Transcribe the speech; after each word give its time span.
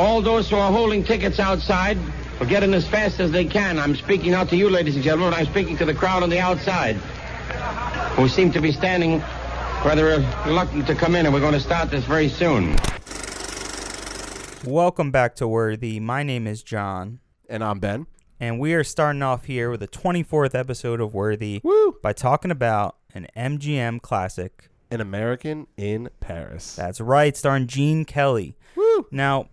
all 0.00 0.22
those 0.22 0.48
who 0.48 0.56
are 0.56 0.72
holding 0.72 1.04
tickets 1.04 1.38
outside 1.38 1.98
will 2.38 2.46
get 2.46 2.62
in 2.62 2.72
as 2.72 2.88
fast 2.88 3.20
as 3.20 3.30
they 3.30 3.44
can. 3.44 3.78
I'm 3.78 3.94
speaking 3.94 4.32
out 4.32 4.48
to 4.48 4.56
you, 4.56 4.70
ladies 4.70 4.94
and 4.94 5.04
gentlemen, 5.04 5.34
I'm 5.34 5.44
speaking 5.44 5.76
to 5.76 5.84
the 5.84 5.92
crowd 5.92 6.22
on 6.22 6.30
the 6.30 6.38
outside, 6.38 6.96
who 8.16 8.26
seem 8.26 8.50
to 8.52 8.62
be 8.62 8.72
standing 8.72 9.18
rather 9.84 10.24
reluctant 10.46 10.86
to 10.86 10.94
come 10.94 11.14
in, 11.14 11.26
and 11.26 11.34
we're 11.34 11.40
going 11.40 11.52
to 11.52 11.60
start 11.60 11.90
this 11.90 12.02
very 12.06 12.30
soon. 12.30 12.76
Welcome 14.64 15.10
back 15.10 15.36
to 15.36 15.46
Worthy. 15.46 16.00
My 16.00 16.22
name 16.22 16.46
is 16.46 16.62
John. 16.62 17.20
And 17.46 17.62
I'm 17.62 17.78
Ben. 17.78 18.06
And 18.38 18.58
we 18.58 18.72
are 18.72 18.84
starting 18.84 19.20
off 19.20 19.44
here 19.44 19.68
with 19.70 19.80
the 19.80 19.88
24th 19.88 20.54
episode 20.54 21.02
of 21.02 21.12
Worthy 21.12 21.60
Woo! 21.62 21.98
by 22.02 22.14
talking 22.14 22.50
about 22.50 22.96
an 23.12 23.26
MGM 23.36 24.00
classic. 24.00 24.70
An 24.90 25.02
American 25.02 25.66
in 25.76 26.08
Paris. 26.20 26.74
That's 26.74 27.02
right, 27.02 27.36
starring 27.36 27.66
Gene 27.66 28.06
Kelly. 28.06 28.56
Woo! 28.76 29.06
Now, 29.10 29.50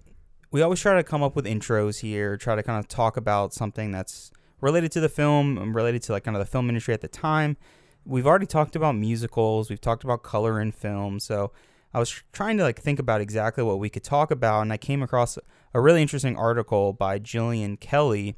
we 0.52 0.62
always 0.62 0.80
try 0.80 0.96
to 0.96 1.04
come 1.04 1.24
up 1.24 1.36
with 1.36 1.46
intros 1.46 2.00
here, 2.00 2.38
try 2.38 2.56
to 2.56 2.64
kind 2.64 2.80
of 2.80 2.88
talk 2.88 3.18
about 3.18 3.54
something 3.54 3.92
that's 3.92 4.32
related 4.62 4.92
to 4.94 5.00
the 5.00 5.10
film 5.10 5.58
and 5.58 5.76
related 5.76 6.02
to 6.04 6.12
like 6.14 6.24
kind 6.24 6.36
of 6.36 6.40
the 6.40 6.50
film 6.50 6.70
industry 6.70 6.94
at 6.94 7.02
the 7.02 7.08
time. 7.08 7.58
We've 8.06 8.26
already 8.26 8.46
talked 8.46 8.76
about 8.76 8.96
musicals, 8.96 9.70
we've 9.70 9.82
talked 9.82 10.04
about 10.04 10.24
color 10.24 10.62
in 10.62 10.72
film, 10.72 11.20
so 11.20 11.52
I 11.94 12.00
was 12.00 12.24
trying 12.32 12.58
to 12.58 12.64
like 12.64 12.80
think 12.80 13.00
about 13.00 13.22
exactly 13.22 13.64
what 13.64 13.80
we 13.80 13.90
could 13.90 14.04
talk 14.04 14.32
about 14.32 14.62
and 14.62 14.72
I 14.72 14.78
came 14.78 15.04
across 15.04 15.38
a 15.74 15.82
really 15.82 16.02
interesting 16.02 16.38
article 16.38 16.94
by 16.94 17.20
Jillian 17.20 17.80
Kelly 17.80 18.36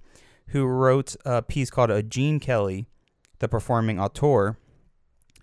who 0.47 0.65
wrote 0.65 1.15
a 1.25 1.41
piece 1.41 1.69
called 1.69 1.91
A 1.91 2.01
Gene 2.01 2.39
Kelly, 2.39 2.87
the 3.39 3.47
performing 3.47 3.99
auteur 3.99 4.57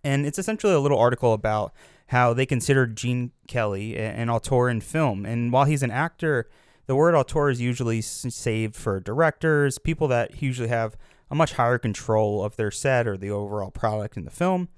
and 0.02 0.24
it's 0.24 0.38
essentially 0.38 0.72
a 0.72 0.80
little 0.80 0.98
article 0.98 1.32
about 1.32 1.72
how 2.08 2.32
they 2.32 2.46
consider 2.46 2.86
Gene 2.86 3.32
Kelly 3.48 3.96
an 3.96 4.30
auteur 4.30 4.68
in 4.68 4.80
film. 4.80 5.26
And 5.26 5.52
while 5.52 5.64
he's 5.64 5.82
an 5.82 5.90
actor, 5.90 6.48
the 6.86 6.94
word 6.94 7.14
auteur 7.14 7.50
is 7.50 7.60
usually 7.60 8.00
saved 8.00 8.76
for 8.76 9.00
directors, 9.00 9.78
people 9.78 10.08
that 10.08 10.40
usually 10.40 10.68
have 10.68 10.96
a 11.30 11.34
much 11.34 11.54
higher 11.54 11.78
control 11.78 12.44
of 12.44 12.56
their 12.56 12.70
set 12.70 13.08
or 13.08 13.16
the 13.16 13.30
overall 13.30 13.70
product 13.70 14.16
in 14.16 14.24
the 14.24 14.30
film. 14.30 14.68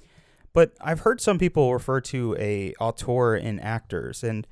But 0.54 0.72
I've 0.80 1.00
heard 1.00 1.20
some 1.20 1.38
people 1.38 1.72
refer 1.72 2.00
to 2.02 2.34
a 2.38 2.72
auteur 2.80 3.36
in 3.36 3.60
actors, 3.60 4.24
and 4.24 4.46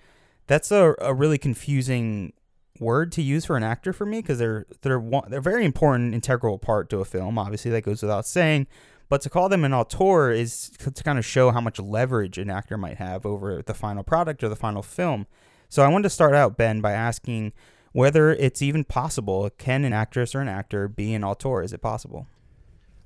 that's 0.47 0.70
a, 0.70 0.95
a 1.00 1.15
really 1.15 1.39
confusing 1.39 2.34
word 2.78 3.11
to 3.12 3.22
use 3.22 3.47
for 3.47 3.56
an 3.56 3.62
actor 3.62 3.95
for 3.95 4.05
me 4.05 4.20
because 4.20 4.39
they're 4.39 4.67
they're 4.83 5.00
one, 5.00 5.25
they're 5.31 5.41
very 5.41 5.65
important 5.65 6.15
integral 6.15 6.59
part 6.59 6.91
to 6.91 6.98
a 6.98 7.05
film. 7.05 7.39
Obviously, 7.39 7.70
that 7.70 7.83
goes 7.83 8.03
without 8.03 8.27
saying. 8.27 8.67
But 9.09 9.21
to 9.23 9.31
call 9.31 9.49
them 9.49 9.65
an 9.65 9.73
auteur 9.73 10.31
is 10.31 10.71
to 10.79 11.03
kind 11.05 11.19
of 11.19 11.25
show 11.25 11.51
how 11.53 11.61
much 11.61 11.79
leverage 11.79 12.39
an 12.39 12.51
actor 12.51 12.77
might 12.77 12.97
have 12.97 13.25
over 13.25 13.62
the 13.62 13.75
final 13.75 14.03
product 14.03 14.43
or 14.43 14.49
the 14.49 14.57
final 14.57 14.83
film. 14.83 15.27
So 15.69 15.83
I 15.83 15.89
wanted 15.89 16.05
to 16.05 16.11
start 16.11 16.35
out, 16.35 16.57
Ben, 16.57 16.81
by 16.81 16.93
asking 16.93 17.53
whether 17.93 18.33
it's 18.33 18.62
even 18.62 18.84
possible. 18.84 19.49
Can 19.59 19.84
an 19.84 19.93
actress 19.93 20.34
or 20.34 20.41
an 20.41 20.49
actor 20.49 20.89
be 20.89 21.15
an 21.15 21.25
auteur? 21.25 21.62
Is 21.62 21.73
it 21.73 21.81
possible? 21.81 22.27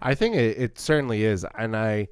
I 0.00 0.14
think 0.14 0.34
it, 0.34 0.58
it 0.58 0.78
certainly 0.78 1.24
is, 1.24 1.44
and 1.56 1.76
I 1.76 2.08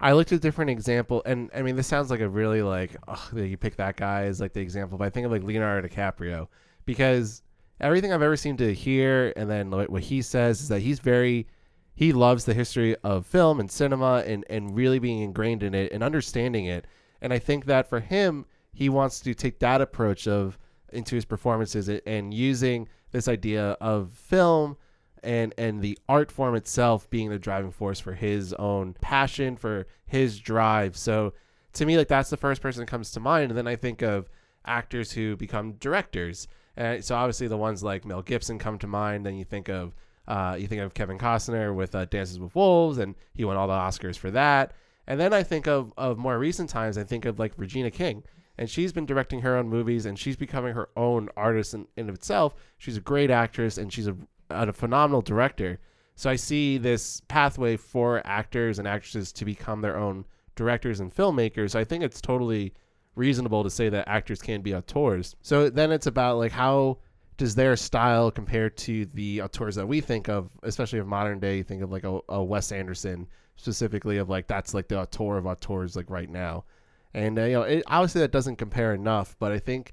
I 0.00 0.12
looked 0.12 0.32
at 0.32 0.40
different 0.40 0.70
example, 0.70 1.22
and 1.26 1.50
I 1.54 1.62
mean 1.62 1.76
this 1.76 1.86
sounds 1.86 2.10
like 2.10 2.20
a 2.20 2.28
really 2.28 2.62
like 2.62 2.96
ugh, 3.08 3.36
you 3.36 3.56
pick 3.56 3.76
that 3.76 3.96
guy 3.96 4.24
as 4.24 4.40
like 4.40 4.52
the 4.52 4.60
example, 4.60 4.98
but 4.98 5.04
I 5.04 5.10
think 5.10 5.26
of 5.26 5.32
like 5.32 5.42
Leonardo 5.42 5.86
DiCaprio 5.86 6.48
because 6.86 7.42
everything 7.80 8.12
I've 8.12 8.22
ever 8.22 8.36
seemed 8.36 8.58
to 8.58 8.72
hear, 8.72 9.32
and 9.36 9.50
then 9.50 9.70
what 9.70 10.02
he 10.02 10.22
says 10.22 10.60
is 10.60 10.68
that 10.68 10.80
he's 10.80 11.00
very 11.00 11.46
he 11.94 12.12
loves 12.12 12.44
the 12.44 12.54
history 12.54 12.96
of 13.04 13.26
film 13.26 13.60
and 13.60 13.70
cinema 13.70 14.24
and, 14.26 14.44
and 14.50 14.74
really 14.74 14.98
being 14.98 15.20
ingrained 15.20 15.62
in 15.62 15.74
it 15.74 15.92
and 15.92 16.02
understanding 16.02 16.66
it. 16.66 16.86
And 17.20 17.32
I 17.32 17.38
think 17.38 17.66
that 17.66 17.88
for 17.88 18.00
him, 18.00 18.46
he 18.72 18.88
wants 18.88 19.20
to 19.20 19.34
take 19.34 19.60
that 19.60 19.80
approach 19.80 20.26
of 20.26 20.58
into 20.92 21.14
his 21.14 21.24
performances 21.24 21.88
and 21.88 22.34
using 22.34 22.88
this 23.12 23.28
idea 23.28 23.76
of 23.80 24.12
film 24.12 24.76
and 25.22 25.54
and 25.56 25.80
the 25.80 25.98
art 26.08 26.30
form 26.30 26.54
itself 26.54 27.08
being 27.08 27.30
the 27.30 27.38
driving 27.38 27.70
force 27.70 27.98
for 27.98 28.12
his 28.12 28.52
own 28.54 28.94
passion 29.00 29.56
for 29.56 29.86
his 30.04 30.38
drive. 30.38 30.96
So 30.96 31.32
to 31.74 31.86
me, 31.86 31.96
like 31.96 32.08
that's 32.08 32.30
the 32.30 32.36
first 32.36 32.60
person 32.60 32.80
that 32.80 32.90
comes 32.90 33.10
to 33.12 33.20
mind. 33.20 33.50
And 33.50 33.58
then 33.58 33.66
I 33.66 33.76
think 33.76 34.02
of 34.02 34.28
actors 34.66 35.12
who 35.12 35.36
become 35.36 35.72
directors. 35.74 36.46
And 36.76 37.04
so 37.04 37.14
obviously 37.14 37.48
the 37.48 37.56
ones 37.56 37.82
like 37.82 38.04
Mel 38.04 38.22
Gibson 38.22 38.58
come 38.58 38.78
to 38.78 38.86
mind. 38.86 39.24
Then 39.24 39.36
you 39.36 39.44
think 39.44 39.68
of 39.68 39.94
uh, 40.26 40.56
you 40.58 40.66
think 40.66 40.80
of 40.80 40.94
Kevin 40.94 41.18
Costner 41.18 41.74
with 41.74 41.94
uh, 41.94 42.04
Dances 42.06 42.38
with 42.38 42.54
Wolves, 42.54 42.98
and 42.98 43.14
he 43.34 43.44
won 43.44 43.56
all 43.56 43.68
the 43.68 43.74
Oscars 43.74 44.16
for 44.16 44.30
that. 44.30 44.72
And 45.06 45.20
then 45.20 45.32
I 45.32 45.42
think 45.42 45.66
of, 45.66 45.92
of 45.96 46.18
more 46.18 46.38
recent 46.38 46.70
times, 46.70 46.96
I 46.96 47.04
think 47.04 47.24
of 47.24 47.38
like 47.38 47.52
Regina 47.56 47.90
King. 47.90 48.22
And 48.56 48.70
she's 48.70 48.92
been 48.92 49.06
directing 49.06 49.40
her 49.40 49.56
own 49.56 49.68
movies 49.68 50.06
and 50.06 50.18
she's 50.18 50.36
becoming 50.36 50.74
her 50.74 50.88
own 50.96 51.28
artist 51.36 51.74
in, 51.74 51.86
in 51.96 52.08
itself. 52.08 52.54
She's 52.78 52.96
a 52.96 53.00
great 53.00 53.30
actress 53.30 53.78
and 53.78 53.92
she's 53.92 54.06
a, 54.06 54.16
a 54.50 54.72
phenomenal 54.72 55.22
director. 55.22 55.80
So 56.14 56.30
I 56.30 56.36
see 56.36 56.78
this 56.78 57.20
pathway 57.26 57.76
for 57.76 58.22
actors 58.24 58.78
and 58.78 58.86
actresses 58.86 59.32
to 59.32 59.44
become 59.44 59.80
their 59.80 59.96
own 59.96 60.24
directors 60.54 61.00
and 61.00 61.14
filmmakers. 61.14 61.74
I 61.74 61.82
think 61.82 62.04
it's 62.04 62.20
totally 62.20 62.72
reasonable 63.16 63.64
to 63.64 63.70
say 63.70 63.88
that 63.88 64.08
actors 64.08 64.40
can 64.40 64.62
be 64.62 64.74
auteurs. 64.74 65.34
So 65.42 65.68
then 65.68 65.90
it's 65.90 66.06
about 66.06 66.38
like 66.38 66.52
how 66.52 66.98
does 67.36 67.54
their 67.54 67.76
style 67.76 68.30
compare 68.30 68.70
to 68.70 69.06
the 69.06 69.42
auteurs 69.42 69.74
that 69.74 69.86
we 69.86 70.00
think 70.00 70.28
of, 70.28 70.50
especially 70.62 70.98
of 70.98 71.06
modern 71.06 71.40
day? 71.40 71.58
You 71.58 71.64
Think 71.64 71.82
of 71.82 71.90
like 71.90 72.04
a, 72.04 72.20
a 72.28 72.42
Wes 72.42 72.72
Anderson 72.72 73.26
specifically 73.56 74.18
of 74.18 74.28
like 74.28 74.46
that's 74.46 74.74
like 74.74 74.88
the 74.88 75.00
auteur 75.00 75.36
of 75.36 75.46
auteurs 75.46 75.96
like 75.96 76.10
right 76.10 76.28
now, 76.30 76.64
and 77.12 77.38
uh, 77.38 77.44
you 77.44 77.52
know 77.52 77.62
it, 77.62 77.82
obviously 77.86 78.20
that 78.20 78.32
doesn't 78.32 78.56
compare 78.56 78.94
enough, 78.94 79.36
but 79.38 79.52
I 79.52 79.58
think 79.58 79.92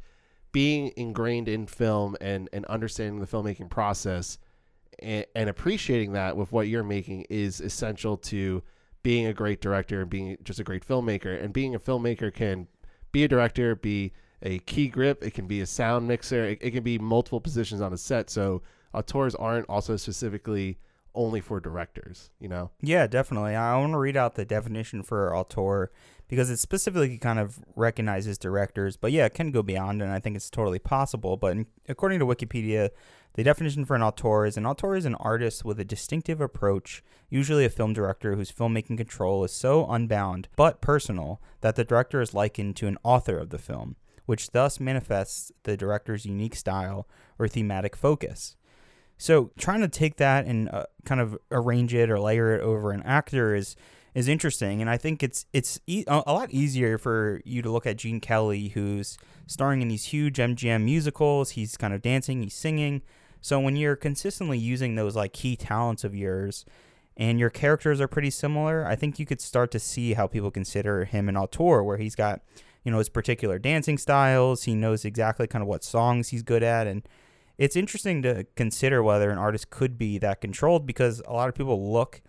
being 0.52 0.92
ingrained 0.98 1.48
in 1.48 1.66
film 1.66 2.16
and 2.22 2.50
and 2.54 2.66
understanding 2.66 3.20
the 3.20 3.28
filmmaking 3.28 3.70
process 3.70 4.38
and, 5.02 5.26
and 5.36 5.50
appreciating 5.50 6.14
that 6.14 6.38
with 6.38 6.52
what 6.52 6.68
you're 6.68 6.84
making 6.84 7.26
is 7.30 7.60
essential 7.60 8.18
to 8.18 8.62
being 9.04 9.26
a 9.26 9.34
great 9.34 9.62
director 9.62 10.02
and 10.02 10.10
being 10.10 10.38
just 10.44 10.60
a 10.60 10.64
great 10.64 10.88
filmmaker. 10.88 11.42
And 11.42 11.54
being 11.54 11.76
a 11.76 11.80
filmmaker 11.80 12.34
can 12.34 12.68
be 13.12 13.24
a 13.24 13.28
director, 13.28 13.76
be 13.76 14.14
a 14.42 14.60
key 14.60 14.88
grip. 14.88 15.24
It 15.24 15.34
can 15.34 15.48
be 15.48 15.62
a 15.62 15.66
sound 15.66 16.08
mixer. 16.08 16.44
It, 16.46 16.60
it 16.62 16.72
can 16.72 16.84
be 16.84 16.98
multiple 16.98 17.42
positions 17.42 17.82
on 17.82 17.94
a 17.94 17.98
set. 17.98 18.30
So 18.30 18.62
auteurs 18.94 19.36
aren't 19.36 19.70
also 19.70 19.98
specifically 19.98 20.78
only 21.14 21.42
for 21.42 21.60
directors, 21.60 22.30
you 22.40 22.48
know? 22.48 22.72
Yeah, 22.82 23.08
definitely. 23.08 23.56
I 23.56 23.78
want 23.78 23.94
to 23.94 23.98
read 23.98 24.18
out 24.18 24.36
the 24.36 24.46
definition 24.46 25.04
for 25.04 25.36
auteur 25.36 25.92
because 26.28 26.50
it 26.50 26.58
specifically 26.58 27.18
kind 27.18 27.40
of 27.40 27.60
recognizes 27.76 28.38
directors, 28.38 28.96
but 28.96 29.12
yeah, 29.12 29.26
it 29.26 29.34
can 29.34 29.52
go 29.52 29.62
beyond, 29.62 30.02
and 30.02 30.12
I 30.12 30.20
think 30.20 30.38
it's 30.38 30.50
totally 30.50 30.80
possible. 30.80 31.36
But 31.36 31.58
according 31.90 32.20
to 32.20 32.26
Wikipedia, 32.26 32.92
the 33.34 33.44
definition 33.44 33.84
for 33.84 33.96
an 33.96 34.02
auteur 34.02 34.46
is 34.46 34.56
an 34.56 34.66
auteur 34.66 34.96
is 34.96 35.06
an 35.06 35.16
artist 35.16 35.66
with 35.66 35.80
a 35.80 35.86
distinctive 35.86 36.40
approach, 36.40 37.04
usually 37.30 37.66
a 37.66 37.70
film 37.70 37.92
director 37.92 38.36
whose 38.36 38.52
filmmaking 38.52 38.98
control 38.98 39.44
is 39.44 39.52
so 39.52 39.86
unbound 39.90 40.48
but 40.56 40.82
personal 40.82 41.42
that 41.60 41.76
the 41.76 41.84
director 41.84 42.22
is 42.22 42.34
likened 42.34 42.76
to 42.78 42.88
an 42.88 42.98
author 43.04 43.38
of 43.38 43.50
the 43.50 43.58
film 43.58 43.96
which 44.32 44.52
thus 44.52 44.80
manifests 44.80 45.52
the 45.64 45.76
director's 45.76 46.26
unique 46.26 46.56
style 46.56 47.06
or 47.38 47.50
thematic 47.50 47.98
focus. 47.98 48.56
So, 49.18 49.52
trying 49.58 49.82
to 49.82 49.90
take 49.90 50.16
that 50.16 50.46
and 50.46 50.70
uh, 50.70 50.86
kind 51.04 51.20
of 51.20 51.38
arrange 51.52 51.94
it 51.94 52.10
or 52.10 52.18
layer 52.18 52.56
it 52.56 52.62
over 52.62 52.94
an 52.94 53.04
actor 53.04 53.54
is 53.54 53.76
is 54.16 54.30
interesting, 54.30 54.80
and 54.80 54.90
I 54.90 54.96
think 54.96 55.22
it's 55.22 55.48
it's 55.52 55.82
e- 55.86 56.06
a 56.08 56.32
lot 56.32 56.50
easier 56.50 56.98
for 56.98 57.42
you 57.44 57.62
to 57.62 57.70
look 57.70 57.86
at 57.86 57.98
Gene 57.98 58.22
Kelly, 58.22 58.70
who's 58.70 59.18
starring 59.48 59.82
in 59.82 59.90
these 59.90 60.06
huge 60.06 60.38
MGM 60.38 60.86
musicals. 60.86 61.52
He's 61.52 61.76
kind 61.76 61.94
of 61.94 62.02
dancing, 62.02 62.42
he's 62.42 62.54
singing. 62.54 63.02
So 63.42 63.60
when 63.60 63.76
you're 63.76 63.98
consistently 63.98 64.58
using 64.58 64.96
those 64.96 65.14
like 65.14 65.34
key 65.34 65.58
talents 65.58 66.06
of 66.06 66.16
yours, 66.16 66.64
and 67.18 67.38
your 67.38 67.50
characters 67.50 68.00
are 68.00 68.08
pretty 68.08 68.30
similar, 68.30 68.88
I 68.88 68.96
think 68.96 69.20
you 69.20 69.26
could 69.26 69.42
start 69.42 69.72
to 69.72 69.80
see 69.80 70.14
how 70.14 70.28
people 70.28 70.52
consider 70.52 71.04
him 71.04 71.28
an 71.28 71.36
auteur, 71.36 71.84
where 71.84 71.98
he's 71.98 72.16
got 72.16 72.40
you 72.84 72.92
know 72.92 72.98
his 72.98 73.10
particular 73.10 73.60
dancing 73.60 73.98
styles. 73.98 74.64
He 74.64 74.76
knows 74.76 75.06
exactly 75.06 75.48
kind 75.48 75.62
of 75.62 75.68
what 75.68 75.84
songs 75.84 76.30
he's 76.30 76.44
good 76.44 76.64
at, 76.64 76.88
and 76.88 77.08
it's 77.58 77.76
interesting 77.76 78.22
to 78.24 78.46
consider 78.56 79.04
whether 79.04 79.30
an 79.30 79.38
artist 79.38 79.70
could 79.70 79.98
be 79.98 80.18
that 80.18 80.42
controlled 80.42 80.86
because 80.86 81.22
a 81.28 81.34
lot 81.34 81.48
of 81.48 81.56
people 81.56 81.92
look 81.92 82.22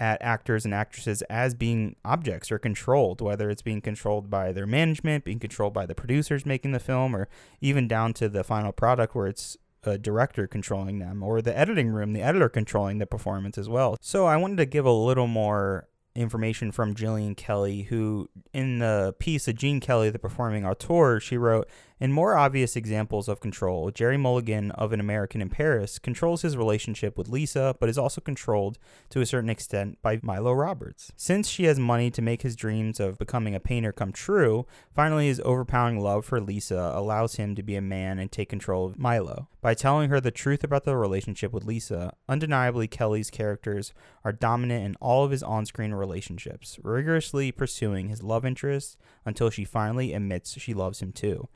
at 0.00 0.22
actors 0.22 0.64
and 0.64 0.72
actresses 0.72 1.22
as 1.22 1.54
being 1.54 1.96
objects 2.04 2.52
or 2.52 2.58
controlled, 2.58 3.20
whether 3.20 3.50
it's 3.50 3.62
being 3.62 3.80
controlled 3.80 4.30
by 4.30 4.52
their 4.52 4.66
management, 4.66 5.24
being 5.24 5.40
controlled 5.40 5.74
by 5.74 5.86
the 5.86 5.94
producers 5.94 6.46
making 6.46 6.72
the 6.72 6.78
film, 6.78 7.16
or 7.16 7.28
even 7.60 7.88
down 7.88 8.12
to 8.12 8.28
the 8.28 8.44
final 8.44 8.70
product 8.70 9.14
where 9.14 9.26
it's 9.26 9.56
a 9.82 9.98
director 9.98 10.46
controlling 10.46 10.98
them, 10.98 11.22
or 11.22 11.42
the 11.42 11.56
editing 11.56 11.88
room, 11.88 12.12
the 12.12 12.22
editor 12.22 12.48
controlling 12.48 12.98
the 12.98 13.06
performance 13.06 13.58
as 13.58 13.68
well. 13.68 13.96
So 14.00 14.26
I 14.26 14.36
wanted 14.36 14.58
to 14.58 14.66
give 14.66 14.84
a 14.84 14.92
little 14.92 15.26
more 15.26 15.87
information 16.18 16.72
from 16.72 16.94
Jillian 16.94 17.36
Kelly, 17.36 17.82
who 17.82 18.28
in 18.52 18.78
the 18.78 19.14
piece 19.18 19.48
of 19.48 19.54
Gene 19.54 19.80
Kelly, 19.80 20.10
the 20.10 20.18
performing 20.18 20.66
auteur, 20.66 21.20
she 21.20 21.36
wrote, 21.36 21.68
In 22.00 22.12
more 22.12 22.36
obvious 22.36 22.76
examples 22.76 23.26
of 23.26 23.40
control, 23.40 23.90
Jerry 23.90 24.16
Mulligan 24.16 24.70
of 24.72 24.92
An 24.92 25.00
American 25.00 25.42
in 25.42 25.48
Paris 25.48 25.98
controls 25.98 26.42
his 26.42 26.56
relationship 26.56 27.18
with 27.18 27.28
Lisa, 27.28 27.74
but 27.80 27.88
is 27.88 27.98
also 27.98 28.20
controlled 28.20 28.78
to 29.10 29.20
a 29.20 29.26
certain 29.26 29.50
extent 29.50 29.98
by 30.00 30.20
Milo 30.22 30.52
Roberts. 30.52 31.10
Since 31.16 31.48
she 31.48 31.64
has 31.64 31.76
money 31.76 32.08
to 32.12 32.22
make 32.22 32.42
his 32.42 32.54
dreams 32.54 33.00
of 33.00 33.18
becoming 33.18 33.56
a 33.56 33.60
painter 33.60 33.90
come 33.90 34.12
true, 34.12 34.64
finally 34.94 35.26
his 35.26 35.40
overpowering 35.44 35.98
love 35.98 36.24
for 36.24 36.40
Lisa 36.40 36.92
allows 36.94 37.34
him 37.34 37.56
to 37.56 37.64
be 37.64 37.74
a 37.74 37.82
man 37.82 38.20
and 38.20 38.30
take 38.30 38.48
control 38.48 38.86
of 38.86 38.96
Milo. 38.96 39.48
By 39.60 39.74
telling 39.74 40.08
her 40.08 40.20
the 40.20 40.30
truth 40.30 40.62
about 40.62 40.84
the 40.84 40.96
relationship 40.96 41.52
with 41.52 41.64
Lisa, 41.64 42.12
undeniably 42.28 42.86
Kelly's 42.86 43.28
characters 43.28 43.92
are 44.24 44.30
dominant 44.30 44.84
in 44.84 44.94
all 45.00 45.24
of 45.24 45.32
his 45.32 45.42
on 45.42 45.66
screen 45.66 45.92
relationships, 45.92 46.78
rigorously 46.84 47.50
pursuing 47.50 48.08
his 48.08 48.22
love 48.22 48.44
interest 48.44 48.96
until 49.26 49.50
she 49.50 49.64
finally 49.64 50.14
admits 50.14 50.60
she 50.60 50.74
loves 50.74 51.02
him 51.02 51.10
too. 51.10 51.48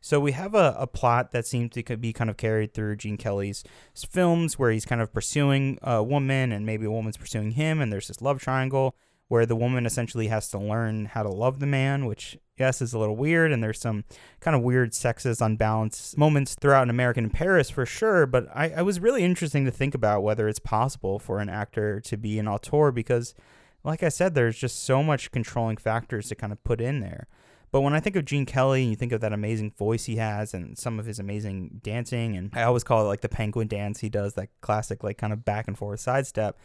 So 0.00 0.18
we 0.18 0.32
have 0.32 0.54
a, 0.54 0.74
a 0.78 0.86
plot 0.86 1.32
that 1.32 1.46
seems 1.46 1.72
to 1.72 1.96
be 1.96 2.12
kind 2.12 2.30
of 2.30 2.36
carried 2.36 2.72
through 2.72 2.96
Gene 2.96 3.16
Kelly's 3.18 3.62
films 3.94 4.58
where 4.58 4.70
he's 4.70 4.86
kind 4.86 5.00
of 5.00 5.12
pursuing 5.12 5.78
a 5.82 6.02
woman 6.02 6.52
and 6.52 6.64
maybe 6.64 6.86
a 6.86 6.90
woman's 6.90 7.18
pursuing 7.18 7.52
him, 7.52 7.80
and 7.80 7.92
there's 7.92 8.08
this 8.08 8.22
love 8.22 8.40
triangle 8.40 8.94
where 9.30 9.46
the 9.46 9.54
woman 9.54 9.86
essentially 9.86 10.26
has 10.26 10.48
to 10.48 10.58
learn 10.58 11.04
how 11.04 11.22
to 11.22 11.28
love 11.28 11.60
the 11.60 11.66
man, 11.66 12.04
which, 12.04 12.36
yes, 12.58 12.82
is 12.82 12.92
a 12.92 12.98
little 12.98 13.14
weird. 13.14 13.52
And 13.52 13.62
there's 13.62 13.78
some 13.78 14.02
kind 14.40 14.56
of 14.56 14.62
weird 14.62 14.90
sexist, 14.90 15.40
unbalanced 15.40 16.18
moments 16.18 16.56
throughout 16.60 16.82
an 16.82 16.90
American 16.90 17.24
in 17.24 17.30
Paris 17.30 17.70
for 17.70 17.86
sure. 17.86 18.26
But 18.26 18.48
I, 18.52 18.70
I 18.70 18.82
was 18.82 18.98
really 18.98 19.22
interesting 19.22 19.64
to 19.66 19.70
think 19.70 19.94
about 19.94 20.24
whether 20.24 20.48
it's 20.48 20.58
possible 20.58 21.20
for 21.20 21.38
an 21.38 21.48
actor 21.48 22.00
to 22.00 22.16
be 22.16 22.40
an 22.40 22.48
auteur 22.48 22.90
because, 22.90 23.36
like 23.84 24.02
I 24.02 24.08
said, 24.08 24.34
there's 24.34 24.58
just 24.58 24.82
so 24.82 25.00
much 25.00 25.30
controlling 25.30 25.76
factors 25.76 26.28
to 26.30 26.34
kind 26.34 26.52
of 26.52 26.64
put 26.64 26.80
in 26.80 26.98
there. 26.98 27.28
But 27.72 27.82
when 27.82 27.94
I 27.94 28.00
think 28.00 28.16
of 28.16 28.24
Gene 28.24 28.46
Kelly 28.46 28.82
and 28.82 28.90
you 28.90 28.96
think 28.96 29.12
of 29.12 29.20
that 29.20 29.32
amazing 29.32 29.72
voice 29.78 30.04
he 30.04 30.16
has 30.16 30.54
and 30.54 30.76
some 30.76 30.98
of 30.98 31.06
his 31.06 31.18
amazing 31.20 31.80
dancing, 31.82 32.36
and 32.36 32.50
I 32.52 32.64
always 32.64 32.82
call 32.82 33.04
it 33.04 33.08
like 33.08 33.20
the 33.20 33.28
penguin 33.28 33.68
dance 33.68 34.00
he 34.00 34.08
does, 34.08 34.34
that 34.34 34.48
classic, 34.60 35.04
like 35.04 35.18
kind 35.18 35.32
of 35.32 35.44
back 35.44 35.68
and 35.68 35.78
forth 35.78 36.00
sidestep. 36.00 36.58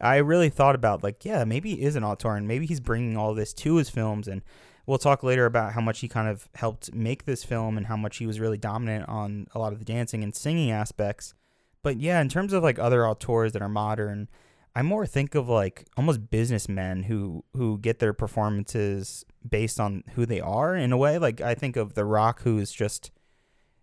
I 0.00 0.16
really 0.16 0.50
thought 0.50 0.74
about 0.74 1.02
like, 1.02 1.24
yeah, 1.24 1.44
maybe 1.44 1.74
he 1.74 1.82
is 1.82 1.96
an 1.96 2.04
auteur 2.04 2.36
and 2.36 2.46
maybe 2.46 2.66
he's 2.66 2.80
bringing 2.80 3.16
all 3.16 3.34
this 3.34 3.52
to 3.54 3.76
his 3.76 3.90
films. 3.90 4.28
And 4.28 4.42
we'll 4.86 4.98
talk 4.98 5.22
later 5.24 5.46
about 5.46 5.72
how 5.72 5.80
much 5.80 6.00
he 6.00 6.08
kind 6.08 6.28
of 6.28 6.48
helped 6.54 6.94
make 6.94 7.24
this 7.24 7.42
film 7.42 7.76
and 7.76 7.86
how 7.86 7.96
much 7.96 8.18
he 8.18 8.26
was 8.26 8.38
really 8.38 8.58
dominant 8.58 9.08
on 9.08 9.48
a 9.54 9.58
lot 9.58 9.72
of 9.72 9.80
the 9.80 9.84
dancing 9.84 10.22
and 10.22 10.34
singing 10.34 10.70
aspects. 10.70 11.34
But 11.82 11.98
yeah, 11.98 12.20
in 12.20 12.28
terms 12.28 12.52
of 12.52 12.62
like 12.62 12.78
other 12.78 13.06
auteurs 13.06 13.52
that 13.52 13.62
are 13.62 13.68
modern, 13.68 14.28
I 14.74 14.82
more 14.82 15.06
think 15.06 15.34
of 15.34 15.48
like 15.48 15.86
almost 15.96 16.30
businessmen 16.30 17.04
who 17.04 17.44
who 17.54 17.78
get 17.78 17.98
their 17.98 18.12
performances 18.12 19.24
based 19.48 19.80
on 19.80 20.04
who 20.14 20.26
they 20.26 20.40
are 20.40 20.74
in 20.74 20.92
a 20.92 20.96
way. 20.96 21.18
Like 21.18 21.40
I 21.40 21.54
think 21.54 21.76
of 21.76 21.94
The 21.94 22.04
Rock, 22.04 22.42
who's 22.42 22.72
just 22.72 23.10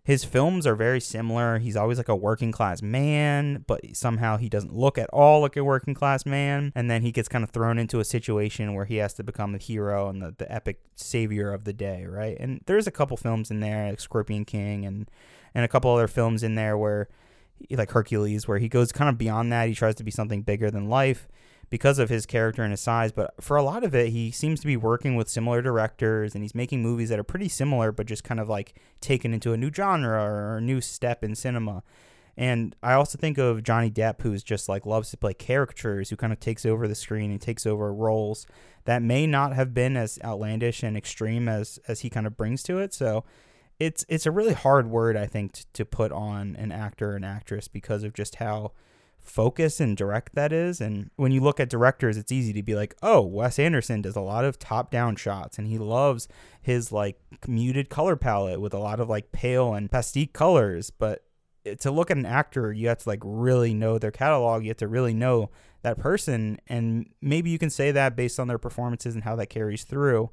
his 0.04 0.24
films 0.24 0.66
are 0.66 0.74
very 0.74 1.00
similar. 1.00 1.58
He's 1.58 1.76
always 1.76 1.96
like 1.96 2.08
a 2.08 2.16
working 2.16 2.50
class 2.50 2.82
man, 2.82 3.64
but 3.68 3.80
somehow 3.96 4.36
he 4.36 4.48
doesn't 4.48 4.74
look 4.74 4.98
at 4.98 5.08
all 5.10 5.40
like 5.40 5.56
a 5.56 5.62
working 5.62 5.94
class 5.94 6.26
man. 6.26 6.72
And 6.74 6.90
then 6.90 7.02
he 7.02 7.12
gets 7.12 7.28
kind 7.28 7.44
of 7.44 7.50
thrown 7.50 7.78
into 7.78 8.00
a 8.00 8.04
situation 8.04 8.74
where 8.74 8.84
he 8.84 8.96
has 8.96 9.14
to 9.14 9.22
become 9.22 9.52
the 9.52 9.58
hero 9.58 10.08
and 10.08 10.20
the, 10.20 10.34
the 10.36 10.52
epic 10.52 10.80
savior 10.96 11.52
of 11.52 11.62
the 11.62 11.72
day, 11.72 12.04
right? 12.04 12.36
And 12.40 12.62
there's 12.66 12.88
a 12.88 12.92
couple 12.92 13.16
films 13.16 13.50
in 13.50 13.60
there, 13.60 13.90
like 13.90 14.00
Scorpion 14.00 14.44
King 14.44 14.84
and 14.84 15.08
and 15.54 15.64
a 15.64 15.68
couple 15.68 15.92
other 15.92 16.08
films 16.08 16.42
in 16.42 16.56
there 16.56 16.76
where 16.76 17.08
like 17.70 17.92
Hercules, 17.92 18.48
where 18.48 18.58
he 18.58 18.68
goes 18.68 18.90
kind 18.90 19.08
of 19.08 19.18
beyond 19.18 19.52
that. 19.52 19.68
He 19.68 19.74
tries 19.74 19.94
to 19.96 20.04
be 20.04 20.10
something 20.10 20.42
bigger 20.42 20.70
than 20.70 20.88
life 20.88 21.28
because 21.72 21.98
of 21.98 22.10
his 22.10 22.26
character 22.26 22.62
and 22.62 22.70
his 22.70 22.82
size. 22.82 23.12
But 23.12 23.32
for 23.40 23.56
a 23.56 23.62
lot 23.62 23.82
of 23.82 23.94
it, 23.94 24.10
he 24.10 24.30
seems 24.30 24.60
to 24.60 24.66
be 24.66 24.76
working 24.76 25.16
with 25.16 25.30
similar 25.30 25.62
directors 25.62 26.34
and 26.34 26.44
he's 26.44 26.54
making 26.54 26.82
movies 26.82 27.08
that 27.08 27.18
are 27.18 27.24
pretty 27.24 27.48
similar, 27.48 27.90
but 27.90 28.04
just 28.04 28.24
kind 28.24 28.38
of 28.38 28.46
like 28.46 28.74
taken 29.00 29.32
into 29.32 29.54
a 29.54 29.56
new 29.56 29.72
genre 29.72 30.22
or 30.22 30.58
a 30.58 30.60
new 30.60 30.82
step 30.82 31.24
in 31.24 31.34
cinema. 31.34 31.82
And 32.36 32.76
I 32.82 32.92
also 32.92 33.16
think 33.16 33.38
of 33.38 33.62
Johnny 33.62 33.90
Depp, 33.90 34.20
who's 34.20 34.42
just 34.42 34.68
like 34.68 34.84
loves 34.84 35.10
to 35.12 35.16
play 35.16 35.32
caricatures, 35.32 36.10
who 36.10 36.16
kind 36.16 36.30
of 36.30 36.40
takes 36.40 36.66
over 36.66 36.86
the 36.86 36.94
screen 36.94 37.30
and 37.30 37.40
takes 37.40 37.64
over 37.64 37.90
roles 37.90 38.46
that 38.84 39.00
may 39.00 39.26
not 39.26 39.54
have 39.54 39.72
been 39.72 39.96
as 39.96 40.18
outlandish 40.22 40.82
and 40.82 40.94
extreme 40.94 41.48
as 41.48 41.78
as 41.88 42.00
he 42.00 42.10
kind 42.10 42.26
of 42.26 42.36
brings 42.36 42.62
to 42.64 42.80
it. 42.80 42.92
So 42.92 43.24
it's 43.80 44.04
it's 44.10 44.26
a 44.26 44.30
really 44.30 44.52
hard 44.52 44.90
word 44.90 45.16
I 45.16 45.24
think 45.24 45.52
to, 45.52 45.66
to 45.72 45.84
put 45.86 46.12
on 46.12 46.54
an 46.56 46.70
actor 46.70 47.12
or 47.12 47.16
an 47.16 47.24
actress 47.24 47.66
because 47.66 48.04
of 48.04 48.12
just 48.12 48.34
how 48.34 48.72
focus 49.22 49.80
and 49.80 49.96
direct 49.96 50.34
that 50.34 50.52
is. 50.52 50.80
And 50.80 51.10
when 51.16 51.32
you 51.32 51.40
look 51.40 51.60
at 51.60 51.68
directors, 51.68 52.16
it's 52.16 52.32
easy 52.32 52.52
to 52.52 52.62
be 52.62 52.74
like, 52.74 52.94
oh, 53.02 53.20
Wes 53.20 53.58
Anderson 53.58 54.02
does 54.02 54.16
a 54.16 54.20
lot 54.20 54.44
of 54.44 54.58
top 54.58 54.90
down 54.90 55.16
shots 55.16 55.58
and 55.58 55.66
he 55.66 55.78
loves 55.78 56.28
his 56.60 56.92
like 56.92 57.18
muted 57.46 57.88
color 57.88 58.16
palette 58.16 58.60
with 58.60 58.74
a 58.74 58.78
lot 58.78 59.00
of 59.00 59.08
like 59.08 59.32
pale 59.32 59.74
and 59.74 59.90
pastel 59.90 60.26
colors. 60.32 60.90
But 60.90 61.24
to 61.80 61.90
look 61.90 62.10
at 62.10 62.16
an 62.16 62.26
actor, 62.26 62.72
you 62.72 62.88
have 62.88 62.98
to 62.98 63.08
like 63.08 63.20
really 63.22 63.72
know 63.74 63.98
their 63.98 64.10
catalog. 64.10 64.64
You 64.64 64.70
have 64.70 64.76
to 64.78 64.88
really 64.88 65.14
know 65.14 65.50
that 65.82 65.98
person. 65.98 66.58
And 66.68 67.08
maybe 67.20 67.50
you 67.50 67.58
can 67.58 67.70
say 67.70 67.92
that 67.92 68.16
based 68.16 68.40
on 68.40 68.48
their 68.48 68.58
performances 68.58 69.14
and 69.14 69.24
how 69.24 69.36
that 69.36 69.46
carries 69.46 69.84
through. 69.84 70.30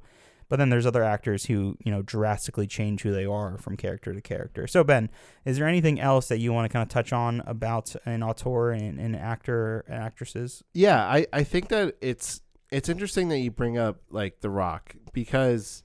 But 0.50 0.58
then 0.58 0.68
there's 0.68 0.84
other 0.84 1.04
actors 1.04 1.46
who, 1.46 1.76
you 1.82 1.92
know, 1.92 2.02
drastically 2.02 2.66
change 2.66 3.02
who 3.02 3.12
they 3.12 3.24
are 3.24 3.56
from 3.56 3.76
character 3.76 4.12
to 4.12 4.20
character. 4.20 4.66
So, 4.66 4.82
Ben, 4.82 5.08
is 5.44 5.56
there 5.56 5.68
anything 5.68 6.00
else 6.00 6.26
that 6.26 6.38
you 6.38 6.52
want 6.52 6.68
to 6.68 6.72
kind 6.72 6.82
of 6.82 6.88
touch 6.88 7.12
on 7.12 7.40
about 7.46 7.94
an 8.04 8.24
auteur 8.24 8.72
and 8.72 8.98
an 8.98 9.14
actor 9.14 9.84
and 9.86 10.02
actresses? 10.02 10.64
Yeah, 10.74 11.02
I, 11.02 11.26
I 11.32 11.44
think 11.44 11.68
that 11.68 11.94
it's 12.00 12.40
it's 12.70 12.88
interesting 12.88 13.28
that 13.28 13.38
you 13.38 13.52
bring 13.52 13.78
up 13.78 14.00
like 14.10 14.40
The 14.40 14.50
Rock 14.50 14.96
because 15.12 15.84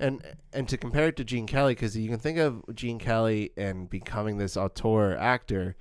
and 0.00 0.22
and 0.54 0.66
to 0.68 0.78
compare 0.78 1.08
it 1.08 1.16
to 1.16 1.24
Gene 1.24 1.46
Kelly 1.46 1.74
because 1.74 1.94
you 1.94 2.08
can 2.08 2.18
think 2.18 2.38
of 2.38 2.62
Gene 2.74 2.98
Kelly 2.98 3.52
and 3.56 3.88
becoming 3.90 4.38
this 4.38 4.56
auteur 4.56 5.14
actor 5.14 5.76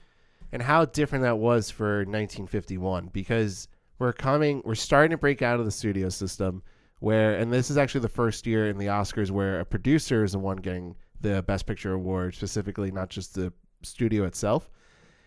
and 0.51 0.61
how 0.61 0.83
different 0.83 1.23
that 1.23 1.38
was 1.38 1.71
for 1.71 1.99
1951 1.99 3.11
because 3.13 3.69
we're 3.97 4.11
coming 4.11 4.61
we're 4.65 4.75
starting 4.75 5.11
to 5.11 5.17
break 5.17 5.41
out 5.41 5.59
of 5.59 5.65
the 5.65 5.71
studio 5.71 6.09
system 6.09 6.61
where 7.03 7.35
and 7.35 7.51
this 7.51 7.69
is 7.69 7.77
actually 7.77 8.00
the 8.00 8.07
first 8.07 8.47
year 8.47 8.69
in 8.69 8.77
the 8.77 8.85
Oscars 8.85 9.29
where 9.29 9.59
a 9.59 9.65
producer 9.65 10.23
is 10.23 10.31
the 10.31 10.39
one 10.39 10.55
getting 10.55 10.95
the 11.19 11.44
Best 11.44 11.65
Picture 11.65 11.91
award, 11.91 12.33
specifically 12.33 12.91
not 12.91 13.09
just 13.09 13.35
the 13.35 13.51
studio 13.81 14.23
itself. 14.23 14.69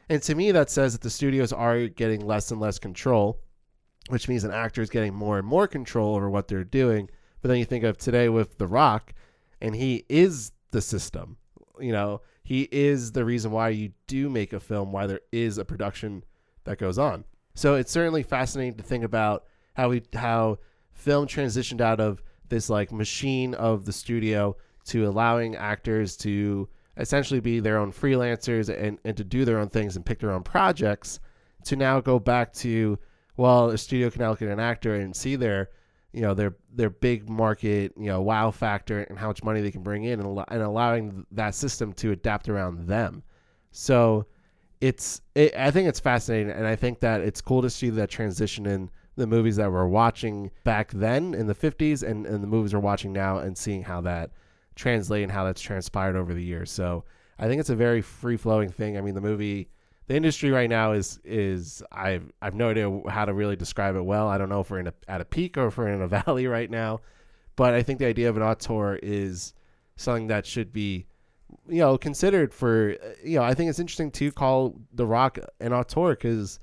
And 0.08 0.22
to 0.22 0.34
me, 0.34 0.52
that 0.52 0.70
says 0.70 0.94
that 0.94 1.02
the 1.02 1.10
studios 1.10 1.52
are 1.52 1.88
getting 1.88 2.24
less 2.24 2.50
and 2.50 2.58
less 2.58 2.78
control, 2.78 3.42
which 4.08 4.26
means 4.26 4.42
an 4.42 4.52
actor 4.52 4.80
is 4.80 4.88
getting 4.88 5.14
more 5.14 5.36
and 5.38 5.46
more 5.46 5.68
control 5.68 6.16
over 6.16 6.30
what 6.30 6.48
they're 6.48 6.64
doing. 6.64 7.10
But 7.42 7.48
then 7.48 7.58
you 7.58 7.66
think 7.66 7.84
of 7.84 7.98
today 7.98 8.30
with 8.30 8.56
The 8.56 8.66
Rock, 8.66 9.12
and 9.60 9.76
he 9.76 10.06
is 10.08 10.52
the 10.70 10.80
system. 10.80 11.36
You 11.78 11.92
know, 11.92 12.22
he 12.42 12.70
is 12.72 13.12
the 13.12 13.26
reason 13.26 13.50
why 13.50 13.68
you 13.68 13.92
do 14.06 14.30
make 14.30 14.54
a 14.54 14.60
film, 14.60 14.92
why 14.92 15.06
there 15.06 15.20
is 15.30 15.58
a 15.58 15.64
production 15.66 16.24
that 16.64 16.78
goes 16.78 16.98
on. 16.98 17.24
So 17.54 17.74
it's 17.74 17.92
certainly 17.92 18.22
fascinating 18.22 18.78
to 18.78 18.82
think 18.82 19.04
about 19.04 19.44
how 19.74 19.90
we 19.90 20.02
how 20.14 20.56
film 20.96 21.26
transitioned 21.26 21.80
out 21.80 22.00
of 22.00 22.22
this 22.48 22.70
like 22.70 22.92
machine 22.92 23.54
of 23.54 23.84
the 23.84 23.92
studio 23.92 24.56
to 24.84 25.06
allowing 25.06 25.56
actors 25.56 26.16
to 26.16 26.68
essentially 26.96 27.40
be 27.40 27.60
their 27.60 27.78
own 27.78 27.92
freelancers 27.92 28.68
and, 28.68 28.98
and 29.04 29.16
to 29.16 29.24
do 29.24 29.44
their 29.44 29.58
own 29.58 29.68
things 29.68 29.96
and 29.96 30.06
pick 30.06 30.18
their 30.18 30.30
own 30.30 30.42
projects 30.42 31.20
to 31.64 31.76
now 31.76 32.00
go 32.00 32.18
back 32.18 32.52
to 32.52 32.98
well 33.36 33.70
a 33.70 33.78
studio 33.78 34.10
can 34.10 34.22
at 34.22 34.40
an 34.42 34.60
actor 34.60 34.94
and 34.94 35.14
see 35.14 35.36
their 35.36 35.68
you 36.12 36.22
know 36.22 36.32
their 36.32 36.56
their 36.72 36.90
big 36.90 37.28
market 37.28 37.92
you 37.98 38.06
know 38.06 38.22
wow 38.22 38.50
factor 38.50 39.02
and 39.02 39.18
how 39.18 39.26
much 39.26 39.42
money 39.42 39.60
they 39.60 39.70
can 39.70 39.82
bring 39.82 40.04
in 40.04 40.20
and, 40.20 40.44
and 40.48 40.62
allowing 40.62 41.26
that 41.32 41.54
system 41.54 41.92
to 41.92 42.12
adapt 42.12 42.48
around 42.48 42.86
them. 42.86 43.22
So 43.70 44.26
it's 44.80 45.22
it, 45.34 45.54
i 45.56 45.70
think 45.70 45.88
it's 45.88 46.00
fascinating 46.00 46.50
and 46.50 46.66
i 46.66 46.76
think 46.76 47.00
that 47.00 47.20
it's 47.20 47.40
cool 47.40 47.62
to 47.62 47.70
see 47.70 47.88
that 47.90 48.10
transition 48.10 48.66
in 48.66 48.90
the 49.16 49.26
movies 49.26 49.56
that 49.56 49.72
we're 49.72 49.86
watching 49.86 50.50
back 50.64 50.92
then 50.92 51.34
in 51.34 51.46
the 51.46 51.54
50s 51.54 52.02
and, 52.02 52.26
and 52.26 52.42
the 52.42 52.46
movies 52.46 52.74
we're 52.74 52.80
watching 52.80 53.12
now 53.12 53.38
and 53.38 53.56
seeing 53.56 53.82
how 53.82 54.00
that 54.02 54.30
translate 54.74 55.22
and 55.22 55.32
how 55.32 55.44
that's 55.44 55.60
transpired 55.60 56.16
over 56.16 56.34
the 56.34 56.42
years. 56.42 56.70
So 56.70 57.04
I 57.38 57.48
think 57.48 57.60
it's 57.60 57.70
a 57.70 57.76
very 57.76 58.02
free 58.02 58.36
flowing 58.36 58.70
thing. 58.70 58.96
I 58.96 59.00
mean, 59.00 59.14
the 59.14 59.20
movie, 59.20 59.70
the 60.06 60.14
industry 60.14 60.50
right 60.50 60.68
now 60.68 60.92
is 60.92 61.18
is 61.24 61.82
I've 61.90 62.30
I've 62.40 62.54
no 62.54 62.70
idea 62.70 63.00
how 63.08 63.24
to 63.24 63.32
really 63.32 63.56
describe 63.56 63.96
it 63.96 64.02
well. 64.02 64.28
I 64.28 64.38
don't 64.38 64.48
know 64.48 64.60
if 64.60 64.70
we're 64.70 64.80
in 64.80 64.86
a, 64.88 64.94
at 65.08 65.20
a 65.20 65.24
peak 65.24 65.56
or 65.56 65.68
if 65.68 65.78
we're 65.78 65.88
in 65.88 66.02
a 66.02 66.08
valley 66.22 66.46
right 66.46 66.70
now, 66.70 67.00
but 67.56 67.74
I 67.74 67.82
think 67.82 67.98
the 67.98 68.06
idea 68.06 68.28
of 68.28 68.36
an 68.36 68.42
auteur 68.42 68.96
is 69.02 69.54
something 69.96 70.26
that 70.28 70.46
should 70.46 70.72
be 70.72 71.06
you 71.68 71.78
know 71.78 71.96
considered 71.96 72.52
for 72.52 72.96
uh, 73.02 73.08
you 73.24 73.38
know 73.38 73.44
I 73.44 73.54
think 73.54 73.70
it's 73.70 73.78
interesting 73.78 74.10
to 74.12 74.30
call 74.32 74.78
The 74.92 75.06
Rock 75.06 75.38
an 75.60 75.72
auteur 75.72 76.10
because 76.10 76.60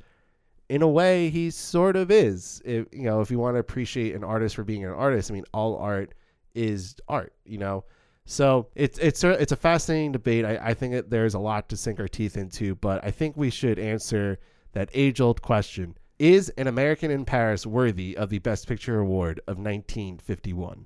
in 0.70 0.82
a 0.82 0.88
way, 0.88 1.30
he 1.30 1.52
sort 1.52 1.96
of 1.96 2.10
is. 2.12 2.62
If, 2.66 2.88
you 2.92 3.04
know, 3.04 3.22
if 3.22 3.30
you 3.30 3.40
want 3.40 3.56
to 3.56 3.60
appreciate 3.60 4.16
an 4.16 4.24
artist 4.24 4.56
for 4.56 4.64
being 4.64 4.84
an 4.84 4.92
artist, 4.92 5.30
I 5.30 5.34
mean, 5.34 5.46
all 5.54 5.78
art 5.78 6.14
is 6.56 6.96
art. 7.08 7.34
You 7.46 7.58
know, 7.58 7.86
so 8.26 8.68
it's 8.76 8.98
it's 9.00 9.24
it's 9.24 9.52
a 9.52 9.58
fascinating 9.58 10.14
debate. 10.14 10.46
I, 10.46 10.58
I 10.62 10.74
think 10.74 10.94
that 10.94 11.10
there's 11.10 11.34
a 11.34 11.40
lot 11.40 11.70
to 11.70 11.78
sink 11.78 12.00
our 12.00 12.08
teeth 12.08 12.38
into, 12.38 12.76
but 12.76 13.04
I 13.04 13.12
think 13.12 13.36
we 13.36 13.50
should 13.50 13.80
answer 13.80 14.40
that 14.72 14.90
age 14.94 15.20
old 15.20 15.42
question: 15.42 15.98
Is 16.20 16.50
an 16.50 16.68
American 16.68 17.12
in 17.12 17.26
Paris 17.26 17.66
worthy 17.66 18.16
of 18.16 18.30
the 18.30 18.40
Best 18.40 18.68
Picture 18.68 19.00
award 19.00 19.40
of 19.48 19.58
1951? 19.58 20.86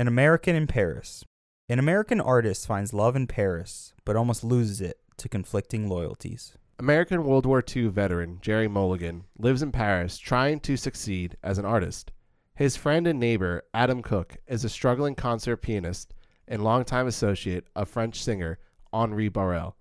An 0.00 0.06
American 0.06 0.54
in 0.54 0.68
Paris. 0.68 1.24
An 1.68 1.80
American 1.80 2.20
artist 2.20 2.68
finds 2.68 2.94
love 2.94 3.16
in 3.16 3.26
Paris, 3.26 3.94
but 4.04 4.14
almost 4.14 4.44
loses 4.44 4.80
it 4.80 5.00
to 5.16 5.28
conflicting 5.28 5.88
loyalties. 5.88 6.56
American 6.78 7.24
World 7.24 7.44
War 7.44 7.64
II 7.68 7.88
veteran 7.88 8.38
Jerry 8.40 8.68
Mulligan 8.68 9.24
lives 9.38 9.60
in 9.60 9.72
Paris 9.72 10.16
trying 10.16 10.60
to 10.60 10.76
succeed 10.76 11.36
as 11.42 11.58
an 11.58 11.64
artist. 11.64 12.12
His 12.54 12.76
friend 12.76 13.08
and 13.08 13.18
neighbor, 13.18 13.64
Adam 13.74 14.00
Cook, 14.00 14.36
is 14.46 14.64
a 14.64 14.68
struggling 14.68 15.16
concert 15.16 15.56
pianist 15.56 16.14
and 16.46 16.62
longtime 16.62 17.08
associate 17.08 17.66
of 17.74 17.88
French 17.88 18.22
singer 18.22 18.60
Henri 18.92 19.28
Borel. 19.28 19.74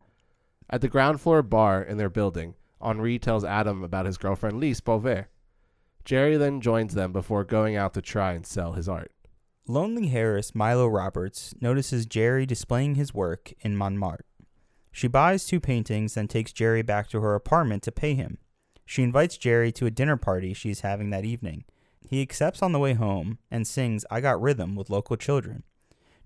At 0.68 0.82
the 0.82 0.88
ground 0.88 1.22
floor 1.22 1.44
bar 1.44 1.84
in 1.84 1.98
their 1.98 2.10
building, 2.10 2.56
Henri 2.82 3.20
tells 3.20 3.46
Adam 3.46 3.84
about 3.84 4.08
his 4.08 4.18
girlfriend 4.18 4.60
Lise 4.60 4.82
Beauvais. 4.82 5.28
Jerry 6.06 6.38
then 6.38 6.60
joins 6.60 6.96
them 6.96 7.12
before 7.12 7.44
going 7.44 7.76
out 7.76 7.94
to 7.94 8.02
try 8.02 8.34
and 8.34 8.48
sell 8.48 8.72
his 8.72 8.90
art. 8.90 9.12
Lonely 9.70 10.08
Harris 10.08 10.56
Milo 10.56 10.88
Roberts 10.88 11.54
notices 11.60 12.06
Jerry 12.06 12.46
displaying 12.46 12.96
his 12.96 13.14
work 13.14 13.52
in 13.60 13.76
Montmartre. 13.76 14.24
She 14.94 15.10
buys 15.10 15.46
two 15.46 15.60
paintings, 15.60 16.16
and 16.16 16.30
takes 16.30 16.54
Jerry 16.54 16.82
back 16.82 17.10
to 17.10 17.20
her 17.20 17.36
apartment 17.36 17.84
to 17.84 17.92
pay 17.92 18.14
him. 18.14 18.38
She 18.86 19.04
invites 19.04 19.38
Jerry 19.38 19.74
to 19.74 19.86
a 19.86 19.92
dinner 19.92 20.16
party 20.16 20.54
she's 20.54 20.82
having 20.82 21.10
that 21.10 21.26
evening. 21.26 21.66
He 22.10 22.22
accepts 22.22 22.62
on 22.62 22.72
the 22.72 22.80
way 22.80 22.94
home 22.94 23.40
and 23.52 23.68
sings 23.68 24.06
I 24.10 24.22
Got 24.22 24.42
Rhythm 24.42 24.74
with 24.74 24.90
local 24.90 25.18
children. 25.18 25.64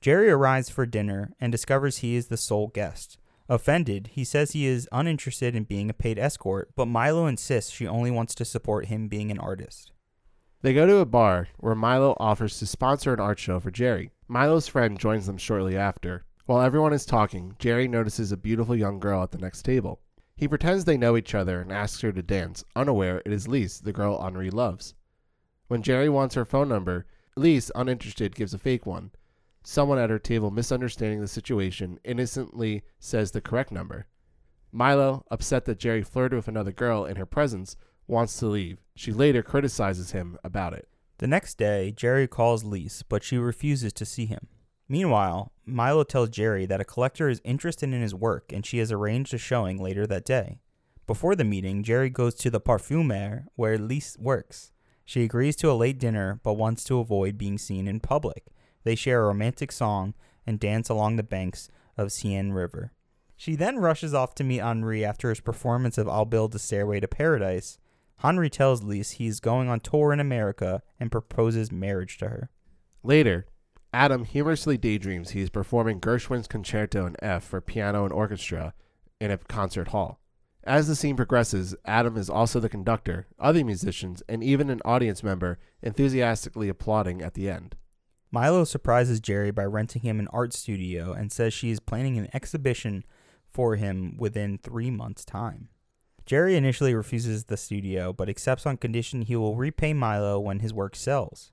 Jerry 0.01 0.29
arrives 0.29 0.69
for 0.69 0.85
dinner 0.85 1.33
and 1.41 1.51
discovers 1.51 1.97
he 1.97 2.15
is 2.15 2.27
the 2.27 2.37
sole 2.37 2.67
guest. 2.67 3.17
Offended, 3.49 4.11
he 4.13 4.23
says 4.23 4.51
he 4.51 4.67
is 4.67 4.87
uninterested 4.91 5.55
in 5.55 5.63
being 5.63 5.89
a 5.89 5.95
paid 5.95 6.19
escort, 6.19 6.69
but 6.75 6.85
Milo 6.85 7.25
insists 7.25 7.71
she 7.71 7.87
only 7.87 8.11
wants 8.11 8.35
to 8.35 8.45
support 8.45 8.85
him 8.85 9.07
being 9.07 9.31
an 9.31 9.39
artist. 9.39 9.91
They 10.63 10.75
go 10.75 10.85
to 10.85 10.97
a 10.97 11.05
bar 11.05 11.47
where 11.57 11.73
Milo 11.73 12.15
offers 12.19 12.59
to 12.59 12.67
sponsor 12.67 13.13
an 13.13 13.19
art 13.19 13.39
show 13.39 13.59
for 13.59 13.71
Jerry. 13.71 14.11
Milo's 14.27 14.67
friend 14.67 14.99
joins 14.99 15.25
them 15.25 15.37
shortly 15.37 15.75
after. 15.75 16.23
While 16.45 16.61
everyone 16.61 16.93
is 16.93 17.05
talking, 17.05 17.55
Jerry 17.57 17.87
notices 17.87 18.31
a 18.31 18.37
beautiful 18.37 18.75
young 18.75 18.99
girl 18.99 19.23
at 19.23 19.31
the 19.31 19.39
next 19.39 19.63
table. 19.63 20.01
He 20.35 20.47
pretends 20.47 20.85
they 20.85 20.97
know 20.97 21.17
each 21.17 21.33
other 21.33 21.61
and 21.61 21.71
asks 21.71 22.01
her 22.01 22.11
to 22.11 22.21
dance, 22.21 22.63
unaware 22.75 23.23
it 23.25 23.31
is 23.31 23.47
Lise, 23.47 23.79
the 23.79 23.91
girl 23.91 24.19
Henri 24.19 24.51
loves. 24.51 24.93
When 25.67 25.81
Jerry 25.81 26.09
wants 26.09 26.35
her 26.35 26.45
phone 26.45 26.69
number, 26.69 27.07
Lise, 27.35 27.71
uninterested, 27.73 28.35
gives 28.35 28.53
a 28.53 28.59
fake 28.59 28.85
one. 28.85 29.11
Someone 29.63 29.97
at 29.97 30.09
her 30.11 30.19
table, 30.19 30.51
misunderstanding 30.51 31.21
the 31.21 31.27
situation, 31.27 31.99
innocently 32.03 32.83
says 32.99 33.31
the 33.31 33.41
correct 33.41 33.71
number. 33.71 34.05
Milo, 34.71 35.25
upset 35.31 35.65
that 35.65 35.79
Jerry 35.79 36.03
flirted 36.03 36.35
with 36.35 36.47
another 36.47 36.71
girl 36.71 37.05
in 37.05 37.15
her 37.15 37.25
presence, 37.25 37.77
wants 38.11 38.37
to 38.37 38.47
leave. 38.47 38.77
She 38.95 39.11
later 39.11 39.41
criticizes 39.41 40.11
him 40.11 40.37
about 40.43 40.73
it. 40.73 40.87
The 41.17 41.27
next 41.27 41.57
day, 41.57 41.91
Jerry 41.91 42.27
calls 42.27 42.63
Lise, 42.63 43.03
but 43.07 43.23
she 43.23 43.37
refuses 43.37 43.93
to 43.93 44.05
see 44.05 44.25
him. 44.25 44.47
Meanwhile, 44.89 45.51
Milo 45.65 46.03
tells 46.03 46.29
Jerry 46.29 46.65
that 46.65 46.81
a 46.81 46.85
collector 46.85 47.29
is 47.29 47.41
interested 47.45 47.93
in 47.93 48.01
his 48.01 48.13
work 48.13 48.51
and 48.51 48.65
she 48.65 48.79
has 48.79 48.91
arranged 48.91 49.33
a 49.33 49.37
showing 49.37 49.81
later 49.81 50.05
that 50.05 50.25
day. 50.25 50.59
Before 51.07 51.35
the 51.35 51.45
meeting, 51.45 51.83
Jerry 51.83 52.09
goes 52.09 52.35
to 52.35 52.49
the 52.49 52.59
Parfumer 52.59 53.45
where 53.55 53.77
Lise 53.77 54.17
works. 54.19 54.71
She 55.05 55.23
agrees 55.23 55.55
to 55.57 55.71
a 55.71 55.73
late 55.73 55.97
dinner 55.97 56.41
but 56.43 56.53
wants 56.53 56.83
to 56.85 56.99
avoid 56.99 57.37
being 57.37 57.57
seen 57.57 57.87
in 57.87 57.99
public. 57.99 58.47
They 58.83 58.95
share 58.95 59.23
a 59.23 59.27
romantic 59.27 59.71
song 59.71 60.13
and 60.45 60.59
dance 60.59 60.89
along 60.89 61.15
the 61.15 61.23
banks 61.23 61.69
of 61.97 62.11
Seine 62.11 62.51
River. 62.51 62.91
She 63.37 63.55
then 63.55 63.79
rushes 63.79 64.13
off 64.13 64.35
to 64.35 64.43
meet 64.43 64.59
Henri 64.59 65.05
after 65.05 65.29
his 65.29 65.39
performance 65.39 65.97
of 65.97 66.07
I'll 66.07 66.25
Build 66.25 66.53
a 66.53 66.59
Stairway 66.59 66.99
to 66.99 67.07
Paradise. 67.07 67.79
Henri 68.23 68.49
tells 68.49 68.83
Lise 68.83 69.11
he's 69.11 69.39
going 69.39 69.67
on 69.67 69.79
tour 69.79 70.13
in 70.13 70.19
America 70.19 70.83
and 70.99 71.11
proposes 71.11 71.71
marriage 71.71 72.17
to 72.19 72.29
her. 72.29 72.49
Later, 73.03 73.47
Adam 73.93 74.25
humorously 74.25 74.77
daydreams 74.77 75.31
he 75.31 75.41
is 75.41 75.49
performing 75.49 75.99
Gershwin's 75.99 76.47
Concerto 76.47 77.05
in 77.05 77.15
F 77.21 77.43
for 77.43 77.59
piano 77.61 78.03
and 78.03 78.13
orchestra 78.13 78.73
in 79.19 79.31
a 79.31 79.37
concert 79.37 79.89
hall. 79.89 80.19
As 80.63 80.87
the 80.87 80.95
scene 80.95 81.15
progresses, 81.15 81.75
Adam 81.85 82.15
is 82.15 82.29
also 82.29 82.59
the 82.59 82.69
conductor, 82.69 83.25
other 83.39 83.65
musicians, 83.65 84.21
and 84.29 84.43
even 84.43 84.69
an 84.69 84.81
audience 84.85 85.23
member 85.23 85.57
enthusiastically 85.81 86.69
applauding 86.69 87.23
at 87.23 87.33
the 87.33 87.49
end. 87.49 87.75
Milo 88.31 88.63
surprises 88.63 89.19
Jerry 89.19 89.49
by 89.49 89.65
renting 89.65 90.03
him 90.03 90.19
an 90.19 90.27
art 90.27 90.53
studio 90.53 91.11
and 91.11 91.31
says 91.31 91.53
she 91.53 91.71
is 91.71 91.79
planning 91.79 92.17
an 92.19 92.29
exhibition 92.33 93.03
for 93.49 93.75
him 93.75 94.15
within 94.17 94.59
three 94.59 94.91
months' 94.91 95.25
time. 95.25 95.69
Jerry 96.31 96.55
initially 96.55 96.95
refuses 96.95 97.43
the 97.43 97.57
studio, 97.57 98.13
but 98.13 98.29
accepts 98.29 98.65
on 98.65 98.77
condition 98.77 99.23
he 99.23 99.35
will 99.35 99.57
repay 99.57 99.91
Milo 99.91 100.39
when 100.39 100.61
his 100.61 100.73
work 100.73 100.95
sells. 100.95 101.51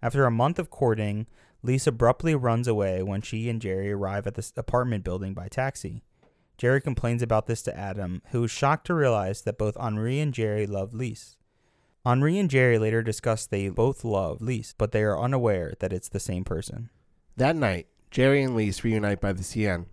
After 0.00 0.24
a 0.24 0.30
month 0.30 0.60
of 0.60 0.70
courting, 0.70 1.26
Lise 1.64 1.88
abruptly 1.88 2.36
runs 2.36 2.68
away 2.68 3.02
when 3.02 3.22
she 3.22 3.50
and 3.50 3.60
Jerry 3.60 3.90
arrive 3.90 4.28
at 4.28 4.36
the 4.36 4.48
apartment 4.56 5.02
building 5.02 5.34
by 5.34 5.48
taxi. 5.48 6.04
Jerry 6.56 6.80
complains 6.80 7.22
about 7.22 7.48
this 7.48 7.60
to 7.62 7.76
Adam, 7.76 8.22
who 8.30 8.44
is 8.44 8.52
shocked 8.52 8.86
to 8.86 8.94
realize 8.94 9.42
that 9.42 9.58
both 9.58 9.76
Henri 9.76 10.20
and 10.20 10.32
Jerry 10.32 10.64
love 10.64 10.94
Lise. 10.94 11.36
Henri 12.06 12.38
and 12.38 12.48
Jerry 12.48 12.78
later 12.78 13.02
discuss 13.02 13.46
they 13.46 13.68
both 13.68 14.04
love 14.04 14.40
Lise, 14.40 14.76
but 14.78 14.92
they 14.92 15.02
are 15.02 15.18
unaware 15.18 15.74
that 15.80 15.92
it's 15.92 16.08
the 16.08 16.20
same 16.20 16.44
person. 16.44 16.88
That 17.36 17.56
night, 17.56 17.88
Jerry 18.12 18.44
and 18.44 18.56
Lise 18.56 18.84
reunite 18.84 19.20
by 19.20 19.32
the 19.32 19.42
Seine. 19.42 19.86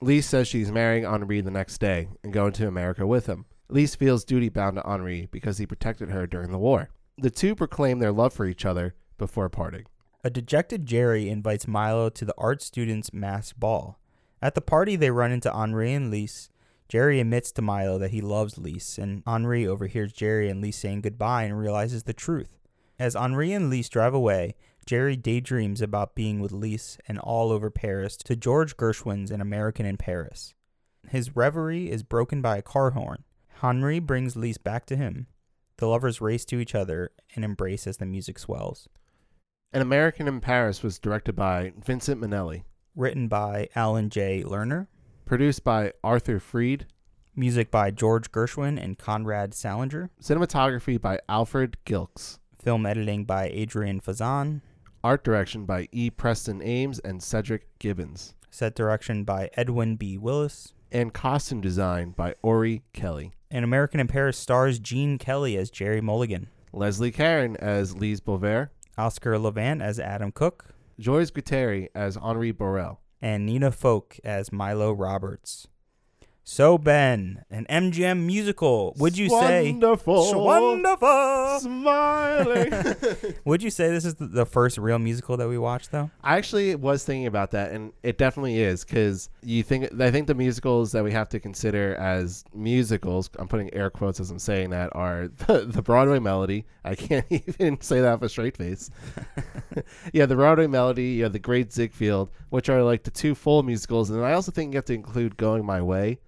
Lise 0.00 0.26
says 0.26 0.46
she's 0.46 0.70
marrying 0.70 1.04
Henri 1.04 1.40
the 1.40 1.50
next 1.50 1.78
day 1.78 2.06
and 2.22 2.32
going 2.32 2.52
to 2.52 2.68
America 2.68 3.04
with 3.04 3.26
him. 3.26 3.46
Lise 3.72 3.94
feels 3.94 4.24
duty 4.24 4.48
bound 4.48 4.76
to 4.76 4.86
Henri 4.86 5.28
because 5.30 5.58
he 5.58 5.66
protected 5.66 6.10
her 6.10 6.26
during 6.26 6.50
the 6.50 6.58
war. 6.58 6.90
The 7.18 7.30
two 7.30 7.54
proclaim 7.54 7.98
their 7.98 8.12
love 8.12 8.32
for 8.32 8.46
each 8.46 8.64
other 8.64 8.94
before 9.18 9.48
parting. 9.48 9.84
A 10.24 10.30
dejected 10.30 10.86
Jerry 10.86 11.28
invites 11.28 11.66
Milo 11.66 12.10
to 12.10 12.24
the 12.24 12.34
art 12.36 12.62
students' 12.62 13.12
mass 13.12 13.52
ball. 13.52 13.98
At 14.42 14.54
the 14.54 14.60
party, 14.60 14.96
they 14.96 15.10
run 15.10 15.32
into 15.32 15.52
Henri 15.52 15.92
and 15.92 16.10
Lise. 16.10 16.50
Jerry 16.88 17.20
admits 17.20 17.52
to 17.52 17.62
Milo 17.62 17.98
that 17.98 18.10
he 18.10 18.20
loves 18.20 18.58
Lise, 18.58 18.98
and 18.98 19.22
Henri 19.26 19.66
overhears 19.66 20.12
Jerry 20.12 20.48
and 20.48 20.60
Lise 20.62 20.76
saying 20.76 21.02
goodbye 21.02 21.44
and 21.44 21.58
realizes 21.58 22.02
the 22.02 22.12
truth. 22.12 22.58
As 22.98 23.14
Henri 23.14 23.52
and 23.52 23.70
Lise 23.70 23.88
drive 23.88 24.12
away, 24.12 24.56
Jerry 24.86 25.16
daydreams 25.16 25.80
about 25.80 26.14
being 26.14 26.40
with 26.40 26.52
Lise 26.52 26.98
and 27.06 27.18
all 27.18 27.52
over 27.52 27.70
Paris 27.70 28.16
to 28.18 28.34
George 28.34 28.76
Gershwin's 28.76 29.30
An 29.30 29.40
American 29.40 29.86
in 29.86 29.96
Paris. 29.96 30.54
His 31.08 31.36
reverie 31.36 31.90
is 31.90 32.02
broken 32.02 32.42
by 32.42 32.56
a 32.56 32.62
car 32.62 32.90
horn. 32.90 33.24
Henri 33.62 33.98
brings 33.98 34.36
Lise 34.36 34.58
back 34.58 34.86
to 34.86 34.96
him. 34.96 35.26
The 35.76 35.86
lovers 35.86 36.20
race 36.20 36.44
to 36.46 36.58
each 36.58 36.74
other 36.74 37.10
and 37.34 37.44
embrace 37.44 37.86
as 37.86 37.98
the 37.98 38.06
music 38.06 38.38
swells. 38.38 38.88
An 39.72 39.82
American 39.82 40.26
in 40.28 40.40
Paris 40.40 40.82
was 40.82 40.98
directed 40.98 41.34
by 41.36 41.72
Vincent 41.82 42.20
Minnelli, 42.20 42.64
Written 42.96 43.28
by 43.28 43.68
Alan 43.74 44.10
J. 44.10 44.42
Lerner. 44.44 44.88
produced 45.24 45.62
by 45.62 45.92
Arthur 46.02 46.40
Freed, 46.40 46.86
Music 47.36 47.70
by 47.70 47.90
George 47.90 48.32
Gershwin 48.32 48.82
and 48.82 48.98
Conrad 48.98 49.54
Salinger. 49.54 50.10
cinematography 50.20 51.00
by 51.00 51.20
Alfred 51.28 51.76
Gilks, 51.86 52.38
Film 52.60 52.84
editing 52.84 53.24
by 53.24 53.48
Adrienne 53.50 54.00
Fazan. 54.00 54.60
art 55.04 55.22
direction 55.22 55.64
by 55.64 55.88
E. 55.92 56.10
Preston 56.10 56.60
Ames 56.62 56.98
and 56.98 57.22
Cedric 57.22 57.78
Gibbons, 57.78 58.34
Set 58.50 58.74
direction 58.74 59.22
by 59.24 59.48
Edwin 59.54 59.96
B. 59.96 60.18
Willis. 60.18 60.72
And 60.92 61.14
costume 61.14 61.60
design 61.60 62.10
by 62.16 62.34
Ori 62.42 62.82
Kelly. 62.92 63.32
An 63.50 63.62
American 63.62 64.00
in 64.00 64.08
Paris 64.08 64.36
stars 64.36 64.78
Gene 64.80 65.18
Kelly 65.18 65.56
as 65.56 65.70
Jerry 65.70 66.00
Mulligan, 66.00 66.48
Leslie 66.72 67.12
Caron 67.12 67.56
as 67.58 67.96
Lise 67.96 68.20
Beauvais, 68.20 68.66
Oscar 68.98 69.38
Levant 69.38 69.82
as 69.82 70.00
Adam 70.00 70.32
Cook, 70.32 70.74
Georges 70.98 71.30
Guétary 71.30 71.88
as 71.94 72.16
Henri 72.16 72.50
Borel. 72.52 73.00
and 73.22 73.44
Nina 73.46 73.70
Foch 73.70 74.18
as 74.24 74.50
Milo 74.50 74.92
Roberts. 74.92 75.68
So 76.52 76.78
Ben, 76.78 77.44
an 77.48 77.64
MGM 77.70 78.26
musical. 78.26 78.92
Would 78.98 79.16
you 79.16 79.28
say 79.28 79.70
wonderful, 79.70 80.44
wonderful? 80.44 81.60
smiling? 81.60 82.72
Would 83.44 83.62
you 83.62 83.70
say 83.70 83.88
this 83.88 84.04
is 84.04 84.16
the- 84.16 84.26
the 84.26 84.44
first 84.44 84.76
real 84.76 84.98
musical 84.98 85.36
that 85.36 85.48
we 85.48 85.58
watched 85.58 85.92
though? 85.92 86.10
I 86.24 86.36
actually 86.38 86.74
was 86.74 87.04
thinking 87.04 87.28
about 87.28 87.52
that, 87.52 87.70
and 87.70 87.92
it 88.02 88.18
definitely 88.18 88.60
is 88.60 88.84
because 88.84 89.28
you 89.44 89.62
think 89.62 89.92
I 90.00 90.10
think 90.10 90.26
the 90.26 90.34
musicals 90.34 90.90
that 90.90 91.04
we 91.04 91.12
have 91.12 91.28
to 91.28 91.38
consider 91.38 91.94
as 91.94 92.42
musicals. 92.52 93.30
I'm 93.38 93.46
putting 93.46 93.72
air 93.72 93.88
quotes 93.88 94.18
as 94.18 94.32
I'm 94.32 94.40
saying 94.40 94.70
that 94.70 94.90
are 94.96 95.28
the, 95.46 95.66
the 95.66 95.82
Broadway 95.82 96.18
Melody. 96.18 96.66
I 96.84 96.96
can't 96.96 97.26
even 97.30 97.80
say 97.80 98.00
that 98.00 98.14
with 98.20 98.26
a 98.26 98.28
straight 98.28 98.56
face. 98.56 98.90
yeah, 100.12 100.26
the 100.26 100.34
Broadway 100.34 100.66
Melody. 100.66 101.10
You 101.10 101.22
have 101.22 101.32
the 101.32 101.38
Great 101.38 101.72
Ziegfeld, 101.72 102.28
which 102.48 102.68
are 102.68 102.82
like 102.82 103.04
the 103.04 103.12
two 103.12 103.36
full 103.36 103.62
musicals, 103.62 104.10
and 104.10 104.24
I 104.24 104.32
also 104.32 104.50
think 104.50 104.72
you 104.72 104.78
have 104.78 104.84
to 104.86 104.94
include 104.94 105.36
Going 105.36 105.64
My 105.64 105.80
Way. 105.80 106.18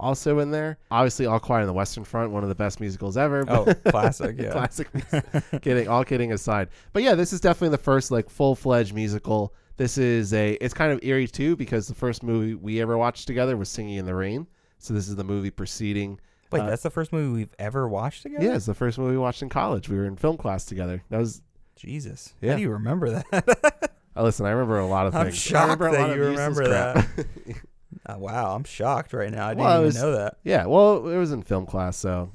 Also 0.00 0.38
in 0.38 0.50
there, 0.50 0.78
obviously, 0.90 1.26
All 1.26 1.38
Quiet 1.38 1.62
on 1.62 1.66
the 1.68 1.72
Western 1.72 2.04
Front, 2.04 2.32
one 2.32 2.42
of 2.42 2.48
the 2.48 2.54
best 2.54 2.80
musicals 2.80 3.16
ever. 3.16 3.44
Oh, 3.48 3.64
classic, 3.86 4.36
yeah. 4.38 4.50
classic. 4.50 4.88
kidding, 5.62 5.86
all 5.88 6.04
kidding 6.04 6.32
aside. 6.32 6.68
But 6.92 7.02
yeah, 7.02 7.14
this 7.14 7.32
is 7.32 7.40
definitely 7.40 7.76
the 7.76 7.82
first 7.82 8.10
like 8.10 8.28
full 8.30 8.54
fledged 8.54 8.94
musical. 8.94 9.54
This 9.76 9.98
is 9.98 10.32
a. 10.34 10.52
It's 10.54 10.74
kind 10.74 10.92
of 10.92 11.00
eerie 11.02 11.28
too 11.28 11.56
because 11.56 11.88
the 11.88 11.94
first 11.94 12.22
movie 12.22 12.54
we 12.54 12.80
ever 12.80 12.96
watched 12.98 13.26
together 13.26 13.56
was 13.56 13.68
Singing 13.68 13.96
in 13.98 14.06
the 14.06 14.14
Rain. 14.14 14.46
So 14.78 14.94
this 14.94 15.08
is 15.08 15.16
the 15.16 15.24
movie 15.24 15.50
preceding. 15.50 16.18
Wait, 16.50 16.60
Uh, 16.60 16.66
that's 16.66 16.82
the 16.82 16.90
first 16.90 17.12
movie 17.12 17.32
we've 17.32 17.54
ever 17.58 17.88
watched 17.88 18.22
together? 18.22 18.44
Yeah, 18.44 18.54
it's 18.56 18.66
the 18.66 18.74
first 18.74 18.98
movie 18.98 19.12
we 19.12 19.18
watched 19.18 19.42
in 19.42 19.48
college. 19.48 19.88
We 19.88 19.96
were 19.96 20.04
in 20.06 20.16
film 20.16 20.36
class 20.36 20.64
together. 20.64 21.02
That 21.08 21.18
was 21.18 21.40
Jesus. 21.76 22.34
Yeah. 22.40 22.50
How 22.50 22.56
do 22.56 22.62
you 22.62 22.70
remember 22.70 23.10
that? 23.10 23.92
Uh, 24.14 24.22
listen, 24.22 24.44
I 24.44 24.50
remember 24.50 24.78
a 24.78 24.86
lot 24.86 25.06
of 25.06 25.14
I'm 25.14 25.26
things. 25.26 25.36
I 25.36 25.38
shocked 25.38 25.80
that 25.80 26.14
you 26.14 26.22
remember 26.22 26.64
crap. 26.64 27.06
Uh, 28.14 28.18
wow, 28.18 28.54
I'm 28.54 28.64
shocked 28.64 29.12
right 29.12 29.30
now. 29.30 29.46
I 29.46 29.50
didn't 29.50 29.64
Well, 29.64 29.74
even 29.76 29.84
was- 29.86 29.96
know 29.96 30.12
that. 30.12 30.38
yeah, 30.44 30.66
well, 30.66 31.08
it 31.08 31.16
was 31.16 31.32
in 31.32 31.42
film 31.42 31.66
class, 31.66 31.96
so 31.96 32.30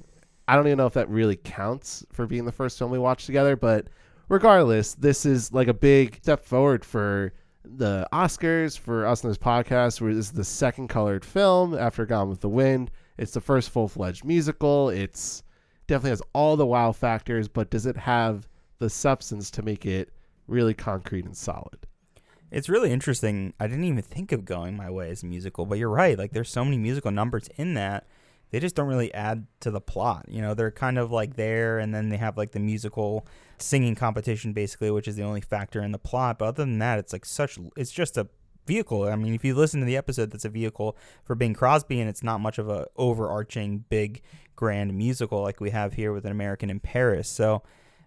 I 0.47 0.55
don't 0.55 0.67
even 0.67 0.77
know 0.77 0.85
if 0.87 0.93
that 0.93 1.09
really 1.09 1.35
counts 1.35 2.05
for 2.11 2.25
being 2.25 2.45
the 2.45 2.51
first 2.51 2.77
film 2.77 2.91
we 2.91 2.99
watched 2.99 3.25
together. 3.25 3.55
But 3.55 3.87
regardless, 4.29 4.93
this 4.95 5.25
is 5.25 5.53
like 5.53 5.67
a 5.67 5.73
big 5.73 6.19
step 6.21 6.43
forward 6.45 6.85
for 6.85 7.33
the 7.65 8.07
Oscars 8.13 8.77
for 8.79 9.05
us 9.05 9.23
in 9.23 9.29
this 9.29 9.37
podcast. 9.37 9.99
Where 9.99 10.13
this 10.13 10.27
is 10.27 10.31
the 10.31 10.43
second 10.45 10.87
colored 10.87 11.25
film 11.25 11.77
after 11.77 12.05
Gone 12.05 12.29
with 12.29 12.39
the 12.41 12.49
Wind. 12.49 12.91
It's 13.17 13.31
the 13.33 13.41
first 13.41 13.69
full 13.71 13.87
fledged 13.87 14.23
musical. 14.23 14.89
It's 14.89 15.43
definitely 15.87 16.11
has 16.11 16.21
all 16.33 16.55
the 16.55 16.65
wow 16.65 16.91
factors, 16.91 17.47
but 17.47 17.69
does 17.69 17.85
it 17.85 17.97
have 17.97 18.47
the 18.79 18.89
substance 18.89 19.49
to 19.51 19.61
make 19.63 19.85
it 19.85 20.11
really 20.47 20.73
concrete 20.73 21.25
and 21.25 21.35
solid? 21.35 21.79
It's 22.51 22.69
really 22.69 22.91
interesting. 22.91 23.53
I 23.59 23.67
didn't 23.67 23.83
even 23.83 24.01
think 24.01 24.31
of 24.31 24.45
going 24.45 24.77
my 24.77 24.89
way 24.89 25.09
as 25.09 25.23
a 25.23 25.25
musical, 25.25 25.65
but 25.65 25.77
you're 25.77 25.89
right. 25.89 26.17
Like 26.17 26.31
there's 26.31 26.49
so 26.49 26.63
many 26.63 26.77
musical 26.77 27.11
numbers 27.11 27.49
in 27.57 27.73
that. 27.73 28.07
They 28.49 28.61
just 28.61 28.75
don't 28.75 28.87
really 28.87 29.13
add 29.13 29.45
to 29.59 29.71
the 29.71 29.81
plot. 29.81 30.25
You 30.29 30.41
know, 30.41 30.53
they're 30.53 30.71
kind 30.71 30.97
of 30.97 31.11
like 31.11 31.35
there 31.35 31.79
and 31.79 31.93
then 31.93 32.07
they 32.07 32.17
have 32.17 32.37
like 32.37 32.51
the 32.51 32.59
musical 32.59 33.27
singing 33.57 33.95
competition 33.95 34.53
basically, 34.53 34.89
which 34.91 35.07
is 35.07 35.17
the 35.17 35.23
only 35.23 35.41
factor 35.41 35.81
in 35.81 35.91
the 35.91 35.99
plot. 35.99 36.39
But 36.39 36.45
other 36.45 36.63
than 36.63 36.79
that, 36.79 36.99
it's 36.99 37.11
like 37.11 37.25
such 37.25 37.59
it's 37.75 37.91
just 37.91 38.17
a 38.17 38.27
vehicle. 38.65 39.03
I 39.03 39.15
mean, 39.17 39.33
if 39.33 39.43
you 39.43 39.53
listen 39.53 39.81
to 39.81 39.85
the 39.85 39.97
episode, 39.97 40.31
that's 40.31 40.45
a 40.45 40.49
vehicle 40.49 40.95
for 41.25 41.35
Bing 41.35 41.53
Crosby 41.53 41.99
and 41.99 42.09
it's 42.09 42.23
not 42.23 42.39
much 42.39 42.57
of 42.57 42.69
a 42.69 42.87
overarching 42.95 43.83
big 43.89 44.21
grand 44.55 44.93
musical 44.93 45.41
like 45.41 45.59
we 45.59 45.71
have 45.71 45.93
here 45.93 46.13
with 46.13 46.25
an 46.25 46.31
American 46.31 46.69
in 46.69 46.79
Paris. 46.79 47.27
So 47.27 47.63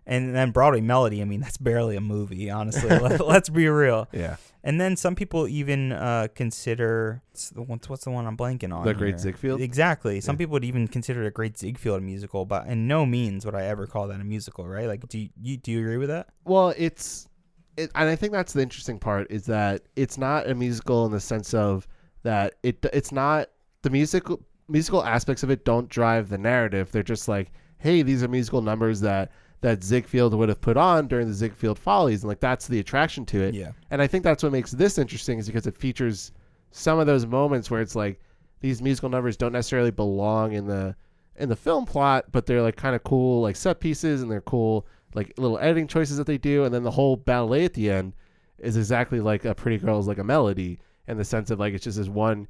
and 0.07 0.35
then 0.35 0.51
Broadway 0.51 0.81
Melody, 0.81 1.21
I 1.23 1.25
mean, 1.25 1.41
that's 1.41 1.57
barely 1.59 1.97
a 1.97 2.01
movie, 2.01 2.51
honestly. 2.51 2.89
Let, 2.99 3.25
let's 3.27 3.49
be 3.49 3.69
real. 3.69 4.09
Yeah, 4.13 4.37
And 4.65 4.81
then 4.81 4.97
some 4.97 5.15
people 5.15 5.47
even 5.47 5.93
uh, 5.93 6.29
consider 6.35 7.23
what's 7.31 7.51
the, 7.51 7.63
what's, 7.63 7.89
what's 7.89 8.05
the 8.05 8.11
one 8.11 8.27
I'm 8.27 8.37
blanking 8.37 8.73
on? 8.75 8.85
The 8.85 8.95
Great? 8.95 9.21
Ziegfeld? 9.21 9.61
Exactly. 9.61 10.21
Some 10.21 10.35
Yeah. 10.35 10.39
people 10.39 10.53
would 10.55 10.65
even 10.65 10.89
consider 10.89 11.25
a 11.25 11.31
Great 11.31 11.57
Ziegfeld 11.59 12.03
musical, 12.03 12.45
but 12.45 12.67
in 12.67 12.89
no 12.89 13.07
means 13.07 13.45
would 13.45 13.55
I 13.55 13.65
ever 13.67 13.87
call 13.87 14.09
that 14.09 14.21
a 14.21 14.25
musical, 14.25 14.67
right? 14.67 14.87
Like, 14.87 15.07
do 15.09 15.19
you, 15.19 15.29
you 15.41 15.57
do 15.57 15.71
you 15.73 15.81
agree 15.81 15.97
with 15.99 16.09
that? 16.09 16.29
Well, 16.45 16.75
it's, 16.77 17.29
it, 17.77 17.91
and 17.95 18.09
I 18.09 18.17
think 18.17 18.33
that's 18.33 18.53
the 18.53 18.63
interesting 18.63 18.99
part 18.99 19.31
is 19.31 19.47
that 19.47 19.83
it's 19.97 20.19
not 20.19 20.49
a 20.49 20.55
musical 20.55 21.07
in 21.07 21.13
the 21.13 21.21
sense 21.21 21.55
of 21.55 21.87
that 22.23 22.55
it 22.63 22.85
it's 22.93 23.13
not 23.13 23.49
the 23.83 23.89
musical 23.91 24.41
musical 24.69 25.03
aspects 25.05 25.43
of 25.43 25.51
it 25.51 25.65
don't 25.65 25.89
drive 25.89 26.29
the 26.29 26.37
narrative. 26.39 26.91
They're 26.93 27.03
just 27.03 27.29
like, 27.29 27.51
hey, 27.79 28.03
these 28.03 28.23
are 28.23 28.29
musical 28.29 28.61
numbers 28.61 29.01
that 29.01 29.31
that 29.63 29.85
Ziegfeld 29.85 30.35
would 30.35 30.49
have 30.49 30.61
put 30.61 30.77
on 30.77 31.07
during 31.07 31.27
the 31.29 31.35
Ziegfeld 31.35 31.79
Follies, 31.79 32.23
and 32.23 32.29
like 32.29 32.41
that's 32.41 32.67
the 32.67 32.79
attraction 32.79 33.27
to 33.27 33.43
it. 33.43 33.55
Yeah. 33.55 33.73
And 33.91 34.01
I 34.01 34.07
think 34.07 34.25
that's 34.25 34.43
what 34.43 34.53
makes 34.53 34.71
this 34.71 34.99
interesting 34.99 35.39
is 35.39 35.47
because 35.47 35.67
it 35.67 35.77
features 35.77 36.33
some 36.71 36.99
of 36.99 37.07
those 37.07 37.27
moments 37.27 37.71
where 37.71 37.81
it's 37.81 37.95
like 37.95 38.21
these 38.61 38.81
musical 38.81 39.09
numbers 39.09 39.37
don't 39.37 39.53
necessarily 39.53 39.91
belong 39.91 40.53
in 40.53 40.67
the 40.67 40.95
in 41.37 41.49
the 41.49 41.57
film 41.57 41.87
plot, 41.87 42.27
but 42.33 42.47
they're 42.47 42.63
like 42.63 42.77
kind 42.77 42.95
of 42.95 43.03
cool 43.05 43.43
like 43.43 43.57
set 43.57 43.81
pieces 43.81 44.23
and 44.23 44.31
they're 44.31 44.41
cool 44.43 44.87
like 45.15 45.33
little 45.37 45.59
editing 45.59 45.87
choices 45.87 46.17
that 46.17 46.27
they 46.27 46.39
do, 46.39 46.65
and 46.65 46.75
then 46.75 46.83
the 46.83 46.91
whole 46.91 47.17
ballet 47.17 47.65
at 47.65 47.75
the 47.75 47.91
end 47.91 48.15
is 48.59 48.77
exactly 48.77 49.21
like 49.21 49.45
a 49.45 49.55
Pretty 49.55 49.79
Girl 49.79 49.99
is 49.99 50.07
like 50.07 50.19
a 50.19 50.25
melody 50.25 50.79
in 51.09 51.17
the 51.17 51.25
sense 51.25 51.51
of 51.51 51.59
like 51.59 51.75
it's 51.75 51.85
just 51.85 51.99
this 51.99 52.09
one, 52.09 52.47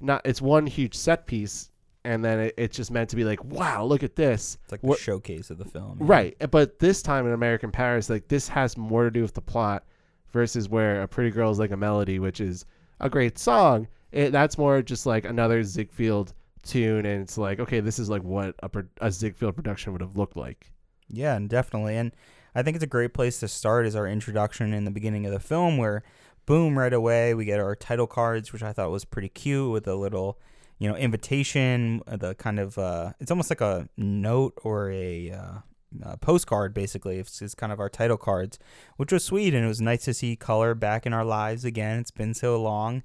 not 0.00 0.22
it's 0.24 0.42
one 0.42 0.66
huge 0.66 0.94
set 0.94 1.26
piece, 1.26 1.70
and 2.04 2.24
then 2.24 2.38
it, 2.40 2.54
it's 2.56 2.76
just 2.76 2.90
meant 2.90 3.10
to 3.10 3.16
be 3.16 3.24
like 3.24 3.42
wow 3.44 3.84
look 3.84 4.02
at 4.02 4.16
this 4.16 4.58
It's 4.62 4.72
like 4.72 4.80
the 4.80 4.86
What- 4.86 4.98
showcase 4.98 5.50
of 5.50 5.58
the 5.58 5.64
film. 5.64 5.98
yeah. 6.00 6.06
Right, 6.08 6.36
eh, 6.40 6.46
but 6.46 6.78
this 6.78 7.02
time 7.02 7.26
in 7.26 7.32
American 7.32 7.70
Paris, 7.70 8.08
like 8.10 8.28
this 8.28 8.48
has 8.48 8.76
more 8.76 9.04
to 9.04 9.10
do 9.10 9.22
with 9.22 9.34
the 9.34 9.40
plot 9.42 9.84
versus 10.32 10.68
where 10.68 11.02
a 11.02 11.08
Pretty 11.08 11.30
Girl 11.30 11.50
is 11.50 11.58
like 11.58 11.70
a 11.70 11.76
melody, 11.76 12.18
which 12.18 12.40
is 12.40 12.64
a 13.00 13.08
great 13.10 13.38
song. 13.38 13.88
It, 14.12 14.30
that's 14.30 14.56
more 14.58 14.80
just 14.82 15.06
like 15.06 15.24
another 15.24 15.62
Ziegfeld 15.62 16.34
tune, 16.62 17.04
and 17.06 17.22
it's 17.22 17.36
like 17.38 17.60
okay, 17.60 17.80
this 17.80 17.98
is 17.98 18.08
like 18.08 18.22
what 18.22 18.54
a, 18.62 18.70
a 19.00 19.10
Ziegfeld 19.10 19.54
production 19.56 19.92
would 19.92 20.00
have 20.02 20.16
looked 20.16 20.36
like. 20.36 20.70
Yeah, 21.08 21.34
and 21.36 21.48
definitely. 21.48 21.96
And 21.96 22.12
I 22.54 22.62
think 22.62 22.74
it's 22.74 22.84
a 22.84 22.88
great 22.88 23.14
place 23.14 23.40
to 23.40 23.48
start 23.48 23.86
is 23.86 23.96
our 23.96 24.06
introduction 24.06 24.72
in 24.74 24.84
the 24.84 24.90
beginning 24.90 25.26
of 25.26 25.32
the 25.32 25.40
film 25.40 25.76
where 25.78 26.02
boom 26.46 26.78
right 26.78 26.92
away 26.92 27.34
we 27.34 27.44
get 27.44 27.60
our 27.60 27.74
title 27.76 28.06
cards, 28.06 28.52
which 28.52 28.62
I 28.62 28.72
thought 28.72 28.90
was 28.90 29.04
pretty 29.04 29.28
cute 29.28 29.70
with 29.70 29.86
a 29.86 29.94
little, 29.94 30.38
you 30.78 30.88
know, 30.88 30.96
invitation, 30.96 32.02
uh, 32.06 32.16
the 32.16 32.34
kind 32.34 32.58
of 32.58 32.78
uh 32.78 33.12
it's 33.20 33.30
almost 33.30 33.50
like 33.50 33.60
a 33.60 33.88
note 33.96 34.54
or 34.62 34.90
a 34.90 35.30
uh 35.32 35.58
uh, 36.04 36.16
postcard 36.16 36.74
basically. 36.74 37.18
It's, 37.18 37.40
it's 37.40 37.54
kind 37.54 37.72
of 37.72 37.80
our 37.80 37.88
title 37.88 38.18
cards 38.18 38.58
which 38.96 39.12
was 39.12 39.24
sweet 39.24 39.54
and 39.54 39.64
it 39.64 39.68
was 39.68 39.80
nice 39.80 40.04
to 40.04 40.14
see 40.14 40.36
color 40.36 40.74
back 40.74 41.06
in 41.06 41.12
our 41.12 41.24
lives 41.24 41.64
again. 41.64 41.98
It's 41.98 42.10
been 42.10 42.34
so 42.34 42.60
long. 42.60 43.02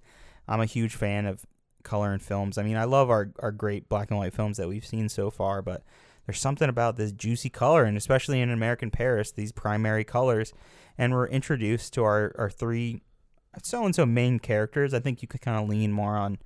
I'm 0.47 0.59
a 0.59 0.65
huge 0.65 0.95
fan 0.95 1.25
of 1.25 1.45
color 1.83 2.13
in 2.13 2.19
films. 2.19 2.57
I 2.57 2.63
mean 2.63 2.77
i 2.77 2.83
love 2.83 3.09
our, 3.09 3.31
our 3.39 3.51
great 3.51 3.89
black 3.89 4.09
and 4.09 4.19
white 4.19 4.33
films 4.33 4.57
that 4.57 4.67
we've 4.67 4.85
seen 4.85 5.09
so 5.09 5.29
far 5.29 5.61
but 5.61 5.83
there's 6.25 6.39
something 6.39 6.69
about 6.69 6.95
this 6.95 7.11
juicy 7.11 7.49
color 7.49 7.83
and 7.83 7.97
especially 7.97 8.39
in 8.39 8.49
american 8.49 8.91
paris 8.91 9.31
these 9.31 9.51
primary 9.51 10.03
colors. 10.03 10.53
And 10.97 11.13
we're 11.13 11.27
introduced 11.27 11.93
to 11.93 12.03
our, 12.03 12.35
our 12.37 12.49
three 12.49 13.01
so 13.61 13.85
and 13.85 13.95
so 13.95 14.05
main 14.05 14.39
characters. 14.39 14.93
I 14.93 14.99
think 14.99 15.21
you 15.21 15.27
could 15.27 15.41
kind 15.41 15.61
of 15.61 15.69
lean 15.69 15.91
more 15.91 16.17
on 16.17 16.39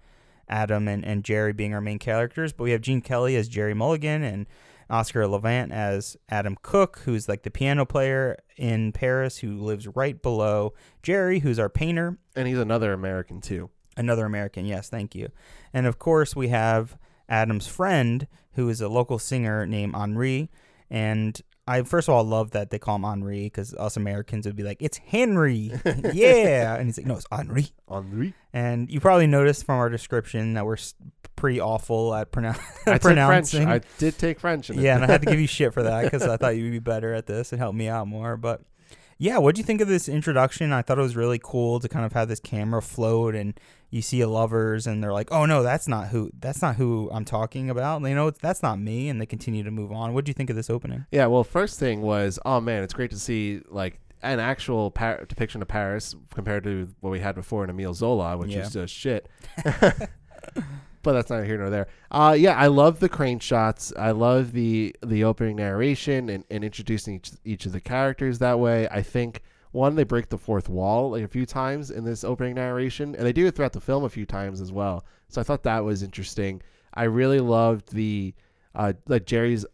adam 0.50 0.88
and, 0.88 1.06
and 1.06 1.24
jerry 1.24 1.54
being 1.54 1.74
our 1.74 1.82
main 1.82 2.00
characters 2.00 2.54
but 2.54 2.64
we 2.64 2.72
have 2.72 2.82
gene 2.82 3.02
kelly 3.02 3.36
as 3.36 3.48
jerry 3.48 3.74
mulligan 3.74 4.24
and 4.24 4.46
oscar 4.90 5.28
levant 5.28 5.72
as 5.72 6.16
adam 6.30 6.58
cook 6.62 7.02
who's 7.06 7.28
like 7.28 7.44
the 7.44 7.52
piano 7.52 7.86
player 7.86 8.38
in 8.56 8.92
paris 8.92 9.40
who 9.40 9.58
lives 9.58 9.88
right 9.88 10.22
below 10.22 10.74
jerry 11.04 11.40
who's 11.40 11.60
our 11.60 11.70
painter 11.70 12.18
And 12.36 12.48
he's 12.48 12.60
another 12.60 12.94
American 12.94 13.42
too. 13.42 13.70
Another 13.98 14.26
American, 14.28 14.66
yes, 14.68 14.90
thank 14.90 15.16
you. 15.16 15.30
And 15.74 15.88
of 15.88 15.98
course, 15.98 16.36
we 16.36 16.50
have 16.50 16.98
Adam's 17.28 17.66
friend, 17.66 18.28
who 18.54 18.70
is 18.70 18.80
a 18.80 18.88
local 18.88 19.18
singer 19.18 19.66
named 19.66 19.96
Henri. 19.96 20.52
And 20.88 21.42
I 21.68 21.82
first 21.84 22.08
of 22.08 22.14
all 22.16 22.24
love 22.24 22.52
that 22.52 22.70
they 22.70 22.80
call 22.80 22.96
him 22.96 23.04
Henri 23.06 23.44
because 23.44 23.74
us 23.74 23.98
Americans 23.98 24.46
would 24.46 24.56
be 24.56 24.64
like, 24.64 24.78
"It's 24.82 24.98
Henry, 24.98 25.72
yeah," 26.14 26.76
and 26.76 26.86
he's 26.86 26.98
like, 26.98 27.06
"No, 27.08 27.16
it's 27.16 27.26
Henri." 27.32 27.68
Henri. 27.90 28.34
And 28.54 28.90
you 28.90 29.00
probably 29.00 29.28
noticed 29.28 29.66
from 29.66 29.80
our 29.80 29.90
description 29.90 30.54
that 30.54 30.66
we're 30.66 30.78
pretty 31.36 31.60
awful 31.60 32.16
at 32.16 32.32
pronoun- 32.32 32.56
I 32.88 32.94
took 32.94 33.02
French. 33.02 33.02
pronouncing. 33.02 33.68
I 33.68 33.82
did 33.98 34.18
take 34.18 34.40
French. 34.40 34.70
Yeah, 34.70 34.96
and 34.96 35.04
I 35.04 35.08
had 35.08 35.22
to 35.22 35.28
give 35.28 35.40
you 35.40 35.48
shit 35.58 35.74
for 35.74 35.84
that 35.84 36.04
because 36.04 36.24
I 36.24 36.38
thought 36.38 36.56
you'd 36.56 36.72
be 36.72 36.80
better 36.80 37.14
at 37.14 37.28
this 37.28 37.52
and 37.52 37.60
help 37.60 37.76
me 37.76 37.88
out 37.88 38.08
more. 38.08 38.38
But 38.38 38.62
yeah, 39.20 39.38
what 39.38 39.56
do 39.56 39.60
you 39.60 39.66
think 39.66 39.82
of 39.82 39.88
this 39.88 40.08
introduction? 40.08 40.72
I 40.72 40.82
thought 40.82 40.98
it 40.98 41.02
was 41.02 41.16
really 41.16 41.40
cool 41.44 41.80
to 41.80 41.90
kind 41.90 42.06
of 42.06 42.14
have 42.14 42.28
this 42.28 42.40
camera 42.40 42.82
float 42.82 43.36
and 43.36 43.60
you 43.89 44.02
see 44.02 44.19
a 44.21 44.28
lovers 44.28 44.86
and 44.88 45.02
they're 45.04 45.13
like, 45.13 45.32
"Oh 45.32 45.45
no, 45.45 45.63
that's 45.63 45.88
not 45.88 46.08
who. 46.10 46.30
That's 46.39 46.62
not 46.62 46.76
who 46.76 47.10
I'm 47.12 47.26
talking 47.26 47.69
about." 47.69 48.02
You 48.02 48.15
know, 48.15 48.30
that's 48.32 48.62
not 48.62 48.80
me, 48.80 49.10
and 49.10 49.19
they 49.21 49.26
continue 49.26 49.63
to 49.63 49.71
move 49.71 49.91
on. 49.91 50.13
What 50.13 50.26
do 50.26 50.30
you 50.30 50.34
think 50.34 50.50
of 50.50 50.56
this 50.56 50.69
opening? 50.69 51.06
Yeah, 51.12 51.28
well, 51.28 51.43
first 51.43 51.80
thing 51.80 52.02
was, 52.02 52.38
oh 52.45 52.60
man, 52.60 52.84
it's 52.84 52.93
great 52.93 53.12
to 53.12 53.19
see 53.19 53.62
like 53.69 54.00
an 54.23 54.39
actual 54.39 54.91
par- 54.91 55.23
depiction 55.28 55.62
of 55.62 55.67
Paris 55.67 56.15
compared 56.34 56.63
to 56.65 56.89
what 57.02 57.12
we 57.12 57.19
had 57.19 57.36
before 57.36 57.63
in 57.63 57.69
Emile 57.69 57.93
Zola, 57.93 58.36
which 58.38 58.52
Yeah. 58.52 58.62
is 58.62 58.73
just 58.73 58.93
shit. 58.93 59.30
but 61.04 61.13
that's 61.13 61.30
not 61.30 61.43
here 61.45 61.58
nor 61.58 61.69
there. 61.69 61.88
Uh, 62.12 62.36
yeah, 62.38 62.58
I 62.58 62.67
love 62.67 63.00
the 63.00 63.10
crane 63.10 63.39
shots. 63.39 63.93
I 63.97 64.12
love 64.12 64.52
the 64.52 64.95
the 65.06 65.23
opening 65.23 65.56
narration 65.58 66.30
and, 66.30 66.43
and 66.50 66.63
introducing 66.63 67.15
each, 67.15 67.32
each 67.45 67.65
of 67.65 67.71
the 67.71 67.80
characters 67.82 68.39
that 68.39 68.60
way. 68.60 68.88
I 68.89 69.02
think 69.02 69.41
one 69.78 69.96
they 69.96 70.04
break 70.04 70.30
the 70.30 70.38
fourth 70.38 70.68
wall 70.70 71.12
like 71.12 71.24
a 71.24 71.28
few 71.28 71.46
times 71.46 71.92
in 71.92 72.04
this 72.04 72.24
opening 72.24 72.56
narration, 72.56 73.16
and 73.16 73.26
they 73.26 73.32
do 73.34 73.46
it 73.48 73.56
throughout 73.56 73.74
the 73.74 73.80
film 73.82 74.04
a 74.04 74.10
few 74.10 74.26
times 74.26 74.60
as 74.60 74.72
well. 74.72 75.06
So 75.30 75.40
I 75.40 75.44
thought 75.44 75.63
that 75.63 75.84
was 75.86 76.04
interesting. 76.04 76.62
I 76.94 77.04
really 77.04 77.40
loved 77.40 77.94
the 77.94 78.34
uh, 78.76 78.94
like 79.08 79.26
Jerry's. 79.26 79.66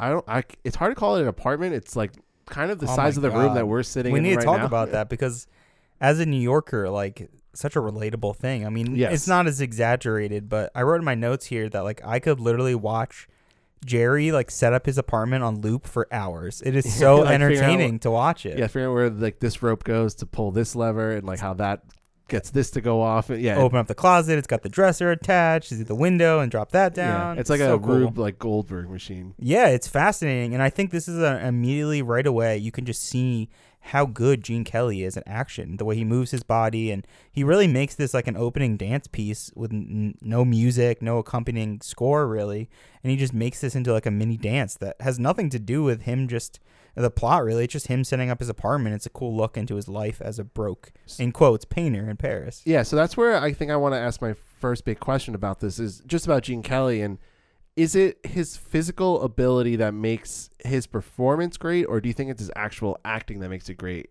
i 0.00 0.08
don't. 0.10 0.24
I. 0.28 0.44
It's 0.64 0.76
hard 0.76 0.94
to 0.94 0.98
call 0.98 1.16
it 1.16 1.22
an 1.22 1.28
apartment. 1.28 1.74
It's 1.74 1.96
like 1.96 2.12
kind 2.46 2.70
of 2.70 2.78
the 2.78 2.86
Oh 2.88 2.94
size 2.96 3.16
of 3.16 3.22
the 3.22 3.30
room 3.30 3.54
that 3.54 3.66
we're 3.66 3.82
sitting 3.82 4.10
in. 4.10 4.12
we 4.14 4.18
in 4.20 4.22
need 4.24 4.30
to 4.30 4.36
right 4.36 4.44
talk 4.44 4.58
now. 4.58 4.66
about 4.66 4.92
that 4.92 5.08
because 5.08 5.46
as 6.00 6.20
a 6.20 6.26
New 6.26 6.40
Yorker, 6.40 6.88
like 6.88 7.30
such 7.54 7.76
a 7.76 7.80
relatable 7.80 8.36
thing. 8.36 8.66
I 8.66 8.68
mean, 8.70 8.94
Yes. 8.94 9.12
it's 9.14 9.26
not 9.26 9.46
as 9.46 9.60
exaggerated, 9.60 10.48
but 10.48 10.70
I 10.74 10.82
wrote 10.82 11.00
in 11.00 11.04
my 11.04 11.14
notes 11.14 11.46
here 11.46 11.68
that 11.70 11.80
like 11.84 12.00
I 12.04 12.18
could 12.18 12.38
literally 12.40 12.74
watch 12.74 13.26
Jerry 13.84 14.32
like 14.32 14.50
set 14.50 14.72
up 14.72 14.86
his 14.86 14.98
apartment 14.98 15.44
on 15.44 15.60
loop 15.60 15.86
for 15.86 16.08
hours. 16.10 16.62
It 16.64 16.74
is 16.76 16.92
so 16.98 17.16
Like, 17.20 17.28
figure 17.40 17.46
out- 17.46 17.52
entertaining 17.52 17.98
to 18.00 18.10
watch 18.10 18.46
it. 18.46 18.58
Yeah, 18.58 18.66
figuring 18.66 18.88
out 18.88 18.94
where 18.94 19.10
like 19.10 19.40
this 19.40 19.62
rope 19.62 19.84
goes 19.84 20.14
to 20.16 20.26
pull 20.26 20.50
this 20.50 20.74
lever 20.74 21.12
and 21.12 21.26
like 21.26 21.38
how 21.40 21.54
that 21.54 21.82
gets 22.28 22.50
this 22.50 22.72
to 22.72 22.80
go 22.80 23.00
off. 23.02 23.30
Yeah, 23.30 23.56
Open 23.58 23.78
up 23.78 23.86
the 23.86 23.94
closet, 23.94 24.36
it's 24.38 24.48
got 24.48 24.62
the 24.62 24.68
dresser 24.68 25.12
attached, 25.12 25.68
see 25.68 25.82
the 25.84 25.94
window 25.94 26.40
and 26.40 26.50
drop 26.50 26.72
that 26.72 26.92
down. 26.94 27.36
yeah, 27.36 27.40
it's 27.40 27.48
like 27.50 27.60
so 27.60 27.76
a 27.76 27.78
cool. 27.78 27.94
Rube 27.98 28.18
like 28.18 28.38
Goldberg 28.38 28.90
machine. 28.90 29.34
Yeah, 29.38 29.68
it's 29.68 29.86
fascinating, 29.86 30.52
and 30.54 30.62
I 30.62 30.70
think 30.70 30.90
this 30.90 31.06
is 31.06 31.18
a, 31.18 31.46
immediately 31.46 32.02
right 32.02 32.26
away. 32.26 32.56
You 32.58 32.72
can 32.72 32.84
just 32.84 33.02
see 33.02 33.48
how 33.86 34.06
good 34.06 34.42
Gene 34.42 34.64
Kelly 34.64 35.02
is 35.02 35.16
in 35.16 35.22
action, 35.26 35.76
the 35.76 35.84
way 35.84 35.96
he 35.96 36.04
moves 36.04 36.30
his 36.30 36.42
body, 36.42 36.90
and 36.90 37.06
he 37.30 37.44
really 37.44 37.68
makes 37.68 37.94
this 37.94 38.12
like 38.12 38.26
an 38.26 38.36
opening 38.36 38.76
dance 38.76 39.06
piece 39.06 39.52
with 39.54 39.72
n- 39.72 40.16
no 40.20 40.44
music, 40.44 41.00
no 41.00 41.18
accompanying 41.18 41.80
score, 41.80 42.26
really, 42.26 42.68
and 43.02 43.10
he 43.10 43.16
just 43.16 43.32
makes 43.32 43.60
this 43.60 43.74
into 43.74 43.92
like 43.92 44.06
a 44.06 44.10
mini 44.10 44.36
dance 44.36 44.74
that 44.76 44.96
has 45.00 45.18
nothing 45.18 45.50
to 45.50 45.58
do 45.58 45.82
with 45.82 46.02
him 46.02 46.26
just 46.28 46.60
the 46.96 47.10
plot 47.10 47.44
really. 47.44 47.64
It's 47.64 47.72
just 47.72 47.88
him 47.88 48.04
setting 48.04 48.30
up 48.30 48.38
his 48.38 48.48
apartment. 48.48 48.94
It's 48.94 49.06
a 49.06 49.10
cool 49.10 49.36
look 49.36 49.56
into 49.56 49.76
his 49.76 49.86
life 49.86 50.20
as 50.20 50.38
a 50.38 50.44
broke, 50.44 50.92
in 51.18 51.30
quotes, 51.30 51.64
painter 51.64 52.08
in 52.08 52.16
Paris. 52.16 52.62
Yeah, 52.64 52.82
so 52.82 52.96
that's 52.96 53.16
where 53.16 53.36
I 53.36 53.52
think 53.52 53.70
I 53.70 53.76
want 53.76 53.94
to 53.94 53.98
ask 53.98 54.20
my 54.20 54.32
first 54.32 54.84
big 54.84 54.98
question 54.98 55.34
about 55.34 55.60
this 55.60 55.78
is 55.78 56.00
just 56.06 56.24
about 56.26 56.42
Gene 56.42 56.62
Kelly 56.62 57.02
and 57.02 57.18
is 57.76 57.94
it 57.94 58.18
his 58.24 58.56
physical 58.56 59.22
ability 59.22 59.76
that 59.76 59.92
makes 59.92 60.48
his 60.64 60.86
performance 60.86 61.56
great 61.58 61.84
or 61.84 62.00
do 62.00 62.08
you 62.08 62.14
think 62.14 62.30
it's 62.30 62.40
his 62.40 62.50
actual 62.56 62.98
acting 63.04 63.40
that 63.40 63.50
makes 63.50 63.68
it 63.68 63.74
great? 63.74 64.10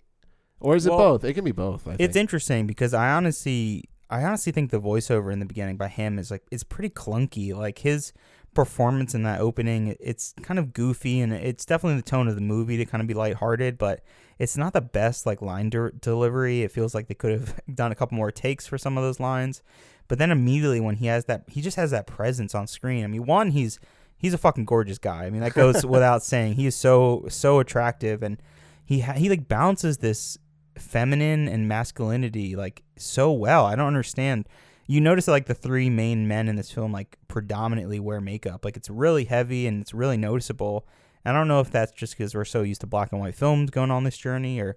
Or 0.60 0.76
is 0.76 0.86
it 0.86 0.92
both? 0.92 1.24
It 1.24 1.34
can 1.34 1.44
be 1.44 1.52
both, 1.52 1.88
I 1.88 1.92
think. 1.92 2.02
It's 2.02 2.16
interesting 2.16 2.66
because 2.66 2.94
I 2.94 3.12
honestly, 3.12 3.86
I 4.10 4.24
honestly 4.24 4.52
think 4.52 4.72
the 4.72 4.80
voiceover 4.80 5.34
in 5.34 5.40
the 5.40 5.46
beginning 5.46 5.78
by 5.78 5.90
him 5.90 6.18
is 6.18 6.32
like 6.32 6.44
it's 6.52 6.64
pretty 6.64 6.90
clunky. 6.90 7.54
Like 7.54 7.80
his 7.80 8.14
performance 8.54 9.14
in 9.14 9.24
that 9.24 9.42
opening, 9.42 9.96
it's 10.00 10.34
kind 10.42 10.58
of 10.60 10.72
goofy 10.74 11.20
and 11.20 11.34
it's 11.34 11.66
definitely 11.66 11.98
the 11.98 12.10
tone 12.10 12.28
of 12.28 12.36
the 12.36 12.42
movie 12.42 12.78
to 12.78 12.86
kind 12.86 13.02
of 13.02 13.08
be 13.08 13.14
lighthearted, 13.14 13.78
but 13.78 14.02
it's 14.40 14.58
not 14.58 14.74
the 14.74 14.82
best 14.82 15.26
like 15.26 15.42
line 15.42 15.70
de- 15.70 15.92
delivery. 15.92 16.64
It 16.64 16.72
feels 16.72 16.96
like 16.96 17.08
they 17.08 17.14
could 17.14 17.32
have 17.32 17.60
done 17.76 17.92
a 17.92 17.96
couple 17.96 18.16
more 18.16 18.32
takes 18.32 18.66
for 18.66 18.78
some 18.78 18.98
of 18.98 19.04
those 19.04 19.20
lines. 19.20 19.62
But 20.08 20.20
then 20.20 20.32
immediately 20.32 20.80
when 20.80 20.96
he 20.96 21.08
has 21.08 21.26
that, 21.26 21.44
he 21.48 21.62
just 21.62 21.78
has 21.78 21.92
that 21.92 22.08
presence 22.08 22.54
on 22.54 22.68
screen. 22.68 23.04
I 23.04 23.08
mean, 23.08 23.26
one, 23.26 23.52
he's 23.52 23.80
he's 24.18 24.34
a 24.34 24.38
fucking 24.38 24.66
gorgeous 24.66 24.98
guy. 24.98 25.26
I 25.26 25.30
mean, 25.30 25.42
that 25.42 25.54
goes 25.54 25.86
without 25.86 26.24
saying. 26.24 26.54
He 26.54 26.66
is 26.66 26.76
so 26.76 27.26
so 27.30 27.60
attractive, 27.60 28.22
and 28.24 28.42
he 28.84 29.02
ha- 29.02 29.14
he 29.14 29.30
like 29.30 29.48
balances 29.48 29.98
this 29.98 30.38
feminine 30.78 31.48
and 31.48 31.68
masculinity 31.68 32.56
like 32.56 32.84
so 32.98 33.32
well. 33.32 33.66
I 33.66 33.76
don't 33.76 33.88
understand. 33.88 34.48
You 34.88 35.02
notice 35.02 35.26
that 35.26 35.32
like 35.32 35.48
the 35.48 35.56
three 35.56 35.90
main 35.90 36.28
men 36.28 36.48
in 36.48 36.56
this 36.56 36.72
film 36.72 36.92
like 36.92 37.18
predominantly 37.28 38.00
wear 38.00 38.22
makeup. 38.22 38.64
Like 38.64 38.78
it's 38.78 38.90
really 38.90 39.26
heavy 39.26 39.66
and 39.66 39.82
it's 39.82 39.94
really 39.94 40.18
noticeable. 40.18 40.88
I 41.26 41.32
don't 41.32 41.48
know 41.48 41.60
if 41.60 41.72
that's 41.72 41.92
just 41.92 42.16
because 42.16 42.36
we're 42.36 42.46
so 42.46 42.62
used 42.62 42.82
to 42.82 42.88
black 42.88 43.12
and 43.12 43.20
white 43.20 43.34
films 43.34 43.72
going 43.72 43.90
on 43.90 44.04
this 44.04 44.16
journey, 44.16 44.60
or 44.60 44.76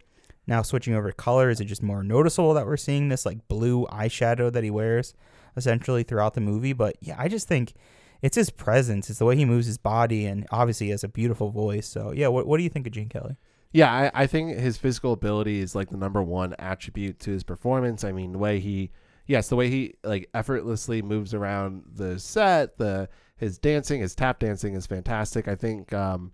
now 0.48 0.62
switching 0.62 0.94
over 0.94 1.10
to 1.10 1.16
color. 1.16 1.50
Is 1.50 1.60
it 1.60 1.66
just 1.66 1.82
more 1.82 2.02
noticeable 2.02 2.54
that 2.54 2.66
we're 2.66 2.76
seeing 2.76 3.08
this 3.08 3.26
like 3.26 3.46
blue 3.46 3.86
eyeshadow 3.86 4.50
that 4.52 4.64
he 4.64 4.70
wears 4.70 5.14
essentially 5.56 6.02
throughout 6.02 6.34
the 6.34 6.40
movie? 6.40 6.72
But 6.72 6.96
yeah, 7.00 7.16
I 7.18 7.28
just 7.28 7.46
think 7.46 7.74
it's 8.22 8.36
his 8.36 8.50
presence, 8.50 9.10
it's 9.10 9.20
the 9.20 9.24
way 9.24 9.36
he 9.36 9.44
moves 9.44 9.66
his 9.66 9.78
body, 9.78 10.26
and 10.26 10.46
obviously 10.50 10.86
he 10.86 10.90
has 10.90 11.04
a 11.04 11.08
beautiful 11.08 11.50
voice. 11.50 11.86
So 11.86 12.12
yeah, 12.12 12.28
what 12.28 12.46
what 12.46 12.56
do 12.56 12.64
you 12.64 12.70
think 12.70 12.86
of 12.86 12.92
Gene 12.92 13.08
Kelly? 13.08 13.36
Yeah, 13.70 13.92
I, 13.92 14.22
I 14.22 14.26
think 14.26 14.58
his 14.58 14.78
physical 14.78 15.12
ability 15.12 15.60
is 15.60 15.74
like 15.74 15.90
the 15.90 15.98
number 15.98 16.22
one 16.22 16.54
attribute 16.58 17.20
to 17.20 17.30
his 17.32 17.44
performance. 17.44 18.02
I 18.02 18.12
mean, 18.12 18.32
the 18.32 18.38
way 18.38 18.60
he, 18.60 18.90
yes, 19.26 19.50
the 19.50 19.56
way 19.56 19.68
he 19.68 19.94
like 20.02 20.30
effortlessly 20.32 21.02
moves 21.02 21.34
around 21.34 21.84
the 21.94 22.18
set, 22.18 22.78
the 22.78 23.10
his 23.36 23.58
dancing, 23.58 24.00
his 24.00 24.14
tap 24.14 24.38
dancing 24.38 24.74
is 24.74 24.86
fantastic. 24.86 25.46
I 25.46 25.54
think, 25.54 25.92
um, 25.92 26.32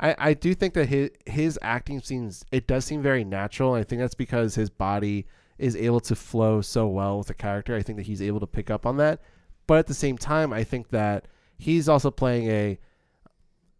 I 0.00 0.14
I 0.18 0.34
do 0.34 0.54
think 0.54 0.74
that 0.74 0.88
his 0.88 1.10
his 1.26 1.58
acting 1.62 2.00
seems 2.00 2.44
it 2.50 2.66
does 2.66 2.84
seem 2.84 3.02
very 3.02 3.24
natural. 3.24 3.74
I 3.74 3.84
think 3.84 4.00
that's 4.00 4.14
because 4.14 4.54
his 4.54 4.70
body 4.70 5.26
is 5.58 5.76
able 5.76 6.00
to 6.00 6.16
flow 6.16 6.62
so 6.62 6.88
well 6.88 7.18
with 7.18 7.28
the 7.28 7.34
character. 7.34 7.76
I 7.76 7.82
think 7.82 7.98
that 7.98 8.06
he's 8.06 8.22
able 8.22 8.40
to 8.40 8.46
pick 8.46 8.70
up 8.70 8.86
on 8.86 8.96
that. 8.96 9.20
But 9.66 9.78
at 9.78 9.86
the 9.86 9.94
same 9.94 10.18
time, 10.18 10.52
I 10.52 10.64
think 10.64 10.88
that 10.88 11.28
he's 11.58 11.88
also 11.88 12.10
playing 12.10 12.50
a 12.50 12.78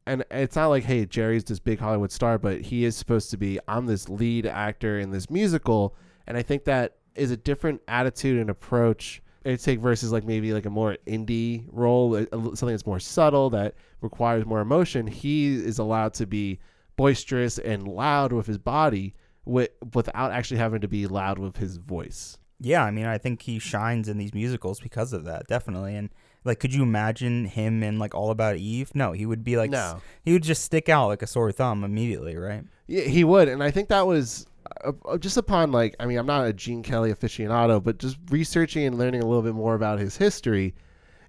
and 0.06 0.24
it's 0.30 0.56
not 0.56 0.68
like 0.68 0.85
hey 0.85 1.04
jerry's 1.06 1.44
this 1.44 1.59
big 1.59 1.78
hollywood 1.78 2.12
star 2.12 2.38
but 2.38 2.61
he 2.61 2.85
is 2.85 2.96
supposed 2.96 3.30
to 3.30 3.37
be 3.37 3.59
i'm 3.68 3.87
this 3.87 4.09
lead 4.09 4.46
actor 4.46 4.98
in 4.98 5.11
this 5.11 5.30
musical 5.30 5.94
and 6.26 6.37
i 6.37 6.42
think 6.42 6.64
that 6.64 6.96
is 7.14 7.30
a 7.30 7.37
different 7.37 7.80
attitude 7.88 8.38
and 8.38 8.50
approach 8.50 9.22
it's 9.44 9.64
take 9.64 9.81
versus 9.81 10.12
like 10.12 10.24
maybe 10.24 10.53
like 10.53 10.66
a 10.66 10.70
more 10.70 10.96
indie 11.07 11.64
role 11.70 12.14
something 12.33 12.68
that's 12.68 12.87
more 12.87 13.00
subtle 13.00 13.50
that 13.50 13.74
requires 14.00 14.44
more 14.44 14.61
emotion 14.61 15.07
he 15.07 15.55
is 15.55 15.79
allowed 15.79 16.12
to 16.14 16.26
be 16.26 16.59
boisterous 16.96 17.59
and 17.59 17.87
loud 17.88 18.33
with 18.33 18.46
his 18.46 18.59
body 18.59 19.14
wi- 19.46 19.68
without 19.94 20.33
actually 20.33 20.59
having 20.59 20.81
to 20.81 20.88
be 20.88 21.07
loud 21.07 21.38
with 21.38 21.57
his 21.57 21.79
voice 21.79 22.37
Yeah, 22.61 22.85
I 22.85 22.90
mean, 22.90 23.07
I 23.07 23.16
think 23.16 23.40
he 23.42 23.59
shines 23.59 24.09
in 24.09 24.18
these 24.18 24.35
musicals 24.35 24.81
because 24.81 25.14
of 25.14 25.24
that, 25.24 25.46
definitely. 25.48 25.96
And 25.96 26.11
like, 26.44 26.59
could 26.61 26.74
you 26.74 26.83
imagine 26.83 27.46
him 27.46 27.83
in 27.83 27.98
like 27.98 28.14
All 28.14 28.31
About 28.31 28.57
Eve? 28.57 28.90
No, 28.94 29.12
he 29.12 29.24
would 29.24 29.42
be 29.42 29.57
like, 29.57 29.70
No. 29.70 30.03
he 30.22 30.33
would 30.35 30.42
just 30.42 30.62
stick 30.62 30.90
out 30.90 31.09
like 31.09 31.22
a 31.22 31.26
sore 31.26 31.53
thumb 31.53 31.85
immediately, 31.85 32.37
right? 32.37 32.64
Yeah, 32.87 33.05
he 33.05 33.24
would, 33.24 33.48
and 33.48 33.62
I 33.62 33.70
think 33.70 33.88
that 33.88 34.07
was 34.07 34.46
uh, 34.85 35.18
just 35.18 35.37
upon 35.37 35.72
like 35.72 35.94
I 36.00 36.06
mean 36.06 36.18
I'm 36.18 36.26
not 36.26 36.46
a 36.46 36.52
Gene 36.52 36.83
Kelly 36.83 37.12
aficionado, 37.12 37.83
but 37.83 37.98
just 37.98 38.18
researching 38.30 38.85
and 38.85 38.98
learning 38.98 39.22
a 39.22 39.26
little 39.26 39.42
bit 39.42 39.54
more 39.54 39.74
about 39.74 39.98
his 39.98 40.16
history, 40.16 40.74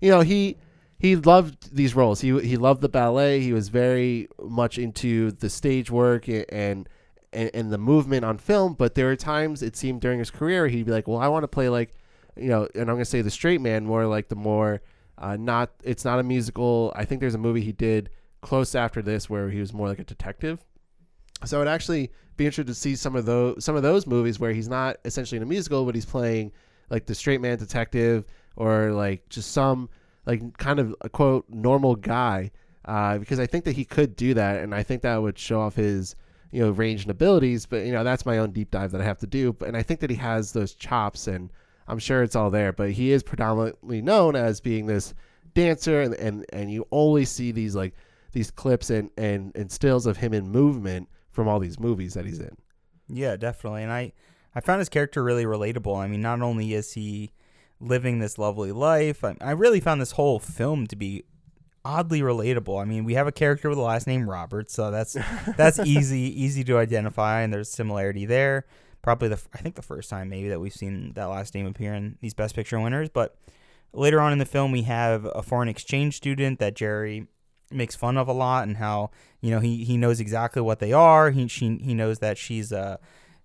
you 0.02 0.10
know 0.12 0.22
he 0.22 0.58
he 1.00 1.16
loved 1.16 1.76
these 1.76 1.96
roles. 1.96 2.22
He 2.22 2.40
he 2.42 2.58
loved 2.58 2.82
the 2.82 2.90
ballet. 2.90 3.42
He 3.42 3.54
was 3.54 3.70
very 3.70 4.28
much 4.42 4.78
into 4.78 5.32
the 5.32 5.50
stage 5.50 5.90
work 5.90 6.28
and 6.28 6.88
and, 7.34 7.50
and 7.54 7.72
the 7.72 7.78
movement 7.78 8.26
on 8.26 8.38
film. 8.38 8.74
But 8.74 8.96
there 8.96 9.08
were 9.08 9.16
times 9.16 9.64
it 9.64 9.76
seemed 9.76 10.02
during 10.02 10.20
his 10.20 10.30
career 10.30 10.68
he'd 10.68 10.86
be 10.86 10.92
like, 10.92 11.08
well 11.08 11.20
I 11.20 11.28
want 11.28 11.44
to 11.44 11.48
play 11.48 11.70
like 11.70 11.96
you 12.38 12.50
know, 12.50 12.68
and 12.74 12.90
I'm 12.90 12.96
gonna 12.96 13.06
say 13.06 13.22
the 13.22 13.32
straight 13.32 13.62
man 13.62 13.86
more 13.86 14.06
like 14.06 14.30
the 14.30 14.36
more 14.36 14.82
uh, 15.18 15.38
not 15.38 15.72
it's 15.84 16.06
not 16.06 16.20
a 16.20 16.24
musical. 16.24 16.94
I 16.96 17.06
think 17.06 17.22
there's 17.22 17.36
a 17.36 17.40
movie 17.40 17.62
he 17.62 17.74
did 17.74 18.10
close 18.42 18.76
after 18.76 19.02
this 19.02 19.30
where 19.30 19.50
he 19.50 19.60
was 19.60 19.74
more 19.74 19.88
like 19.88 20.00
a 20.00 20.04
detective. 20.04 20.66
So 21.46 21.62
I'd 21.62 21.68
actually 21.68 22.12
be 22.38 22.46
interested 22.46 22.68
to 22.68 22.76
see 22.76 22.96
some 22.96 23.16
of 23.16 23.26
those 23.26 23.64
some 23.64 23.76
of 23.76 23.84
those 23.84 24.06
movies 24.08 24.40
where 24.40 24.52
he's 24.52 24.70
not 24.70 24.98
essentially 25.06 25.38
in 25.38 25.44
a 25.44 25.48
musical, 25.48 25.86
but 25.86 25.96
he's 25.96 26.06
playing 26.06 26.52
like 26.90 27.06
the 27.06 27.16
straight 27.16 27.42
man 27.42 27.58
detective 27.58 28.26
or 28.56 28.92
like 28.92 29.28
just 29.30 29.52
some 29.52 29.90
like 30.26 30.58
kind 30.58 30.80
of 30.80 30.96
a 31.02 31.10
quote 31.10 31.46
normal 31.50 31.96
guy. 31.96 32.52
Uh, 32.86 33.20
because 33.20 33.40
I 33.40 33.46
think 33.46 33.66
that 33.66 33.76
he 33.76 33.86
could 33.86 34.16
do 34.16 34.34
that, 34.34 34.62
and 34.62 34.74
I 34.74 34.82
think 34.82 35.04
that 35.04 35.22
would 35.22 35.38
show 35.38 35.62
off 35.62 35.76
his 35.76 36.16
you 36.52 36.62
know 36.62 36.72
range 36.72 37.04
and 37.04 37.12
abilities. 37.12 37.66
But 37.66 37.86
you 37.86 37.92
know 37.92 38.04
that's 38.04 38.26
my 38.26 38.40
own 38.40 38.52
deep 38.52 38.72
dive 38.72 38.92
that 38.92 39.02
I 39.02 39.06
have 39.06 39.20
to 39.20 39.28
do. 39.28 39.56
And 39.66 39.78
I 39.78 39.84
think 39.84 40.00
that 40.00 40.10
he 40.10 40.16
has 40.18 40.52
those 40.52 40.74
chops, 40.74 41.28
and 41.28 41.52
I'm 41.88 42.00
sure 42.00 42.24
it's 42.24 42.36
all 42.36 42.50
there. 42.50 42.74
But 42.74 42.92
he 42.92 43.12
is 43.12 43.24
predominantly 43.24 44.02
known 44.02 44.36
as 44.36 44.62
being 44.62 44.86
this 44.86 45.14
dancer, 45.54 46.02
and 46.02 46.16
and, 46.16 46.46
and 46.52 46.72
you 46.72 46.88
always 46.90 47.30
see 47.30 47.52
these 47.52 47.76
like 47.76 47.94
these 48.32 48.50
clips 48.50 48.90
and, 48.90 49.12
and 49.18 49.56
and 49.56 49.72
stills 49.72 50.06
of 50.06 50.18
him 50.18 50.34
in 50.34 50.50
movement 50.50 51.08
from 51.32 51.48
all 51.48 51.60
these 51.60 51.80
movies 51.80 52.14
that 52.14 52.26
he's 52.26 52.40
in. 52.40 52.56
Yeah, 53.08 53.36
definitely. 53.38 53.84
And 53.84 53.92
I, 53.92 54.14
I 54.56 54.62
found 54.62 54.80
his 54.80 54.90
character 54.90 55.24
really 55.24 55.46
relatable. 55.46 55.98
I 55.98 56.08
mean, 56.08 56.22
not 56.22 56.42
only 56.42 56.74
is 56.74 56.94
he 56.94 57.32
living 57.80 58.20
this 58.20 58.38
lovely 58.38 58.72
life, 58.72 59.24
I, 59.24 59.36
I 59.42 59.52
really 59.52 59.80
found 59.80 60.02
this 60.02 60.12
whole 60.12 60.40
film 60.40 60.88
to 60.88 60.96
be 60.96 61.24
oddly 61.84 62.22
relatable. 62.22 62.82
I 62.82 62.86
mean, 62.86 63.04
we 63.04 63.16
have 63.16 63.28
a 63.28 63.32
character 63.32 63.70
with 63.70 63.78
the 63.78 63.84
last 63.84 64.08
name 64.08 64.30
Robert, 64.30 64.70
so 64.70 64.92
that's 64.92 65.18
that's 65.58 65.80
easy 65.80 66.20
easy 66.20 66.64
to 66.66 66.78
identify, 66.78 67.42
and 67.42 67.54
there's 67.54 67.70
similarity 67.70 68.26
there. 68.26 68.66
Probably 69.02 69.30
the 69.30 69.42
I 69.54 69.60
think 69.60 69.76
the 69.76 69.82
first 69.82 70.10
time 70.10 70.30
maybe 70.30 70.50
that 70.50 70.60
we've 70.60 70.74
seen 70.74 71.14
that 71.14 71.26
last 71.26 71.56
name 71.56 71.66
appear 71.66 71.94
in 71.94 72.18
these 72.22 72.34
Best 72.34 72.56
Picture 72.56 72.80
winners, 72.80 73.10
but 73.10 73.36
later 73.94 74.22
on 74.22 74.32
in 74.32 74.38
the 74.38 74.46
film 74.46 74.72
we 74.72 74.84
have 74.84 75.26
a 75.34 75.42
foreign 75.42 75.70
exchange 75.70 76.16
student 76.16 76.60
that 76.60 76.76
Jerry 76.76 77.28
makes 77.74 77.96
fun 77.96 78.18
of 78.18 78.28
a 78.28 78.34
lot 78.34 78.68
and 78.68 78.78
how 78.78 79.12
you 79.42 79.52
know 79.52 79.60
he, 79.60 79.84
he 79.84 79.98
knows 79.98 80.20
exactly 80.20 80.62
what 80.62 80.80
they 80.80 80.94
are. 80.94 81.32
He 81.32 81.48
she, 81.48 81.78
he 81.78 81.94
knows 81.94 82.20
that 82.20 82.38
she's 82.38 82.72
uh, 82.72 82.98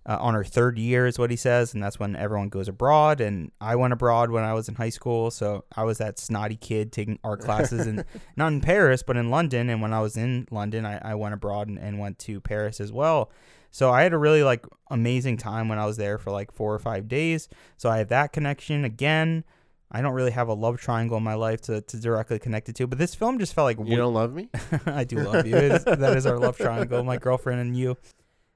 uh, 0.07 0.17
on 0.19 0.33
her 0.33 0.43
third 0.43 0.79
year 0.79 1.05
is 1.05 1.19
what 1.19 1.29
he 1.29 1.35
says 1.35 1.73
and 1.73 1.83
that's 1.83 1.99
when 1.99 2.15
everyone 2.15 2.49
goes 2.49 2.67
abroad. 2.67 3.19
And 3.19 3.51
I 3.59 3.75
went 3.75 3.93
abroad 3.93 4.31
when 4.31 4.43
I 4.43 4.53
was 4.53 4.69
in 4.69 4.75
high 4.75 4.89
school 4.89 5.31
so 5.31 5.65
I 5.75 5.83
was 5.83 5.97
that 5.97 6.17
snotty 6.17 6.55
kid 6.55 6.91
taking 6.91 7.19
art 7.23 7.41
classes 7.41 7.85
and 7.85 8.05
not 8.37 8.53
in 8.53 8.61
Paris 8.61 9.03
but 9.03 9.17
in 9.17 9.29
London. 9.29 9.69
And 9.69 9.81
when 9.81 9.93
I 9.93 9.99
was 9.99 10.15
in 10.15 10.47
London 10.49 10.85
I, 10.85 10.99
I 11.03 11.15
went 11.15 11.33
abroad 11.33 11.67
and, 11.67 11.77
and 11.77 11.99
went 11.99 12.19
to 12.19 12.39
Paris 12.39 12.79
as 12.79 12.91
well. 12.91 13.31
So 13.69 13.91
I 13.91 14.03
had 14.03 14.13
a 14.13 14.17
really 14.17 14.43
like 14.43 14.65
amazing 14.89 15.37
time 15.37 15.67
when 15.67 15.77
I 15.77 15.85
was 15.85 15.97
there 15.97 16.17
for 16.17 16.31
like 16.31 16.51
four 16.51 16.73
or 16.73 16.79
five 16.79 17.09
days. 17.09 17.49
So 17.75 17.89
I 17.89 17.97
have 17.97 18.07
that 18.07 18.31
connection 18.31 18.85
again 18.85 19.43
I 19.89 20.01
don't 20.01 20.13
really 20.13 20.31
have 20.31 20.49
a 20.49 20.53
love 20.53 20.79
triangle 20.79 21.17
in 21.17 21.23
my 21.23 21.35
life 21.35 21.61
to, 21.61 21.81
to 21.81 21.97
directly 21.97 22.39
connect 22.39 22.67
it 22.67 22.75
to, 22.75 22.87
but 22.87 22.97
this 22.97 23.15
film 23.15 23.39
just 23.39 23.53
felt 23.53 23.65
like 23.65 23.77
You 23.87 23.95
don't 23.95 24.13
love 24.13 24.33
me? 24.33 24.49
I 24.85 25.05
do 25.05 25.17
love 25.19 25.47
you. 25.47 25.55
Is, 25.55 25.85
that 25.85 26.17
is 26.17 26.25
our 26.25 26.37
love 26.37 26.57
triangle, 26.57 27.03
my 27.03 27.17
girlfriend 27.17 27.61
and 27.61 27.77
you. 27.77 27.95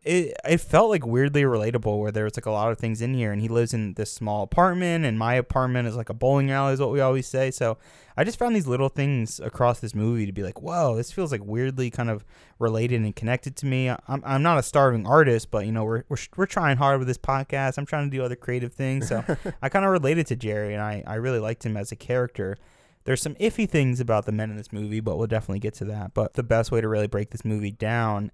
It 0.03 0.35
it 0.43 0.57
felt 0.57 0.89
like 0.89 1.05
weirdly 1.05 1.43
relatable 1.43 1.99
where 1.99 2.11
there 2.11 2.23
was 2.23 2.35
like 2.35 2.47
a 2.47 2.51
lot 2.51 2.71
of 2.71 2.79
things 2.79 3.01
in 3.01 3.13
here 3.13 3.31
and 3.31 3.39
he 3.39 3.47
lives 3.47 3.71
in 3.71 3.93
this 3.93 4.11
small 4.11 4.41
apartment 4.41 5.05
and 5.05 5.19
my 5.19 5.35
apartment 5.35 5.87
is 5.87 5.95
like 5.95 6.09
a 6.09 6.13
bowling 6.15 6.49
alley 6.49 6.73
is 6.73 6.79
what 6.79 6.91
we 6.91 7.01
always 7.01 7.27
say. 7.27 7.51
So 7.51 7.77
I 8.17 8.23
just 8.23 8.39
found 8.39 8.55
these 8.55 8.65
little 8.65 8.89
things 8.89 9.39
across 9.39 9.79
this 9.79 9.93
movie 9.93 10.25
to 10.25 10.31
be 10.31 10.41
like, 10.41 10.61
whoa, 10.61 10.95
this 10.95 11.11
feels 11.11 11.31
like 11.31 11.41
weirdly 11.43 11.91
kind 11.91 12.09
of 12.09 12.25
related 12.57 13.01
and 13.01 13.15
connected 13.15 13.55
to 13.57 13.67
me. 13.67 13.89
I'm, 13.89 14.23
I'm 14.25 14.41
not 14.41 14.57
a 14.57 14.63
starving 14.63 15.05
artist, 15.05 15.51
but 15.51 15.67
you 15.67 15.71
know, 15.71 15.83
we're, 15.83 16.03
we're, 16.09 16.17
we're 16.35 16.45
trying 16.47 16.77
hard 16.77 16.97
with 16.97 17.07
this 17.07 17.19
podcast. 17.19 17.77
I'm 17.77 17.85
trying 17.85 18.09
to 18.09 18.17
do 18.17 18.23
other 18.23 18.35
creative 18.35 18.73
things. 18.73 19.07
So 19.07 19.23
I 19.61 19.69
kind 19.69 19.85
of 19.85 19.91
related 19.91 20.25
to 20.27 20.35
Jerry 20.35 20.73
and 20.73 20.81
I, 20.81 21.03
I 21.05 21.15
really 21.15 21.39
liked 21.39 21.63
him 21.63 21.77
as 21.77 21.91
a 21.91 21.95
character. 21.95 22.57
There's 23.03 23.21
some 23.21 23.35
iffy 23.35 23.69
things 23.69 23.99
about 23.99 24.25
the 24.25 24.31
men 24.31 24.49
in 24.49 24.57
this 24.57 24.73
movie, 24.73 24.99
but 24.99 25.17
we'll 25.17 25.27
definitely 25.27 25.59
get 25.59 25.75
to 25.75 25.85
that. 25.85 26.13
But 26.13 26.33
the 26.33 26.43
best 26.43 26.71
way 26.71 26.81
to 26.81 26.87
really 26.87 27.07
break 27.07 27.29
this 27.31 27.45
movie 27.45 27.71
down 27.71 28.31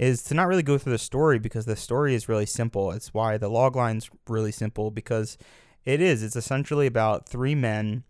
is 0.00 0.22
to 0.22 0.34
not 0.34 0.48
really 0.48 0.62
go 0.62 0.78
through 0.78 0.92
the 0.92 0.98
story 0.98 1.38
because 1.38 1.66
the 1.66 1.76
story 1.76 2.14
is 2.14 2.26
really 2.26 2.46
simple. 2.46 2.90
It's 2.90 3.12
why 3.12 3.36
the 3.36 3.50
log 3.50 3.76
line's 3.76 4.08
really 4.26 4.50
simple 4.50 4.90
because 4.90 5.36
it 5.84 6.00
is. 6.00 6.22
It's 6.22 6.36
essentially 6.36 6.86
about 6.86 7.28
three 7.28 7.54
men 7.54 8.04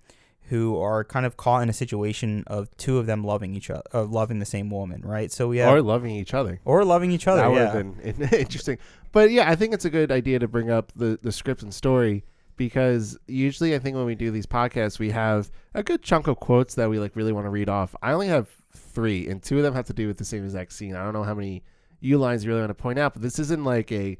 who 0.51 0.79
are 0.81 1.03
kind 1.03 1.27
of 1.27 1.37
caught 1.37 1.65
in 1.65 1.69
a 1.69 1.73
situation 1.73 2.45
of 2.47 2.77
two 2.77 2.99
of 2.99 3.07
them 3.07 3.25
loving 3.25 3.57
each 3.57 3.71
other, 3.71 3.83
of 3.91 4.13
loving 4.13 4.39
the 4.39 4.47
same 4.47 4.71
woman, 4.71 5.03
right? 5.05 5.33
So 5.33 5.49
we 5.49 5.59
have 5.59 5.73
or 5.75 5.83
loving 5.83 6.13
each 6.13 6.33
other. 6.33 6.61
or 6.65 6.85
loving 6.85 7.11
each 7.11 7.27
other. 7.27 7.43
that 7.43 7.51
would 7.51 7.57
yeah. 7.57 7.73
have 7.73 8.19
been 8.31 8.39
interesting. 8.41 8.79
But 9.11 9.33
yeah, 9.33 9.51
I 9.51 9.57
think 9.57 9.75
it's 9.75 9.85
a 9.85 9.91
good 9.91 10.13
idea 10.13 10.39
to 10.39 10.47
bring 10.47 10.71
up 10.71 10.93
the 10.95 11.19
the 11.21 11.33
script 11.33 11.65
and 11.65 11.75
story 11.75 12.25
because 12.57 13.19
usually 13.27 13.75
I 13.75 13.81
think 13.81 13.97
when 13.97 14.07
we 14.07 14.15
do 14.15 14.31
these 14.31 14.47
podcasts, 14.47 15.01
we 15.01 15.11
have 15.11 15.51
a 15.75 15.83
good 15.83 16.03
chunk 16.03 16.29
of 16.29 16.39
quotes 16.39 16.77
that 16.77 16.89
we 16.89 17.01
like 17.01 17.17
really 17.17 17.33
want 17.33 17.47
to 17.47 17.51
read 17.51 17.69
off. 17.69 17.97
I 18.01 18.13
only 18.13 18.29
have 18.29 18.49
three, 18.77 19.27
and 19.27 19.43
two 19.43 19.57
of 19.57 19.65
them 19.65 19.75
have 19.75 19.87
to 19.87 19.93
do 19.93 20.07
with 20.07 20.19
the 20.19 20.25
same 20.25 20.45
exact 20.45 20.73
scene. 20.73 20.95
I 20.95 21.03
don't 21.03 21.13
know 21.13 21.25
how 21.25 21.35
many 21.35 21.65
U 22.01 22.19
lines 22.19 22.45
you 22.45 22.51
really 22.51 22.63
want 22.63 22.71
to 22.71 22.83
point 22.83 22.99
out, 22.99 23.15
but 23.15 23.23
this 23.23 23.39
isn't 23.39 23.65
like 23.65 23.91
a 23.93 24.19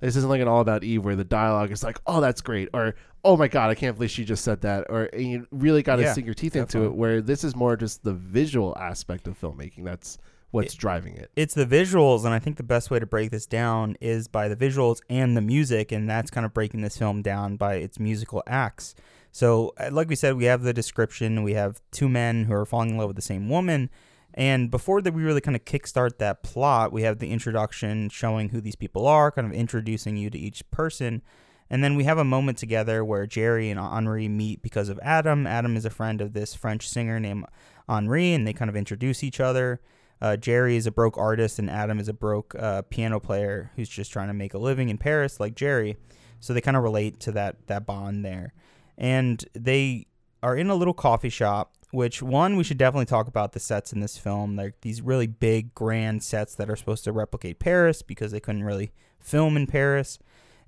this 0.00 0.16
isn't 0.16 0.28
like 0.28 0.40
an 0.40 0.48
all 0.48 0.60
about 0.60 0.84
Eve 0.84 1.04
where 1.04 1.16
the 1.16 1.24
dialogue 1.24 1.70
is 1.70 1.82
like, 1.82 1.98
oh, 2.06 2.20
that's 2.20 2.40
great, 2.40 2.68
or 2.74 2.94
oh 3.24 3.36
my 3.36 3.48
god, 3.48 3.70
I 3.70 3.74
can't 3.74 3.96
believe 3.96 4.10
she 4.10 4.24
just 4.24 4.44
said 4.44 4.60
that, 4.62 4.86
or 4.90 5.08
you 5.16 5.46
really 5.50 5.82
got 5.82 5.96
to 5.96 6.02
Yeah, 6.02 6.12
sink 6.12 6.26
your 6.26 6.34
teeth 6.34 6.56
into 6.56 6.84
it. 6.84 6.94
Where 6.94 7.22
this 7.22 7.42
is 7.44 7.56
more 7.56 7.76
just 7.76 8.04
the 8.04 8.12
visual 8.12 8.76
aspect 8.78 9.26
of 9.26 9.40
filmmaking. 9.40 9.84
That's 9.84 10.18
what's 10.50 10.74
driving 10.74 11.16
it. 11.16 11.30
it's 11.34 11.54
the 11.54 11.66
visuals, 11.66 12.24
and 12.24 12.34
I 12.34 12.38
think 12.38 12.58
the 12.58 12.62
best 12.62 12.90
way 12.90 13.00
to 13.00 13.06
break 13.06 13.30
this 13.30 13.46
down 13.46 13.96
is 14.00 14.28
by 14.28 14.46
the 14.48 14.56
visuals 14.56 15.00
and 15.08 15.36
the 15.36 15.40
music, 15.40 15.90
and 15.90 16.08
that's 16.08 16.30
kind 16.30 16.44
of 16.44 16.52
breaking 16.54 16.82
this 16.82 16.96
film 16.98 17.22
down 17.22 17.56
by 17.56 17.76
its 17.76 17.98
musical 17.98 18.42
acts. 18.46 18.94
So, 19.32 19.72
uh, 19.80 19.88
like 19.90 20.08
we 20.08 20.14
said, 20.14 20.36
we 20.36 20.44
have 20.44 20.62
the 20.62 20.72
description. 20.72 21.42
We 21.42 21.54
have 21.54 21.80
two 21.90 22.08
men 22.08 22.44
who 22.44 22.54
are 22.54 22.64
falling 22.64 22.90
in 22.90 22.98
love 22.98 23.08
with 23.08 23.16
the 23.16 23.22
same 23.22 23.48
woman, 23.48 23.90
and 24.34 24.68
before 24.68 25.00
that, 25.00 25.14
we 25.14 25.22
really 25.22 25.40
kind 25.40 25.56
of 25.56 25.64
kickstart 25.64 26.18
that 26.18 26.42
plot. 26.42 26.92
We 26.92 27.02
have 27.02 27.20
the 27.20 27.30
introduction 27.30 28.08
showing 28.08 28.48
who 28.48 28.60
these 28.60 28.74
people 28.74 29.06
are, 29.06 29.30
kind 29.30 29.46
of 29.46 29.52
introducing 29.52 30.16
you 30.16 30.28
to 30.28 30.38
each 30.38 30.68
person. 30.72 31.22
And 31.70 31.82
then 31.82 31.94
we 31.94 32.04
have 32.04 32.18
a 32.18 32.24
moment 32.24 32.58
together 32.58 33.04
where 33.04 33.26
Jerry 33.26 33.70
and 33.70 33.78
Henri 33.78 34.28
meet 34.28 34.60
because 34.60 34.88
of 34.88 34.98
Adam. 35.02 35.46
Adam 35.46 35.76
is 35.76 35.84
a 35.84 35.90
friend 35.90 36.20
of 36.20 36.32
this 36.32 36.52
French 36.52 36.88
singer 36.88 37.20
named 37.20 37.46
Henri, 37.88 38.32
and 38.32 38.46
they 38.46 38.52
kind 38.52 38.68
of 38.68 38.76
introduce 38.76 39.22
each 39.22 39.38
other. 39.40 39.80
Uh, 40.20 40.36
Jerry 40.36 40.76
is 40.76 40.86
a 40.86 40.90
broke 40.92 41.16
artist, 41.16 41.58
and 41.58 41.70
Adam 41.70 42.00
is 42.00 42.08
a 42.08 42.12
broke 42.12 42.54
uh, 42.58 42.82
piano 42.82 43.20
player 43.20 43.70
who's 43.76 43.88
just 43.88 44.12
trying 44.12 44.28
to 44.28 44.34
make 44.34 44.52
a 44.52 44.58
living 44.58 44.88
in 44.88 44.98
Paris, 44.98 45.38
like 45.38 45.54
Jerry. 45.54 45.96
So 46.40 46.52
they 46.52 46.60
kind 46.60 46.76
of 46.76 46.82
relate 46.82 47.20
to 47.20 47.32
that 47.32 47.66
that 47.68 47.86
bond 47.86 48.24
there, 48.24 48.52
and 48.98 49.44
they 49.54 50.06
are 50.44 50.56
in 50.56 50.68
a 50.68 50.74
little 50.74 50.94
coffee 50.94 51.30
shop. 51.30 51.72
Which 51.90 52.22
one 52.22 52.56
we 52.56 52.64
should 52.64 52.76
definitely 52.76 53.06
talk 53.06 53.28
about 53.28 53.52
the 53.52 53.60
sets 53.60 53.92
in 53.92 54.00
this 54.00 54.18
film. 54.18 54.56
Like 54.56 54.80
these 54.82 55.00
really 55.00 55.28
big, 55.28 55.74
grand 55.74 56.22
sets 56.22 56.54
that 56.56 56.68
are 56.68 56.76
supposed 56.76 57.04
to 57.04 57.12
replicate 57.12 57.60
Paris 57.60 58.02
because 58.02 58.32
they 58.32 58.40
couldn't 58.40 58.64
really 58.64 58.92
film 59.20 59.56
in 59.56 59.66
Paris, 59.66 60.18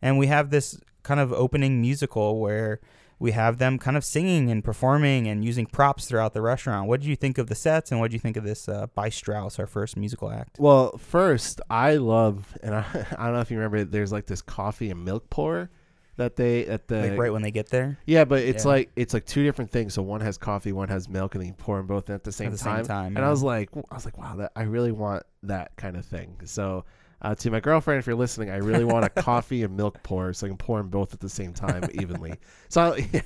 and 0.01 0.19
we 0.19 0.29
have 0.29 0.51
this 0.51 0.81
kind 1.03 1.21
of 1.21 1.33
opening 1.33 1.81
musical 1.81 2.39
where 2.41 2.81
we 3.19 3.33
have 3.33 3.59
them 3.59 3.79
kind 3.79 3.97
of 3.97 4.05
singing 4.05 4.51
and 4.51 4.63
performing 4.63 5.27
and 5.27 5.45
using 5.45 5.67
props 5.67 6.07
throughout 6.07 6.33
the 6.33 6.43
restaurant. 6.43 6.89
What 6.89 7.01
did 7.01 7.09
you 7.09 7.17
think 7.17 7.39
of 7.39 7.49
the 7.49 7.55
sets 7.55 7.91
and 7.91 7.99
what 7.99 8.11
did 8.11 8.15
you 8.15 8.21
think 8.21 8.37
of 8.37 8.45
this 8.45 8.69
uh, 8.69 8.87
by 8.95 9.09
Strauss, 9.09 9.59
our 9.59 9.67
first 9.67 9.97
musical 9.97 10.31
act? 10.31 10.59
Well, 10.59 10.97
first, 10.99 11.61
I 11.71 11.97
love, 11.97 12.57
and 12.63 12.75
I, 12.75 12.85
I 13.19 13.25
don't 13.25 13.35
know 13.35 13.41
if 13.41 13.51
you 13.51 13.57
remember, 13.57 13.85
there's 13.85 14.13
like 14.13 14.27
this 14.27 14.43
coffee 14.43 14.91
and 14.91 15.05
milk 15.05 15.31
pour 15.31 15.71
that 16.17 16.37
they 16.37 16.67
at 16.67 16.89
the 16.89 17.09
Like 17.11 17.19
right 17.19 17.33
when 17.33 17.43
they 17.43 17.51
get 17.51 17.69
there 17.69 17.99
yeah, 18.07 18.25
but 18.25 18.41
it's 18.41 18.65
Yeah. 18.65 18.71
like 18.71 18.91
it's 18.97 19.15
like 19.15 19.27
two 19.27 19.45
different 19.45 19.71
things. 19.71 19.95
So 19.95 20.03
one 20.03 20.21
has 20.21 20.39
coffee, 20.39 20.73
one 20.73 20.89
has 20.89 21.09
milk, 21.09 21.35
and 21.35 21.43
then 21.43 21.49
you 21.49 21.55
pour 21.55 21.77
them 21.77 21.87
both 21.87 22.09
at 22.11 22.25
the 22.25 22.33
same 22.33 22.49
at 22.49 22.53
the 22.53 22.59
same 22.59 22.73
time. 22.77 22.85
time, 22.87 23.17
And 23.17 23.25
I 23.25 23.31
was 23.31 23.43
like, 23.43 23.71
I 23.91 23.95
was 23.95 24.05
like, 24.05 24.19
wow, 24.19 24.37
that 24.37 24.53
I 24.57 24.63
really 24.63 24.93
want 24.93 25.23
that 25.45 25.77
kind 25.77 25.97
of 25.97 26.05
thing. 26.05 26.37
So. 26.45 26.85
Uh, 27.23 27.35
to 27.35 27.51
my 27.51 27.61
girlfriend, 27.61 27.99
if 27.99 28.07
you're 28.07 28.15
listening, 28.15 28.51
I 28.51 28.57
really 28.59 28.85
want 28.85 29.07
a 29.07 29.09
coffee 29.23 29.63
and 29.63 29.75
milk 29.75 30.03
pour 30.03 30.35
so 30.35 30.47
I 30.47 30.51
can 30.51 30.59
pour 30.59 30.77
them 30.77 30.91
both 30.91 31.15
at 31.15 31.19
the 31.21 31.31
same 31.31 31.55
time 31.55 31.89
evenly. 31.95 32.35
So, 32.69 32.95
yeah. 33.13 33.23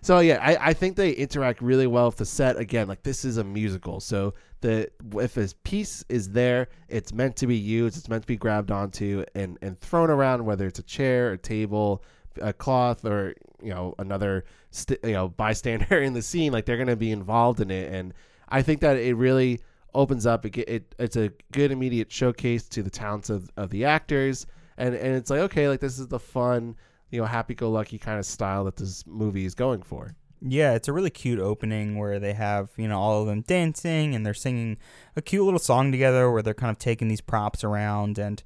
So 0.00 0.20
yeah, 0.20 0.38
I, 0.40 0.70
I 0.70 0.72
think 0.72 0.96
they 0.96 1.10
interact 1.12 1.60
really 1.60 1.86
well 1.86 2.06
with 2.06 2.16
the 2.16 2.24
set. 2.24 2.56
Again, 2.56 2.88
like 2.88 3.02
this 3.02 3.26
is 3.26 3.36
a 3.36 3.44
musical, 3.44 4.00
so 4.00 4.32
the 4.62 4.88
if 5.16 5.36
a 5.36 5.46
piece 5.62 6.04
is 6.08 6.30
there, 6.30 6.68
it's 6.88 7.12
meant 7.12 7.36
to 7.36 7.46
be 7.46 7.56
used. 7.56 7.98
It's 7.98 8.08
meant 8.08 8.22
to 8.22 8.26
be 8.26 8.36
grabbed 8.36 8.70
onto 8.70 9.24
and 9.34 9.58
and 9.60 9.78
thrown 9.78 10.08
around, 10.08 10.44
whether 10.46 10.66
it's 10.66 10.78
a 10.78 10.84
chair, 10.84 11.32
a 11.32 11.38
table, 11.38 12.02
a 12.40 12.52
cloth, 12.52 13.04
or 13.04 13.34
you 13.62 13.70
know 13.70 13.94
another 13.98 14.44
st- 14.70 15.00
you 15.02 15.12
know 15.12 15.28
bystander 15.28 16.00
in 16.02 16.12
the 16.12 16.22
scene. 16.22 16.52
Like 16.52 16.66
they're 16.66 16.78
gonna 16.78 16.96
be 16.96 17.10
involved 17.10 17.60
in 17.60 17.70
it, 17.70 17.92
and 17.92 18.14
I 18.48 18.62
think 18.62 18.80
that 18.80 18.96
it 18.96 19.14
really 19.14 19.60
opens 19.94 20.26
up. 20.26 20.46
It, 20.46 20.56
it 20.56 20.94
it's 20.98 21.16
a 21.16 21.30
good 21.52 21.70
immediate 21.70 22.10
showcase 22.10 22.68
to 22.70 22.82
the 22.82 22.90
talents 22.90 23.30
of, 23.30 23.50
of 23.56 23.70
the 23.70 23.84
actors, 23.84 24.46
and 24.76 24.94
and 24.94 25.14
it's 25.16 25.30
like 25.30 25.40
okay, 25.40 25.68
like 25.68 25.80
this 25.80 25.98
is 25.98 26.08
the 26.08 26.20
fun 26.20 26.76
you 27.10 27.20
know 27.20 27.26
happy-go-lucky 27.26 27.98
kind 27.98 28.18
of 28.18 28.26
style 28.26 28.64
that 28.64 28.76
this 28.76 29.06
movie 29.06 29.44
is 29.44 29.54
going 29.54 29.82
for. 29.82 30.14
Yeah, 30.40 30.74
it's 30.74 30.88
a 30.88 30.92
really 30.92 31.10
cute 31.10 31.40
opening 31.40 31.98
where 31.98 32.20
they 32.20 32.32
have, 32.32 32.70
you 32.76 32.86
know, 32.86 33.00
all 33.00 33.20
of 33.20 33.26
them 33.26 33.40
dancing 33.40 34.14
and 34.14 34.24
they're 34.24 34.34
singing 34.34 34.76
a 35.16 35.22
cute 35.22 35.44
little 35.44 35.58
song 35.58 35.90
together 35.90 36.30
where 36.30 36.42
they're 36.42 36.54
kind 36.54 36.70
of 36.70 36.78
taking 36.78 37.08
these 37.08 37.20
props 37.20 37.64
around 37.64 38.18
and 38.18 38.44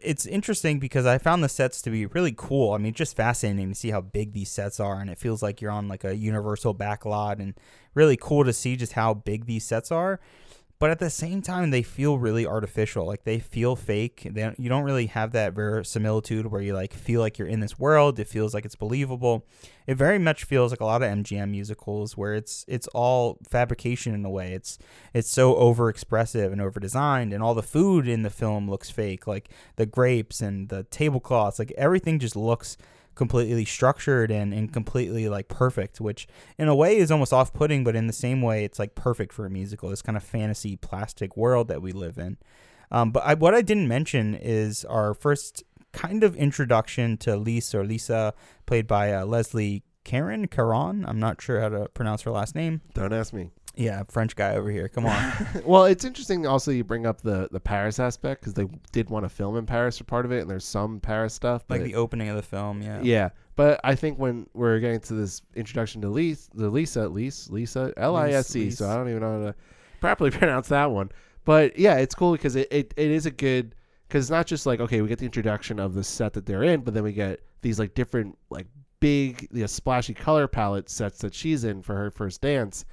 it's 0.00 0.26
interesting 0.26 0.78
because 0.78 1.06
I 1.06 1.18
found 1.18 1.44
the 1.44 1.48
sets 1.48 1.82
to 1.82 1.90
be 1.90 2.06
really 2.06 2.34
cool. 2.36 2.72
I 2.72 2.78
mean, 2.78 2.94
just 2.94 3.16
fascinating 3.16 3.68
to 3.68 3.74
see 3.74 3.90
how 3.90 4.00
big 4.00 4.32
these 4.32 4.50
sets 4.50 4.80
are 4.80 5.00
and 5.00 5.10
it 5.10 5.18
feels 5.18 5.42
like 5.42 5.60
you're 5.60 5.70
on 5.70 5.88
like 5.88 6.04
a 6.04 6.16
universal 6.16 6.74
backlot 6.74 7.40
and 7.40 7.54
really 7.94 8.16
cool 8.16 8.44
to 8.44 8.52
see 8.52 8.76
just 8.76 8.92
how 8.92 9.14
big 9.14 9.46
these 9.46 9.64
sets 9.64 9.90
are. 9.90 10.20
But 10.78 10.90
at 10.90 10.98
the 10.98 11.08
same 11.08 11.40
time, 11.40 11.70
they 11.70 11.82
feel 11.82 12.18
really 12.18 12.46
artificial. 12.46 13.06
Like 13.06 13.24
they 13.24 13.38
feel 13.38 13.76
fake. 13.76 14.28
They 14.30 14.42
don't, 14.42 14.60
you 14.60 14.68
don't 14.68 14.82
really 14.82 15.06
have 15.06 15.32
that 15.32 15.54
verisimilitude 15.54 16.46
where 16.46 16.60
you 16.60 16.74
like 16.74 16.92
feel 16.92 17.22
like 17.22 17.38
you're 17.38 17.48
in 17.48 17.60
this 17.60 17.78
world. 17.78 18.18
It 18.18 18.28
feels 18.28 18.52
like 18.52 18.66
it's 18.66 18.76
believable. 18.76 19.46
It 19.86 19.94
very 19.94 20.18
much 20.18 20.44
feels 20.44 20.72
like 20.72 20.80
a 20.80 20.84
lot 20.84 21.02
of 21.02 21.08
MGM 21.08 21.50
musicals 21.50 22.16
where 22.16 22.34
it's 22.34 22.66
it's 22.68 22.88
all 22.88 23.38
fabrication 23.48 24.14
in 24.14 24.24
a 24.26 24.30
way. 24.30 24.52
It's 24.52 24.78
it's 25.14 25.30
so 25.30 25.56
over 25.56 25.88
expressive 25.88 26.52
and 26.52 26.60
over 26.60 26.78
designed 26.78 27.32
and 27.32 27.42
all 27.42 27.54
the 27.54 27.62
food 27.62 28.06
in 28.06 28.22
the 28.22 28.30
film 28.30 28.68
looks 28.68 28.90
fake. 28.90 29.26
Like 29.26 29.48
the 29.76 29.86
grapes 29.86 30.42
and 30.42 30.68
the 30.68 30.82
tablecloths. 30.84 31.58
Like 31.58 31.72
everything 31.78 32.18
just 32.18 32.36
looks 32.36 32.76
completely 33.16 33.64
structured 33.64 34.30
and, 34.30 34.54
and 34.54 34.72
completely 34.72 35.28
like 35.28 35.48
perfect, 35.48 36.00
which 36.00 36.28
in 36.56 36.68
a 36.68 36.74
way 36.74 36.96
is 36.96 37.10
almost 37.10 37.32
off 37.32 37.52
putting, 37.52 37.82
but 37.82 37.96
in 37.96 38.06
the 38.06 38.12
same 38.12 38.40
way, 38.40 38.64
it's 38.64 38.78
like 38.78 38.94
perfect 38.94 39.32
for 39.32 39.44
a 39.44 39.50
musical, 39.50 39.88
this 39.88 40.02
kind 40.02 40.16
of 40.16 40.22
fantasy 40.22 40.76
plastic 40.76 41.36
world 41.36 41.66
that 41.66 41.82
we 41.82 41.90
live 41.90 42.18
in. 42.18 42.36
Um, 42.92 43.10
but 43.10 43.24
I, 43.24 43.34
what 43.34 43.54
I 43.54 43.62
didn't 43.62 43.88
mention 43.88 44.34
is 44.34 44.84
our 44.84 45.14
first 45.14 45.64
kind 45.92 46.22
of 46.22 46.36
introduction 46.36 47.16
to 47.18 47.36
Lisa 47.36 47.80
or 47.80 47.84
Lisa, 47.84 48.34
played 48.66 48.86
by 48.86 49.12
uh, 49.12 49.24
Leslie 49.24 49.82
Karen 50.04 50.46
Caron. 50.46 51.04
I'm 51.08 51.18
not 51.18 51.40
sure 51.40 51.60
how 51.60 51.70
to 51.70 51.88
pronounce 51.88 52.22
her 52.22 52.30
last 52.30 52.54
name. 52.54 52.82
Don't 52.94 53.12
ask 53.12 53.32
me. 53.32 53.50
Yeah, 53.76 54.02
French 54.08 54.34
guy 54.34 54.56
over 54.56 54.70
here. 54.70 54.88
Come 54.88 55.06
on. 55.06 55.32
well, 55.64 55.84
it's 55.84 56.04
interesting. 56.04 56.46
Also, 56.46 56.70
you 56.70 56.82
bring 56.82 57.06
up 57.06 57.20
the 57.20 57.48
the 57.52 57.60
Paris 57.60 57.98
aspect 58.00 58.40
because 58.40 58.54
they 58.54 58.66
did 58.92 59.10
want 59.10 59.24
to 59.24 59.28
film 59.28 59.56
in 59.56 59.66
Paris 59.66 59.98
for 59.98 60.04
part 60.04 60.24
of 60.24 60.32
it, 60.32 60.40
and 60.40 60.50
there's 60.50 60.64
some 60.64 60.98
Paris 60.98 61.34
stuff. 61.34 61.64
like 61.68 61.80
but- 61.80 61.84
the 61.84 61.94
opening 61.94 62.28
of 62.28 62.36
the 62.36 62.42
film. 62.42 62.80
Yeah. 62.80 63.00
yeah, 63.02 63.28
but 63.54 63.80
I 63.84 63.94
think 63.94 64.18
when 64.18 64.46
we're 64.54 64.78
getting 64.80 65.00
to 65.00 65.14
this 65.14 65.42
introduction 65.54 66.00
to 66.02 66.08
Lisa, 66.08 66.50
the 66.54 66.70
Lisa, 66.70 67.08
Lisa, 67.08 67.52
Lisa, 67.52 67.92
L 67.96 68.16
I 68.16 68.30
S 68.30 68.54
E. 68.56 68.70
So 68.70 68.88
I 68.88 68.96
don't 68.96 69.08
even 69.08 69.20
know 69.20 69.40
how 69.40 69.46
to 69.46 69.54
properly 70.00 70.30
pronounce 70.38 70.68
that 70.68 70.90
one. 70.90 71.10
But 71.44 71.78
yeah, 71.78 71.96
it's 71.96 72.14
cool 72.14 72.32
because 72.32 72.56
it, 72.56 72.68
it, 72.70 72.94
it 72.96 73.10
is 73.10 73.26
a 73.26 73.30
good 73.30 73.74
because 74.08 74.24
it's 74.24 74.30
not 74.30 74.46
just 74.46 74.66
like 74.66 74.80
okay, 74.80 75.00
we 75.00 75.08
get 75.08 75.18
the 75.18 75.26
introduction 75.26 75.78
of 75.78 75.94
the 75.94 76.04
set 76.04 76.32
that 76.34 76.46
they're 76.46 76.64
in, 76.64 76.80
but 76.80 76.94
then 76.94 77.02
we 77.02 77.12
get 77.12 77.40
these 77.62 77.78
like 77.78 77.94
different 77.94 78.36
like 78.50 78.66
big 79.00 79.48
you 79.52 79.60
know, 79.60 79.66
splashy 79.66 80.14
color 80.14 80.48
palette 80.48 80.88
sets 80.88 81.18
that 81.18 81.34
she's 81.34 81.64
in 81.64 81.82
for 81.82 81.94
her 81.94 82.10
first 82.10 82.40
dance, 82.40 82.84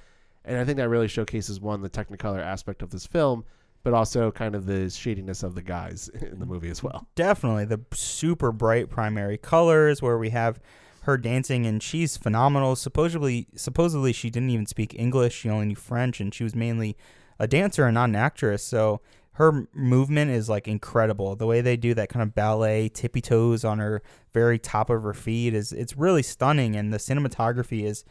and 0.44 0.58
I 0.58 0.64
think 0.64 0.76
that 0.76 0.88
really 0.88 1.08
showcases 1.08 1.60
one 1.60 1.80
the 1.80 1.90
Technicolor 1.90 2.40
aspect 2.42 2.82
of 2.82 2.90
this 2.90 3.06
film, 3.06 3.44
but 3.82 3.94
also 3.94 4.30
kind 4.30 4.54
of 4.54 4.66
the 4.66 4.90
shadiness 4.90 5.42
of 5.42 5.54
the 5.54 5.62
guys 5.62 6.08
in 6.20 6.38
the 6.38 6.46
movie 6.46 6.70
as 6.70 6.82
well. 6.82 7.06
definitely. 7.14 7.64
The 7.64 7.80
super 7.92 8.52
bright 8.52 8.90
primary 8.90 9.38
colors 9.38 10.02
where 10.02 10.18
we 10.18 10.30
have 10.30 10.60
her 11.02 11.18
dancing 11.18 11.66
and 11.66 11.82
she's 11.82 12.16
phenomenal. 12.16 12.76
Supposedly 12.76 13.46
supposedly 13.54 14.12
she 14.12 14.30
didn't 14.30 14.50
even 14.50 14.66
speak 14.66 14.94
english. 14.98 15.34
She 15.34 15.50
only 15.50 15.66
knew 15.66 15.74
french 15.74 16.20
and 16.20 16.34
she 16.34 16.44
was 16.44 16.54
mainly 16.54 16.96
a 17.38 17.46
dancer 17.46 17.84
and 17.84 17.94
not 17.94 18.08
an 18.08 18.16
actress. 18.16 18.62
So 18.62 19.00
her 19.32 19.66
movement 19.74 20.30
is 20.30 20.48
like 20.48 20.66
incredible. 20.66 21.36
The 21.36 21.46
way 21.46 21.60
they 21.60 21.76
do 21.76 21.92
that 21.94 22.08
kind 22.08 22.22
of 22.22 22.34
ballet 22.34 22.88
tippy 22.88 23.20
toes 23.20 23.64
on 23.64 23.80
her 23.80 24.02
very 24.32 24.58
top 24.58 24.90
of 24.90 25.02
her 25.02 25.14
feet 25.14 25.54
is 25.54 25.72
it's 25.72 25.96
really 25.96 26.22
stunning. 26.22 26.74
And 26.76 26.92
the 26.92 26.98
cinematography 26.98 27.84
is 27.84 28.04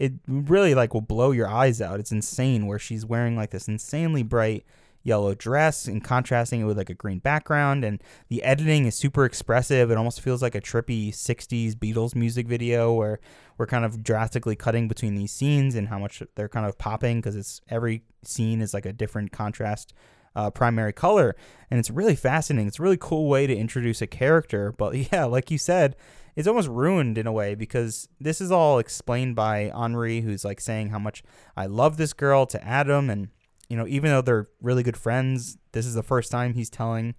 it 0.00 0.14
really 0.26 0.74
like 0.74 0.94
will 0.94 1.00
blow 1.00 1.30
your 1.30 1.46
eyes 1.48 1.80
out 1.80 2.00
it's 2.00 2.10
insane 2.10 2.66
where 2.66 2.78
she's 2.78 3.04
wearing 3.04 3.36
like 3.36 3.50
this 3.50 3.68
insanely 3.68 4.22
bright 4.22 4.64
yellow 5.02 5.34
dress 5.34 5.86
and 5.86 6.04
contrasting 6.04 6.60
it 6.60 6.64
with 6.64 6.76
like 6.76 6.90
a 6.90 6.94
green 6.94 7.18
background 7.18 7.84
and 7.84 8.02
the 8.28 8.42
editing 8.42 8.86
is 8.86 8.94
super 8.94 9.24
expressive 9.24 9.90
it 9.90 9.96
almost 9.96 10.20
feels 10.20 10.42
like 10.42 10.54
a 10.54 10.60
trippy 10.60 11.08
60s 11.10 11.74
beatles 11.74 12.14
music 12.14 12.46
video 12.46 12.92
where 12.92 13.18
we're 13.56 13.66
kind 13.66 13.84
of 13.84 14.02
drastically 14.02 14.56
cutting 14.56 14.88
between 14.88 15.14
these 15.14 15.32
scenes 15.32 15.74
and 15.74 15.88
how 15.88 15.98
much 15.98 16.22
they're 16.34 16.48
kind 16.48 16.66
of 16.66 16.76
popping 16.76 17.18
because 17.18 17.36
it's 17.36 17.60
every 17.68 18.02
scene 18.22 18.60
is 18.60 18.74
like 18.74 18.86
a 18.86 18.92
different 18.92 19.32
contrast 19.32 19.94
uh, 20.36 20.50
primary 20.50 20.92
color, 20.92 21.34
and 21.70 21.80
it's 21.80 21.90
really 21.90 22.14
fascinating. 22.14 22.68
It's 22.68 22.78
a 22.78 22.82
really 22.82 22.96
cool 22.96 23.28
way 23.28 23.46
to 23.46 23.56
introduce 23.56 24.00
a 24.00 24.06
character. 24.06 24.72
But 24.72 24.94
yeah, 25.12 25.24
like 25.24 25.50
you 25.50 25.58
said, 25.58 25.96
it's 26.36 26.48
almost 26.48 26.68
ruined 26.68 27.18
in 27.18 27.26
a 27.26 27.32
way 27.32 27.54
because 27.54 28.08
this 28.20 28.40
is 28.40 28.50
all 28.50 28.78
explained 28.78 29.36
by 29.36 29.70
Henri, 29.70 30.20
who's 30.20 30.44
like 30.44 30.60
saying 30.60 30.90
how 30.90 30.98
much 30.98 31.22
I 31.56 31.66
love 31.66 31.96
this 31.96 32.12
girl 32.12 32.46
to 32.46 32.64
Adam, 32.64 33.10
and 33.10 33.28
you 33.68 33.76
know, 33.76 33.86
even 33.86 34.10
though 34.10 34.22
they're 34.22 34.48
really 34.60 34.82
good 34.82 34.96
friends, 34.96 35.56
this 35.72 35.86
is 35.86 35.94
the 35.94 36.02
first 36.02 36.30
time 36.30 36.54
he's 36.54 36.70
telling 36.70 37.14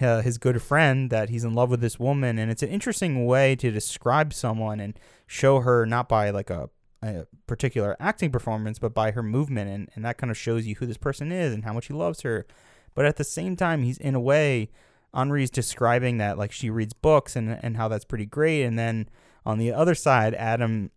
uh, 0.00 0.20
his 0.22 0.38
good 0.38 0.60
friend 0.60 1.10
that 1.10 1.30
he's 1.30 1.44
in 1.44 1.54
love 1.54 1.70
with 1.70 1.80
this 1.80 1.98
woman, 1.98 2.38
and 2.38 2.50
it's 2.50 2.62
an 2.62 2.68
interesting 2.68 3.26
way 3.26 3.56
to 3.56 3.70
describe 3.70 4.32
someone 4.32 4.80
and 4.80 4.98
show 5.26 5.60
her 5.60 5.86
not 5.86 6.08
by 6.08 6.30
like 6.30 6.50
a, 6.50 6.68
a 7.02 7.26
particular 7.46 7.96
acting 8.00 8.30
performance, 8.30 8.78
but 8.78 8.92
by 8.92 9.12
her 9.12 9.22
movement, 9.22 9.70
and, 9.70 9.88
and 9.94 10.04
that 10.04 10.18
kind 10.18 10.30
of 10.30 10.36
shows 10.36 10.66
you 10.66 10.74
who 10.76 10.86
this 10.86 10.96
person 10.96 11.32
is 11.32 11.54
and 11.54 11.64
how 11.64 11.72
much 11.72 11.86
he 11.86 11.94
loves 11.94 12.22
her. 12.22 12.46
But 12.94 13.06
at 13.06 13.16
the 13.16 13.24
same 13.24 13.56
time, 13.56 13.82
he's 13.82 13.98
in 13.98 14.14
a 14.14 14.20
way, 14.20 14.70
Henri's 15.14 15.50
describing 15.50 16.18
that 16.18 16.38
like 16.38 16.52
she 16.52 16.70
reads 16.70 16.92
books 16.92 17.36
and 17.36 17.58
and 17.62 17.76
how 17.76 17.88
that's 17.88 18.04
pretty 18.04 18.26
great, 18.26 18.64
and 18.64 18.78
then 18.78 19.08
on 19.46 19.58
the 19.58 19.72
other 19.72 19.94
side, 19.94 20.34
Adam 20.34 20.90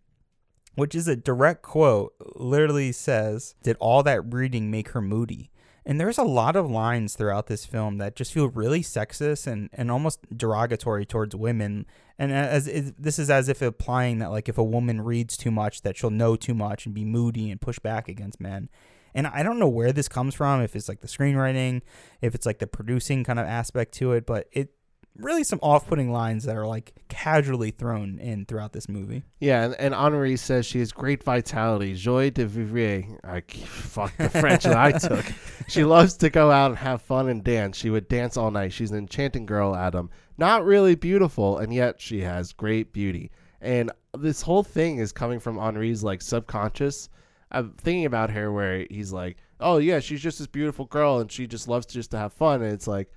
which 0.78 0.94
is 0.94 1.08
a 1.08 1.16
direct 1.16 1.62
quote, 1.62 2.14
literally 2.36 2.92
says, 2.92 3.56
Did 3.64 3.76
all 3.80 4.04
that 4.04 4.32
reading 4.32 4.70
make 4.70 4.90
her 4.90 5.00
moody? 5.00 5.50
And 5.84 6.00
there's 6.00 6.18
a 6.18 6.22
lot 6.22 6.54
of 6.54 6.70
lines 6.70 7.16
throughout 7.16 7.48
this 7.48 7.66
film 7.66 7.98
that 7.98 8.14
just 8.14 8.32
feel 8.32 8.48
really 8.48 8.82
sexist 8.82 9.48
and, 9.48 9.70
and 9.72 9.90
almost 9.90 10.20
derogatory 10.36 11.04
towards 11.04 11.34
women. 11.34 11.84
And 12.16 12.30
as 12.30 12.66
this 12.96 13.18
is 13.18 13.28
as 13.28 13.48
if 13.48 13.60
applying 13.60 14.20
that, 14.20 14.30
like, 14.30 14.48
if 14.48 14.56
a 14.56 14.62
woman 14.62 15.00
reads 15.00 15.36
too 15.36 15.50
much, 15.50 15.82
that 15.82 15.96
she'll 15.96 16.10
know 16.10 16.36
too 16.36 16.54
much 16.54 16.86
and 16.86 16.94
be 16.94 17.04
moody 17.04 17.50
and 17.50 17.60
push 17.60 17.80
back 17.80 18.08
against 18.08 18.40
men. 18.40 18.68
And 19.14 19.26
I 19.26 19.42
don't 19.42 19.58
know 19.58 19.68
where 19.68 19.92
this 19.92 20.08
comes 20.08 20.34
from, 20.34 20.60
if 20.60 20.76
it's 20.76 20.88
like 20.88 21.00
the 21.00 21.08
screenwriting, 21.08 21.82
if 22.20 22.34
it's 22.34 22.46
like 22.46 22.58
the 22.58 22.66
producing 22.66 23.24
kind 23.24 23.38
of 23.38 23.46
aspect 23.46 23.92
to 23.94 24.12
it, 24.12 24.26
but 24.26 24.48
it 24.52 24.70
really 25.18 25.42
some 25.44 25.58
off-putting 25.62 26.12
lines 26.12 26.44
that 26.44 26.56
are 26.56 26.66
like 26.66 26.94
casually 27.08 27.70
thrown 27.70 28.18
in 28.18 28.46
throughout 28.46 28.72
this 28.72 28.88
movie. 28.88 29.24
Yeah, 29.40 29.64
and, 29.64 29.74
and 29.74 29.94
Henri 29.94 30.36
says 30.36 30.64
she 30.64 30.78
has 30.78 30.92
great 30.92 31.22
vitality, 31.24 31.94
joie 31.94 32.30
de 32.30 32.46
vivre. 32.46 33.04
I 33.24 33.40
fuck 33.40 34.16
the 34.16 34.30
French 34.30 34.64
that 34.64 34.76
I 34.76 34.92
took. 34.92 35.24
She 35.68 35.84
loves 35.84 36.16
to 36.18 36.30
go 36.30 36.50
out 36.50 36.70
and 36.70 36.78
have 36.78 37.02
fun 37.02 37.28
and 37.28 37.44
dance. 37.44 37.76
She 37.76 37.90
would 37.90 38.08
dance 38.08 38.38
all 38.38 38.50
night. 38.50 38.72
She's 38.72 38.90
an 38.90 38.96
enchanting 38.96 39.44
girl, 39.44 39.76
Adam. 39.76 40.08
Not 40.38 40.64
really 40.64 40.94
beautiful, 40.94 41.58
and 41.58 41.74
yet 41.74 42.00
she 42.00 42.22
has 42.22 42.54
great 42.54 42.90
beauty. 42.94 43.30
And 43.60 43.92
this 44.16 44.40
whole 44.40 44.62
thing 44.62 44.96
is 44.96 45.12
coming 45.12 45.40
from 45.40 45.58
Henri's 45.58 46.02
like 46.02 46.22
subconscious. 46.22 47.10
I'm 47.50 47.72
thinking 47.72 48.04
about 48.04 48.30
her 48.30 48.52
where 48.52 48.86
he's 48.90 49.12
like, 49.12 49.36
"Oh 49.60 49.78
yeah, 49.78 50.00
she's 50.00 50.20
just 50.20 50.38
this 50.38 50.46
beautiful 50.46 50.84
girl, 50.84 51.18
and 51.20 51.30
she 51.32 51.46
just 51.46 51.68
loves 51.68 51.86
to 51.86 51.94
just 51.94 52.10
to 52.12 52.18
have 52.18 52.32
fun." 52.32 52.62
And 52.62 52.72
it's 52.72 52.86
like, 52.86 53.10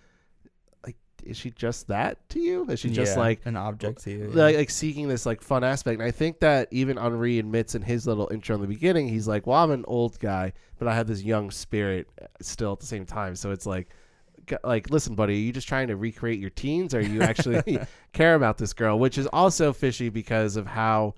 like, 0.85 0.95
is 1.23 1.37
she 1.37 1.51
just 1.51 1.87
that 1.87 2.27
to 2.29 2.39
you? 2.39 2.65
Is 2.69 2.79
she 2.79 2.89
just 2.89 3.15
Yeah, 3.15 3.21
like 3.21 3.41
an 3.45 3.55
object 3.57 4.03
to 4.03 4.11
you? 4.11 4.27
like, 4.29 4.55
like 4.55 4.69
seeking 4.69 5.07
this 5.07 5.25
like 5.25 5.41
fun 5.41 5.63
aspect? 5.63 5.99
And 5.99 6.07
I 6.07 6.11
think 6.11 6.39
that 6.39 6.67
even 6.71 6.97
Henri 6.97 7.39
admits 7.39 7.75
in 7.75 7.81
his 7.81 8.07
little 8.07 8.29
intro 8.31 8.55
in 8.55 8.61
the 8.61 8.67
beginning, 8.67 9.07
he's 9.07 9.27
like, 9.27 9.45
"Well, 9.47 9.61
I'm 9.63 9.71
an 9.71 9.85
old 9.87 10.17
guy, 10.19 10.53
but 10.79 10.87
I 10.87 10.95
have 10.95 11.07
this 11.07 11.23
young 11.23 11.51
spirit 11.51 12.07
uh, 12.21 12.25
still 12.41 12.73
at 12.73 12.79
the 12.79 12.85
same 12.85 13.05
time." 13.05 13.35
So 13.35 13.51
it's 13.51 13.65
like, 13.65 13.89
g- 14.47 14.55
like, 14.63 14.89
listen, 14.89 15.13
buddy, 15.15 15.33
are 15.33 15.37
you 15.37 15.51
just 15.51 15.67
trying 15.67 15.89
to 15.89 15.95
recreate 15.97 16.39
your 16.39 16.49
teens, 16.51 16.93
or 16.93 16.99
are 16.99 17.01
you 17.01 17.21
actually 17.31 17.79
care 18.13 18.35
about 18.35 18.57
this 18.57 18.73
girl? 18.73 18.97
Which 18.97 19.17
is 19.17 19.27
also 19.27 19.73
fishy 19.73 20.09
because 20.09 20.55
of 20.55 20.65
how 20.67 21.15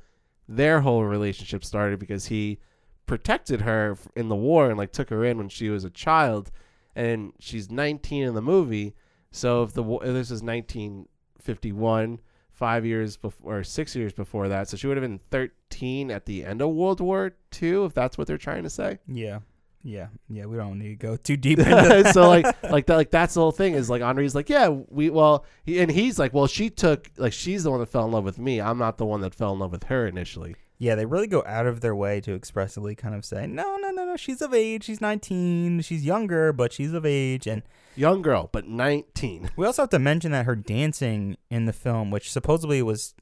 their 0.49 0.82
whole 0.82 1.06
relationship 1.06 1.63
started. 1.63 1.99
Because 1.99 2.26
he 2.26 2.60
protected 3.05 3.61
her 3.61 3.97
in 4.15 4.29
the 4.29 4.35
war 4.35 4.69
and 4.69 4.77
like 4.77 4.91
took 4.91 5.09
her 5.09 5.23
in 5.25 5.37
when 5.37 5.49
she 5.49 5.69
was 5.69 5.83
a 5.83 5.89
child, 5.89 6.51
and 6.95 7.33
she's 7.39 7.69
19 7.71 8.23
in 8.23 8.33
the 8.33 8.41
movie. 8.41 8.95
So 9.31 9.63
if 9.63 9.73
the 9.73 9.83
wa- 9.83 9.99
this 10.03 10.29
is 10.31 10.41
1951, 10.43 12.19
five 12.51 12.85
years 12.85 13.17
before, 13.17 13.59
or 13.59 13.63
six 13.63 13.95
years 13.95 14.13
before 14.13 14.47
that, 14.49 14.69
so 14.69 14.77
she 14.77 14.87
would 14.87 14.97
have 14.97 15.03
been 15.03 15.19
13 15.31 16.11
at 16.11 16.25
the 16.25 16.45
end 16.45 16.61
of 16.61 16.69
World 16.69 16.99
War 17.01 17.33
II, 17.61 17.85
if 17.85 17.93
that's 17.93 18.17
what 18.17 18.27
they're 18.27 18.37
trying 18.37 18.63
to 18.63 18.69
say. 18.69 18.99
yeah, 19.07 19.39
yeah, 19.85 20.07
yeah. 20.29 20.45
We 20.45 20.55
don't 20.55 20.79
need 20.79 20.89
to 20.89 20.95
go 20.95 21.17
too 21.17 21.35
deep 21.35 21.59
into 21.59 22.11
so 22.13 22.29
like, 22.29 22.45
like 22.63 22.85
that, 22.87 22.95
like 22.95 23.11
that's 23.11 23.33
the 23.33 23.41
whole 23.41 23.51
thing. 23.51 23.73
Is 23.73 23.89
like 23.89 24.01
Henri's 24.01 24.33
like, 24.35 24.49
yeah, 24.49 24.69
we 24.69 25.09
well, 25.09 25.45
he, 25.65 25.79
and 25.79 25.91
he's 25.91 26.17
like, 26.17 26.33
well, 26.33 26.47
she 26.47 26.69
took 26.69 27.09
like 27.17 27.33
she's 27.33 27.63
the 27.63 27.71
one 27.71 27.79
that 27.81 27.87
fell 27.89 28.05
in 28.05 28.11
love 28.11 28.23
with 28.23 28.39
me. 28.39 28.61
I'm 28.61 28.77
not 28.77 28.97
the 28.97 29.05
one 29.05 29.19
that 29.21 29.35
fell 29.35 29.51
in 29.51 29.59
love 29.59 29.71
with 29.71 29.83
her 29.85 30.07
initially. 30.07 30.55
Yeah, 30.84 30.96
they 30.96 31.06
really 31.06 31.28
go 31.28 31.43
out 31.48 31.65
of 31.65 31.80
their 31.80 31.96
way 31.96 32.19
to 32.19 32.34
expressively 32.34 32.93
kind 32.93 33.15
of 33.15 33.24
say, 33.24 33.48
no, 33.48 33.78
no, 33.78 33.89
no, 33.91 34.04
no. 34.04 34.17
She's 34.17 34.41
of 34.41 34.54
age. 34.54 34.84
She's 34.84 35.00
19. 35.00 35.80
She's 35.80 36.04
younger, 36.04 36.52
but 36.52 36.74
she's 36.74 36.91
of 36.91 37.06
age. 37.06 37.48
And 37.48 37.63
Young 37.96 38.22
girl, 38.22 38.50
but 38.52 38.67
19. 38.67 39.52
we 39.56 39.65
also 39.65 39.84
have 39.84 39.89
to 39.91 40.00
mention 40.00 40.34
that 40.34 40.46
her 40.46 40.58
dancing 40.58 41.38
in 41.50 41.67
the 41.67 41.72
film, 41.72 42.12
which 42.12 42.30
supposedly 42.30 42.82
was 42.82 43.13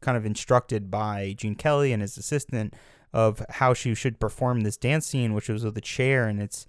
kind 0.00 0.16
of 0.16 0.24
instructed 0.24 0.92
by 0.92 1.34
Gene 1.36 1.56
Kelly 1.56 1.92
and 1.92 2.02
his 2.02 2.16
assistant 2.16 2.74
of 3.12 3.44
how 3.48 3.74
she 3.74 3.96
should 3.96 4.20
perform 4.20 4.60
this 4.60 4.76
dance 4.76 5.04
scene, 5.04 5.34
which 5.34 5.48
was 5.48 5.64
with 5.64 5.76
a 5.76 5.80
chair. 5.80 6.28
And 6.28 6.40
it's, 6.40 6.68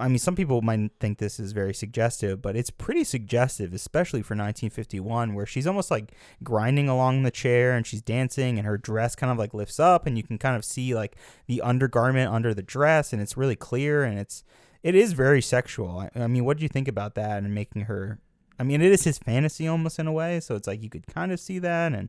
I 0.00 0.08
mean, 0.08 0.18
some 0.18 0.34
people 0.34 0.62
might 0.62 0.90
think 1.00 1.18
this 1.18 1.38
is 1.38 1.52
very 1.52 1.74
suggestive, 1.74 2.42
but 2.42 2.56
it's 2.56 2.70
pretty 2.70 3.04
suggestive, 3.04 3.72
especially 3.72 4.22
for 4.22 4.34
1951, 4.34 5.34
where 5.34 5.46
she's 5.46 5.66
almost 5.66 5.90
like 5.90 6.12
grinding 6.42 6.88
along 6.88 7.22
the 7.22 7.30
chair 7.30 7.72
and 7.76 7.86
she's 7.86 8.02
dancing, 8.02 8.58
and 8.58 8.66
her 8.66 8.78
dress 8.78 9.14
kind 9.14 9.30
of 9.30 9.38
like 9.38 9.54
lifts 9.54 9.78
up, 9.78 10.06
and 10.06 10.16
you 10.16 10.22
can 10.22 10.38
kind 10.38 10.56
of 10.56 10.64
see 10.64 10.94
like 10.94 11.16
the 11.46 11.62
undergarment 11.62 12.32
under 12.32 12.54
the 12.54 12.62
dress, 12.62 13.12
and 13.12 13.22
it's 13.22 13.36
really 13.36 13.56
clear, 13.56 14.02
and 14.04 14.18
it's 14.18 14.44
it 14.82 14.94
is 14.94 15.12
very 15.12 15.42
sexual. 15.42 15.98
I, 15.98 16.10
I 16.14 16.26
mean, 16.26 16.44
what 16.44 16.56
do 16.56 16.62
you 16.62 16.68
think 16.68 16.88
about 16.88 17.14
that 17.14 17.42
and 17.42 17.54
making 17.54 17.82
her? 17.82 18.20
I 18.58 18.64
mean, 18.64 18.82
it 18.82 18.90
is 18.90 19.04
his 19.04 19.18
fantasy 19.18 19.68
almost 19.68 19.98
in 19.98 20.06
a 20.06 20.12
way, 20.12 20.40
so 20.40 20.56
it's 20.56 20.66
like 20.66 20.82
you 20.82 20.90
could 20.90 21.06
kind 21.06 21.32
of 21.32 21.40
see 21.40 21.58
that, 21.60 21.92
and 21.92 22.08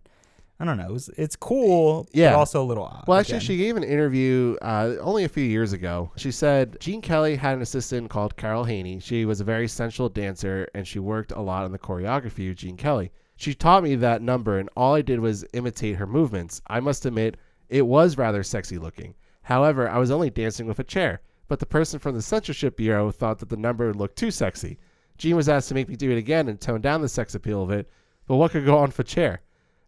I 0.62 0.66
don't 0.66 0.76
know, 0.78 0.90
it 0.90 0.92
was, 0.92 1.10
it's 1.18 1.38
cool, 1.38 2.08
Yeah. 2.12 2.32
but 2.32 2.40
also 2.40 2.62
a 2.62 2.66
little 2.66 2.84
odd. 2.84 3.06
Well, 3.08 3.18
actually, 3.18 3.38
again. 3.38 3.46
she 3.48 3.58
gave 3.58 3.78
an 3.78 3.84
interview 3.84 4.58
uh, 4.62 4.96
only 5.00 5.24
a 5.24 5.30
few 5.30 5.44
years 5.44 5.72
ago. 5.72 6.12
She 6.18 6.32
said 6.32 6.78
Gene 6.82 7.02
Kelly 7.02 7.38
had 7.38 7.56
an 7.56 7.62
assistant 7.62 8.10
called 8.10 8.36
Carol 8.36 8.66
Haney. 8.66 9.00
She 9.00 9.24
was 9.24 9.40
a 9.40 9.46
very 9.46 9.70
sensual 9.70 10.10
dancer, 10.10 10.68
and 10.76 10.86
she 10.86 11.00
worked 11.00 11.32
a 11.32 11.40
lot 11.42 11.64
on 11.64 11.72
the 11.72 11.80
choreography 11.80 12.50
of 12.50 12.58
Gene 12.58 12.76
Kelly. 12.76 13.12
She 13.38 13.54
taught 13.54 13.84
me 13.84 13.96
that 13.96 14.22
number, 14.22 14.60
and 14.60 14.70
all 14.76 14.96
I 14.96 15.02
did 15.02 15.22
was 15.22 15.46
imitate 15.54 15.96
her 15.96 16.06
movements. 16.06 16.62
I 16.68 16.82
must 16.82 17.06
admit, 17.06 17.38
it 17.70 17.86
was 17.88 18.18
rather 18.18 18.44
sexy 18.44 18.78
looking. 18.78 19.16
However, 19.44 19.88
I 19.90 19.98
was 19.98 20.12
only 20.12 20.30
dancing 20.30 20.68
with 20.68 20.80
a 20.80 20.84
chair, 20.84 21.22
but 21.48 21.60
the 21.60 21.66
person 21.66 22.00
from 22.00 22.16
the 22.16 22.22
censorship 22.22 22.76
bureau 22.76 23.12
thought 23.12 23.40
that 23.40 23.48
the 23.48 23.56
number 23.56 23.94
looked 23.94 24.18
too 24.18 24.30
sexy. 24.30 24.78
Gene 25.18 25.38
was 25.38 25.48
asked 25.48 25.70
to 25.70 25.74
make 25.74 25.88
me 25.88 25.96
do 25.96 26.12
it 26.12 26.18
again 26.18 26.50
and 26.50 26.60
tone 26.60 26.82
down 26.82 27.02
the 27.02 27.08
sex 27.08 27.34
appeal 27.34 27.64
of 27.64 27.72
it, 27.72 27.90
but 28.28 28.36
what 28.36 28.52
could 28.52 28.66
go 28.66 28.78
on 28.78 28.92
for 28.92 29.04
chair? 29.04 29.42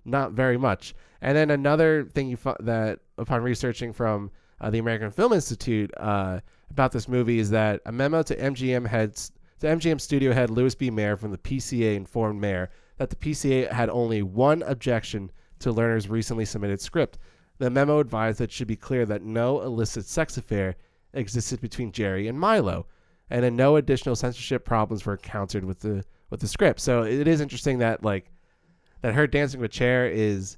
Not 0.06 0.32
very 0.32 0.58
much. 0.58 0.94
And 1.22 1.38
then 1.38 1.52
another 1.52 2.06
thing 2.06 2.28
you 2.28 2.38
fo- 2.38 2.58
that 2.62 3.00
upon 3.18 3.44
researching 3.44 3.94
from 3.94 4.32
uh, 4.60 4.70
the 4.70 4.80
American 4.80 5.12
Film 5.12 5.34
Institute 5.34 5.92
uh, 5.98 6.40
about 6.70 6.92
this 6.92 7.08
movie 7.08 7.40
is 7.40 7.50
that 7.52 7.82
a 7.86 7.92
memo 7.92 8.24
to 8.24 8.36
MGM 8.36 8.88
heads 8.88 9.32
to 9.60 9.68
MGM 9.68 10.02
studio 10.02 10.34
head 10.34 10.50
Louis 10.50 10.74
B. 10.74 10.90
Mayer 10.90 11.16
from 11.16 11.32
the 11.32 11.38
PCA 11.38 11.96
informed 11.96 12.42
Mayer 12.42 12.70
that 12.98 13.10
the 13.10 13.16
PCA 13.16 13.72
had 13.72 13.90
only 13.90 14.24
one 14.24 14.64
objection 14.64 15.32
to 15.60 15.72
Lerner's 15.72 16.10
recently 16.10 16.46
submitted 16.46 16.82
script. 16.82 17.20
The 17.60 17.70
memo 17.70 18.00
advised 18.00 18.40
that 18.40 18.46
it 18.46 18.52
should 18.52 18.68
be 18.68 18.76
clear 18.76 19.06
that 19.06 19.24
no 19.24 19.62
illicit 19.62 20.06
sex 20.06 20.38
affair 20.38 20.76
existed 21.14 21.62
between 21.62 21.92
Jerry 21.92 22.28
and 22.28 22.40
Milo, 22.40 22.88
and 23.30 23.44
then 23.44 23.56
no 23.56 23.76
additional 23.76 24.16
censorship 24.16 24.66
problems 24.66 25.06
were 25.06 25.14
encountered 25.14 25.64
with 25.64 25.80
the 25.80 26.04
with 26.32 26.40
the 26.40 26.48
script. 26.48 26.80
So 26.80 27.04
it 27.04 27.28
is 27.28 27.42
interesting 27.42 27.80
that 27.80 28.04
like 28.04 28.32
that 29.02 29.14
her 29.14 29.28
dancing 29.28 29.60
with 29.60 29.72
chair 29.72 30.08
is 30.08 30.58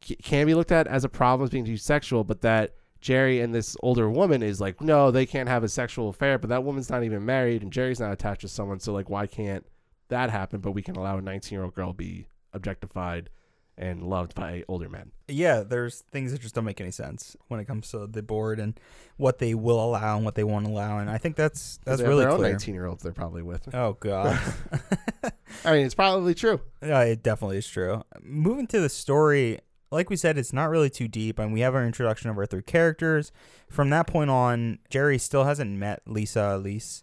can 0.00 0.46
be 0.46 0.54
looked 0.54 0.72
at 0.72 0.86
as 0.86 1.04
a 1.04 1.08
problem 1.08 1.44
as 1.44 1.50
being 1.50 1.64
too 1.64 1.76
sexual, 1.76 2.24
but 2.24 2.40
that 2.40 2.74
Jerry 3.00 3.40
and 3.40 3.54
this 3.54 3.76
older 3.82 4.08
woman 4.10 4.42
is 4.42 4.60
like, 4.60 4.80
no, 4.80 5.10
they 5.10 5.26
can't 5.26 5.48
have 5.48 5.62
a 5.62 5.68
sexual 5.68 6.08
affair, 6.08 6.38
but 6.38 6.50
that 6.50 6.64
woman's 6.64 6.90
not 6.90 7.04
even 7.04 7.24
married 7.24 7.62
and 7.62 7.72
Jerry's 7.72 8.00
not 8.00 8.12
attached 8.12 8.40
to 8.42 8.48
someone, 8.48 8.80
so 8.80 8.92
like 8.92 9.08
why 9.08 9.26
can't 9.26 9.64
that 10.08 10.30
happen? 10.30 10.60
But 10.60 10.72
we 10.72 10.82
can 10.82 10.96
allow 10.96 11.18
a 11.18 11.22
19 11.22 11.56
year 11.56 11.64
old 11.64 11.74
girl 11.74 11.92
be 11.92 12.26
objectified 12.52 13.30
and 13.78 14.02
loved 14.02 14.34
by 14.34 14.64
older 14.68 14.88
men. 14.88 15.12
yeah, 15.28 15.62
there's 15.62 16.00
things 16.12 16.32
that 16.32 16.40
just 16.40 16.54
don't 16.54 16.64
make 16.64 16.80
any 16.80 16.90
sense 16.90 17.36
when 17.48 17.58
it 17.58 17.64
comes 17.64 17.90
to 17.90 18.06
the 18.06 18.22
board 18.22 18.60
and 18.60 18.78
what 19.16 19.38
they 19.38 19.54
will 19.54 19.82
allow 19.82 20.16
and 20.16 20.24
what 20.24 20.34
they 20.34 20.44
won't 20.44 20.66
allow, 20.66 20.98
and 20.98 21.08
I 21.10 21.18
think 21.18 21.36
that's 21.36 21.78
that's 21.84 22.02
really 22.02 22.24
their 22.24 22.36
clear. 22.36 22.50
19 22.50 22.74
year 22.74 22.86
olds 22.86 23.02
they're 23.02 23.12
probably 23.12 23.42
with. 23.42 23.74
Oh 23.74 23.94
god. 24.00 24.38
I 25.64 25.72
mean, 25.72 25.86
it's 25.86 25.94
probably 25.94 26.34
true. 26.34 26.60
Yeah, 26.82 27.02
it 27.02 27.22
definitely 27.22 27.58
is 27.58 27.66
true. 27.66 28.02
Moving 28.22 28.66
to 28.68 28.80
the 28.80 28.88
story, 28.88 29.58
like 29.90 30.10
we 30.10 30.16
said, 30.16 30.38
it's 30.38 30.52
not 30.52 30.70
really 30.70 30.90
too 30.90 31.08
deep, 31.08 31.38
and 31.38 31.52
we 31.52 31.60
have 31.60 31.74
our 31.74 31.84
introduction 31.84 32.30
of 32.30 32.38
our 32.38 32.46
three 32.46 32.62
characters. 32.62 33.32
From 33.68 33.90
that 33.90 34.06
point 34.06 34.30
on, 34.30 34.78
Jerry 34.90 35.18
still 35.18 35.44
hasn't 35.44 35.70
met 35.70 36.02
Lisa 36.06 36.56
Elise, 36.56 37.02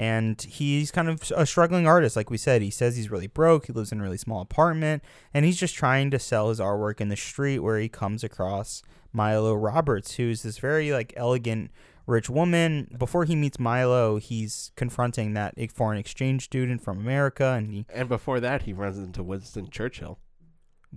and 0.00 0.40
he's 0.40 0.90
kind 0.90 1.10
of 1.10 1.30
a 1.36 1.44
struggling 1.44 1.86
artist. 1.86 2.16
Like 2.16 2.30
we 2.30 2.38
said, 2.38 2.62
he 2.62 2.70
says 2.70 2.96
he's 2.96 3.10
really 3.10 3.26
broke. 3.26 3.66
He 3.66 3.74
lives 3.74 3.92
in 3.92 4.00
a 4.00 4.02
really 4.02 4.16
small 4.16 4.40
apartment, 4.40 5.04
and 5.34 5.44
he's 5.44 5.58
just 5.58 5.74
trying 5.74 6.10
to 6.10 6.18
sell 6.18 6.48
his 6.48 6.58
artwork 6.58 7.02
in 7.02 7.10
the 7.10 7.16
street 7.16 7.58
where 7.58 7.78
he 7.78 7.90
comes 7.90 8.24
across 8.24 8.82
Milo 9.12 9.54
Roberts, 9.54 10.14
who's 10.14 10.42
this 10.42 10.56
very 10.56 10.90
like 10.90 11.12
elegant 11.18 11.70
rich 12.06 12.30
woman. 12.30 12.96
Before 12.98 13.26
he 13.26 13.36
meets 13.36 13.58
Milo, 13.58 14.16
he's 14.16 14.72
confronting 14.74 15.34
that 15.34 15.54
foreign 15.70 15.98
exchange 15.98 16.44
student 16.44 16.82
from 16.82 16.98
America, 16.98 17.48
and 17.48 17.70
he 17.70 17.84
And 17.92 18.08
before 18.08 18.40
that, 18.40 18.62
he 18.62 18.72
runs 18.72 18.96
into 18.96 19.22
Winston 19.22 19.68
Churchill. 19.68 20.18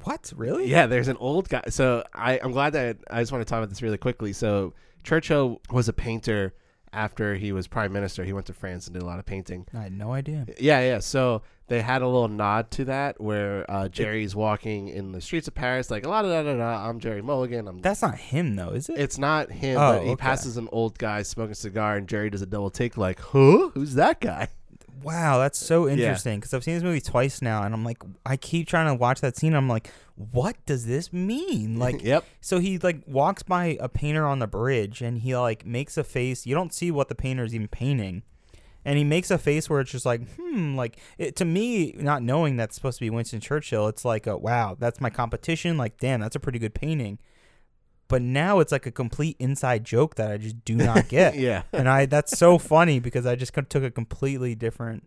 what 0.02 0.32
really? 0.34 0.70
Yeah, 0.70 0.88
there's 0.88 1.10
an 1.10 1.18
old 1.18 1.50
guy. 1.50 1.64
So 1.68 2.06
I, 2.14 2.40
I'm 2.42 2.54
glad 2.54 2.72
that 2.72 3.00
I 3.12 3.22
just 3.22 3.34
want 3.34 3.46
to 3.46 3.50
talk 3.50 3.58
about 3.58 3.68
this 3.68 3.82
really 3.82 3.98
quickly. 3.98 4.32
So 4.32 4.74
Churchill 5.04 5.60
was 5.70 5.90
a 5.90 5.94
painter 5.94 6.54
after 6.94 7.36
he 7.36 7.52
was 7.52 7.68
prime 7.68 7.92
minister. 7.92 8.24
He 8.24 8.32
went 8.34 8.46
to 8.48 8.54
France 8.54 8.88
and 8.88 8.94
did 8.94 9.02
a 9.04 9.06
lot 9.06 9.20
of 9.20 9.26
painting. 9.26 9.66
I 9.74 9.82
had 9.84 9.92
no 9.98 10.14
idea. 10.14 10.46
Yeah, 10.60 10.80
yeah. 10.82 11.00
So 11.00 11.42
they 11.68 11.82
had 11.82 12.02
a 12.02 12.08
little 12.08 12.28
nod 12.28 12.70
to 12.72 12.86
that 12.86 13.20
where 13.20 13.70
uh, 13.70 13.88
Jerry's 13.90 14.36
walking 14.36 14.88
in 14.90 15.12
the 15.12 15.22
streets 15.22 15.48
of 15.48 15.56
Paris, 15.56 15.90
like, 15.90 16.06
la 16.06 16.22
da 16.22 16.30
da 16.30 16.44
da 16.44 16.58
da. 16.58 16.88
I'm 16.90 17.00
Jerry 17.00 17.22
Mulligan. 17.22 17.68
I'm. 17.68 17.80
That's 17.82 18.02
not 18.02 18.16
him 18.18 18.56
though, 18.56 18.70
is 18.70 18.90
it? 18.90 19.00
It's 19.00 19.18
not 19.18 19.52
him, 19.52 19.78
Oh, 19.78 19.94
but 19.98 20.04
he 20.04 20.10
okay. 20.12 20.16
passes 20.22 20.58
an 20.58 20.70
old 20.72 20.98
guy 20.98 21.24
smoking 21.24 21.52
a 21.52 21.56
cigar, 21.56 21.98
and 21.98 22.08
Jerry 22.08 22.30
does 22.30 22.42
a 22.42 22.46
double 22.46 22.70
take, 22.70 22.98
like, 22.98 23.20
huh? 23.20 23.70
Who's 23.74 23.96
that 23.96 24.20
guy? 24.22 24.50
Wow, 25.02 25.40
that's 25.40 25.58
so 25.58 25.90
interesting 25.90 26.40
because 26.40 26.54
I've 26.54 26.64
seen 26.64 26.76
this 26.76 26.84
movie 26.84 27.02
twice 27.02 27.42
now, 27.42 27.64
and 27.64 27.74
I'm 27.74 27.84
like, 27.84 28.02
I 28.26 28.38
keep 28.38 28.68
trying 28.68 28.88
to 28.88 28.94
watch 28.94 29.22
that 29.22 29.36
scene. 29.36 29.54
I'm 29.54 29.68
like, 29.68 29.92
what 30.16 30.56
does 30.66 30.86
this 30.86 31.12
mean? 31.12 31.78
Like, 31.84 32.02
yep. 32.02 32.24
so 32.40 32.60
he 32.60 32.78
like 32.78 33.02
walks 33.06 33.44
by 33.44 33.78
a 33.80 33.90
painter 33.90 34.26
on 34.26 34.40
the 34.40 34.48
bridge, 34.48 35.02
and 35.02 35.20
he 35.20 35.36
like 35.36 35.66
makes 35.66 35.98
a 35.98 36.04
face. 36.04 36.46
You 36.46 36.56
don't 36.56 36.74
see 36.74 36.92
what 36.92 37.10
the 37.10 37.16
painter 37.16 37.44
is 37.44 37.54
even 37.54 37.68
painting, 37.68 38.24
and 38.86 38.98
he 38.98 39.04
makes 39.04 39.32
a 39.32 39.38
face 39.38 39.70
where 39.70 39.82
it's 39.82 39.92
just 39.92 40.06
like, 40.06 40.22
hmm, 40.36 40.76
like 40.76 40.98
it, 41.18 41.36
to 41.38 41.46
me, 41.46 41.94
not 41.98 42.22
knowing 42.22 42.56
that's 42.56 42.76
supposed 42.76 43.00
to 43.00 43.06
be 43.06 43.10
Winston 43.10 43.40
Churchill, 43.40 43.88
it's 43.88 44.06
like, 44.06 44.28
a, 44.28 44.38
wow, 44.38 44.78
that's 44.80 45.02
my 45.02 45.10
competition. 45.10 45.78
Like, 45.78 45.98
damn, 45.98 46.22
that's 46.22 46.36
a 46.36 46.40
pretty 46.40 46.60
good 46.60 46.74
painting. 46.74 47.20
But 48.08 48.22
now 48.22 48.60
it's 48.60 48.72
like 48.72 48.86
a 48.86 48.92
complete 48.92 49.36
inside 49.40 49.84
joke 49.84 50.16
that 50.16 50.30
I 50.32 50.38
just 50.38 50.64
do 50.66 50.76
not 50.76 51.08
get 51.10 51.36
Yeah. 51.36 51.64
and 51.72 51.88
I 51.90 52.06
that's 52.06 52.38
so 52.38 52.58
funny 52.58 53.00
because 53.00 53.26
I 53.26 53.36
just 53.36 53.54
took 53.70 53.84
a 53.84 53.92
completely 53.92 54.56
different. 54.56 55.04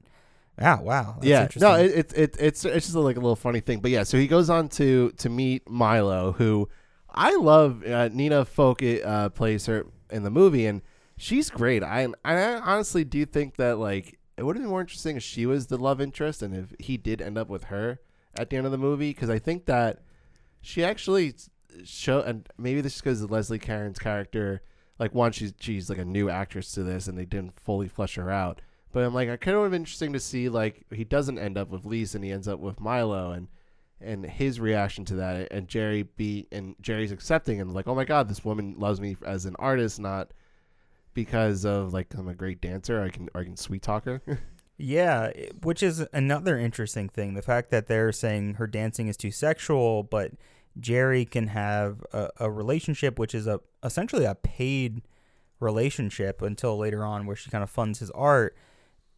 Yeah, 0.58 0.80
wow. 0.80 1.14
That's 1.16 1.26
yeah, 1.26 1.42
interesting. 1.42 1.68
no, 1.68 1.76
it, 1.76 1.90
it, 1.90 2.12
it, 2.16 2.36
it's 2.40 2.64
it's 2.64 2.86
just 2.86 2.96
like 2.96 3.16
a 3.16 3.20
little 3.20 3.36
funny 3.36 3.60
thing, 3.60 3.80
but 3.80 3.90
yeah. 3.90 4.04
So 4.04 4.16
he 4.16 4.26
goes 4.26 4.48
on 4.48 4.68
to 4.70 5.10
to 5.18 5.28
meet 5.28 5.68
Milo, 5.68 6.32
who 6.32 6.68
I 7.14 7.36
love. 7.36 7.84
Uh, 7.84 8.08
Nina 8.12 8.44
Foch 8.46 8.82
uh, 8.82 9.28
plays 9.28 9.66
her 9.66 9.86
in 10.10 10.22
the 10.22 10.30
movie, 10.30 10.64
and 10.66 10.80
she's 11.18 11.50
great. 11.50 11.82
I 11.82 12.08
I 12.24 12.54
honestly 12.54 13.04
do 13.04 13.26
think 13.26 13.56
that 13.56 13.78
like 13.78 14.18
it 14.38 14.44
would 14.44 14.56
have 14.56 14.62
been 14.62 14.70
more 14.70 14.80
interesting 14.80 15.16
if 15.18 15.22
she 15.22 15.44
was 15.44 15.66
the 15.66 15.76
love 15.76 16.00
interest, 16.00 16.42
and 16.42 16.54
if 16.54 16.74
he 16.78 16.96
did 16.96 17.20
end 17.20 17.36
up 17.36 17.48
with 17.48 17.64
her 17.64 18.00
at 18.38 18.48
the 18.48 18.56
end 18.56 18.64
of 18.64 18.72
the 18.72 18.78
movie, 18.78 19.10
because 19.10 19.28
I 19.28 19.38
think 19.38 19.66
that 19.66 20.00
she 20.62 20.82
actually 20.82 21.34
show, 21.84 22.20
and 22.20 22.48
maybe 22.58 22.80
this 22.80 22.96
is 22.96 23.00
because 23.00 23.30
Leslie 23.30 23.58
Caron's 23.58 23.98
character, 23.98 24.62
like 24.98 25.14
one, 25.14 25.32
she's 25.32 25.54
she's 25.60 25.88
like 25.88 25.98
a 25.98 26.04
new 26.04 26.28
actress 26.30 26.72
to 26.72 26.82
this, 26.82 27.06
and 27.08 27.16
they 27.16 27.24
didn't 27.24 27.58
fully 27.58 27.88
flesh 27.88 28.16
her 28.16 28.30
out. 28.30 28.60
But 28.92 29.04
I'm 29.04 29.12
like, 29.14 29.28
I 29.28 29.36
kind 29.36 29.54
of 29.54 29.60
would 29.60 29.66
have 29.66 29.72
been 29.72 29.82
interesting 29.82 30.14
to 30.14 30.20
see 30.20 30.48
like 30.48 30.86
he 30.90 31.04
doesn't 31.04 31.38
end 31.38 31.58
up 31.58 31.68
with 31.68 31.84
Lisa 31.84 32.16
and 32.16 32.24
he 32.24 32.32
ends 32.32 32.48
up 32.48 32.60
with 32.60 32.80
Milo 32.80 33.32
and 33.32 33.48
and 34.00 34.24
his 34.24 34.60
reaction 34.60 35.04
to 35.06 35.16
that 35.16 35.48
and 35.50 35.68
Jerry 35.68 36.02
be 36.02 36.46
and 36.52 36.76
Jerry's 36.80 37.12
accepting 37.12 37.60
and 37.60 37.74
like, 37.74 37.86
oh 37.88 37.94
my 37.94 38.04
god, 38.04 38.28
this 38.28 38.44
woman 38.44 38.74
loves 38.78 39.00
me 39.00 39.16
as 39.24 39.44
an 39.44 39.56
artist, 39.58 40.00
not 40.00 40.32
because 41.12 41.64
of 41.64 41.92
like 41.92 42.14
I'm 42.14 42.28
a 42.28 42.34
great 42.34 42.60
dancer. 42.60 43.02
I 43.02 43.10
can 43.10 43.28
I 43.34 43.42
can 43.42 43.56
sweet 43.56 43.82
talk 43.82 44.04
her. 44.04 44.22
yeah, 44.78 45.30
which 45.62 45.82
is 45.82 46.06
another 46.12 46.58
interesting 46.58 47.08
thing. 47.08 47.34
The 47.34 47.42
fact 47.42 47.70
that 47.70 47.88
they're 47.88 48.12
saying 48.12 48.54
her 48.54 48.66
dancing 48.66 49.08
is 49.08 49.16
too 49.16 49.30
sexual, 49.30 50.04
but 50.04 50.32
Jerry 50.78 51.24
can 51.24 51.48
have 51.48 52.04
a, 52.12 52.30
a 52.38 52.50
relationship 52.50 53.18
which 53.18 53.34
is 53.34 53.46
a 53.46 53.60
essentially 53.82 54.24
a 54.24 54.34
paid 54.34 55.02
relationship 55.60 56.42
until 56.42 56.76
later 56.76 57.04
on 57.04 57.26
where 57.26 57.36
she 57.36 57.50
kind 57.50 57.64
of 57.64 57.70
funds 57.70 58.00
his 58.00 58.10
art, 58.10 58.56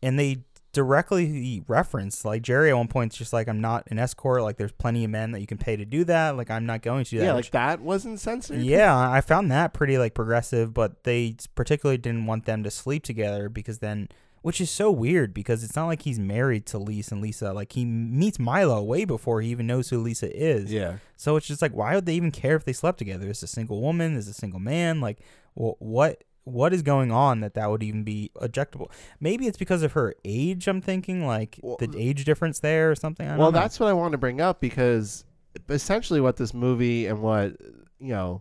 and 0.03 0.19
they 0.19 0.45
directly 0.73 1.65
reference 1.67 2.25
like 2.25 2.43
Jerry 2.43 2.71
at 2.71 2.77
one 2.77 2.89
point 2.89 3.13
is 3.13 3.19
just 3.19 3.33
like 3.33 3.49
I'm 3.49 3.61
not 3.61 3.89
an 3.91 3.99
escort. 3.99 4.43
Like 4.43 4.59
there's 4.59 4.73
plenty 4.73 5.05
of 5.05 5.11
men 5.11 5.33
that 5.33 5.41
you 5.41 5.47
can 5.47 5.59
pay 5.59 5.77
to 5.77 5.85
do 5.85 6.05
that. 6.05 6.37
Like 6.37 6.51
I'm 6.51 6.67
not 6.67 6.83
going 6.83 7.05
to 7.05 7.11
do 7.11 7.19
that. 7.19 7.25
yeah, 7.25 7.33
like 7.33 7.51
that 7.51 7.81
wasn't 7.81 8.21
censored. 8.21 8.61
Yeah, 8.61 8.97
I 8.97 9.21
found 9.21 9.51
that 9.51 9.75
pretty 9.75 9.99
like 9.99 10.15
progressive, 10.15 10.73
but 10.75 11.05
they 11.05 11.37
particularly 11.55 11.99
didn't 11.99 12.27
want 12.27 12.45
them 12.45 12.63
to 12.63 12.71
sleep 12.71 13.03
together 13.03 13.49
because 13.49 13.79
then, 13.79 14.09
which 14.43 14.61
is 14.61 14.71
so 14.71 14.91
weird 14.91 15.33
because 15.35 15.63
it's 15.65 15.77
not 15.77 15.87
like 15.87 16.03
he's 16.03 16.19
married 16.19 16.67
to 16.67 16.79
Lisa 16.79 17.15
and 17.15 17.23
Lisa. 17.23 17.53
Like 17.53 17.73
he 17.73 17.85
meets 17.85 18.39
Milo 18.39 18.83
way 18.83 19.05
before 19.05 19.41
he 19.41 19.51
even 19.51 19.67
knows 19.67 19.91
who 19.91 19.99
Lisa 19.99 20.35
is. 20.35 20.73
Yeah. 20.73 20.99
So 21.17 21.37
it's 21.37 21.47
just 21.47 21.63
like, 21.63 21.73
why 21.73 21.95
would 21.95 22.07
they 22.07 22.15
even 22.15 22.31
care 22.31 22.57
if 22.57 22.65
they 22.65 22.73
slept 22.73 22.99
together? 22.99 23.29
Is 23.29 23.43
a 23.43 23.47
single 23.47 23.81
woman? 23.81 24.17
Is 24.17 24.29
a 24.29 24.35
single 24.35 24.61
man? 24.61 25.01
Like, 25.01 25.19
wh- 25.55 25.81
what? 25.81 26.25
What 26.45 26.73
is 26.73 26.81
going 26.81 27.13
on 27.13 27.41
that 27.41 27.53
that 27.55 27.69
would 27.69 27.83
even 27.83 28.05
be 28.05 28.31
objectable? 28.37 28.91
Maybe 29.21 29.47
it's 29.47 29.59
because 29.59 29.83
of 29.83 29.93
her 29.93 30.15
age. 30.25 30.67
I'm 30.67 30.81
thinking 30.81 31.27
like 31.27 31.61
Well, 31.63 31.77
the 31.79 31.89
uh, 31.89 31.93
age 31.95 32.25
difference 32.25 32.61
there 32.61 32.91
or 32.91 32.95
something. 32.95 33.27
I 33.27 33.31
don't 33.33 33.39
Well, 33.39 33.53
know. 33.53 33.59
that's 33.61 33.79
what 33.79 33.91
I 33.91 33.93
wanted 33.93 34.13
to 34.13 34.19
bring 34.19 34.41
up 34.41 34.59
because 34.59 35.27
essentially 35.69 36.23
what 36.23 36.39
this 36.39 36.55
movie 36.55 37.05
and 37.07 37.21
what 37.21 37.57
you 38.01 38.15
know 38.15 38.41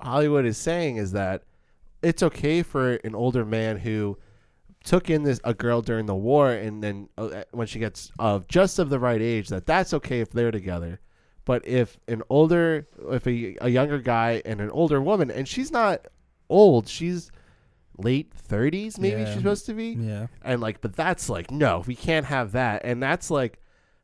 Hollywood 0.00 0.46
is 0.46 0.58
saying 0.58 0.98
is 0.98 1.10
that 1.12 1.42
it's 2.02 2.22
okay 2.22 2.62
for 2.62 2.92
an 3.02 3.16
older 3.16 3.44
man 3.44 3.78
who 3.78 4.16
took 4.84 5.10
in 5.10 5.22
this 5.24 5.40
a 5.44 5.52
girl 5.54 5.82
during 5.82 6.06
the 6.06 6.14
war 6.14 6.50
and 6.50 6.82
then 6.82 7.08
uh, 7.18 7.42
when 7.52 7.66
she 7.66 7.78
gets 7.78 8.10
of 8.18 8.48
just 8.48 8.78
of 8.78 8.88
the 8.88 8.98
right 8.98 9.20
age 9.20 9.48
that 9.48 9.66
that's 9.66 9.92
okay 9.94 10.20
if 10.20 10.30
they're 10.30 10.50
together. 10.50 11.00
But 11.44 11.66
if 11.66 11.98
an 12.08 12.22
older 12.30 12.86
if 13.10 13.26
a, 13.26 13.56
a 13.60 13.68
younger 13.68 13.98
guy 13.98 14.40
and 14.44 14.60
an 14.60 14.70
older 14.70 15.00
woman 15.00 15.30
and 15.30 15.46
she's 15.48 15.70
not 15.70 16.06
old, 16.48 16.88
she's 16.88 17.30
late 17.98 18.32
30s 18.48 18.98
maybe 18.98 19.20
Yeah. 19.20 19.26
she's 19.26 19.34
supposed 19.36 19.66
to 19.66 19.74
be 19.74 19.88
yeah. 19.90 20.28
and 20.42 20.62
like 20.62 20.80
but 20.80 20.96
that's 20.96 21.28
like 21.28 21.50
no 21.50 21.84
we 21.86 21.94
can't 21.94 22.24
have 22.24 22.52
that 22.52 22.80
and 22.82 23.02
that's 23.02 23.30
like 23.30 23.58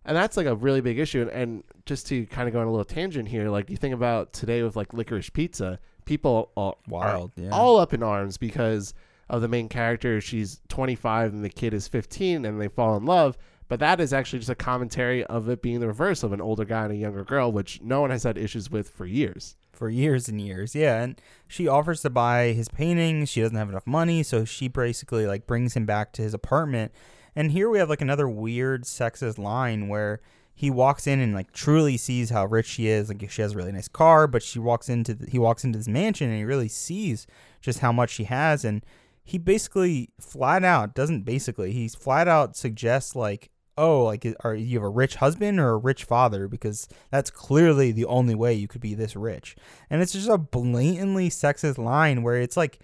and 0.04 0.14
that's 0.14 0.36
like 0.36 0.44
a 0.46 0.54
really 0.54 0.82
big 0.82 0.98
issue 0.98 1.22
and, 1.22 1.30
and 1.30 1.64
just 1.86 2.06
to 2.08 2.26
kind 2.26 2.46
of 2.46 2.52
go 2.52 2.60
on 2.60 2.66
a 2.66 2.70
little 2.70 2.84
tangent 2.84 3.26
here 3.26 3.48
like 3.48 3.70
you 3.70 3.76
think 3.78 3.94
about 3.94 4.34
today 4.34 4.62
with 4.62 4.76
like 4.76 4.92
licorice 4.92 5.30
pizza 5.30 5.78
people 6.04 6.50
are, 6.58 6.74
Wild, 6.88 7.32
yeah. 7.36 7.48
all 7.50 7.78
up 7.78 7.94
in 7.94 8.02
arms 8.02 8.36
because 8.36 8.92
of 9.28 9.42
the 9.42 9.48
main 9.48 9.68
character 9.68 10.20
she's 10.20 10.60
25 10.68 11.32
and 11.32 11.44
the 11.44 11.48
kid 11.48 11.74
is 11.74 11.88
15 11.88 12.44
and 12.44 12.60
they 12.60 12.68
fall 12.68 12.96
in 12.96 13.04
love 13.04 13.36
but 13.68 13.80
that 13.80 14.00
is 14.00 14.12
actually 14.12 14.38
just 14.38 14.50
a 14.50 14.54
commentary 14.54 15.24
of 15.24 15.48
it 15.48 15.60
being 15.60 15.80
the 15.80 15.88
reverse 15.88 16.22
of 16.22 16.32
an 16.32 16.40
older 16.40 16.64
guy 16.64 16.84
and 16.84 16.92
a 16.92 16.96
younger 16.96 17.24
girl 17.24 17.50
which 17.50 17.80
no 17.82 18.00
one 18.00 18.10
has 18.10 18.22
had 18.22 18.38
issues 18.38 18.70
with 18.70 18.88
for 18.88 19.06
years 19.06 19.56
for 19.76 19.88
years 19.88 20.28
and 20.28 20.40
years. 20.40 20.74
Yeah, 20.74 21.02
and 21.02 21.20
she 21.46 21.68
offers 21.68 22.02
to 22.02 22.10
buy 22.10 22.52
his 22.52 22.68
paintings. 22.68 23.28
She 23.28 23.42
doesn't 23.42 23.56
have 23.56 23.68
enough 23.68 23.86
money, 23.86 24.22
so 24.22 24.44
she 24.44 24.68
basically 24.68 25.26
like 25.26 25.46
brings 25.46 25.74
him 25.74 25.86
back 25.86 26.12
to 26.14 26.22
his 26.22 26.34
apartment. 26.34 26.92
And 27.36 27.52
here 27.52 27.68
we 27.68 27.78
have 27.78 27.90
like 27.90 28.00
another 28.00 28.28
weird 28.28 28.84
sexist 28.84 29.38
line 29.38 29.88
where 29.88 30.20
he 30.54 30.70
walks 30.70 31.06
in 31.06 31.20
and 31.20 31.34
like 31.34 31.52
truly 31.52 31.98
sees 31.98 32.30
how 32.30 32.46
rich 32.46 32.66
she 32.66 32.88
is. 32.88 33.08
Like 33.08 33.30
she 33.30 33.42
has 33.42 33.52
a 33.52 33.56
really 33.56 33.72
nice 33.72 33.88
car, 33.88 34.26
but 34.26 34.42
she 34.42 34.58
walks 34.58 34.88
into 34.88 35.14
the, 35.14 35.30
he 35.30 35.38
walks 35.38 35.62
into 35.62 35.78
this 35.78 35.88
mansion 35.88 36.30
and 36.30 36.38
he 36.38 36.44
really 36.44 36.68
sees 36.68 37.26
just 37.60 37.80
how 37.80 37.92
much 37.92 38.10
she 38.10 38.24
has 38.24 38.64
and 38.64 38.84
he 39.26 39.38
basically 39.38 40.10
flat 40.20 40.64
out 40.64 40.94
doesn't 40.94 41.22
basically 41.22 41.72
he's 41.72 41.94
flat 41.94 42.28
out 42.28 42.56
suggests 42.56 43.16
like 43.16 43.50
oh 43.76 44.04
like 44.04 44.24
are 44.40 44.54
you 44.54 44.78
have 44.78 44.86
a 44.86 44.88
rich 44.88 45.16
husband 45.16 45.58
or 45.60 45.70
a 45.70 45.76
rich 45.76 46.04
father? 46.04 46.48
Because 46.48 46.88
that's 47.10 47.28
clearly 47.30 47.92
the 47.92 48.06
only 48.06 48.34
way 48.34 48.54
you 48.54 48.68
could 48.68 48.80
be 48.80 48.94
this 48.94 49.16
rich. 49.16 49.56
And 49.90 50.00
it's 50.00 50.12
just 50.12 50.28
a 50.28 50.38
blatantly 50.38 51.28
sexist 51.28 51.76
line 51.76 52.22
where 52.22 52.40
it's 52.40 52.56
like 52.56 52.78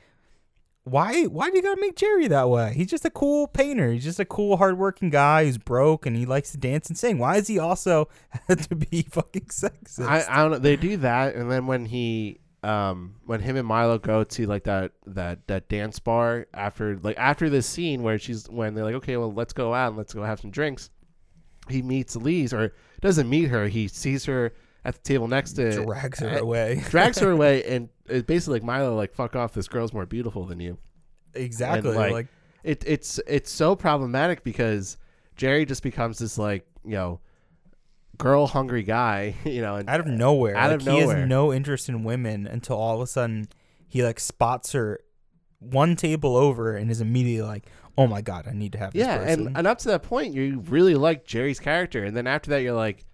why 0.85 1.25
why 1.25 1.49
do 1.49 1.57
you 1.57 1.63
gotta 1.63 1.81
make 1.81 1.95
jerry 1.95 2.27
that 2.27 2.49
way? 2.49 2.73
He's 2.75 2.91
just 2.91 3.05
a 3.05 3.11
cool 3.11 3.47
painter. 3.47 3.93
He's 3.93 4.03
just 4.03 4.19
a 4.19 4.25
cool 4.25 4.57
hardworking 4.57 5.11
guy 5.11 5.45
who's 5.45 5.59
broke 5.59 6.07
and 6.07 6.17
he 6.17 6.27
likes 6.27 6.51
to 6.53 6.59
dance 6.59 6.89
and 6.89 6.99
sing. 6.99 7.19
Why 7.19 7.37
is 7.37 7.47
he 7.47 7.59
also 7.59 8.09
to 8.49 8.75
be 8.75 9.03
fucking 9.03 9.47
sexist? 9.47 10.07
I, 10.07 10.25
I 10.29 10.43
don't 10.43 10.51
know. 10.51 10.59
They 10.59 10.75
do 10.77 10.97
that, 10.99 11.37
and 11.37 11.51
then 11.51 11.69
when 11.69 11.87
he, 11.87 12.41
um, 12.63 13.17
when 13.27 13.41
him 13.41 13.57
and 13.57 13.67
Milo 13.67 13.99
go 13.99 14.23
to 14.23 14.47
like 14.47 14.65
that 14.65 14.93
that 15.07 15.47
that 15.49 15.69
dance 15.69 15.99
bar 15.99 16.47
after 16.55 16.97
like 16.99 17.17
after 17.19 17.51
this 17.51 17.67
scene 17.67 18.03
where 18.03 18.19
she's 18.19 18.49
when 18.49 18.75
they're 18.75 18.85
like, 18.85 18.95
okay, 18.97 19.17
well, 19.17 19.33
let's 19.33 19.53
go 19.53 19.75
out 19.75 19.89
and 19.89 19.97
let's 19.97 20.15
go 20.15 20.23
have 20.23 20.41
some 20.41 20.51
drinks. 20.51 20.91
He 21.69 21.83
meets 21.83 22.17
Lise, 22.17 22.53
or 22.53 22.75
doesn't 23.01 23.29
meet 23.29 23.49
her. 23.49 23.67
He 23.69 23.89
sees 23.89 24.25
her 24.27 24.53
at 24.85 24.95
the 24.95 25.01
table 25.01 25.29
next 25.29 25.53
to 25.55 25.85
drags 25.85 26.21
her 26.21 26.31
uh, 26.31 26.41
away 26.41 26.83
drags 26.91 27.19
her 27.19 27.31
away, 27.31 27.65
and 27.69 27.89
it's 28.07 28.27
basically 28.27 28.61
like 28.61 28.65
Milo, 28.65 28.95
like 28.95 29.13
fuck 29.13 29.35
off. 29.35 29.53
This 29.53 29.69
girl's 29.69 29.93
more 29.93 30.07
beautiful 30.07 30.47
than 30.47 30.61
you. 30.61 30.79
exactly 31.35 31.95
like, 31.95 32.13
like 32.13 32.27
It 32.63 32.85
it's 32.87 33.21
it's 33.27 33.51
so 33.51 33.75
problematic 33.75 34.45
because 34.45 34.99
Jerry 35.37 35.65
just 35.65 35.83
becomes 35.83 36.19
this 36.19 36.39
like 36.39 36.65
you 36.85 36.93
know 36.93 37.21
girl 38.19 38.47
hungry 38.47 38.83
guy, 38.83 39.35
you 39.45 39.61
know, 39.61 39.77
and 39.77 39.89
out 39.89 40.01
of 40.01 40.07
nowhere. 40.07 40.57
Out 40.57 40.71
like, 40.71 40.81
of 40.81 40.87
he 40.87 40.99
has 40.99 41.15
no 41.29 41.53
interest 41.53 41.89
in 41.89 42.05
women 42.05 42.47
until 42.47 42.77
all 42.77 42.97
of 42.97 43.01
a 43.03 43.07
sudden 43.07 43.49
he 43.89 44.03
like 44.03 44.21
spots 44.21 44.73
her 44.73 45.01
one 45.59 45.97
table 45.97 46.37
over 46.37 46.77
and 46.77 46.91
is 46.91 47.01
immediately 47.01 47.47
like, 47.47 47.67
"Oh 47.97 48.07
my 48.07 48.21
god, 48.21 48.47
I 48.49 48.53
need 48.53 48.73
to 48.73 48.79
have 48.79 48.93
this 48.93 49.01
Yeah, 49.01 49.19
person." 49.19 49.47
and, 49.49 49.57
and 49.59 49.67
up 49.67 49.79
to 49.79 49.89
that 49.89 50.03
point, 50.03 50.35
you 50.35 50.61
really 50.69 50.95
like 50.95 51.25
Jerry's 51.25 51.61
character, 51.61 52.05
and 52.05 52.17
then 52.17 52.27
after 52.27 52.51
that, 52.51 52.63
you're 52.63 52.73
like, 52.75 53.05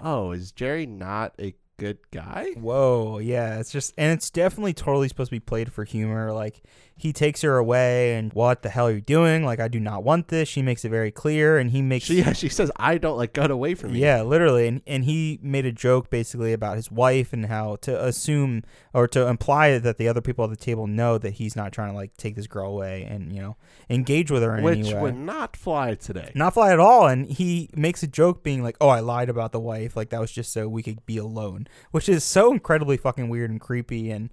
oh, 0.00 0.32
is 0.32 0.52
Jerry 0.52 0.86
not 0.86 1.34
a 1.38 1.54
good 1.78 1.98
guy. 2.10 2.50
Whoa, 2.56 3.18
yeah, 3.18 3.58
it's 3.58 3.70
just 3.70 3.94
and 3.98 4.12
it's 4.12 4.30
definitely 4.30 4.72
totally 4.72 5.08
supposed 5.08 5.30
to 5.30 5.36
be 5.36 5.40
played 5.40 5.72
for 5.72 5.84
humor. 5.84 6.32
Like 6.32 6.62
he 7.02 7.12
takes 7.12 7.42
her 7.42 7.58
away 7.58 8.14
and 8.14 8.32
what 8.32 8.62
the 8.62 8.68
hell 8.68 8.86
are 8.86 8.92
you 8.92 9.00
doing? 9.00 9.44
Like 9.44 9.58
I 9.58 9.66
do 9.66 9.80
not 9.80 10.04
want 10.04 10.28
this. 10.28 10.48
She 10.48 10.62
makes 10.62 10.84
it 10.84 10.90
very 10.90 11.10
clear 11.10 11.58
and 11.58 11.72
he 11.72 11.82
makes 11.82 12.04
She 12.04 12.14
yeah, 12.18 12.32
she 12.32 12.48
says, 12.48 12.70
"I 12.76 12.96
don't 12.98 13.16
like 13.16 13.32
gun 13.32 13.50
away 13.50 13.74
from 13.74 13.92
me." 13.92 13.98
Yeah, 13.98 14.22
literally. 14.22 14.68
And 14.68 14.82
and 14.86 15.04
he 15.04 15.40
made 15.42 15.66
a 15.66 15.72
joke 15.72 16.10
basically 16.10 16.52
about 16.52 16.76
his 16.76 16.92
wife 16.92 17.32
and 17.32 17.46
how 17.46 17.76
to 17.82 18.04
assume 18.04 18.62
or 18.94 19.08
to 19.08 19.26
imply 19.26 19.78
that 19.78 19.98
the 19.98 20.06
other 20.06 20.20
people 20.20 20.44
at 20.44 20.50
the 20.50 20.56
table 20.56 20.86
know 20.86 21.18
that 21.18 21.34
he's 21.34 21.56
not 21.56 21.72
trying 21.72 21.90
to 21.90 21.96
like 21.96 22.16
take 22.16 22.36
this 22.36 22.46
girl 22.46 22.70
away 22.70 23.02
and, 23.02 23.32
you 23.32 23.42
know, 23.42 23.56
engage 23.90 24.30
with 24.30 24.44
her 24.44 24.56
in 24.56 24.62
which 24.62 24.78
any 24.78 24.94
way. 24.94 25.00
would 25.00 25.16
not 25.16 25.56
fly 25.56 25.94
today. 25.94 26.30
Not 26.36 26.54
fly 26.54 26.72
at 26.72 26.78
all. 26.78 27.08
And 27.08 27.26
he 27.26 27.68
makes 27.74 28.04
a 28.04 28.06
joke 28.06 28.44
being 28.44 28.62
like, 28.62 28.76
Oh, 28.80 28.88
I 28.88 29.00
lied 29.00 29.28
about 29.28 29.50
the 29.50 29.60
wife. 29.60 29.96
Like 29.96 30.10
that 30.10 30.20
was 30.20 30.30
just 30.30 30.52
so 30.52 30.68
we 30.68 30.84
could 30.84 31.04
be 31.04 31.16
alone. 31.16 31.66
Which 31.90 32.08
is 32.08 32.22
so 32.22 32.52
incredibly 32.52 32.96
fucking 32.96 33.28
weird 33.28 33.50
and 33.50 33.60
creepy 33.60 34.10
and 34.10 34.30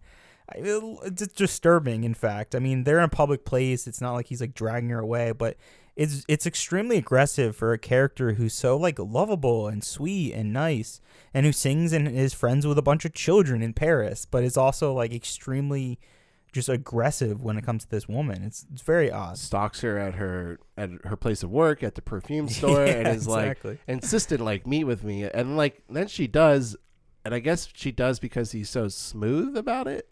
it's 0.56 1.28
disturbing 1.28 2.04
in 2.04 2.14
fact. 2.14 2.56
I 2.56 2.60
mean 2.60 2.84
they're 2.84 3.00
in 3.00 3.04
a 3.06 3.10
public 3.10 3.46
place. 3.46 3.88
It's 3.88 4.02
not 4.02 4.14
like 4.14 4.28
he's 4.28 4.42
like 4.42 4.54
dragging 4.54 4.90
her 4.90 5.00
away 5.00 5.32
but 5.32 5.58
it's 5.96 6.24
it's 6.30 6.46
extremely 6.46 6.98
aggressive 6.98 7.56
for 7.56 7.74
a 7.74 7.78
character 7.78 8.34
who's 8.34 8.54
so 8.54 8.78
like 8.78 8.98
lovable 9.00 9.68
and 9.68 9.84
sweet 9.84 10.34
and 10.34 10.54
nice 10.54 11.02
and 11.34 11.46
who 11.46 11.52
sings 11.52 11.92
and 11.92 12.08
is 12.08 12.34
friends 12.34 12.66
with 12.66 12.78
a 12.78 12.82
bunch 12.82 13.04
of 13.04 13.14
children 13.14 13.62
in 13.62 13.74
paris 13.74 14.24
but 14.26 14.42
is 14.44 14.56
also 14.56 14.94
like 14.94 15.12
extremely 15.14 16.00
just 16.54 16.70
aggressive 16.70 17.44
when 17.44 17.58
it 17.58 17.64
comes 17.66 17.84
to 17.84 17.90
this 17.92 18.08
woman. 18.08 18.44
It's 18.44 18.66
it's 18.74 18.82
very 18.82 19.12
odd. 19.12 19.38
Stalks 19.38 19.82
her 19.82 20.00
at 20.00 20.16
her 20.16 20.60
at 20.78 20.90
her 21.04 21.16
place 21.16 21.44
of 21.44 21.52
work 21.52 21.84
at 21.84 21.94
the 21.96 22.02
perfume 22.02 22.48
store 22.58 22.86
and 22.86 23.06
Yeah, 23.06 23.14
is 23.14 23.28
like 23.28 23.46
exactly. 23.52 23.78
insistent 23.88 24.42
like 24.42 24.66
meet 24.66 24.86
with 24.86 25.04
me. 25.04 25.24
And 25.26 25.58
like 25.58 25.84
then 25.90 26.08
she 26.08 26.26
does 26.28 26.76
and 27.26 27.36
I 27.36 27.40
guess 27.40 27.68
she 27.76 27.92
does 27.92 28.20
because 28.20 28.52
he's 28.54 28.70
so 28.70 28.88
smooth 28.88 29.56
about 29.58 29.88
it. 29.88 30.10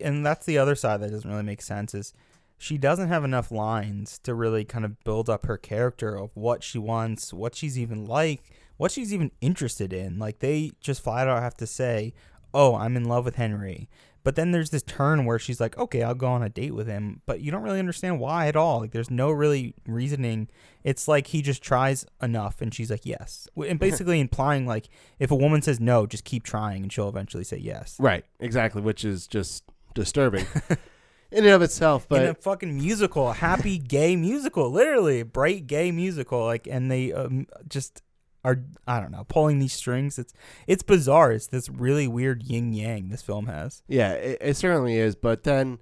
And 0.00 0.24
that's 0.24 0.46
the 0.46 0.58
other 0.58 0.74
side 0.74 1.00
that 1.00 1.10
doesn't 1.10 1.30
really 1.30 1.42
make 1.42 1.62
sense 1.62 1.94
is 1.94 2.12
she 2.58 2.78
doesn't 2.78 3.08
have 3.08 3.24
enough 3.24 3.50
lines 3.50 4.18
to 4.20 4.34
really 4.34 4.64
kind 4.64 4.84
of 4.84 5.02
build 5.04 5.28
up 5.28 5.46
her 5.46 5.58
character 5.58 6.16
of 6.16 6.30
what 6.34 6.62
she 6.62 6.78
wants 6.78 7.32
what 7.32 7.54
she's 7.54 7.78
even 7.78 8.04
like 8.06 8.50
what 8.76 8.90
she's 8.92 9.12
even 9.14 9.30
interested 9.40 9.92
in. 9.92 10.18
Like 10.18 10.40
they 10.40 10.72
just 10.80 11.02
flat 11.02 11.28
out 11.28 11.42
have 11.42 11.56
to 11.58 11.66
say 11.66 12.14
oh 12.54 12.74
i'm 12.76 12.96
in 12.96 13.04
love 13.04 13.24
with 13.24 13.36
Henri. 13.36 13.88
But 14.22 14.34
then 14.34 14.50
there's 14.50 14.70
this 14.70 14.82
turn 14.82 15.24
where 15.24 15.38
she's 15.38 15.60
like 15.60 15.76
okay 15.78 16.02
i'll 16.02 16.14
go 16.14 16.28
on 16.28 16.42
a 16.42 16.48
date 16.48 16.74
with 16.74 16.86
him. 16.86 17.20
But 17.26 17.40
you 17.40 17.50
don't 17.50 17.62
really 17.62 17.78
understand 17.78 18.20
why 18.20 18.48
at 18.48 18.56
all. 18.56 18.80
Like 18.80 18.92
there's 18.92 19.10
no 19.10 19.30
really 19.30 19.74
reasoning. 19.86 20.48
It's 20.82 21.06
like 21.06 21.28
he 21.28 21.42
just 21.42 21.62
tries 21.62 22.06
enough 22.22 22.62
and 22.62 22.72
she's 22.72 22.90
like 22.90 23.04
yes. 23.04 23.48
And 23.56 23.78
basically 23.78 24.18
implying 24.18 24.66
like 24.66 24.88
if 25.18 25.30
a 25.30 25.36
woman 25.36 25.60
says 25.60 25.78
no 25.78 26.06
just 26.06 26.24
keep 26.24 26.42
trying 26.42 26.82
and 26.82 26.92
she'll 26.92 27.08
eventually 27.08 27.44
say 27.44 27.58
yes. 27.58 27.96
Right, 27.98 28.24
exactly, 28.40 28.80
which 28.80 29.04
is 29.04 29.26
just 29.26 29.64
disturbing 29.96 30.46
in 31.32 31.44
and 31.44 31.46
of 31.48 31.62
itself. 31.62 32.06
But 32.08 32.22
in 32.22 32.28
a 32.28 32.34
fucking 32.34 32.76
musical, 32.76 33.32
happy 33.32 33.78
gay 33.96 34.14
musical, 34.14 34.70
literally 34.70 35.24
bright 35.24 35.66
gay 35.66 35.90
musical. 35.90 36.44
Like, 36.44 36.68
and 36.68 36.90
they 36.90 37.12
um, 37.12 37.46
just 37.68 38.02
are 38.44 38.62
I 38.86 39.00
don't 39.00 39.10
know 39.10 39.24
pulling 39.24 39.58
these 39.58 39.72
strings. 39.72 40.18
It's 40.18 40.32
it's 40.68 40.84
bizarre. 40.84 41.32
It's 41.32 41.48
this 41.48 41.68
really 41.68 42.06
weird 42.06 42.44
yin 42.44 42.72
yang 42.72 43.08
this 43.08 43.22
film 43.22 43.46
has. 43.46 43.82
Yeah, 43.88 44.12
it, 44.12 44.38
it 44.40 44.56
certainly 44.56 44.96
is. 44.96 45.16
But 45.16 45.42
then, 45.42 45.78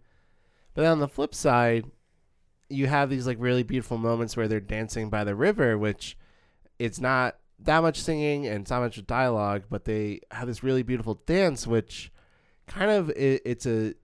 but 0.73 0.83
then 0.83 0.93
on 0.93 1.01
the 1.01 1.09
flip 1.09 1.35
side, 1.35 1.85
you 2.71 2.87
have 2.87 3.11
these 3.11 3.27
like 3.27 3.37
really 3.39 3.63
beautiful 3.63 3.99
moments 3.99 4.37
where 4.37 4.49
they're 4.49 4.61
dancing 4.61 5.11
by 5.11 5.25
the 5.25 5.35
river, 5.35 5.77
which 5.77 6.17
it's 6.79 7.01
not 7.01 7.37
that 7.61 7.83
much 7.83 8.01
singing 8.01 8.47
and 8.47 8.63
it's 8.63 8.71
not 8.71 8.81
much 8.81 9.05
dialogue, 9.07 9.65
but 9.71 9.85
they 9.85 10.21
have 10.31 10.47
this 10.47 10.63
really 10.63 10.83
beautiful 10.83 11.21
dance, 11.27 11.67
which 11.67 12.11
kind 12.67 12.91
of 12.91 13.11
it, 13.11 13.43
it's 13.45 13.67
a 13.67 13.95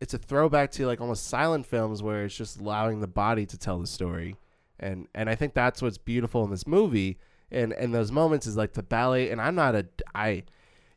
it's 0.00 0.14
a 0.14 0.18
throwback 0.18 0.70
to 0.72 0.86
like 0.86 1.00
almost 1.00 1.26
silent 1.26 1.66
films 1.66 2.02
where 2.02 2.24
it's 2.24 2.34
just 2.34 2.58
allowing 2.58 3.00
the 3.00 3.06
body 3.06 3.46
to 3.46 3.58
tell 3.58 3.78
the 3.78 3.86
story, 3.86 4.36
and 4.78 5.06
and 5.14 5.28
I 5.28 5.34
think 5.34 5.54
that's 5.54 5.82
what's 5.82 5.98
beautiful 5.98 6.42
in 6.44 6.50
this 6.50 6.66
movie. 6.66 7.18
And 7.52 7.72
and 7.72 7.94
those 7.94 8.10
moments 8.10 8.46
is 8.46 8.56
like 8.56 8.72
the 8.72 8.82
ballet, 8.82 9.30
and 9.30 9.40
I'm 9.40 9.54
not 9.54 9.74
a 9.74 9.86
I 10.14 10.44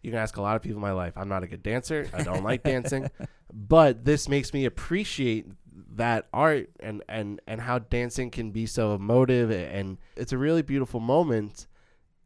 you 0.02 0.12
can 0.12 0.20
ask 0.20 0.38
a 0.38 0.42
lot 0.42 0.56
of 0.56 0.62
people 0.62 0.78
in 0.78 0.82
my 0.82 0.92
life. 0.92 1.14
I'm 1.18 1.30
not 1.30 1.44
a 1.44 1.48
good 1.48 1.64
dancer. 1.64 2.10
I 2.14 2.24
don't 2.24 2.44
like 2.44 2.64
dancing, 2.64 3.10
but 3.52 4.06
this 4.06 4.30
makes 4.30 4.54
me 4.54 4.66
appreciate 4.66 5.48
that 5.96 6.28
art 6.34 6.70
and 6.80 7.04
and 7.10 7.42
and 7.48 7.60
how 7.60 7.80
dancing 7.80 8.30
can 8.32 8.52
be 8.52 8.66
so 8.66 8.96
emotive 8.96 9.52
and 9.52 9.98
it's 10.16 10.32
a 10.32 10.38
really 10.38 10.62
beautiful 10.62 11.00
moment. 11.00 11.68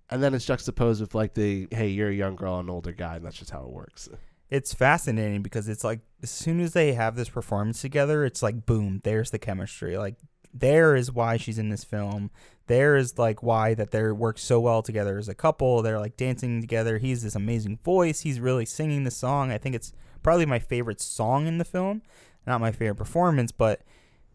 And 0.09 0.23
then 0.23 0.33
it's 0.33 0.45
juxtaposed 0.45 1.01
with 1.01 1.15
like 1.15 1.33
the 1.33 1.67
hey, 1.71 1.89
you're 1.89 2.09
a 2.09 2.15
young 2.15 2.35
girl 2.35 2.59
and 2.59 2.69
an 2.69 2.73
older 2.73 2.93
guy, 2.93 3.15
and 3.15 3.25
that's 3.25 3.37
just 3.37 3.51
how 3.51 3.63
it 3.63 3.69
works. 3.69 4.07
It's 4.49 4.73
fascinating 4.73 5.41
because 5.41 5.67
it's 5.67 5.83
like 5.83 5.99
as 6.23 6.31
soon 6.31 6.59
as 6.59 6.73
they 6.73 6.93
have 6.93 7.15
this 7.15 7.29
performance 7.29 7.81
together, 7.81 8.25
it's 8.25 8.41
like 8.41 8.65
boom, 8.65 9.01
there's 9.03 9.31
the 9.31 9.39
chemistry. 9.39 9.97
Like 9.97 10.15
there 10.53 10.95
is 10.95 11.11
why 11.11 11.37
she's 11.37 11.59
in 11.59 11.69
this 11.69 11.83
film. 11.83 12.31
There 12.67 12.95
is 12.95 13.17
like 13.17 13.43
why 13.43 13.73
that 13.73 13.91
they 13.91 14.11
work 14.11 14.37
so 14.37 14.59
well 14.59 14.81
together 14.81 15.17
as 15.17 15.29
a 15.29 15.35
couple. 15.35 15.81
They're 15.81 15.99
like 15.99 16.17
dancing 16.17 16.61
together. 16.61 16.97
He's 16.97 17.23
this 17.23 17.35
amazing 17.35 17.79
voice. 17.83 18.21
He's 18.21 18.39
really 18.39 18.65
singing 18.65 19.03
the 19.03 19.11
song. 19.11 19.51
I 19.51 19.57
think 19.57 19.75
it's 19.75 19.93
probably 20.23 20.45
my 20.45 20.59
favorite 20.59 21.01
song 21.01 21.47
in 21.47 21.57
the 21.57 21.65
film. 21.65 22.01
Not 22.45 22.61
my 22.61 22.71
favorite 22.71 22.95
performance, 22.95 23.51
but 23.51 23.81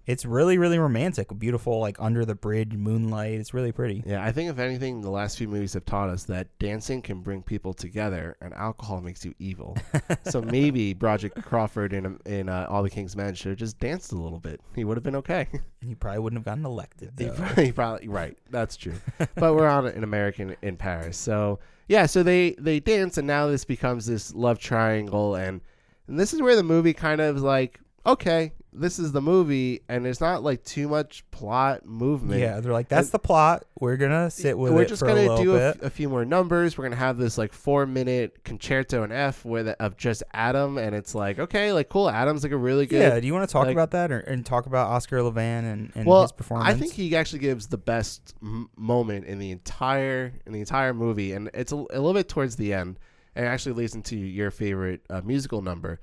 it's 0.06 0.24
really 0.24 0.58
really 0.58 0.78
romantic. 0.78 1.28
Beautiful 1.38 1.78
like 1.78 1.96
under 2.00 2.24
the 2.24 2.34
bridge 2.34 2.74
moonlight. 2.74 3.34
It's 3.34 3.54
really 3.54 3.72
pretty. 3.72 4.02
Yeah, 4.06 4.24
I 4.24 4.32
think 4.32 4.50
if 4.50 4.58
anything, 4.58 5.00
the 5.00 5.10
last 5.10 5.38
few 5.38 5.48
movies 5.48 5.74
have 5.74 5.84
taught 5.84 6.08
us 6.08 6.24
that 6.24 6.48
dancing 6.58 7.02
can 7.02 7.20
bring 7.20 7.42
people 7.42 7.72
together, 7.72 8.36
and 8.40 8.52
alcohol 8.54 9.00
makes 9.00 9.24
you 9.24 9.34
evil. 9.38 9.76
so 10.24 10.42
maybe 10.42 10.92
Broderick 10.94 11.34
Crawford 11.34 11.92
in 11.92 12.18
in 12.26 12.48
uh, 12.48 12.66
All 12.68 12.82
the 12.82 12.90
King's 12.90 13.16
Men 13.16 13.34
should 13.34 13.50
have 13.50 13.58
just 13.58 13.78
danced 13.78 14.12
a 14.12 14.16
little 14.16 14.40
bit. 14.40 14.60
He 14.74 14.84
would 14.84 14.96
have 14.96 15.04
been 15.04 15.16
okay. 15.16 15.48
He 15.84 15.96
probably 15.96 16.20
wouldn't 16.20 16.38
have 16.38 16.44
gotten 16.44 16.64
elected. 16.64 17.12
He 17.18 17.28
probably, 17.28 17.64
he 17.64 17.72
probably 17.72 18.06
right. 18.06 18.38
That's 18.50 18.76
true. 18.76 18.94
but 19.34 19.56
we're 19.56 19.66
on 19.66 19.86
an 19.86 20.04
American 20.04 20.54
in 20.62 20.76
Paris, 20.76 21.16
so 21.18 21.58
yeah. 21.88 22.06
So 22.06 22.22
they 22.22 22.52
they 22.52 22.78
dance, 22.78 23.18
and 23.18 23.26
now 23.26 23.48
this 23.48 23.64
becomes 23.64 24.06
this 24.06 24.32
love 24.32 24.60
triangle, 24.60 25.34
and 25.34 25.60
and 26.06 26.20
this 26.20 26.32
is 26.32 26.40
where 26.40 26.54
the 26.54 26.62
movie 26.62 26.92
kind 26.92 27.20
of 27.20 27.42
like, 27.42 27.80
okay, 28.06 28.52
this 28.74 28.98
is 28.98 29.12
the 29.12 29.20
movie, 29.20 29.80
and 29.88 30.04
there's 30.04 30.20
not 30.20 30.42
like 30.42 30.64
too 30.64 30.88
much 30.88 31.24
plot 31.30 31.84
movement. 31.84 32.40
Yeah, 32.40 32.60
they're 32.60 32.72
like, 32.72 32.88
that's 32.88 33.08
And- 33.08 33.12
the 33.12 33.18
plot. 33.18 33.64
We're 33.78 33.96
gonna 33.96 34.30
sit 34.30 34.56
with 34.56 34.72
we're 34.72 34.82
it 34.82 34.88
just 34.88 35.00
for 35.00 35.06
gonna 35.08 35.34
a 35.34 35.42
do 35.42 35.56
a, 35.56 35.70
f- 35.70 35.82
a 35.82 35.90
few 35.90 36.08
more 36.08 36.24
numbers. 36.24 36.78
We're 36.78 36.84
gonna 36.84 36.96
have 36.96 37.18
this 37.18 37.36
like 37.36 37.52
four 37.52 37.84
minute 37.84 38.44
concerto 38.44 39.02
in 39.02 39.10
F 39.12 39.44
with 39.44 39.66
of 39.68 39.96
just 39.96 40.22
Adam, 40.32 40.78
and 40.78 40.94
it's 40.94 41.14
like 41.14 41.38
okay, 41.40 41.72
like 41.72 41.88
cool. 41.88 42.08
Adam's 42.08 42.44
like 42.44 42.52
a 42.52 42.56
really 42.56 42.86
good. 42.86 43.00
yeah, 43.02 43.18
do 43.20 43.26
you 43.26 43.34
want 43.34 43.48
to 43.48 43.52
talk 43.52 43.66
like- 43.66 43.72
about 43.74 43.90
that 43.90 44.12
or 44.12 44.20
and 44.20 44.46
talk 44.46 44.66
about 44.66 44.86
Oscar 44.88 45.20
Levant 45.22 45.66
and, 45.66 45.92
and 45.96 46.06
well, 46.06 46.22
his 46.22 46.32
performance? 46.32 46.70
I 46.70 46.78
think 46.78 46.92
he 46.92 47.14
actually 47.16 47.40
gives 47.40 47.66
the 47.66 47.78
best 47.78 48.34
m- 48.40 48.70
moment 48.76 49.26
in 49.26 49.38
the 49.38 49.50
entire 49.50 50.32
in 50.46 50.52
the 50.52 50.60
entire 50.60 50.94
movie, 50.94 51.32
and 51.32 51.50
it's 51.54 51.72
a, 51.72 51.76
a 51.76 51.98
little 51.98 52.14
bit 52.14 52.28
towards 52.28 52.54
the 52.56 52.72
end, 52.72 53.00
and 53.34 53.44
it 53.44 53.48
actually 53.48 53.72
leads 53.72 53.94
into 53.96 54.16
your 54.16 54.50
favorite 54.52 55.00
uh, 55.10 55.20
musical 55.24 55.60
number. 55.60 56.00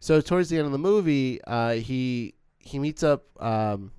So 0.00 0.20
towards 0.20 0.48
the 0.48 0.56
end 0.56 0.66
of 0.66 0.72
the 0.72 0.78
movie, 0.78 1.40
uh, 1.46 1.74
he 1.74 2.34
he 2.58 2.78
meets 2.78 3.02
up. 3.02 3.24
Um, 3.42 3.92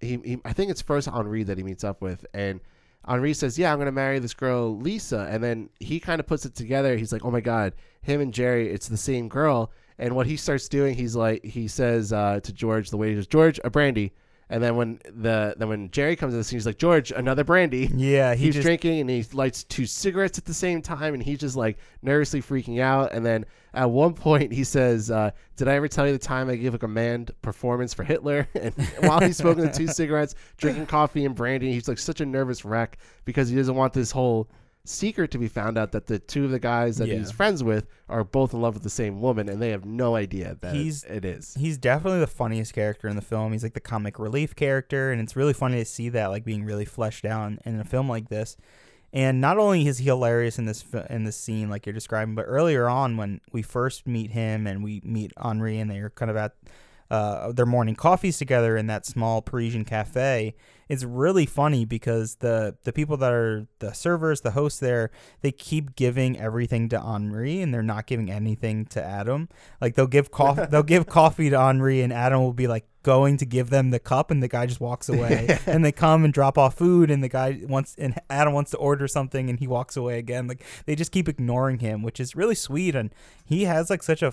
he, 0.00 0.20
he 0.24 0.38
I 0.44 0.52
think 0.52 0.70
it's 0.70 0.80
first 0.80 1.08
Henri 1.08 1.42
that 1.42 1.58
he 1.58 1.64
meets 1.64 1.84
up 1.84 2.00
with, 2.00 2.24
and 2.32 2.60
Henri 3.04 3.34
says, 3.34 3.58
"Yeah, 3.58 3.72
I'm 3.72 3.78
gonna 3.78 3.92
marry 3.92 4.20
this 4.20 4.34
girl, 4.34 4.78
Lisa," 4.78 5.28
and 5.30 5.42
then 5.42 5.68
he 5.80 5.98
kind 5.98 6.20
of 6.20 6.26
puts 6.26 6.46
it 6.46 6.54
together. 6.54 6.96
He's 6.96 7.12
like, 7.12 7.24
"Oh 7.24 7.30
my 7.30 7.40
god, 7.40 7.74
him 8.02 8.20
and 8.20 8.32
Jerry, 8.32 8.70
it's 8.70 8.88
the 8.88 8.96
same 8.96 9.28
girl." 9.28 9.72
And 9.98 10.14
what 10.14 10.28
he 10.28 10.36
starts 10.36 10.68
doing, 10.68 10.94
he's 10.94 11.16
like, 11.16 11.44
he 11.44 11.66
says 11.66 12.12
uh, 12.12 12.38
to 12.44 12.52
George, 12.52 12.90
the 12.90 12.96
goes, 12.96 13.26
"George, 13.26 13.58
a 13.64 13.70
brandy." 13.70 14.12
And 14.50 14.62
then 14.62 14.76
when 14.76 15.00
the 15.04 15.54
then 15.58 15.68
when 15.68 15.90
Jerry 15.90 16.16
comes 16.16 16.32
in 16.32 16.40
the 16.40 16.44
scene, 16.44 16.58
he's 16.58 16.66
like, 16.66 16.78
"George, 16.78 17.12
another 17.12 17.44
brandy." 17.44 17.90
yeah, 17.94 18.34
he 18.34 18.46
he's 18.46 18.54
just 18.54 18.64
drinking 18.66 19.00
and 19.00 19.10
he 19.10 19.24
lights 19.32 19.64
two 19.64 19.86
cigarettes 19.86 20.38
at 20.38 20.44
the 20.44 20.54
same 20.54 20.82
time 20.82 21.14
and 21.14 21.22
he's 21.22 21.38
just 21.38 21.56
like 21.56 21.78
nervously 22.02 22.40
freaking 22.40 22.80
out 22.80 23.12
and 23.12 23.24
then 23.24 23.44
at 23.74 23.90
one 23.90 24.14
point 24.14 24.52
he 24.52 24.64
says 24.64 25.10
uh, 25.10 25.30
did 25.56 25.68
i 25.68 25.74
ever 25.74 25.88
tell 25.88 26.06
you 26.06 26.12
the 26.12 26.18
time 26.18 26.48
i 26.48 26.56
gave 26.56 26.74
a 26.74 26.78
command 26.78 27.30
performance 27.42 27.92
for 27.94 28.02
hitler 28.02 28.48
and 28.54 28.74
while 29.00 29.20
he's 29.20 29.36
smoking 29.36 29.64
the 29.64 29.70
two 29.70 29.86
cigarettes 29.88 30.34
drinking 30.56 30.86
coffee 30.86 31.24
and 31.24 31.34
brandy 31.34 31.72
he's 31.72 31.88
like 31.88 31.98
such 31.98 32.20
a 32.20 32.26
nervous 32.26 32.64
wreck 32.64 32.98
because 33.24 33.48
he 33.48 33.56
doesn't 33.56 33.74
want 33.74 33.92
this 33.92 34.10
whole 34.10 34.48
secret 34.88 35.30
to 35.32 35.38
be 35.38 35.48
found 35.48 35.76
out 35.78 35.92
that 35.92 36.06
the 36.06 36.18
two 36.18 36.44
of 36.44 36.50
the 36.50 36.58
guys 36.58 36.96
that 36.98 37.08
Yeah. 37.08 37.16
he's 37.18 37.30
friends 37.30 37.62
with 37.62 37.86
are 38.08 38.24
both 38.24 38.54
in 38.54 38.60
love 38.60 38.74
with 38.74 38.82
the 38.82 38.90
same 38.90 39.20
woman 39.20 39.48
and 39.48 39.60
they 39.60 39.70
have 39.70 39.84
no 39.84 40.16
idea 40.16 40.56
that 40.60 40.74
He's- 40.74 41.04
it 41.04 41.24
is 41.24 41.54
he's 41.58 41.76
definitely 41.78 42.20
the 42.20 42.26
funniest 42.26 42.72
character 42.72 43.06
in 43.08 43.16
the 43.16 43.22
film. 43.22 43.52
He's 43.52 43.62
like 43.62 43.74
the 43.74 43.80
comic 43.80 44.18
relief 44.18 44.56
character, 44.56 45.12
and 45.12 45.20
it's 45.20 45.36
really 45.36 45.52
funny 45.52 45.76
to 45.78 45.84
see 45.84 46.08
that 46.10 46.26
like 46.28 46.44
being 46.44 46.64
really 46.64 46.84
fleshed 46.84 47.24
out 47.24 47.48
in, 47.50 47.58
in 47.64 47.80
a 47.80 47.84
film 47.84 48.08
like 48.08 48.28
this. 48.28 48.56
And 49.12 49.40
not 49.40 49.56
only 49.58 49.86
is 49.86 49.98
he 49.98 50.04
hilarious 50.04 50.58
in 50.58 50.66
this 50.66 50.82
fi- 50.82 51.06
in 51.08 51.24
this 51.24 51.36
scene 51.36 51.70
like 51.70 51.86
you're 51.86 51.94
describing, 51.94 52.34
but 52.34 52.42
earlier 52.46 52.88
on 52.88 53.16
when 53.16 53.40
we 53.52 53.62
first 53.62 54.06
meet 54.06 54.32
him 54.32 54.66
and 54.66 54.84
we 54.84 55.00
meet 55.04 55.32
Henri 55.38 55.78
and 55.78 55.90
they're 55.90 56.10
kind 56.10 56.30
of 56.30 56.36
at 56.36 56.54
uh, 57.10 57.50
their 57.52 57.64
morning 57.64 57.94
coffees 57.94 58.36
together 58.36 58.76
in 58.76 58.86
that 58.88 59.06
small 59.06 59.40
Parisian 59.40 59.82
cafe. 59.84 60.54
It's 60.88 61.04
really 61.04 61.46
funny 61.46 61.84
because 61.84 62.36
the 62.36 62.76
the 62.84 62.92
people 62.92 63.16
that 63.18 63.32
are 63.32 63.66
the 63.78 63.92
servers, 63.92 64.40
the 64.40 64.52
hosts 64.52 64.80
there, 64.80 65.10
they 65.42 65.52
keep 65.52 65.96
giving 65.96 66.38
everything 66.38 66.88
to 66.90 67.00
Henri 67.00 67.60
and 67.60 67.72
they're 67.72 67.82
not 67.82 68.06
giving 68.06 68.30
anything 68.30 68.86
to 68.86 69.04
Adam. 69.04 69.48
Like 69.80 69.94
they'll 69.94 70.06
give 70.06 70.30
coffee, 70.30 70.66
they'll 70.70 70.82
give 70.82 71.06
coffee 71.06 71.50
to 71.50 71.58
Henri, 71.58 72.00
and 72.00 72.12
Adam 72.12 72.40
will 72.40 72.52
be 72.52 72.66
like 72.66 72.86
going 73.02 73.36
to 73.38 73.46
give 73.46 73.70
them 73.70 73.90
the 73.90 73.98
cup, 73.98 74.30
and 74.30 74.42
the 74.42 74.48
guy 74.48 74.66
just 74.66 74.80
walks 74.80 75.08
away. 75.08 75.58
and 75.66 75.84
they 75.84 75.92
come 75.92 76.24
and 76.24 76.32
drop 76.32 76.58
off 76.58 76.74
food, 76.74 77.10
and 77.10 77.22
the 77.22 77.28
guy 77.28 77.60
wants 77.66 77.94
and 77.98 78.18
Adam 78.30 78.52
wants 78.52 78.70
to 78.70 78.76
order 78.78 79.06
something, 79.06 79.50
and 79.50 79.58
he 79.58 79.66
walks 79.66 79.96
away 79.96 80.18
again. 80.18 80.46
Like 80.46 80.64
they 80.86 80.94
just 80.94 81.12
keep 81.12 81.28
ignoring 81.28 81.78
him, 81.78 82.02
which 82.02 82.20
is 82.20 82.34
really 82.34 82.54
sweet, 82.54 82.94
and 82.94 83.14
he 83.44 83.64
has 83.64 83.90
like 83.90 84.02
such 84.02 84.22
a 84.22 84.32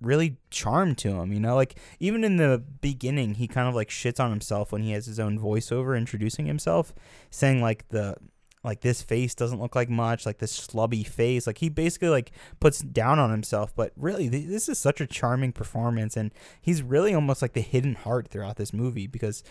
really 0.00 0.36
charm 0.50 0.94
to 0.96 1.20
him, 1.20 1.32
you 1.32 1.40
know? 1.40 1.54
Like 1.54 1.78
even 2.00 2.24
in 2.24 2.36
the 2.36 2.62
beginning, 2.80 3.34
he 3.34 3.48
kind 3.48 3.68
of 3.68 3.74
like 3.74 3.88
shits 3.88 4.20
on 4.20 4.30
himself 4.30 4.72
when 4.72 4.82
he 4.82 4.92
has 4.92 5.06
his 5.06 5.20
own 5.20 5.38
voiceover 5.38 5.96
introducing 5.96 6.46
himself, 6.46 6.94
saying 7.30 7.62
like 7.62 7.88
the 7.88 8.16
like 8.64 8.80
this 8.80 9.02
face 9.02 9.34
doesn't 9.34 9.60
look 9.60 9.76
like 9.76 9.90
much, 9.90 10.24
like 10.24 10.38
this 10.38 10.58
slubby 10.58 11.06
face. 11.06 11.46
Like 11.46 11.58
he 11.58 11.68
basically 11.68 12.08
like 12.08 12.32
puts 12.60 12.80
down 12.80 13.18
on 13.18 13.30
himself, 13.30 13.74
but 13.76 13.92
really 13.96 14.30
th- 14.30 14.48
this 14.48 14.68
is 14.68 14.78
such 14.78 15.00
a 15.00 15.06
charming 15.06 15.52
performance 15.52 16.16
and 16.16 16.32
he's 16.60 16.82
really 16.82 17.14
almost 17.14 17.42
like 17.42 17.52
the 17.52 17.60
hidden 17.60 17.94
heart 17.94 18.28
throughout 18.28 18.56
this 18.56 18.72
movie 18.72 19.06
because 19.06 19.42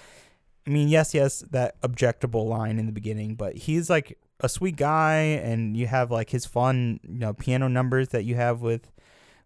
I 0.65 0.69
mean, 0.69 0.87
yes, 0.87 1.13
yes, 1.13 1.43
that 1.51 1.79
objectable 1.81 2.47
line 2.47 2.79
in 2.79 2.85
the 2.85 2.91
beginning, 2.91 3.35
but 3.35 3.55
he's 3.55 3.89
like 3.89 4.17
a 4.39 4.49
sweet 4.49 4.77
guy 4.77 5.17
and 5.17 5.75
you 5.77 5.87
have 5.87 6.09
like 6.09 6.29
his 6.29 6.45
fun, 6.45 6.99
you 7.03 7.19
know, 7.19 7.33
piano 7.33 7.67
numbers 7.67 8.09
that 8.09 8.23
you 8.23 8.35
have 8.35 8.61
with 8.61 8.91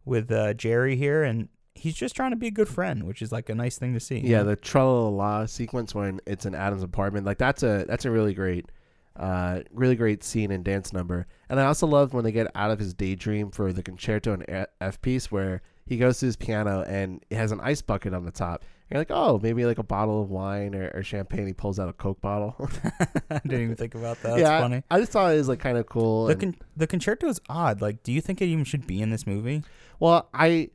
with 0.07 0.31
uh, 0.31 0.53
Jerry 0.53 0.95
here, 0.95 1.23
and 1.23 1.49
he's 1.75 1.95
just 1.95 2.15
trying 2.15 2.31
to 2.31 2.37
be 2.37 2.47
a 2.47 2.51
good 2.51 2.67
friend, 2.67 3.03
which 3.03 3.21
is 3.21 3.31
like 3.31 3.49
a 3.49 3.55
nice 3.55 3.77
thing 3.77 3.93
to 3.93 3.99
see. 3.99 4.19
Yeah, 4.19 4.43
the 4.43 4.57
la 4.83 5.45
sequence 5.45 5.93
when 5.93 6.19
it's 6.25 6.45
in 6.45 6.55
Adam's 6.55 6.83
apartment, 6.83 7.25
like 7.25 7.37
that's 7.37 7.63
a 7.63 7.85
that's 7.87 8.05
a 8.05 8.11
really 8.11 8.33
great, 8.33 8.71
uh, 9.15 9.61
really 9.71 9.95
great 9.95 10.23
scene 10.23 10.51
and 10.51 10.63
dance 10.63 10.93
number. 10.93 11.27
And 11.49 11.59
I 11.59 11.65
also 11.65 11.85
love 11.85 12.13
when 12.13 12.23
they 12.23 12.31
get 12.31 12.49
out 12.55 12.71
of 12.71 12.79
his 12.79 12.93
daydream 12.93 13.51
for 13.51 13.71
the 13.73 13.83
concerto 13.83 14.33
and 14.33 14.67
F 14.81 15.01
piece, 15.01 15.31
where 15.31 15.61
he 15.85 15.97
goes 15.97 16.19
to 16.19 16.25
his 16.25 16.35
piano 16.35 16.83
and 16.87 17.23
it 17.29 17.35
has 17.35 17.51
an 17.51 17.61
ice 17.61 17.81
bucket 17.81 18.13
on 18.13 18.25
the 18.25 18.31
top. 18.31 18.65
You're 18.89 18.99
like, 18.99 19.11
oh, 19.11 19.37
maybe 19.43 19.65
like 19.65 19.79
a 19.79 19.83
bottle 19.83 20.21
of 20.21 20.29
wine 20.29 20.73
or, 20.73 20.91
or 20.93 21.03
champagne. 21.03 21.45
He 21.45 21.53
pulls 21.53 21.77
out 21.77 21.89
a 21.89 21.93
Coke 21.93 22.21
bottle. 22.21 22.55
I 23.29 23.39
didn't 23.39 23.61
even 23.61 23.75
think 23.75 23.95
about 23.95 24.21
that. 24.21 24.29
That's 24.29 24.41
yeah, 24.41 24.61
funny. 24.61 24.83
I, 24.89 24.95
I, 24.95 24.99
just 24.99 25.11
thought 25.11 25.33
it 25.33 25.37
was 25.37 25.49
like 25.49 25.59
kind 25.59 25.77
of 25.77 25.87
cool. 25.87 26.27
The, 26.27 26.35
con- 26.35 26.55
the 26.77 26.87
concerto 26.87 27.27
is 27.27 27.41
odd. 27.49 27.81
Like, 27.81 28.03
do 28.03 28.13
you 28.13 28.21
think 28.21 28.41
it 28.41 28.45
even 28.45 28.63
should 28.63 28.87
be 28.87 29.01
in 29.01 29.09
this 29.09 29.27
movie? 29.27 29.63
Well, 29.99 30.29
I 30.33 30.69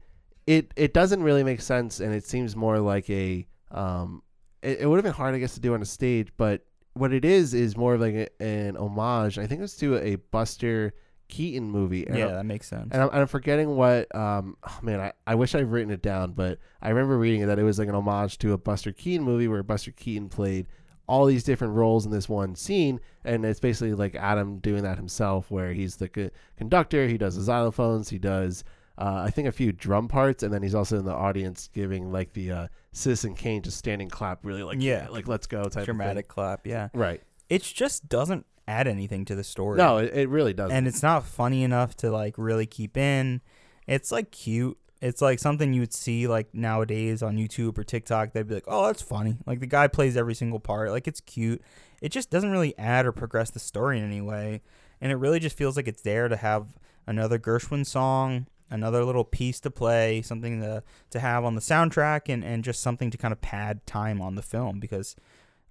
it 0.47 0.73
it 0.77 0.93
doesn't 0.93 1.23
really 1.23 1.45
make 1.45 1.61
sense, 1.61 2.01
and 2.01 2.15
it 2.15 2.25
seems 2.25 2.57
more 2.57 2.79
like 2.79 3.09
a 3.11 3.47
um. 3.71 4.23
It, 4.63 4.81
it 4.81 4.87
would 4.87 4.97
have 4.97 5.05
been 5.05 5.13
hard, 5.13 5.35
I 5.35 5.39
guess, 5.39 5.55
to 5.55 5.61
do 5.61 5.75
on 5.75 5.83
a 5.83 5.85
stage, 5.85 6.33
but 6.37 6.65
what 6.95 7.13
it 7.13 7.25
is 7.25 7.55
is 7.55 7.77
more 7.77 7.95
of 7.95 8.01
like 8.01 8.15
a, 8.15 8.43
an 8.43 8.77
homage. 8.77 9.39
I 9.39 9.47
think 9.47 9.59
it 9.59 9.63
was 9.63 9.77
to 9.79 9.97
a 9.97 10.17
Buster 10.17 10.93
Keaton 11.29 11.71
movie. 11.71 12.07
And 12.07 12.17
yeah, 12.17 12.27
I'm, 12.27 12.35
that 12.35 12.47
makes 12.47 12.69
sense. 12.69 12.91
And 12.93 13.03
I'm, 13.03 13.09
and 13.09 13.21
I'm 13.21 13.27
forgetting 13.27 13.75
what. 13.75 14.15
Um, 14.15 14.57
oh 14.63 14.79
man, 14.83 15.01
I, 15.01 15.13
I 15.27 15.35
wish 15.35 15.55
I'd 15.55 15.71
written 15.71 15.91
it 15.91 16.03
down, 16.03 16.33
but 16.33 16.59
I 16.81 16.91
remember 16.91 17.19
reading 17.19 17.41
it 17.41 17.47
that 17.47 17.59
it 17.59 17.65
was 17.65 17.79
like 17.79 17.89
an 17.89 17.95
homage 17.95 18.39
to 18.39 18.53
a 18.53 18.59
Buster 18.59 18.93
Keaton 18.93 19.25
movie 19.25 19.49
where 19.49 19.63
Buster 19.63 19.91
Keaton 19.91 20.29
played 20.29 20.69
all 21.09 21.27
these 21.27 21.43
different 21.43 21.75
roles 21.75 22.07
in 22.07 22.13
this 22.13 22.29
one 22.29 22.55
scene, 22.55 23.01
and 23.25 23.45
it's 23.45 23.61
basically 23.61 23.95
like 23.95 24.15
Adam 24.15 24.59
doing 24.59 24.83
that 24.83 24.97
himself, 24.97 25.51
where 25.51 25.73
he's 25.73 25.97
the 25.97 26.09
co- 26.09 26.31
conductor, 26.57 27.09
he 27.09 27.19
does 27.19 27.35
the 27.35 27.53
xylophones, 27.53 28.11
he 28.11 28.19
does 28.19 28.63
uh, 28.99 29.23
I 29.27 29.31
think 29.31 29.49
a 29.49 29.53
few 29.53 29.73
drum 29.73 30.09
parts, 30.09 30.43
and 30.43 30.53
then 30.53 30.63
he's 30.63 30.75
also 30.75 30.99
in 30.99 31.05
the 31.05 31.15
audience 31.15 31.69
giving 31.73 32.13
like 32.13 32.33
the 32.35 32.53
uh, 32.53 32.69
Citizen 32.93 33.35
Kane 33.35 33.63
just 33.63 33.79
standing 33.79 34.09
clap, 34.09 34.45
really 34.45 34.63
like 34.63 34.79
yeah, 34.81 35.09
like 35.11 35.29
let's 35.29 35.47
go 35.47 35.65
type 35.65 35.85
dramatic 35.87 36.29
clap, 36.29 36.67
yeah, 36.67 36.89
right. 36.95 37.23
It 37.49 37.63
just 37.63 38.09
doesn't 38.09 38.47
add 38.69 38.87
anything 38.87 39.25
to 39.27 39.35
the 39.35 39.45
story. 39.45 39.79
No, 39.79 39.99
it, 39.99 40.13
it 40.15 40.29
really 40.29 40.53
doesn't, 40.53 40.77
and 40.77 40.87
it's 40.87 41.03
not 41.03 41.25
funny 41.25 41.63
enough 41.63 41.97
to 41.99 42.11
like 42.11 42.35
really 42.37 42.67
keep 42.67 42.97
in. 42.97 43.41
It's 43.87 44.13
like 44.13 44.31
cute. 44.31 44.79
It's 45.01 45.21
like 45.21 45.39
something 45.39 45.73
you 45.73 45.81
would 45.81 45.93
see 45.93 46.29
like 46.29 46.55
nowadays 46.55 47.23
on 47.23 47.37
YouTube 47.37 47.79
or 47.79 47.85
TikTok. 47.85 48.33
They'd 48.33 48.47
be 48.47 48.55
like, 48.55 48.65
"Oh, 48.69 48.87
that's 48.87 49.03
funny." 49.03 49.39
Like 49.47 49.61
the 49.61 49.67
guy 49.67 49.89
plays 49.89 50.17
every 50.17 50.35
single 50.35 50.61
part. 50.61 50.91
Like 50.91 51.09
it's 51.09 51.21
cute. 51.21 51.63
It 52.03 52.11
just 52.11 52.31
doesn't 52.31 52.51
really 52.51 52.77
add 52.79 53.07
or 53.07 53.13
progress 53.13 53.51
the 53.51 53.59
story 53.59 53.99
in 53.99 54.05
any 54.05 54.21
way, 54.21 54.61
and 55.01 55.11
it 55.11 55.17
really 55.17 55.41
just 55.41 55.57
feels 55.57 55.77
like 55.77 55.89
it's 55.89 56.03
there 56.03 56.29
to 56.29 56.37
have 56.37 56.67
another 57.07 57.39
Gershwin 57.39 57.87
song 57.87 58.47
another 58.73 59.05
little 59.05 59.25
piece 59.25 59.61
to 59.61 59.71
play, 59.71 60.23
something 60.23 60.61
to 60.61 60.83
to 61.11 61.21
have 61.21 61.45
on 61.45 61.55
the 61.55 61.61
soundtrack, 61.61 62.33
and 62.33 62.43
and 62.43 62.65
just 62.65 62.81
something 62.81 63.11
to 63.11 63.19
kind 63.19 63.33
of 63.33 63.41
pad 63.41 63.87
time 63.87 64.21
on 64.21 64.35
the 64.35 64.43
film 64.43 64.81
because, 64.81 65.15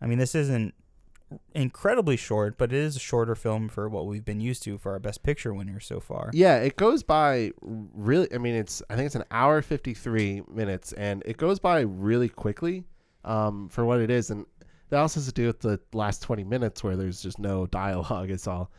I 0.02 0.06
mean, 0.06 0.20
this 0.20 0.36
isn't 0.36 0.74
incredibly 1.56 2.18
short, 2.18 2.58
but 2.58 2.72
it 2.72 2.78
is 2.78 2.96
a 2.96 3.00
shorter 3.00 3.36
film 3.36 3.70
for 3.70 3.88
what 3.90 4.06
we've 4.06 4.26
been 4.26 4.42
used 4.42 4.64
to 4.64 4.78
for 4.78 4.92
our 4.92 5.00
best 5.00 5.24
picture 5.24 5.54
winners 5.54 5.86
so 5.86 6.00
far. 6.00 6.30
Yeah, 6.34 6.58
it 6.58 6.76
goes 6.76 7.04
by 7.04 7.52
really. 7.62 8.34
I 8.34 8.38
mean, 8.38 8.56
it's 8.56 8.82
I 8.90 8.96
think 8.96 9.08
it's 9.08 9.16
an 9.16 9.26
hour 9.32 9.62
fifty 9.62 9.94
three 9.94 10.44
minutes, 10.50 10.94
and 10.94 11.24
it 11.26 11.38
goes 11.38 11.60
by 11.60 11.82
really 11.82 12.30
quickly 12.30 12.86
um, 13.26 13.70
for 13.70 13.86
what 13.86 14.00
it 14.00 14.10
is, 14.10 14.30
and 14.30 14.46
that 14.90 15.00
also 15.00 15.20
has 15.20 15.28
to 15.28 15.32
do 15.32 15.48
with 15.48 15.60
the 15.60 15.80
last 15.94 16.22
twenty 16.22 16.44
minutes 16.44 16.84
where 16.84 16.96
there's 16.96 17.22
just 17.22 17.40
no 17.40 17.66
dialogue. 17.66 18.30
It's 18.30 18.48
all 18.48 18.72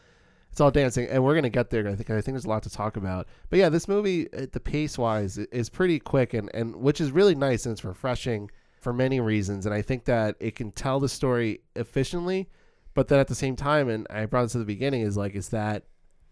it's 0.52 0.60
all 0.60 0.70
dancing, 0.70 1.08
and 1.08 1.24
we're 1.24 1.34
gonna 1.34 1.48
get 1.48 1.70
there. 1.70 1.88
I 1.88 1.94
think 1.94 2.10
I 2.10 2.20
think 2.20 2.34
there's 2.34 2.44
a 2.44 2.48
lot 2.50 2.62
to 2.64 2.70
talk 2.70 2.98
about. 2.98 3.26
But 3.48 3.58
yeah, 3.58 3.70
this 3.70 3.88
movie, 3.88 4.30
uh, 4.34 4.46
the 4.52 4.60
pace 4.60 4.98
wise, 4.98 5.38
is 5.38 5.70
pretty 5.70 5.98
quick, 5.98 6.34
and 6.34 6.50
and 6.52 6.76
which 6.76 7.00
is 7.00 7.10
really 7.10 7.34
nice 7.34 7.64
and 7.64 7.72
it's 7.72 7.84
refreshing 7.84 8.50
for 8.78 8.92
many 8.92 9.18
reasons. 9.18 9.64
And 9.64 9.74
I 9.74 9.80
think 9.80 10.04
that 10.04 10.36
it 10.40 10.54
can 10.54 10.70
tell 10.70 11.00
the 11.00 11.08
story 11.08 11.60
efficiently, 11.74 12.50
but 12.92 13.08
then 13.08 13.18
at 13.18 13.28
the 13.28 13.34
same 13.34 13.56
time, 13.56 13.88
and 13.88 14.06
I 14.10 14.26
brought 14.26 14.42
this 14.42 14.54
at 14.54 14.58
the 14.58 14.66
beginning, 14.66 15.00
is 15.00 15.16
like, 15.16 15.34
is 15.34 15.48
that 15.48 15.84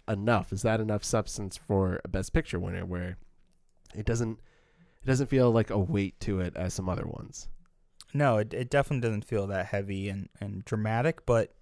enough? 0.06 0.52
Is 0.52 0.60
that 0.62 0.80
enough 0.80 1.02
substance 1.02 1.56
for 1.56 1.98
a 2.04 2.08
Best 2.08 2.34
Picture 2.34 2.60
winner? 2.60 2.84
Where 2.84 3.16
it 3.94 4.04
doesn't 4.04 4.38
it 5.02 5.06
doesn't 5.06 5.28
feel 5.28 5.50
like 5.50 5.70
a 5.70 5.78
weight 5.78 6.20
to 6.20 6.40
it 6.40 6.54
as 6.56 6.74
some 6.74 6.90
other 6.90 7.06
ones. 7.06 7.48
No, 8.12 8.36
it, 8.36 8.52
it 8.52 8.68
definitely 8.68 9.08
doesn't 9.08 9.24
feel 9.24 9.46
that 9.46 9.66
heavy 9.66 10.10
and, 10.10 10.28
and 10.40 10.62
dramatic, 10.66 11.24
but 11.24 11.54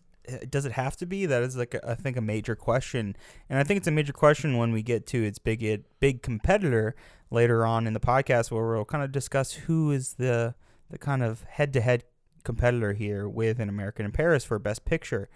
does 0.50 0.64
it 0.64 0.72
have 0.72 0.96
to 0.98 1.06
be? 1.06 1.26
That 1.26 1.42
is 1.42 1.56
like 1.56 1.74
a, 1.74 1.90
I 1.90 1.94
think 1.94 2.16
a 2.16 2.20
major 2.20 2.54
question, 2.56 3.16
and 3.48 3.58
I 3.58 3.64
think 3.64 3.78
it's 3.78 3.86
a 3.86 3.92
major 3.92 4.12
question 4.12 4.56
when 4.56 4.72
we 4.72 4.82
get 4.82 5.06
to 5.08 5.22
its 5.22 5.38
big 5.38 5.62
it, 5.62 5.84
big 6.00 6.22
competitor 6.22 6.94
later 7.30 7.66
on 7.66 7.86
in 7.86 7.94
the 7.94 8.00
podcast, 8.00 8.50
where 8.50 8.66
we'll 8.66 8.84
kind 8.84 9.04
of 9.04 9.12
discuss 9.12 9.52
who 9.52 9.90
is 9.90 10.14
the 10.14 10.54
the 10.90 10.98
kind 10.98 11.22
of 11.22 11.42
head 11.42 11.72
to 11.74 11.80
head 11.80 12.04
competitor 12.44 12.92
here 12.94 13.28
with 13.28 13.60
an 13.60 13.68
American 13.68 14.06
in 14.06 14.12
Paris 14.12 14.44
for 14.44 14.58
Best 14.58 14.84
Picture. 14.84 15.28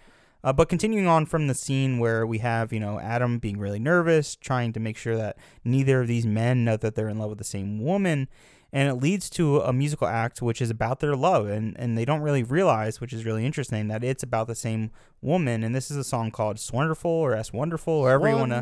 Uh, 0.43 0.51
but 0.51 0.67
continuing 0.67 1.07
on 1.07 1.25
from 1.25 1.47
the 1.47 1.53
scene 1.53 1.99
where 1.99 2.27
we 2.27 2.39
have, 2.39 2.73
you 2.73 2.79
know, 2.79 2.99
Adam 2.99 3.39
being 3.39 3.57
really 3.57 3.79
nervous, 3.79 4.35
trying 4.35 4.73
to 4.73 4.79
make 4.79 4.97
sure 4.97 5.15
that 5.15 5.37
neither 5.63 6.01
of 6.01 6.07
these 6.07 6.25
men 6.25 6.65
know 6.65 6.75
that 6.75 6.95
they're 6.95 7.07
in 7.07 7.17
love 7.17 7.29
with 7.29 7.37
the 7.37 7.45
same 7.45 7.81
woman, 7.81 8.27
and 8.73 8.89
it 8.89 8.95
leads 8.95 9.29
to 9.29 9.59
a 9.61 9.71
musical 9.71 10.07
act 10.07 10.41
which 10.41 10.59
is 10.61 10.69
about 10.71 10.99
their 10.99 11.15
love 11.15 11.47
and 11.47 11.75
and 11.79 11.97
they 11.97 12.03
don't 12.03 12.21
really 12.21 12.43
realize 12.43 12.99
which 12.99 13.13
is 13.13 13.23
really 13.23 13.45
interesting 13.45 13.87
that 13.87 14.03
it's 14.03 14.23
about 14.23 14.47
the 14.47 14.55
same 14.55 14.89
woman 15.21 15.63
and 15.63 15.73
this 15.73 15.89
is 15.91 15.95
a 15.95 16.03
song 16.03 16.31
called 16.31 16.59
"Wonderful" 16.73 17.09
or 17.11 17.33
"S 17.33 17.53
Wonderful" 17.53 17.93
or 17.93 18.19
want 18.33 18.51
to 18.51 18.55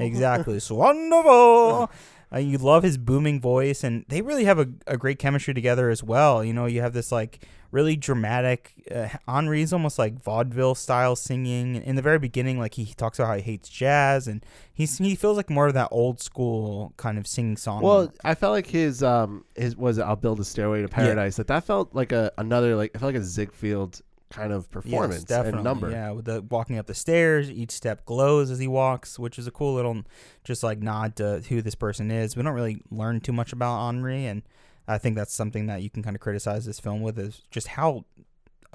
exactly. 0.00 0.60
Wonderful 0.70 1.90
uh, 2.34 2.38
you 2.38 2.58
love 2.58 2.82
his 2.82 2.98
booming 2.98 3.40
voice 3.40 3.84
and 3.84 4.04
they 4.08 4.20
really 4.20 4.44
have 4.44 4.58
a, 4.58 4.66
a 4.88 4.96
great 4.96 5.18
chemistry 5.18 5.54
together 5.54 5.88
as 5.88 6.02
well. 6.02 6.42
You 6.44 6.52
know 6.52 6.66
you 6.66 6.80
have 6.80 6.92
this 6.92 7.12
like 7.12 7.46
really 7.74 7.96
dramatic. 7.96 8.72
Uh, 8.88 9.08
Henri's 9.28 9.72
almost 9.72 9.98
like 9.98 10.22
vaudeville 10.22 10.76
style 10.76 11.16
singing. 11.16 11.74
In 11.74 11.96
the 11.96 12.02
very 12.02 12.20
beginning, 12.20 12.58
like 12.58 12.74
he 12.74 12.86
talks 12.94 13.18
about 13.18 13.28
how 13.28 13.34
he 13.34 13.42
hates 13.42 13.68
jazz, 13.68 14.28
and 14.28 14.46
he's 14.72 14.96
he 14.96 15.16
feels 15.16 15.36
like 15.36 15.50
more 15.50 15.66
of 15.66 15.74
that 15.74 15.88
old 15.90 16.20
school 16.20 16.94
kind 16.96 17.18
of 17.18 17.26
singing 17.26 17.56
song. 17.56 17.82
Well, 17.82 18.12
I 18.22 18.36
felt 18.36 18.52
like 18.52 18.68
his 18.68 19.02
um 19.02 19.44
his 19.56 19.76
was 19.76 19.98
it, 19.98 20.02
I'll 20.02 20.16
build 20.16 20.38
a 20.38 20.44
stairway 20.44 20.82
to 20.82 20.88
paradise. 20.88 21.34
Yeah. 21.34 21.38
That 21.38 21.46
that 21.48 21.64
felt 21.64 21.94
like 21.94 22.12
a 22.12 22.32
another 22.38 22.76
like 22.76 22.92
I 22.94 22.98
felt 23.00 23.12
like 23.12 23.20
a 23.20 23.24
Ziegfeld 23.24 24.00
kind 24.30 24.52
of 24.52 24.70
performance 24.70 25.14
yes, 25.14 25.24
definitely. 25.24 25.58
and 25.58 25.64
number. 25.64 25.90
Yeah, 25.90 26.12
with 26.12 26.24
the 26.26 26.42
walking 26.42 26.78
up 26.78 26.86
the 26.86 26.94
stairs, 26.94 27.50
each 27.50 27.72
step 27.72 28.04
glows 28.04 28.50
as 28.50 28.60
he 28.60 28.68
walks, 28.68 29.18
which 29.18 29.38
is 29.38 29.48
a 29.48 29.50
cool 29.50 29.74
little 29.74 30.02
just 30.44 30.62
like 30.62 30.80
nod 30.80 31.16
to 31.16 31.42
who 31.48 31.60
this 31.60 31.74
person 31.74 32.12
is. 32.12 32.36
We 32.36 32.42
don't 32.44 32.54
really 32.54 32.82
learn 32.92 33.20
too 33.20 33.32
much 33.32 33.52
about 33.52 33.88
Henri 33.88 34.26
and 34.26 34.42
I 34.86 34.98
think 34.98 35.16
that's 35.16 35.34
something 35.34 35.66
that 35.66 35.82
you 35.82 35.90
can 35.90 36.02
kind 36.02 36.16
of 36.16 36.20
criticize 36.20 36.66
this 36.66 36.80
film 36.80 37.00
with 37.00 37.18
is 37.18 37.42
just 37.50 37.68
how 37.68 38.04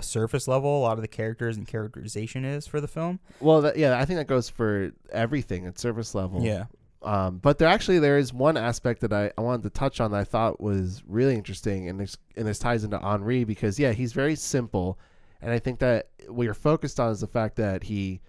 surface 0.02 0.48
level 0.48 0.78
a 0.78 0.82
lot 0.82 0.94
of 0.94 1.02
the 1.02 1.08
characters 1.08 1.58
and 1.58 1.68
characterization 1.68 2.46
is 2.46 2.66
for 2.66 2.82
the 2.82 2.88
film. 2.88 3.20
Well, 3.40 3.62
that, 3.62 3.78
yeah, 3.78 4.00
I 4.00 4.06
think 4.06 4.18
that 4.18 4.28
goes 4.28 4.50
for 4.50 4.92
everything 5.12 5.66
at 5.66 5.78
surface 5.78 6.16
level. 6.16 6.42
Yeah. 6.42 6.66
Um, 7.02 7.38
but 7.38 7.58
there 7.58 7.68
actually 7.68 8.00
there 8.00 8.18
is 8.18 8.34
one 8.34 8.58
aspect 8.58 9.02
that 9.02 9.14
I, 9.14 9.32
I 9.38 9.42
wanted 9.42 9.64
to 9.64 9.70
touch 9.70 10.02
on 10.02 10.12
that 10.12 10.18
I 10.18 10.24
thought 10.26 10.60
was 10.60 11.02
really 11.08 11.36
interesting, 11.36 11.88
and 11.88 11.98
this 11.98 12.18
and 12.36 12.46
this 12.46 12.60
ties 12.60 12.84
into 12.84 13.00
Henri 13.00 13.46
because 13.46 13.80
yeah, 13.80 13.94
he's 13.94 14.12
very 14.12 14.36
simple, 14.36 15.00
and 15.42 15.52
I 15.52 15.60
think 15.60 15.80
that 15.80 16.10
what 16.28 16.44
you're 16.44 16.54
focused 16.54 17.00
on 17.00 17.12
is 17.12 17.22
the 17.22 17.28
fact 17.28 17.56
that 17.56 17.84
he 17.84 18.20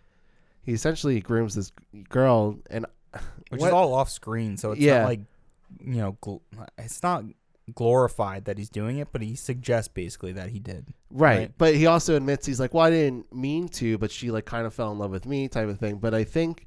he 0.62 0.72
essentially 0.72 1.20
grooms 1.20 1.56
this 1.56 1.72
girl, 2.10 2.60
and 2.70 2.86
which 3.48 3.60
what, 3.60 3.68
is 3.68 3.72
all 3.72 3.92
off 3.92 4.08
screen, 4.08 4.56
so 4.56 4.70
it's 4.70 4.80
yeah. 4.80 4.98
not 4.98 5.08
like 5.08 5.20
you 5.80 5.96
know 5.96 6.16
gl- 6.22 6.40
it's 6.78 7.02
not 7.02 7.24
glorified 7.74 8.44
that 8.44 8.58
he's 8.58 8.68
doing 8.68 8.98
it, 8.98 9.08
but 9.12 9.22
he 9.22 9.34
suggests 9.34 9.88
basically 9.88 10.32
that 10.32 10.50
he 10.50 10.58
did. 10.58 10.92
Right. 11.10 11.38
Right. 11.38 11.52
But 11.58 11.74
he 11.74 11.86
also 11.86 12.16
admits 12.16 12.46
he's 12.46 12.60
like, 12.60 12.74
well, 12.74 12.84
I 12.84 12.90
didn't 12.90 13.32
mean 13.34 13.68
to, 13.70 13.98
but 13.98 14.10
she 14.10 14.30
like 14.30 14.44
kind 14.44 14.66
of 14.66 14.74
fell 14.74 14.92
in 14.92 14.98
love 14.98 15.10
with 15.10 15.26
me, 15.26 15.48
type 15.48 15.68
of 15.68 15.78
thing. 15.78 15.98
But 15.98 16.14
I 16.14 16.24
think 16.24 16.66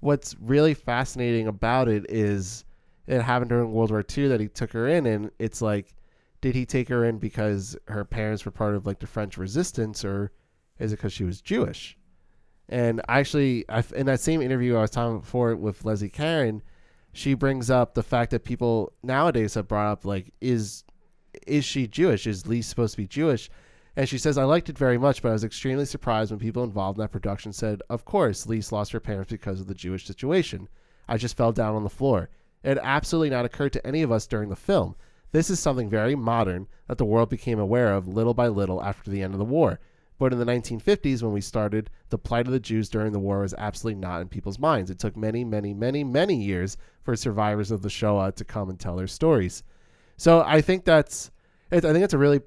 what's 0.00 0.36
really 0.40 0.74
fascinating 0.74 1.48
about 1.48 1.88
it 1.88 2.06
is 2.08 2.64
it 3.06 3.22
happened 3.22 3.50
during 3.50 3.72
World 3.72 3.90
War 3.90 4.04
II 4.16 4.28
that 4.28 4.40
he 4.40 4.48
took 4.48 4.72
her 4.72 4.88
in, 4.88 5.06
and 5.06 5.30
it's 5.38 5.62
like, 5.62 5.94
did 6.40 6.54
he 6.54 6.66
take 6.66 6.88
her 6.88 7.04
in 7.04 7.18
because 7.18 7.76
her 7.88 8.04
parents 8.04 8.44
were 8.44 8.50
part 8.50 8.74
of 8.74 8.86
like 8.86 8.98
the 8.98 9.06
French 9.06 9.38
resistance, 9.38 10.04
or 10.04 10.32
is 10.78 10.92
it 10.92 10.96
because 10.96 11.12
she 11.12 11.24
was 11.24 11.40
Jewish? 11.40 11.96
And 12.68 13.00
actually, 13.08 13.64
I, 13.68 13.84
in 13.94 14.06
that 14.06 14.20
same 14.20 14.42
interview 14.42 14.76
I 14.76 14.82
was 14.82 14.90
talking 14.90 15.20
before 15.20 15.54
with 15.56 15.84
Leslie 15.84 16.08
Caron, 16.08 16.62
she 17.16 17.32
brings 17.32 17.70
up 17.70 17.94
the 17.94 18.02
fact 18.02 18.30
that 18.30 18.44
people 18.44 18.92
nowadays 19.02 19.54
have 19.54 19.66
brought 19.66 19.90
up 19.90 20.04
like, 20.04 20.34
is 20.42 20.84
is 21.46 21.64
she 21.64 21.86
Jewish? 21.86 22.26
Is 22.26 22.46
Lee 22.46 22.60
supposed 22.60 22.92
to 22.92 22.98
be 22.98 23.06
Jewish? 23.06 23.48
And 23.96 24.06
she 24.06 24.18
says, 24.18 24.36
I 24.36 24.44
liked 24.44 24.68
it 24.68 24.76
very 24.76 24.98
much, 24.98 25.22
but 25.22 25.30
I 25.30 25.32
was 25.32 25.44
extremely 25.44 25.86
surprised 25.86 26.30
when 26.30 26.40
people 26.40 26.62
involved 26.62 26.98
in 26.98 27.02
that 27.02 27.12
production 27.12 27.54
said, 27.54 27.82
Of 27.88 28.04
course, 28.04 28.46
Lise 28.46 28.70
lost 28.70 28.92
her 28.92 29.00
parents 29.00 29.32
because 29.32 29.60
of 29.60 29.66
the 29.66 29.74
Jewish 29.74 30.06
situation. 30.06 30.68
I 31.08 31.16
just 31.16 31.38
fell 31.38 31.52
down 31.52 31.74
on 31.74 31.84
the 31.84 31.88
floor. 31.88 32.28
It 32.62 32.68
had 32.68 32.80
absolutely 32.82 33.30
not 33.30 33.46
occurred 33.46 33.72
to 33.72 33.86
any 33.86 34.02
of 34.02 34.12
us 34.12 34.26
during 34.26 34.50
the 34.50 34.56
film. 34.56 34.94
This 35.32 35.48
is 35.48 35.58
something 35.58 35.88
very 35.88 36.14
modern 36.14 36.68
that 36.86 36.98
the 36.98 37.06
world 37.06 37.30
became 37.30 37.58
aware 37.58 37.94
of 37.94 38.06
little 38.06 38.34
by 38.34 38.48
little 38.48 38.82
after 38.82 39.10
the 39.10 39.22
end 39.22 39.32
of 39.32 39.38
the 39.38 39.44
war. 39.46 39.80
But 40.18 40.32
in 40.32 40.38
the 40.38 40.46
1950s, 40.46 41.22
when 41.22 41.32
we 41.32 41.40
started, 41.40 41.90
the 42.08 42.18
plight 42.18 42.46
of 42.46 42.52
the 42.52 42.60
Jews 42.60 42.88
during 42.88 43.12
the 43.12 43.18
war 43.18 43.40
was 43.40 43.54
absolutely 43.58 44.00
not 44.00 44.22
in 44.22 44.28
people's 44.28 44.58
minds. 44.58 44.90
It 44.90 44.98
took 44.98 45.16
many, 45.16 45.44
many, 45.44 45.74
many, 45.74 46.04
many 46.04 46.42
years 46.42 46.76
for 47.02 47.14
survivors 47.16 47.70
of 47.70 47.82
the 47.82 47.90
Shoah 47.90 48.32
to 48.32 48.44
come 48.44 48.70
and 48.70 48.80
tell 48.80 48.96
their 48.96 49.06
stories. 49.06 49.62
So 50.16 50.42
I 50.46 50.62
think 50.62 50.84
that's, 50.84 51.30
I 51.70 51.80
think 51.80 51.98
it's 51.98 52.14
a 52.14 52.18
really 52.18 52.40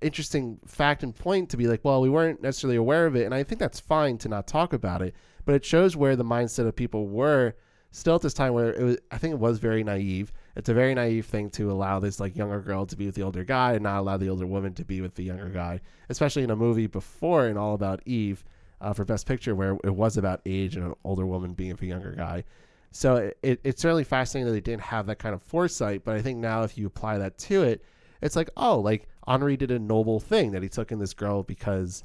interesting 0.00 0.60
fact 0.66 1.02
and 1.02 1.14
point 1.14 1.50
to 1.50 1.56
be 1.56 1.66
like, 1.66 1.84
well, 1.84 2.00
we 2.00 2.08
weren't 2.08 2.40
necessarily 2.40 2.76
aware 2.76 3.06
of 3.06 3.16
it, 3.16 3.24
and 3.24 3.34
I 3.34 3.42
think 3.42 3.58
that's 3.58 3.80
fine 3.80 4.18
to 4.18 4.28
not 4.28 4.46
talk 4.46 4.72
about 4.72 5.02
it, 5.02 5.14
but 5.44 5.56
it 5.56 5.64
shows 5.64 5.96
where 5.96 6.14
the 6.14 6.24
mindset 6.24 6.66
of 6.66 6.76
people 6.76 7.08
were 7.08 7.54
still 7.90 8.14
at 8.14 8.22
this 8.22 8.34
time 8.34 8.52
where 8.52 8.72
it 8.72 8.82
was, 8.82 8.98
I 9.10 9.18
think 9.18 9.32
it 9.32 9.40
was 9.40 9.58
very 9.58 9.82
naive. 9.82 10.32
It's 10.58 10.68
a 10.68 10.74
very 10.74 10.92
naive 10.92 11.24
thing 11.24 11.50
to 11.50 11.70
allow 11.70 12.00
this 12.00 12.18
like 12.18 12.36
younger 12.36 12.60
girl 12.60 12.84
to 12.84 12.96
be 12.96 13.06
with 13.06 13.14
the 13.14 13.22
older 13.22 13.44
guy 13.44 13.74
and 13.74 13.84
not 13.84 14.00
allow 14.00 14.16
the 14.16 14.28
older 14.28 14.44
woman 14.44 14.74
to 14.74 14.84
be 14.84 15.00
with 15.00 15.14
the 15.14 15.22
younger 15.22 15.48
guy, 15.48 15.80
especially 16.08 16.42
in 16.42 16.50
a 16.50 16.56
movie 16.56 16.88
before 16.88 17.46
and 17.46 17.56
All 17.56 17.74
About 17.74 18.02
Eve 18.06 18.42
uh, 18.80 18.92
for 18.92 19.04
Best 19.04 19.24
Picture 19.24 19.54
where 19.54 19.78
it 19.84 19.94
was 19.94 20.16
about 20.16 20.40
age 20.44 20.74
and 20.74 20.84
an 20.84 20.94
older 21.04 21.24
woman 21.24 21.54
being 21.54 21.70
with 21.70 21.82
a 21.82 21.86
younger 21.86 22.10
guy. 22.10 22.42
So 22.90 23.14
it, 23.16 23.38
it, 23.40 23.60
it's 23.62 23.80
certainly 23.80 24.02
fascinating 24.02 24.46
that 24.46 24.52
they 24.52 24.60
didn't 24.60 24.82
have 24.82 25.06
that 25.06 25.20
kind 25.20 25.32
of 25.32 25.42
foresight, 25.42 26.02
but 26.04 26.16
I 26.16 26.22
think 26.22 26.38
now 26.38 26.64
if 26.64 26.76
you 26.76 26.88
apply 26.88 27.18
that 27.18 27.38
to 27.38 27.62
it, 27.62 27.84
it's 28.20 28.34
like, 28.34 28.50
oh, 28.56 28.80
like 28.80 29.06
Henri 29.28 29.56
did 29.56 29.70
a 29.70 29.78
noble 29.78 30.18
thing 30.18 30.50
that 30.50 30.64
he 30.64 30.68
took 30.68 30.90
in 30.90 30.98
this 30.98 31.14
girl 31.14 31.44
because 31.44 32.02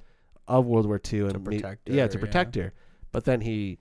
of 0.47 0.67
World 0.67 0.85
War 0.85 1.01
II 1.11 1.21
and 1.21 1.47
me- 1.47 1.57
protect 1.57 1.89
yeah, 1.89 2.03
her, 2.03 2.07
to 2.09 2.19
protect 2.19 2.53
her. 2.53 2.71
But 3.11 3.25
then 3.25 3.41
he 3.41 3.79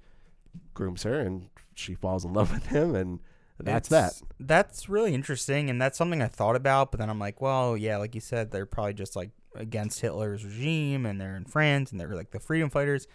grooms 0.73 1.03
her 1.03 1.21
and 1.21 1.51
she 1.75 1.95
falls 1.95 2.25
in 2.25 2.33
love 2.33 2.51
with 2.55 2.69
him, 2.69 2.95
and 2.95 3.21
that's 3.65 3.89
that. 3.89 4.21
That's 4.39 4.89
really 4.89 5.15
interesting, 5.15 5.71
and 5.71 5.81
that's 5.81 5.99
something 5.99 6.23
I 6.23 6.29
thought 6.29 6.57
about. 6.57 6.91
But 6.91 7.01
then 7.01 7.11
I'm 7.11 7.19
like, 7.19 7.41
well, 7.41 7.77
yeah, 7.77 7.97
like 7.97 8.15
you 8.15 8.21
said, 8.21 8.51
they're 8.51 8.67
probably 8.67 8.95
just 8.95 9.17
like 9.17 9.31
against 9.55 10.01
Hitler's 10.01 10.45
regime, 10.45 11.07
and 11.07 11.21
they're 11.21 11.37
in 11.37 11.45
France, 11.45 11.91
and 11.91 12.01
they're 12.01 12.15
like 12.15 12.31
the 12.31 12.41
freedom 12.41 12.71
fighters. 12.71 13.07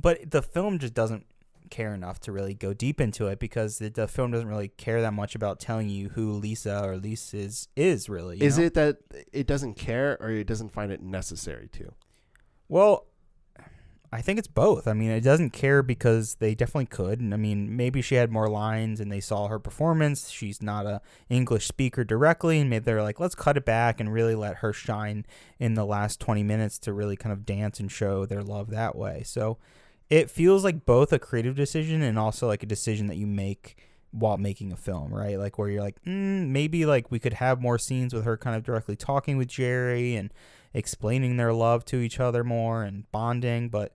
But 0.00 0.30
the 0.30 0.42
film 0.42 0.78
just 0.78 0.94
doesn't 0.94 1.26
care 1.70 1.94
enough 1.94 2.20
to 2.20 2.32
really 2.32 2.54
go 2.54 2.74
deep 2.74 3.00
into 3.00 3.26
it 3.26 3.38
because 3.38 3.78
the, 3.78 3.88
the 3.88 4.06
film 4.06 4.30
doesn't 4.30 4.48
really 4.48 4.68
care 4.68 5.00
that 5.00 5.12
much 5.12 5.34
about 5.34 5.58
telling 5.58 5.88
you 5.88 6.10
who 6.10 6.32
Lisa 6.32 6.84
or 6.84 6.96
Lisa 6.96 7.36
is 7.38 7.68
is 7.76 8.08
really. 8.08 8.42
Is 8.42 8.58
know? 8.58 8.64
it 8.64 8.74
that 8.74 8.98
it 9.32 9.46
doesn't 9.46 9.74
care 9.74 10.16
or 10.20 10.30
it 10.30 10.46
doesn't 10.46 10.70
find 10.70 10.92
it 10.92 11.02
necessary 11.02 11.68
to? 11.72 11.92
Well, 12.68 13.06
I 14.14 14.20
think 14.20 14.38
it's 14.38 14.46
both. 14.46 14.86
I 14.86 14.92
mean, 14.92 15.10
it 15.10 15.22
doesn't 15.22 15.50
care 15.50 15.82
because 15.82 16.36
they 16.36 16.54
definitely 16.54 16.86
could. 16.86 17.18
And 17.18 17.34
I 17.34 17.36
mean, 17.36 17.76
maybe 17.76 18.00
she 18.00 18.14
had 18.14 18.30
more 18.30 18.48
lines 18.48 19.00
and 19.00 19.10
they 19.10 19.18
saw 19.18 19.48
her 19.48 19.58
performance. 19.58 20.30
She's 20.30 20.62
not 20.62 20.86
a 20.86 21.00
English 21.28 21.66
speaker 21.66 22.04
directly, 22.04 22.60
and 22.60 22.70
maybe 22.70 22.84
they're 22.84 23.02
like, 23.02 23.18
let's 23.18 23.34
cut 23.34 23.56
it 23.56 23.64
back 23.64 23.98
and 23.98 24.12
really 24.12 24.36
let 24.36 24.58
her 24.58 24.72
shine 24.72 25.26
in 25.58 25.74
the 25.74 25.84
last 25.84 26.20
20 26.20 26.44
minutes 26.44 26.78
to 26.80 26.92
really 26.92 27.16
kind 27.16 27.32
of 27.32 27.44
dance 27.44 27.80
and 27.80 27.90
show 27.90 28.24
their 28.24 28.44
love 28.44 28.70
that 28.70 28.94
way. 28.94 29.24
So 29.24 29.58
it 30.08 30.30
feels 30.30 30.62
like 30.62 30.86
both 30.86 31.12
a 31.12 31.18
creative 31.18 31.56
decision 31.56 32.00
and 32.00 32.16
also 32.16 32.46
like 32.46 32.62
a 32.62 32.66
decision 32.66 33.08
that 33.08 33.16
you 33.16 33.26
make 33.26 33.76
while 34.12 34.38
making 34.38 34.70
a 34.70 34.76
film, 34.76 35.12
right? 35.12 35.40
Like 35.40 35.58
where 35.58 35.68
you're 35.68 35.82
like, 35.82 36.00
mm, 36.04 36.46
maybe 36.50 36.86
like 36.86 37.10
we 37.10 37.18
could 37.18 37.32
have 37.32 37.60
more 37.60 37.80
scenes 37.80 38.14
with 38.14 38.24
her 38.24 38.36
kind 38.36 38.54
of 38.54 38.62
directly 38.62 38.94
talking 38.94 39.36
with 39.38 39.48
Jerry 39.48 40.14
and 40.14 40.32
explaining 40.74 41.36
their 41.36 41.52
love 41.52 41.84
to 41.86 42.00
each 42.00 42.20
other 42.20 42.44
more 42.44 42.82
and 42.82 43.10
bonding, 43.12 43.68
but 43.68 43.94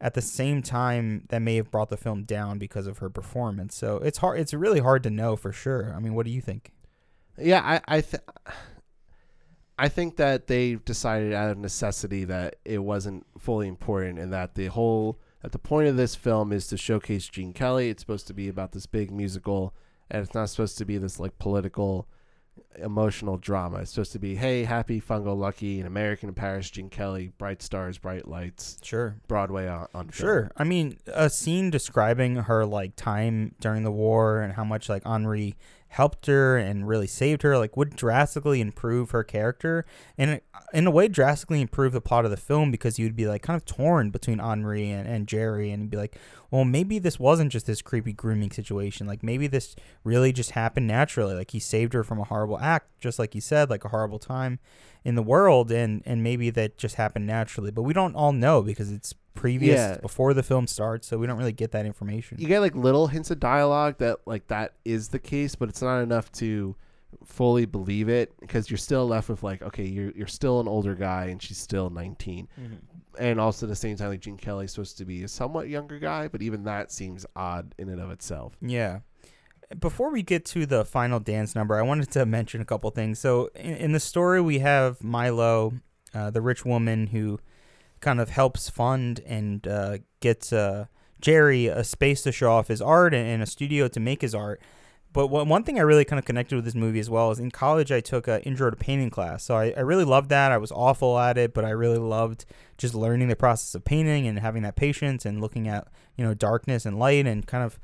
at 0.00 0.14
the 0.14 0.20
same 0.20 0.60
time 0.62 1.24
that 1.30 1.40
may 1.40 1.56
have 1.56 1.70
brought 1.70 1.88
the 1.88 1.96
film 1.96 2.24
down 2.24 2.58
because 2.58 2.86
of 2.86 2.98
her 2.98 3.08
performance. 3.08 3.74
So 3.74 3.96
it's 3.98 4.18
hard 4.18 4.38
it's 4.38 4.52
really 4.52 4.80
hard 4.80 5.02
to 5.04 5.10
know 5.10 5.36
for 5.36 5.52
sure. 5.52 5.94
I 5.96 6.00
mean, 6.00 6.14
what 6.14 6.26
do 6.26 6.32
you 6.32 6.40
think? 6.40 6.72
Yeah, 7.38 7.60
I 7.62 7.96
I, 7.96 8.00
th- 8.00 8.22
I 9.78 9.88
think 9.88 10.16
that 10.16 10.46
they 10.46 10.74
decided 10.74 11.32
out 11.32 11.50
of 11.50 11.58
necessity 11.58 12.24
that 12.24 12.56
it 12.64 12.78
wasn't 12.78 13.26
fully 13.38 13.68
important, 13.68 14.18
and 14.18 14.32
that 14.32 14.54
the 14.54 14.66
whole 14.66 15.18
that 15.42 15.52
the 15.52 15.58
point 15.58 15.88
of 15.88 15.96
this 15.96 16.14
film 16.14 16.52
is 16.52 16.66
to 16.68 16.76
showcase 16.76 17.28
Gene 17.28 17.52
Kelly. 17.52 17.90
It's 17.90 18.02
supposed 18.02 18.26
to 18.28 18.34
be 18.34 18.48
about 18.48 18.72
this 18.72 18.86
big 18.86 19.10
musical, 19.10 19.74
and 20.10 20.22
it's 20.22 20.34
not 20.34 20.50
supposed 20.50 20.78
to 20.78 20.84
be 20.84 20.98
this 20.98 21.20
like 21.20 21.38
political, 21.38 22.08
emotional 22.76 23.36
drama. 23.36 23.78
It's 23.78 23.90
supposed 23.92 24.12
to 24.12 24.18
be, 24.18 24.34
hey, 24.36 24.64
happy, 24.64 25.00
fungo, 25.00 25.36
lucky, 25.36 25.80
an 25.80 25.86
American 25.86 26.28
in 26.28 26.34
Paris, 26.34 26.70
Gene 26.70 26.90
Kelly, 26.90 27.32
bright 27.38 27.62
stars, 27.62 27.98
bright 27.98 28.28
lights, 28.28 28.78
Sure. 28.82 29.16
Broadway 29.28 29.66
on, 29.66 29.88
on 29.94 30.08
film. 30.08 30.28
Sure. 30.28 30.50
I 30.56 30.64
mean, 30.64 30.98
a 31.06 31.30
scene 31.30 31.70
describing 31.70 32.36
her 32.36 32.64
like 32.66 32.96
time 32.96 33.54
during 33.60 33.82
the 33.82 33.90
war 33.92 34.40
and 34.40 34.52
how 34.54 34.64
much 34.64 34.88
like 34.88 35.02
Henri 35.06 35.56
helped 35.96 36.26
her 36.26 36.58
and 36.58 36.86
really 36.86 37.06
saved 37.06 37.40
her 37.40 37.56
like 37.56 37.74
would 37.74 37.96
drastically 37.96 38.60
improve 38.60 39.12
her 39.12 39.24
character. 39.24 39.86
And 40.18 40.42
in 40.74 40.86
a 40.86 40.90
way 40.90 41.08
drastically 41.08 41.62
improve 41.62 41.94
the 41.94 42.02
plot 42.02 42.26
of 42.26 42.30
the 42.30 42.36
film 42.36 42.70
because 42.70 42.98
you'd 42.98 43.16
be 43.16 43.26
like 43.26 43.40
kind 43.40 43.56
of 43.56 43.64
torn 43.64 44.10
between 44.10 44.38
Henri 44.38 44.90
and, 44.90 45.08
and 45.08 45.26
Jerry 45.26 45.70
and 45.70 45.88
be 45.88 45.96
like 45.96 46.18
well 46.50 46.66
maybe 46.66 46.98
this 46.98 47.18
wasn't 47.18 47.50
just 47.50 47.66
this 47.66 47.80
creepy 47.80 48.12
grooming 48.12 48.50
situation. 48.50 49.06
Like 49.06 49.22
maybe 49.22 49.46
this 49.46 49.74
really 50.04 50.34
just 50.34 50.50
happened 50.50 50.86
naturally. 50.86 51.34
Like 51.34 51.52
he 51.52 51.60
saved 51.60 51.94
her 51.94 52.04
from 52.04 52.20
a 52.20 52.24
horrible 52.24 52.58
act 52.58 52.90
just 53.00 53.18
like 53.18 53.32
he 53.32 53.40
said 53.40 53.70
like 53.70 53.86
a 53.86 53.88
horrible 53.88 54.18
time 54.18 54.58
in 55.06 55.14
the 55.14 55.22
world 55.22 55.70
and 55.70 56.02
and 56.04 56.22
maybe 56.22 56.50
that 56.50 56.76
just 56.76 56.96
happened 56.96 57.26
naturally 57.26 57.70
but 57.70 57.82
we 57.82 57.92
don't 57.94 58.14
all 58.16 58.32
know 58.32 58.60
because 58.60 58.90
it's 58.90 59.14
previous 59.34 59.78
Yeah. 59.78 59.98
before 59.98 60.34
the 60.34 60.42
film 60.42 60.66
starts 60.66 61.06
so 61.06 61.16
we 61.16 61.26
don't 61.28 61.38
really 61.38 61.52
get 61.52 61.70
that 61.72 61.86
information 61.86 62.38
you 62.40 62.48
get 62.48 62.60
like 62.60 62.74
little 62.74 63.06
hints 63.06 63.30
of 63.30 63.38
dialogue 63.38 63.98
that 63.98 64.18
like 64.26 64.48
that 64.48 64.72
is 64.84 65.08
the 65.08 65.18
case, 65.20 65.54
but 65.54 65.68
it's 65.68 65.82
not 65.82 66.00
enough 66.00 66.32
to 66.32 66.74
fully 67.24 67.66
believe 67.66 68.08
it 68.08 68.32
because 68.40 68.68
you're 68.70 68.76
still 68.78 69.06
left 69.06 69.28
with 69.28 69.42
like, 69.42 69.62
okay, 69.62 69.84
you're 69.84 70.10
you're 70.12 70.26
still 70.26 70.58
an 70.60 70.68
older 70.68 70.94
guy 70.94 71.26
and 71.26 71.40
she's 71.42 71.58
still 71.58 71.88
19, 71.90 72.48
mm-hmm. 72.60 72.74
and 73.18 73.40
also 73.40 73.66
at 73.66 73.70
the 73.70 73.76
same 73.76 73.96
time, 73.96 74.08
like 74.08 74.20
Gene 74.20 74.36
Kelly's 74.36 74.72
supposed 74.72 74.98
to 74.98 75.04
be 75.04 75.22
a 75.22 75.28
somewhat 75.28 75.68
younger 75.68 75.98
guy, 75.98 76.28
but 76.28 76.42
even 76.42 76.64
that 76.64 76.90
seems 76.90 77.24
odd 77.36 77.74
in 77.78 77.88
and 77.88 78.00
of 78.00 78.10
itself. 78.10 78.56
Yeah. 78.60 79.00
Before 79.78 80.10
we 80.10 80.22
get 80.22 80.44
to 80.46 80.64
the 80.66 80.84
final 80.84 81.18
dance 81.18 81.54
number, 81.54 81.76
I 81.76 81.82
wanted 81.82 82.10
to 82.12 82.24
mention 82.24 82.60
a 82.60 82.64
couple 82.64 82.90
things. 82.90 83.18
So, 83.18 83.50
in, 83.54 83.74
in 83.76 83.92
the 83.92 84.00
story, 84.00 84.40
we 84.40 84.60
have 84.60 85.02
Milo, 85.02 85.74
uh, 86.14 86.30
the 86.30 86.40
rich 86.40 86.64
woman 86.64 87.08
who 87.08 87.40
kind 88.00 88.20
of 88.20 88.30
helps 88.30 88.70
fund 88.70 89.20
and 89.26 89.66
uh, 89.66 89.98
gets 90.20 90.52
uh, 90.52 90.86
Jerry 91.20 91.66
a 91.66 91.82
space 91.82 92.22
to 92.22 92.32
show 92.32 92.52
off 92.52 92.68
his 92.68 92.80
art 92.80 93.14
and, 93.14 93.26
and 93.26 93.42
a 93.42 93.46
studio 93.46 93.88
to 93.88 94.00
make 94.00 94.22
his 94.22 94.34
art. 94.34 94.60
But 95.12 95.28
one, 95.28 95.48
one 95.48 95.64
thing 95.64 95.78
I 95.78 95.82
really 95.82 96.04
kind 96.04 96.18
of 96.18 96.26
connected 96.26 96.56
with 96.56 96.66
this 96.66 96.74
movie 96.74 97.00
as 97.00 97.08
well 97.08 97.30
is 97.30 97.38
in 97.38 97.50
college 97.50 97.90
I 97.90 98.00
took 98.00 98.28
an 98.28 98.42
intro 98.42 98.68
to 98.68 98.76
painting 98.76 99.08
class. 99.08 99.44
So 99.44 99.56
I, 99.56 99.72
I 99.74 99.80
really 99.80 100.04
loved 100.04 100.28
that. 100.28 100.52
I 100.52 100.58
was 100.58 100.70
awful 100.70 101.18
at 101.18 101.38
it, 101.38 101.54
but 101.54 101.64
I 101.64 101.70
really 101.70 101.98
loved 101.98 102.44
just 102.76 102.94
learning 102.94 103.28
the 103.28 103.36
process 103.36 103.74
of 103.74 103.84
painting 103.84 104.26
and 104.26 104.38
having 104.38 104.62
that 104.64 104.76
patience 104.76 105.24
and 105.24 105.40
looking 105.40 105.68
at, 105.68 105.88
you 106.16 106.24
know, 106.24 106.34
darkness 106.34 106.84
and 106.84 106.98
light 106.98 107.26
and 107.26 107.46
kind 107.46 107.64
of 107.64 107.78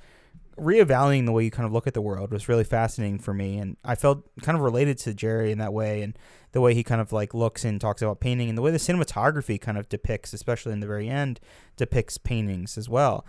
reevaluating 0.58 1.26
the 1.26 1.32
way 1.32 1.44
you 1.44 1.50
kind 1.50 1.66
of 1.66 1.72
look 1.72 1.86
at 1.86 1.94
the 1.94 2.00
world 2.02 2.30
was 2.30 2.48
really 2.48 2.64
fascinating 2.64 3.18
for 3.18 3.32
me 3.32 3.58
and 3.58 3.76
I 3.84 3.94
felt 3.94 4.24
kind 4.42 4.56
of 4.56 4.62
related 4.62 4.98
to 4.98 5.14
Jerry 5.14 5.50
in 5.50 5.58
that 5.58 5.72
way 5.72 6.02
and 6.02 6.16
the 6.52 6.60
way 6.60 6.74
he 6.74 6.82
kind 6.84 7.00
of 7.00 7.12
like 7.12 7.32
looks 7.34 7.64
and 7.64 7.80
talks 7.80 8.02
about 8.02 8.20
painting 8.20 8.48
and 8.48 8.58
the 8.58 8.62
way 8.62 8.70
the 8.70 8.78
cinematography 8.78 9.60
kind 9.60 9.78
of 9.78 9.88
depicts 9.88 10.32
especially 10.32 10.72
in 10.72 10.80
the 10.80 10.86
very 10.86 11.08
end 11.08 11.40
depicts 11.76 12.18
paintings 12.18 12.76
as 12.76 12.88
well 12.88 13.24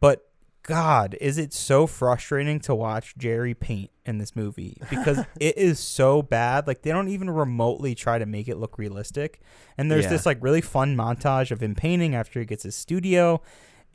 but 0.00 0.24
god 0.62 1.16
is 1.20 1.38
it 1.38 1.52
so 1.52 1.86
frustrating 1.86 2.60
to 2.60 2.74
watch 2.74 3.16
Jerry 3.16 3.54
paint 3.54 3.90
in 4.06 4.18
this 4.18 4.36
movie 4.36 4.76
because 4.90 5.18
it 5.40 5.56
is 5.56 5.80
so 5.80 6.22
bad 6.22 6.66
like 6.66 6.82
they 6.82 6.90
don't 6.90 7.08
even 7.08 7.30
remotely 7.30 7.94
try 7.94 8.18
to 8.18 8.26
make 8.26 8.48
it 8.48 8.56
look 8.58 8.78
realistic 8.78 9.40
and 9.76 9.90
there's 9.90 10.04
Yeah. 10.04 10.10
this 10.10 10.26
like 10.26 10.38
really 10.40 10.60
fun 10.60 10.94
montage 10.96 11.50
of 11.50 11.60
him 11.62 11.74
painting 11.74 12.14
after 12.14 12.38
he 12.38 12.46
gets 12.46 12.62
his 12.64 12.74
studio 12.76 13.40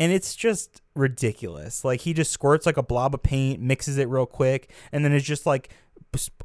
and 0.04 0.12
it's 0.12 0.36
just 0.36 0.82
ridiculous. 0.96 1.86
Like 1.86 2.02
he 2.02 2.14
just 2.14 2.30
squirts 2.30 2.66
like 2.66 2.76
a 2.76 2.84
blob 2.84 3.14
of 3.14 3.24
paint, 3.24 3.62
mixes 3.62 3.98
it 3.98 4.10
real 4.10 4.26
quick, 4.26 4.70
and 4.92 5.06
then 5.06 5.14
it's 5.14 5.26
just 5.26 5.46
like 5.46 5.70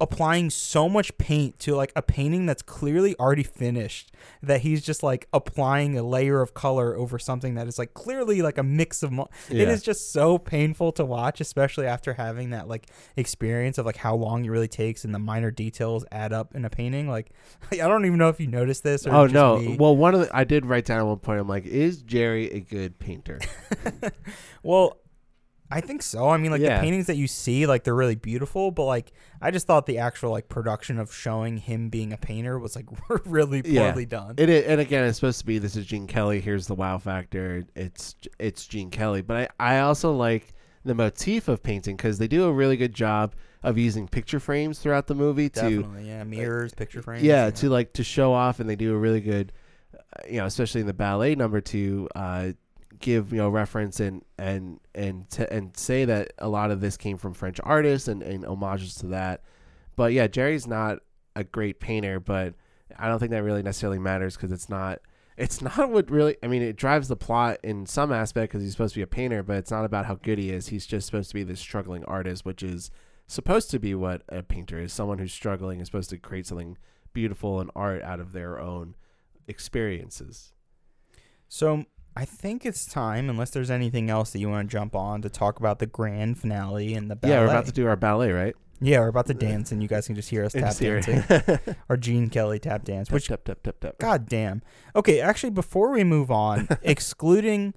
applying 0.01 0.51
so 0.51 0.89
much 0.89 1.17
paint 1.19 1.59
to 1.61 1.75
like 1.75 1.93
a 1.95 2.03
painting 2.03 2.47
that's 2.47 2.63
clearly 2.63 3.15
already 3.19 3.43
finished 3.43 4.13
that 4.43 4.63
he's 4.63 4.83
just 4.83 5.03
like 5.03 5.29
applying 5.33 5.99
a 5.99 6.03
layer 6.03 6.41
of 6.41 6.55
color 6.55 6.97
over 6.97 7.19
something 7.19 7.55
that 7.55 7.67
is 7.69 7.79
like 7.79 7.95
clearly 7.95 8.41
like 8.43 8.59
a 8.59 8.63
mix 8.63 9.03
of 9.03 9.13
mo- 9.13 9.29
Yeah. 9.51 9.69
is 9.69 9.83
just 9.83 10.13
so 10.13 10.39
painful 10.39 10.93
to 10.93 11.05
watch 11.05 11.41
especially 11.41 11.87
after 11.87 12.15
having 12.15 12.51
that 12.51 12.69
like 12.69 12.87
experience 13.17 13.79
of 13.79 13.87
like 13.87 13.97
how 13.99 14.15
long 14.15 14.45
it 14.45 14.49
really 14.51 14.69
takes 14.69 15.05
and 15.05 15.15
the 15.15 15.19
minor 15.19 15.51
details 15.51 16.05
add 16.13 16.33
up 16.33 16.55
in 16.55 16.65
a 16.65 16.71
painting 16.71 17.09
like 17.09 17.31
i 17.73 17.77
don't 17.77 18.05
even 18.07 18.19
know 18.19 18.29
if 18.29 18.41
you 18.41 18.47
noticed 18.47 18.83
this 18.83 19.07
or 19.07 19.13
Oh 19.15 19.27
no! 19.27 19.59
me. 19.59 19.77
Well, 19.79 19.97
one 19.97 20.15
of 20.15 20.21
the 20.21 20.37
I 20.37 20.45
did 20.45 20.65
write 20.67 20.85
down 20.85 20.99
at 21.01 21.07
one 21.07 21.19
point. 21.19 21.41
I'm 21.41 21.49
like, 21.49 21.65
is 21.67 22.03
Jerry 22.03 22.51
a 22.53 22.61
good 22.61 22.99
painter? 22.99 23.39
Well, 24.63 24.99
I 25.71 25.81
think 25.83 26.03
so. 26.03 26.29
I 26.31 26.37
mean, 26.39 26.51
like 26.51 26.61
Yeah. 26.63 26.77
the 26.79 26.83
paintings 26.83 27.07
that 27.09 27.17
you 27.17 27.27
see, 27.27 27.67
like 27.67 27.85
they're 27.85 27.95
really 27.95 28.15
beautiful, 28.15 28.71
but 28.71 28.85
like 28.85 29.13
I 29.43 29.51
just 29.51 29.67
thought 29.67 29.87
the 29.87 29.99
actual 29.99 30.31
like 30.31 30.49
production 30.49 30.99
of 30.99 31.13
showing 31.15 31.59
him 31.59 31.89
being 31.91 32.13
a 32.13 32.17
painter 32.17 32.59
was 32.59 32.75
like 32.75 32.87
really 33.27 33.63
Yeah. 33.65 33.91
poorly 33.91 34.07
done. 34.07 34.35
It 34.39 34.49
is, 34.49 34.65
and 34.67 34.81
again, 34.81 35.05
it's 35.05 35.19
supposed 35.19 35.41
to 35.41 35.47
be 35.47 35.59
this 35.59 35.77
is 35.77 35.85
Gene 35.87 36.07
Kelly. 36.07 36.41
Here's 36.41 36.67
the 36.67 36.75
wow 36.75 36.99
factor. 36.99 37.65
It's 37.75 38.17
it's 38.39 38.67
Gene 38.67 38.91
Kelly, 38.91 39.21
but 39.23 39.51
I 39.59 39.77
I 39.77 39.81
also 39.81 40.13
like 40.15 40.55
the 40.85 40.95
motif 40.95 41.49
of 41.49 41.63
painting 41.63 41.97
because 41.97 42.19
they 42.19 42.29
do 42.29 42.45
a 42.45 42.53
really 42.53 42.77
good 42.79 42.95
job 42.95 43.35
of 43.63 43.77
using 43.77 44.07
picture 44.09 44.41
frames 44.41 44.79
throughout 44.79 45.07
the 45.09 45.15
movie 45.15 45.51
to 45.51 45.85
yeah. 46.03 46.25
Mirrors, 46.25 46.73
picture 46.73 47.03
frames. 47.03 47.25
yeah 47.25 47.51
to 47.51 47.69
like 47.69 47.93
to 47.95 48.05
show 48.05 48.33
off, 48.33 48.61
and 48.61 48.71
they 48.71 48.77
do 48.77 48.95
a 48.95 48.97
really 48.97 49.21
good, 49.21 49.53
uh, 49.95 50.23
you 50.31 50.39
know, 50.39 50.47
especially 50.47 50.81
in 50.81 50.87
the 50.87 50.95
ballet 50.95 51.35
number 51.35 51.61
to 51.61 52.09
uh, 52.15 52.53
give 52.99 53.33
you 53.33 53.39
know 53.39 53.49
reference 53.49 54.01
and 54.01 54.25
and 54.39 54.81
and 54.95 55.29
t- 55.31 55.47
and 55.51 55.77
say 55.77 56.05
that 56.05 56.33
a 56.39 56.49
lot 56.49 56.71
of 56.71 56.81
this 56.81 56.97
came 56.97 57.19
from 57.19 57.35
French 57.35 57.61
artists 57.63 58.09
and 58.09 58.23
and 58.23 58.45
homages 58.45 58.95
to 58.97 59.07
that. 59.09 59.43
But 59.97 60.13
yeah, 60.13 60.27
Jerry's 60.27 60.67
not 60.67 60.99
a 61.35 61.45
great 61.45 61.81
painter, 61.81 62.21
but 62.21 62.55
I 62.99 63.09
don't 63.09 63.19
think 63.19 63.31
that 63.31 63.43
really 63.43 63.63
necessarily 63.63 63.99
matters 63.99 64.37
because 64.37 64.53
it's 64.53 64.69
not. 64.69 65.01
It's 65.37 65.63
not 65.79 65.91
what 65.91 66.11
really. 66.11 66.37
I 66.43 66.47
mean, 66.47 66.63
it 66.63 66.77
drives 66.77 67.09
the 67.09 67.17
plot 67.17 67.59
in 67.63 67.87
some 67.87 68.13
aspect 68.13 68.53
because 68.53 68.63
he's 68.63 68.73
supposed 68.73 68.95
to 68.95 68.99
be 68.99 69.05
a 69.05 69.07
painter, 69.07 69.43
but 69.43 69.57
it's 69.57 69.71
not 69.71 69.85
about 69.85 70.07
how 70.07 70.17
good 70.17 70.39
he 70.39 70.51
is. 70.51 70.69
He's 70.69 70.87
just 70.87 71.07
supposed 71.07 71.31
to 71.31 71.35
be 71.35 71.45
this 71.45 71.61
struggling 71.61 72.05
artist, 72.05 72.45
which 72.45 72.63
is 72.63 72.91
supposed 73.27 73.71
to 73.71 73.79
be 73.79 73.95
what 73.95 74.23
a 74.29 74.43
painter 74.43 74.81
is. 74.81 74.93
Someone 74.93 75.19
who's 75.19 75.33
struggling 75.33 75.81
is 75.81 75.87
supposed 75.87 76.11
to 76.11 76.19
create 76.19 76.47
something 76.47 76.77
beautiful 77.13 77.61
and 77.61 77.71
art 77.75 78.03
out 78.03 78.21
of 78.21 78.33
their 78.33 78.59
own 78.59 78.95
experiences. 79.47 80.53
So 81.49 81.87
I 82.19 82.25
think 82.25 82.67
it's 82.67 82.85
time, 82.85 83.31
unless 83.31 83.51
there's 83.51 83.71
anything 83.71 84.11
else 84.11 84.33
that 84.33 84.41
you 84.41 84.49
want 84.49 84.69
to 84.69 84.73
jump 84.73 84.97
on 84.97 85.23
to 85.23 85.31
talk 85.31 85.61
about 85.61 85.79
the 85.79 85.87
grand 85.87 86.37
finale 86.37 86.95
and 86.95 87.09
the 87.09 87.15
ballet. 87.15 87.33
Yeah, 87.33 87.41
we're 87.43 87.51
about 87.51 87.67
to 87.67 87.73
do 87.73 87.87
our 87.87 87.95
ballet, 87.95 88.33
right? 88.33 88.57
Yeah, 88.81 88.99
we're 88.99 89.07
about 89.09 89.27
to 89.27 89.35
dance, 89.35 89.71
and 89.71 89.81
you 89.81 89.89
guys 89.89 90.07
can 90.07 90.17
just 90.17 90.29
hear 90.29 90.45
us 90.45 90.53
tap 90.53 90.63
Just 90.63 90.81
hear 90.81 90.97
it. 90.99 91.07
dancing 91.07 91.77
Our 91.89 91.97
Gene 91.97 92.29
Kelly 92.29 92.59
tap 92.59 92.83
dance, 92.83 93.09
which 93.13 93.29
tap, 93.29 93.45
tap, 93.45 93.63
tap, 93.63 93.79
tap. 93.79 93.99
God 93.99 94.29
damn. 94.29 94.63
Okay, 94.97 95.21
actually, 95.21 95.51
before 95.51 95.93
we 95.93 96.03
move 96.03 96.29
on, 96.29 96.67
excluding 96.83 97.73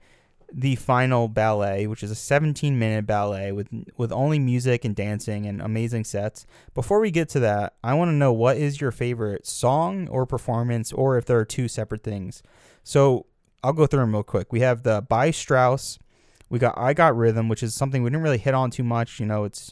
the 0.52 0.76
final 0.76 1.28
ballet, 1.28 1.86
which 1.86 2.02
is 2.02 2.10
a 2.10 2.16
17 2.16 2.80
minute 2.80 3.06
ballet 3.06 3.52
with 3.52 3.68
with 3.96 4.12
only 4.12 4.40
music 4.40 4.84
and 4.84 4.96
dancing 4.96 5.46
and 5.46 5.62
amazing 5.62 6.04
sets. 6.04 6.48
Before 6.74 7.00
we 7.00 7.12
get 7.12 7.30
to 7.30 7.40
that, 7.42 7.76
I 7.84 7.94
want 7.94 8.10
to 8.10 8.14
know 8.16 8.34
what 8.34 8.58
is 8.58 8.82
your 8.82 8.92
favorite 8.92 9.46
song 9.46 10.08
or 10.08 10.26
performance, 10.26 10.92
or 10.92 11.20
if 11.20 11.26
there 11.26 11.38
are 11.38 11.46
two 11.46 11.68
separate 11.68 12.02
things. 12.04 12.42
So 12.84 13.28
I'll 13.64 13.74
go 13.74 13.86
through 13.86 14.02
them 14.02 14.14
real 14.14 14.24
quick. 14.24 14.52
We 14.52 14.62
have 14.62 14.84
the 14.84 15.02
by 15.08 15.32
Strauss. 15.32 16.00
We 16.50 16.60
got 16.60 16.78
I 16.78 16.94
Got 16.94 17.16
Rhythm, 17.16 17.48
which 17.48 17.64
is 17.64 17.74
something 17.74 18.04
we 18.04 18.10
didn't 18.10 18.24
really 18.24 18.38
hit 18.38 18.54
on 18.54 18.72
too 18.72 18.84
much. 18.84 19.20
You 19.20 19.26
know, 19.26 19.44
it's 19.44 19.72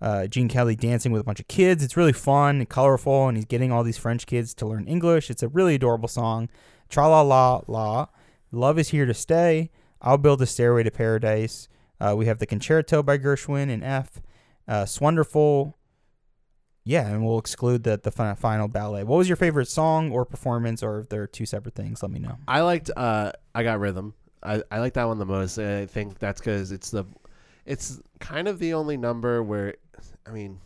uh, 0.00 0.26
Gene 0.26 0.48
Kelly 0.48 0.74
dancing 0.74 1.12
with 1.12 1.20
a 1.20 1.24
bunch 1.24 1.40
of 1.40 1.48
kids. 1.48 1.84
It's 1.84 1.96
really 1.96 2.12
fun 2.12 2.56
and 2.56 2.68
colorful, 2.68 3.28
and 3.28 3.36
he's 3.36 3.44
getting 3.44 3.70
all 3.70 3.84
these 3.84 3.98
French 3.98 4.26
kids 4.26 4.54
to 4.54 4.66
learn 4.66 4.86
English. 4.86 5.30
It's 5.30 5.42
a 5.42 5.48
really 5.48 5.76
adorable 5.76 6.08
song. 6.08 6.48
Tra 6.88 7.08
la 7.08 7.20
la 7.22 7.62
la. 7.66 8.08
Love 8.52 8.78
is 8.78 8.88
here 8.88 9.06
to 9.06 9.14
stay. 9.14 9.70
I'll 10.00 10.18
build 10.18 10.42
a 10.42 10.46
stairway 10.46 10.82
to 10.82 10.90
paradise. 10.90 11.68
Uh, 12.00 12.14
we 12.16 12.26
have 12.26 12.38
the 12.38 12.46
concerto 12.46 13.02
by 13.02 13.18
Gershwin 13.18 13.70
in 13.70 13.82
F. 13.82 14.20
Uh, 14.68 14.84
Swonderful. 14.84 15.76
Yeah, 16.88 17.08
and 17.08 17.26
we'll 17.26 17.40
exclude 17.40 17.82
the 17.82 17.98
the 18.00 18.12
final 18.12 18.68
ballet. 18.68 19.02
What 19.02 19.16
was 19.16 19.28
your 19.28 19.34
favorite 19.34 19.66
song 19.66 20.12
or 20.12 20.24
performance, 20.24 20.84
or 20.84 21.00
if 21.00 21.08
there 21.08 21.20
are 21.20 21.26
two 21.26 21.44
separate 21.44 21.74
things? 21.74 22.00
Let 22.00 22.12
me 22.12 22.20
know. 22.20 22.38
I 22.46 22.60
liked. 22.60 22.92
Uh, 22.96 23.32
I 23.56 23.64
got 23.64 23.80
rhythm. 23.80 24.14
I, 24.40 24.62
I 24.70 24.78
like 24.78 24.94
that 24.94 25.04
one 25.04 25.18
the 25.18 25.26
most. 25.26 25.58
I 25.58 25.86
think 25.86 26.20
that's 26.20 26.40
because 26.40 26.70
it's 26.70 26.92
the, 26.92 27.04
it's 27.64 28.00
kind 28.20 28.46
of 28.46 28.60
the 28.60 28.74
only 28.74 28.96
number 28.96 29.42
where, 29.42 29.74
I 30.24 30.30
mean, 30.30 30.60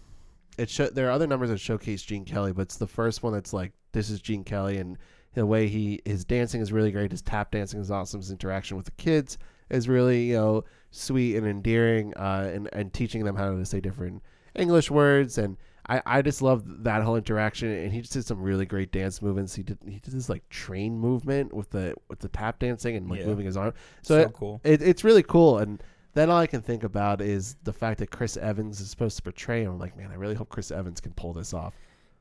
it 0.59 0.69
show, 0.69 0.89
there 0.89 1.09
are 1.09 1.13
other 1.13 1.27
numbers 1.27 1.49
that 1.49 1.59
showcase 1.59 2.03
Gene 2.03 2.27
Kelly, 2.27 2.53
but 2.53 2.63
it's 2.63 2.77
the 2.77 2.87
first 2.87 3.23
one 3.23 3.33
that's 3.33 3.55
like 3.55 3.73
this 3.93 4.11
is 4.11 4.21
Gene 4.21 4.45
Kelly 4.45 4.77
and 4.77 4.99
the 5.33 5.47
way 5.47 5.69
he 5.69 6.03
his 6.05 6.27
dancing 6.27 6.61
is 6.61 6.71
really 6.71 6.93
great. 6.93 7.13
His 7.13 7.23
tap 7.23 7.51
dancing 7.51 7.81
is 7.81 7.91
awesome. 7.91 8.21
His 8.21 8.31
interaction 8.31 8.77
with 8.77 8.85
the 8.85 8.93
kids 8.93 9.39
is 9.71 9.89
really 9.89 10.25
you 10.25 10.35
know 10.35 10.65
sweet 10.91 11.37
and 11.37 11.47
endearing. 11.47 12.13
Uh, 12.15 12.51
and 12.53 12.69
and 12.75 12.93
teaching 12.93 13.25
them 13.25 13.37
how 13.37 13.55
to 13.55 13.65
say 13.65 13.81
different 13.81 14.23
English 14.55 14.91
words 14.91 15.39
and. 15.39 15.57
I, 15.91 16.03
I 16.07 16.23
just 16.23 16.41
love 16.41 16.85
that 16.85 17.03
whole 17.03 17.17
interaction, 17.17 17.69
and 17.69 17.93
he 17.93 18.01
just 18.01 18.13
did 18.13 18.25
some 18.25 18.41
really 18.41 18.65
great 18.65 18.93
dance 18.93 19.21
movements. 19.21 19.55
He 19.55 19.63
did 19.65 19.79
he 19.85 19.99
did 19.99 20.15
this 20.15 20.29
like 20.29 20.49
train 20.49 20.97
movement 20.99 21.53
with 21.53 21.71
the 21.71 21.95
with 22.09 22.21
the 22.21 22.29
tap 22.29 22.59
dancing 22.61 22.95
and 22.97 23.11
like 23.11 23.21
Yeah. 23.21 23.27
moving 23.27 23.47
his 23.47 23.57
arm. 23.57 23.75
So, 24.03 24.15
So, 24.15 24.21
it, 24.29 24.33
cool. 24.33 24.61
it, 24.65 24.83
it's 24.83 25.03
really 25.05 25.23
cool. 25.25 25.59
And 25.59 25.83
then 26.15 26.31
all 26.31 26.39
I 26.39 26.47
can 26.47 26.61
think 26.63 26.85
about 26.85 27.21
is 27.21 27.57
the 27.65 27.73
fact 27.73 27.99
that 27.99 28.11
Chris 28.11 28.37
Evans 28.37 28.81
is 28.81 28.89
supposed 28.91 29.17
to 29.17 29.23
portray 29.23 29.63
him. 29.65 29.73
I'm 29.73 29.79
like, 29.79 29.97
man, 29.97 30.11
I 30.11 30.15
really 30.15 30.35
hope 30.35 30.49
Chris 30.49 30.71
Evans 30.71 31.01
can 31.01 31.13
pull 31.13 31.33
this 31.33 31.53
off. 31.53 31.75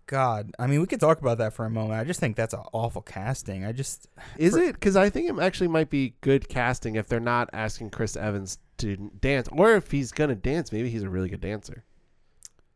God, 0.07 0.51
I 0.57 0.65
mean, 0.65 0.82
we 0.82 0.88
could 0.88 0.99
talk 0.99 1.22
about 1.22 1.38
that 1.38 1.53
for 1.53 1.65
a 1.65 1.70
moment. 1.70 1.99
I 1.99 2.03
just 2.03 2.20
think 2.20 2.36
that's 2.36 2.55
an 2.55 2.63
awful 2.74 3.03
casting. 3.03 3.63
I 3.65 3.72
just 3.72 4.07
Is 4.38 4.53
For- 4.55 4.63
it? 4.63 4.74
Because 4.74 4.95
I 4.95 5.11
think 5.11 5.30
it 5.30 5.39
actually 5.39 5.67
might 5.67 5.91
be 5.91 6.15
good 6.22 6.49
casting 6.49 6.95
if 6.95 7.07
they're 7.07 7.20
not 7.20 7.49
asking 7.53 7.91
Chris 7.91 8.15
Evans 8.15 8.57
to 8.80 9.11
dance, 9.22 9.47
or 9.51 9.76
if 9.76 9.91
he's 9.91 10.11
gonna 10.11 10.34
dance, 10.34 10.72
maybe 10.72 10.89
he's 10.89 11.03
a 11.03 11.09
really 11.09 11.30
good 11.30 11.41
dancer. 11.41 11.84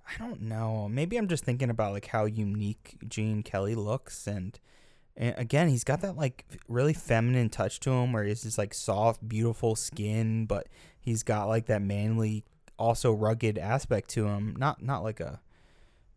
I 0.07 0.17
don't 0.17 0.41
know. 0.41 0.87
Maybe 0.89 1.17
I'm 1.17 1.27
just 1.27 1.45
thinking 1.45 1.69
about 1.69 1.93
like 1.93 2.07
how 2.07 2.25
unique 2.25 2.97
Gene 3.07 3.41
Kelly 3.41 3.75
looks, 3.75 4.27
and, 4.27 4.59
and 5.15 5.33
again, 5.37 5.69
he's 5.69 5.83
got 5.83 6.01
that 6.01 6.17
like 6.17 6.45
really 6.67 6.93
feminine 6.93 7.49
touch 7.49 7.79
to 7.81 7.91
him, 7.91 8.13
where 8.13 8.23
he's 8.23 8.43
just 8.43 8.57
like 8.57 8.73
soft, 8.73 9.27
beautiful 9.27 9.75
skin, 9.75 10.45
but 10.45 10.67
he's 10.99 11.23
got 11.23 11.45
like 11.47 11.67
that 11.67 11.81
manly, 11.81 12.43
also 12.77 13.13
rugged 13.13 13.57
aspect 13.57 14.09
to 14.11 14.27
him. 14.27 14.55
Not 14.57 14.81
not 14.81 15.03
like 15.03 15.19
a, 15.21 15.39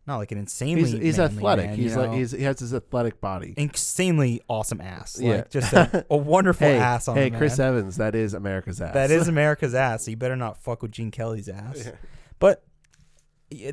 not 0.05 0.17
like 0.17 0.31
an 0.31 0.37
insanely. 0.37 0.81
He's, 0.83 0.91
he's 0.91 1.19
athletic. 1.19 1.67
man, 1.67 1.75
he's 1.77 1.95
like 1.95 2.11
know? 2.11 2.17
he's, 2.17 2.31
he 2.31 2.43
has 2.43 2.59
his 2.59 2.73
athletic 2.73 3.21
body. 3.21 3.53
insanely 3.57 4.41
awesome 4.49 4.81
ass. 4.81 5.17
Yeah. 5.19 5.43
Just 5.49 5.73
a, 5.73 6.05
a 6.09 6.17
wonderful 6.17 6.67
hey, 6.67 6.77
ass 6.77 7.07
on 7.07 7.15
hey, 7.15 7.29
Chris 7.29 7.57
man. 7.57 7.69
Evans, 7.69 7.97
that 7.97 8.15
is 8.15 8.33
America's 8.33 8.81
ass. 8.81 8.93
That 8.93 9.11
is 9.11 9.27
America's 9.29 9.73
ass. 9.73 10.05
So 10.05 10.11
you 10.11 10.17
better 10.17 10.35
not 10.35 10.57
fuck 10.57 10.81
with 10.81 10.91
Gene 10.91 11.11
Kelly's 11.11 11.47
ass. 11.47 11.83
Yeah. 11.85 11.91
But 12.39 12.63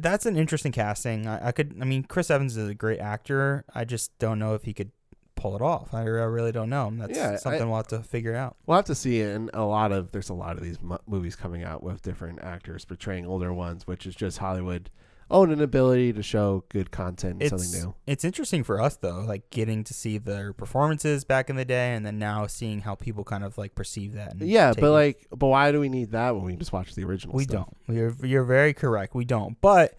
that's 0.01 0.27
an 0.27 0.37
interesting 0.37 0.73
casting. 0.73 1.27
I, 1.27 1.49
I 1.49 1.53
could. 1.53 1.77
I 1.81 1.85
mean, 1.85 2.05
Chris 2.05 2.31
Evans 2.31 2.57
is 2.57 2.69
a 2.69 2.75
great 2.75 3.01
actor. 3.01 3.65
I 3.75 3.85
just 3.85 4.17
don't 4.19 4.39
know 4.39 4.55
if 4.55 4.63
he 4.65 4.73
could 4.73 4.93
pull 5.37 5.57
it 5.57 5.63
off. 5.63 5.93
I, 5.93 6.01
I 6.03 6.05
really 6.05 6.53
don't 6.53 6.71
know. 6.71 6.93
That's 6.95 7.17
Yeah, 7.17 7.37
something 7.37 7.63
I- 7.63 7.65
we'll 7.65 7.77
have 7.77 7.89
to 7.89 8.01
figure 8.03 8.35
out. 8.37 8.57
We'll 8.67 8.77
have 8.77 8.85
to 8.87 8.95
see 8.95 9.21
and 9.21 9.51
a 9.53 9.65
lot 9.65 9.91
of 9.93 10.13
there's 10.13 10.29
a 10.31 10.35
lot 10.35 10.57
of 10.57 10.63
these 10.63 10.81
mo- 10.81 11.01
movies 11.07 11.35
coming 11.37 11.65
out 11.65 11.83
with 11.83 12.03
different 12.03 12.41
actors 12.43 12.85
portraying 12.85 13.27
older 13.27 13.53
ones, 13.53 13.87
which 13.87 14.07
is 14.07 14.15
just 14.15 14.39
Hollywood 14.39 14.91
own 15.31 15.51
an 15.51 15.61
ability 15.61 16.13
to 16.13 16.23
show 16.23 16.65
good 16.69 16.91
content 16.91 17.35
and 17.35 17.43
It's 17.43 17.51
something 17.51 17.81
new. 17.89 17.95
it's 18.07 18.25
interesting 18.25 18.63
for 18.65 18.81
us 18.81 18.97
though, 18.97 19.21
like 19.27 19.51
getting 19.51 19.83
to 19.85 19.95
see 19.95 20.19
their 20.19 20.53
performances 20.53 21.25
back 21.25 21.49
in 21.51 21.57
the 21.57 21.65
day, 21.65 21.95
and 21.95 22.05
then 22.05 22.19
now 22.19 22.47
seeing 22.47 22.81
how 22.81 22.95
people 22.95 23.25
kind 23.25 23.43
of 23.45 23.57
like 23.59 23.75
perceive 23.75 24.13
that. 24.15 24.33
And 24.33 24.43
Yeah, 24.43 24.73
but 24.75 24.85
it. 24.85 24.91
like, 24.91 25.27
but 25.31 25.47
why 25.47 25.73
do 25.73 25.81
we 25.81 25.89
need 25.89 26.13
that 26.13 26.35
when 26.35 26.45
we 26.45 26.53
can 26.53 26.59
just 26.61 26.73
watch 26.73 26.95
the 26.95 27.05
original? 27.05 27.35
We 27.35 27.45
stuff? 27.45 27.67
don't. 27.87 27.97
You're 27.97 28.15
you're 28.23 28.45
very 28.45 28.75
correct. 28.75 29.15
We 29.15 29.25
don't. 29.25 29.61
But 29.61 29.97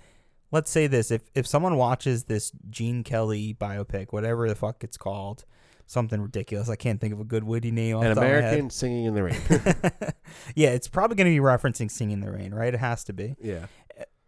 let's 0.51 0.69
say 0.71 0.87
this: 0.87 1.11
if 1.11 1.21
if 1.33 1.47
someone 1.47 1.75
watches 1.75 2.25
this 2.25 2.51
Gene 2.69 3.03
Kelly 3.03 3.53
biopic, 3.59 4.07
whatever 4.11 4.47
the 4.47 4.55
fuck 4.55 4.83
it's 4.83 4.97
called, 4.97 5.43
something 5.87 6.21
ridiculous. 6.21 6.69
I 6.69 6.75
can't 6.75 7.01
think 7.01 7.13
of 7.13 7.19
a 7.19 7.23
good 7.25 7.43
witty 7.43 7.71
name. 7.71 7.97
An 7.97 8.03
the 8.03 8.07
top 8.09 8.17
of 8.17 8.23
my 8.23 8.27
head. 8.29 8.39
American 8.43 8.69
singing 8.69 9.05
in 9.05 9.15
the 9.15 9.23
rain. 9.23 9.37
yeah, 10.55 10.69
it's 10.69 10.87
probably 10.87 11.15
going 11.15 11.31
to 11.33 11.39
be 11.39 11.43
referencing 11.43 11.89
"Singing 11.91 12.13
in 12.13 12.19
the 12.21 12.31
Rain," 12.31 12.53
right? 12.53 12.73
It 12.73 12.79
has 12.79 13.03
to 13.05 13.13
be. 13.13 13.35
yeah, 13.41 13.65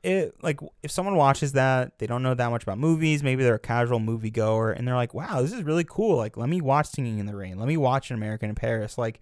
It 0.07 0.41
like 0.41 0.61
if 0.83 0.89
someone 0.89 1.17
watches 1.17 1.51
that, 1.51 1.99
they 1.99 2.07
don't 2.07 2.23
know 2.23 2.33
that 2.33 2.49
much 2.49 2.63
about 2.63 2.77
movies. 2.77 3.23
Maybe 3.23 3.43
they're 3.43 3.55
a 3.55 3.59
casual 3.59 3.99
moviegoer, 3.99 4.73
and 4.73 4.87
they're 4.87 4.95
like, 4.95 5.13
"Wow, 5.13 5.41
this 5.41 5.51
is 5.51 5.63
really 5.63 5.83
cool. 5.83 6.15
Like, 6.15 6.37
let 6.37 6.47
me 6.47 6.61
watch 6.61 6.87
"Singing 6.87 7.19
in 7.19 7.25
the 7.25 7.35
Rain." 7.35 7.59
Let 7.59 7.67
me 7.67 7.75
watch 7.75 8.09
"An 8.09 8.15
American 8.15 8.47
in 8.49 8.55
Paris." 8.55 8.97
Like, 8.97 9.19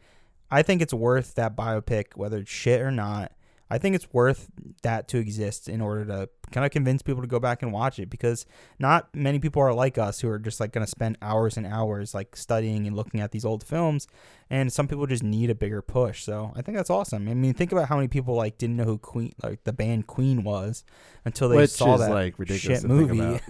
I 0.52 0.62
think 0.62 0.84
it's 0.84 0.94
worth 0.94 1.34
that 1.36 1.56
biopic, 1.56 2.16
whether 2.16 2.38
it's 2.38 2.52
shit 2.52 2.82
or 2.82 2.92
not. 2.92 3.32
I 3.70 3.78
think 3.78 3.96
it's 3.96 4.14
worth 4.14 4.50
that 4.84 5.08
to 5.10 5.18
exist 5.18 5.68
in 5.68 5.82
order 5.82 6.06
to 6.06 6.30
kind 6.52 6.66
of 6.66 6.72
convince 6.72 7.02
people 7.02 7.22
to 7.22 7.28
go 7.28 7.40
back 7.40 7.64
and 7.64 7.74
watch 7.74 7.98
it 7.98 8.10
because 8.10 8.46
not 8.78 9.10
many 9.16 9.40
people 9.40 9.62
are 9.62 9.74
like 9.74 9.98
us 9.98 10.20
who 10.20 10.30
are 10.30 10.38
just 10.38 10.60
like 10.60 10.72
going 10.72 10.86
to 10.86 10.90
spend 10.90 11.18
hours 11.22 11.58
and 11.58 11.66
hours 11.66 12.14
like 12.14 12.36
studying 12.36 12.86
and 12.86 12.96
looking 12.96 13.20
at 13.20 13.32
these 13.32 13.44
old 13.44 13.64
films 13.64 14.08
and 14.50 14.72
some 14.72 14.88
people 14.88 15.08
just 15.08 15.24
need 15.24 15.50
a 15.50 15.56
bigger 15.56 15.82
push. 15.82 16.24
So 16.24 16.52
I 16.56 16.62
think 16.62 16.78
that's 16.78 16.90
awesome. 16.90 17.28
I 17.28 17.34
mean, 17.34 17.54
think 17.54 17.72
about 17.72 17.90
how 17.90 17.96
many 17.96 18.08
people 18.08 18.36
like 18.36 18.58
didn't 18.58 18.76
know 18.76 18.84
who 18.84 18.98
Queen 19.00 19.34
like 19.42 19.64
the 19.64 19.74
band 19.74 20.06
Queen 20.08 20.44
was 20.44 20.84
until 21.24 21.50
they 21.50 21.58
Which 21.58 21.72
saw 21.72 21.96
is, 21.96 22.02
that 22.02 22.12
like, 22.12 22.38
ridiculous 22.38 22.82
shit 22.82 22.90
movie. 22.90 23.20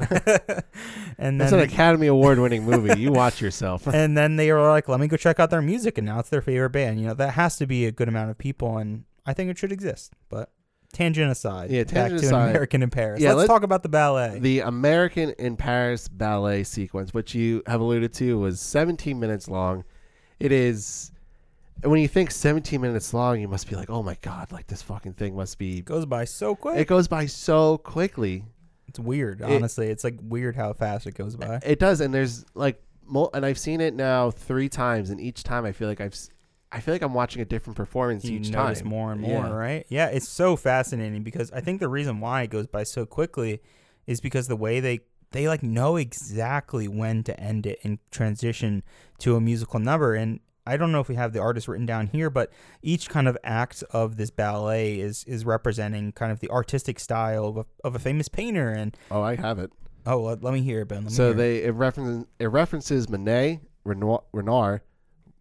and 1.18 1.42
That's 1.42 1.52
an 1.52 1.60
Academy 1.60 2.08
Award 2.08 2.40
winning 2.40 2.64
movie. 2.64 3.00
You 3.00 3.12
watch 3.12 3.42
yourself. 3.42 3.88
and 3.94 4.18
then 4.18 4.38
they 4.38 4.52
were 4.52 4.62
like, 4.62 4.88
"Let 4.88 5.00
me 5.00 5.08
go 5.08 5.18
check 5.18 5.40
out 5.40 5.50
their 5.50 5.62
music," 5.62 5.98
and 5.98 6.08
now 6.08 6.20
it's 6.20 6.30
their 6.30 6.42
favorite 6.42 6.70
band. 6.70 7.00
You 7.00 7.08
know, 7.08 7.14
that 7.16 7.32
has 7.32 7.58
to 7.58 7.68
be 7.68 7.86
a 7.86 7.92
good 7.92 8.08
amount 8.08 8.32
of 8.32 8.38
people, 8.38 8.78
and 8.78 9.04
I 9.26 9.34
think 9.34 9.50
it 9.50 9.58
should 9.58 9.72
exist. 9.72 10.14
But 10.30 10.50
tangent 10.94 11.32
aside, 11.32 11.72
Yeah, 11.72 11.84
back 11.84 11.94
tangent 11.94 12.22
to 12.22 12.28
aside. 12.28 12.50
American 12.52 12.84
in 12.84 12.90
Paris. 12.90 13.20
Yeah, 13.22 13.30
Let's 13.34 13.48
let- 13.50 13.54
talk 13.56 13.64
about 13.64 13.84
the 13.84 13.90
ballet. 13.90 14.40
The 14.40 14.60
American 14.62 15.32
in 15.40 15.58
Paris 15.58 16.08
ballet 16.08 16.64
sequence, 16.64 17.14
which 17.14 17.36
you 17.36 17.64
have 17.68 17.82
alluded 17.82 18.14
to, 18.14 18.38
was 18.40 18.60
17 18.62 19.20
minutes 19.20 19.48
long. 19.48 19.84
It 20.40 20.52
is. 20.52 21.12
When 21.84 22.00
you 22.00 22.08
think 22.08 22.32
17 22.32 22.80
minutes 22.80 23.14
long, 23.14 23.42
you 23.42 23.48
must 23.50 23.70
be 23.70 23.76
like, 23.76 23.90
oh 23.90 24.02
my 24.02 24.16
God, 24.22 24.52
like 24.54 24.68
this 24.68 24.82
fucking 24.82 25.14
thing 25.14 25.36
must 25.36 25.58
be. 25.58 25.80
it 25.80 25.86
goes 25.86 26.06
by 26.06 26.24
so 26.24 26.56
quick. 26.56 26.78
It 26.78 26.88
goes 26.88 27.08
by 27.10 27.26
so 27.26 27.78
quickly. 27.80 28.46
it's 28.88 28.98
weird, 29.00 29.42
it- 29.42 29.44
honestly. 29.52 29.88
it's 29.88 30.04
like 30.06 30.16
weird 30.24 30.56
how 30.56 30.72
fast 30.72 31.06
it 31.08 31.16
goes 31.16 31.36
by. 31.36 31.60
It 31.66 31.80
does, 31.80 32.00
and 32.00 32.14
there's 32.14 32.46
like, 32.54 32.82
and 33.34 33.46
I've 33.46 33.60
seen 33.60 33.82
it 33.82 33.94
now 33.94 34.32
three 34.32 34.70
times, 34.70 35.10
and 35.10 35.20
each 35.20 35.44
time 35.44 35.66
I 35.66 35.74
feel 35.74 35.90
like 35.90 36.00
I've, 36.00 36.16
I 36.76 36.80
feel 36.82 36.94
like 36.94 37.02
I'm 37.02 37.14
watching 37.14 37.42
a 37.42 37.46
different 37.46 37.78
performance 37.78 38.26
you 38.26 38.40
each 38.40 38.52
notice 38.52 38.80
time. 38.82 38.90
more 38.90 39.12
and 39.12 39.22
more, 39.22 39.46
Yeah. 39.46 39.50
right? 39.54 39.86
Yeah, 39.90 40.08
it's 40.08 40.28
so 40.28 40.56
fascinating 40.56 41.24
because 41.24 41.52
I 41.52 41.62
think 41.62 41.80
the 41.80 41.88
reason 41.88 42.20
why 42.20 42.42
it 42.44 42.50
goes 42.50 42.68
by 42.68 42.84
so 42.84 43.06
quickly 43.06 43.62
is 44.06 44.20
because 44.22 44.48
the 44.48 44.56
way 44.56 44.80
they 44.80 45.00
they 45.32 45.48
like 45.48 45.64
know 45.64 45.96
exactly 45.98 46.88
when 46.88 47.24
to 47.24 47.38
end 47.40 47.66
it 47.66 47.80
and 47.84 48.00
transition 48.12 48.84
to 49.20 49.36
a 49.36 49.42
musical 49.42 49.80
number 49.80 50.14
and 50.16 50.40
I 50.68 50.78
don't 50.78 50.92
know 50.92 51.00
if 51.00 51.08
we 51.10 51.16
have 51.16 51.32
the 51.32 51.40
artist 51.40 51.68
written 51.68 51.86
down 51.86 52.08
here, 52.08 52.30
but 52.32 52.52
each 52.82 53.08
kind 53.08 53.28
of 53.28 53.38
act 53.44 53.84
of 53.92 54.18
this 54.18 54.32
ballet 54.32 55.00
is 55.00 55.24
is 55.26 55.46
representing 55.46 56.12
kind 56.12 56.32
of 56.32 56.40
the 56.40 56.50
artistic 56.50 57.00
style 57.00 57.46
of 57.46 57.58
a, 57.58 57.66
of 57.84 57.94
a 57.96 58.00
famous 58.00 58.28
painter. 58.30 58.70
And 58.72 58.98
Oh, 59.12 59.22
I 59.22 59.36
have 59.36 59.60
it. 59.60 59.72
oh, 60.08 60.22
let, 60.22 60.44
let 60.44 60.54
me 60.56 60.62
hear 60.62 60.82
it, 60.82 60.88
Ben. 60.88 61.04
Let 61.04 61.06
me 61.06 61.12
So 61.12 61.24
hear 61.26 61.34
it. 61.34 61.38
they 61.38 61.64
it 61.66 61.72
references 61.72 62.26
it 62.40 62.48
references 62.48 63.08
Manet, 63.10 63.62
Renoir, 63.84 64.24
Renoir, 64.34 64.82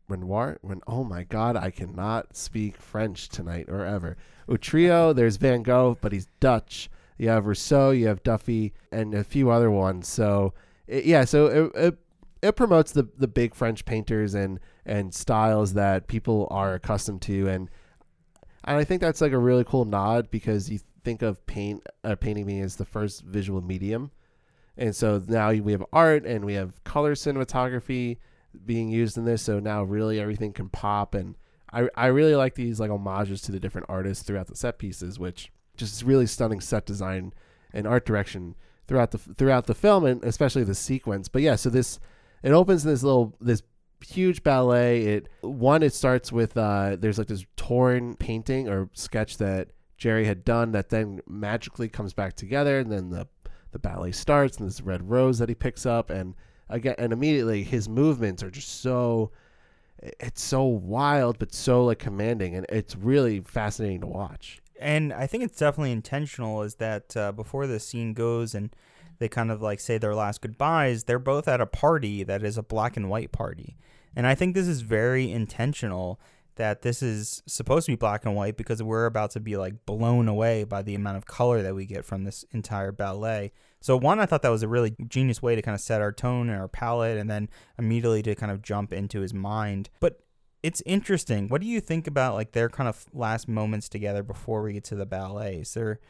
Renoir. 0.09 0.59
Ren, 0.63 0.81
oh 0.87 1.05
my 1.05 1.25
God, 1.25 1.57
I 1.57 1.71
cannot 1.71 2.37
speak 2.37 2.77
French 2.77 3.29
tonight 3.29 3.67
or 3.69 3.85
ever. 3.85 4.17
Utrillo, 4.49 5.15
there's 5.15 5.37
Van 5.37 5.63
Gogh, 5.63 5.99
but 6.01 6.13
he's 6.13 6.27
Dutch. 6.41 6.91
You 7.17 7.29
have 7.29 7.47
Rousseau, 7.47 7.91
you 7.91 8.09
have 8.09 8.23
Dufy, 8.23 8.73
and 8.91 9.15
a 9.15 9.25
few 9.25 9.51
other 9.51 9.71
ones. 9.71 10.09
So 10.09 10.53
it, 10.87 11.05
yeah, 11.05 11.25
so 11.25 11.47
it, 11.47 11.73
it 11.75 11.99
it 12.43 12.57
promotes 12.57 12.93
the 12.93 13.09
the 13.17 13.29
big 13.29 13.55
French 13.55 13.85
painters 13.85 14.35
and 14.35 14.61
and 14.85 15.15
styles 15.15 15.75
that 15.75 16.09
people 16.09 16.49
are 16.51 16.75
accustomed 16.75 17.23
to, 17.23 17.49
and 17.49 17.71
and 18.65 18.77
I 18.77 18.85
think 18.85 19.01
that's 19.01 19.21
like 19.21 19.33
a 19.33 19.39
really 19.39 19.65
cool 19.65 19.85
nod 19.85 20.31
because 20.31 20.71
you 20.71 20.81
think 21.05 21.23
of 21.23 21.45
paint 21.47 21.87
uh, 22.03 22.17
painting 22.17 22.47
being 22.47 22.63
as 22.63 22.77
the 22.77 22.85
first 22.85 23.23
visual 23.23 23.61
medium. 23.61 24.11
And 24.77 24.95
so 24.97 25.23
now 25.29 25.53
we 25.53 25.71
have 25.71 25.85
art 25.93 26.27
and 26.27 26.45
we 26.45 26.55
have 26.55 26.83
color 26.83 27.15
cinematography 27.15 28.19
being 28.65 28.89
used 28.89 29.17
in 29.17 29.25
this. 29.25 29.43
So 29.43 29.59
now 29.59 29.83
really 29.83 30.21
everything 30.21 30.53
can 30.53 30.69
pop. 30.69 31.15
And 31.15 31.37
I, 31.73 31.89
I 31.95 32.07
really 32.07 32.35
like 32.35 32.55
these 32.55 32.81
like 32.81 32.91
homages 32.91 33.41
to 33.43 33.53
the 33.53 33.61
different 33.61 33.87
artists 33.89 34.25
throughout 34.25 34.47
the 34.47 34.57
set 34.57 34.79
pieces, 34.79 35.19
which 35.19 35.51
just 35.77 36.03
really 36.03 36.27
stunning 36.27 36.61
set 36.61 36.87
design 36.87 37.33
and 37.73 37.87
art 37.87 38.07
direction 38.07 38.55
throughout 38.87 39.11
the 39.11 39.19
throughout 39.19 39.67
the 39.67 39.75
film 39.75 40.05
and 40.05 40.23
especially 40.25 40.65
the 40.65 40.75
sequence. 40.75 41.29
But 41.29 41.43
yeah, 41.43 41.57
so 41.57 41.71
this 41.71 41.99
it 42.43 42.53
opens 42.53 42.85
in 42.85 42.91
this 42.91 43.03
little 43.03 43.35
this 43.41 43.63
huge 44.07 44.43
ballet. 44.43 45.03
It 45.03 45.29
one 45.41 45.83
it 45.83 45.95
starts 45.95 46.31
with 46.31 46.57
uh 46.57 46.97
there's 46.99 47.19
like 47.19 47.29
this 47.29 47.45
torn 47.57 48.15
painting 48.17 48.69
or 48.69 48.89
sketch 48.93 49.39
that 49.39 49.69
Jerry 49.97 50.27
had 50.27 50.45
done 50.45 50.73
that 50.73 50.91
then 50.91 51.21
magically 51.27 51.89
comes 51.89 52.13
back 52.13 52.35
together 52.35 52.79
and 52.79 52.91
then 52.91 53.11
the 53.11 53.27
the 53.73 53.79
ballet 53.79 54.13
starts 54.13 54.59
and 54.59 54.69
this 54.69 54.81
red 54.81 55.11
rose 55.11 55.39
that 55.39 55.49
he 55.49 55.55
picks 55.55 55.85
up 55.85 56.09
and 56.09 56.35
again 56.69 56.95
and 56.99 57.12
immediately 57.12 57.62
his 57.62 57.89
movements 57.89 58.43
are 58.43 58.51
just 58.51 58.81
so 58.81 59.31
it's 59.99 60.43
so 60.43 60.65
wild 60.65 61.39
but 61.39 61.53
so 61.53 61.85
like 61.85 61.99
commanding 61.99 62.55
and 62.55 62.67
it's 62.69 62.97
really 62.97 63.41
fascinating 63.41 64.01
to 64.01 64.07
watch 64.07 64.61
and 64.79 65.12
I 65.12 65.27
think 65.27 65.45
it's 65.45 65.59
definitely 65.59 65.93
intentional. 65.93 66.62
Is 66.62 66.77
that 66.77 67.17
uh, 67.17 67.33
before 67.33 67.67
the 67.67 67.81
scene 67.81 68.12
goes 68.12 68.55
and 68.55 68.75
they 69.19 69.29
kind 69.29 69.51
of 69.51 69.62
like 69.62 69.81
say 69.81 69.99
their 69.99 70.15
last 70.15 70.41
goodbyes, 70.41 71.05
they're 71.05 71.19
both 71.19 71.49
at 71.49 71.61
a 71.61 71.67
party 71.67 72.23
that 72.25 72.43
is 72.43 72.59
a 72.59 72.62
black 72.62 72.97
and 72.97 73.09
white 73.09 73.33
party, 73.33 73.77
and 74.15 74.27
I 74.27 74.35
think 74.35 74.55
this 74.55 74.69
is 74.69 74.83
very 74.83 75.31
intentional. 75.31 76.21
That 76.57 76.83
this 76.83 77.03
is 77.03 77.43
supposed 77.47 77.87
to 77.87 77.93
be 77.93 77.97
black 77.97 78.25
and 78.25 78.37
white 78.37 78.57
because 78.57 78.81
we're 78.81 79.07
about 79.07 79.33
to 79.33 79.41
be 79.41 79.57
like 79.57 79.87
blown 79.87 80.29
away 80.29 80.62
by 80.62 80.83
the 80.83 80.95
amount 80.95 81.17
of 81.17 81.27
color 81.27 81.62
that 81.62 81.75
we 81.75 81.85
get 81.85 82.05
from 82.05 82.23
this 82.23 82.45
entire 82.53 82.93
ballet. 82.93 83.51
So 83.85 83.99
one, 83.99 84.18
I 84.18 84.24
thought 84.24 84.41
that 84.41 84.49
was 84.49 84.62
a 84.62 84.68
really 84.68 84.97
genius 85.09 85.43
way 85.43 85.55
to 85.55 85.61
kind 85.61 85.74
of 85.74 85.80
set 85.82 86.01
our 86.01 86.11
tone 86.11 86.49
and 86.49 86.59
our 86.59 86.68
palette, 86.68 87.18
and 87.18 87.28
then 87.28 87.51
immediately 87.78 88.22
to 88.22 88.35
kind 88.35 88.51
of 88.51 88.62
jump 88.62 88.95
into 88.95 89.20
his 89.20 89.35
mind. 89.35 89.91
But 90.01 90.20
it's 90.62 90.82
interesting. 90.87 91.49
What 91.49 91.61
do 91.61 91.66
you 91.66 91.82
think 91.82 92.07
about 92.07 92.32
like 92.32 92.53
their 92.53 92.70
kind 92.70 92.89
of 92.89 93.05
last 93.12 93.47
moments 93.47 93.91
together 93.91 94.22
before 94.22 94.62
we 94.62 94.72
get 94.72 94.85
to 94.85 94.95
the 94.95 95.05
ballet? 95.05 95.57
Is 95.57 95.74
there 95.74 96.01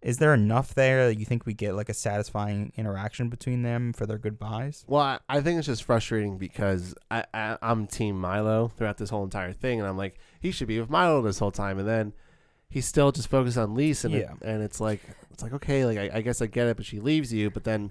is 0.00 0.18
there 0.18 0.32
enough 0.32 0.74
there 0.74 1.08
that 1.08 1.18
you 1.18 1.24
think 1.24 1.44
we 1.44 1.54
get 1.54 1.74
like 1.74 1.88
a 1.88 1.94
satisfying 1.94 2.72
interaction 2.76 3.30
between 3.30 3.62
them 3.62 3.92
for 3.92 4.06
their 4.06 4.18
goodbyes? 4.18 4.84
well 4.86 5.02
I, 5.02 5.18
I 5.28 5.40
think 5.40 5.58
it's 5.58 5.66
just 5.66 5.82
frustrating 5.82 6.38
because 6.38 6.94
I, 7.10 7.24
I 7.34 7.58
i'm 7.62 7.86
team 7.86 8.20
milo 8.20 8.68
throughout 8.68 8.98
this 8.98 9.10
whole 9.10 9.24
entire 9.24 9.52
thing 9.52 9.80
and 9.80 9.88
i'm 9.88 9.96
like 9.96 10.18
he 10.40 10.50
should 10.50 10.68
be 10.68 10.78
with 10.78 10.90
milo 10.90 11.22
this 11.22 11.38
whole 11.38 11.50
time 11.50 11.78
and 11.78 11.88
then 11.88 12.12
he's 12.74 12.86
still 12.86 13.12
just 13.12 13.28
focused 13.28 13.56
on 13.56 13.74
lise 13.76 14.04
and, 14.04 14.14
it- 14.14 14.26
Yeah. 14.28 14.50
and 14.52 14.62
it's 14.62 14.80
like 14.80 15.00
it's 15.32 15.42
like 15.42 15.52
okay 15.54 15.84
like 15.86 15.96
I, 15.98 16.18
I 16.18 16.20
guess 16.22 16.42
i 16.42 16.46
get 16.46 16.66
it 16.66 16.76
but 16.76 16.84
she 16.84 16.98
leaves 17.00 17.32
you 17.32 17.50
but 17.50 17.64
then 17.64 17.90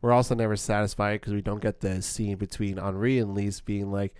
we're 0.00 0.12
also 0.12 0.34
never 0.34 0.56
satisfied 0.56 1.20
because 1.20 1.32
we 1.32 1.42
don't 1.42 1.60
get 1.60 1.80
the 1.80 2.00
scene 2.02 2.36
between 2.36 2.78
henri 2.78 3.18
and 3.18 3.36
lise 3.36 3.60
being 3.60 3.90
like 3.92 4.14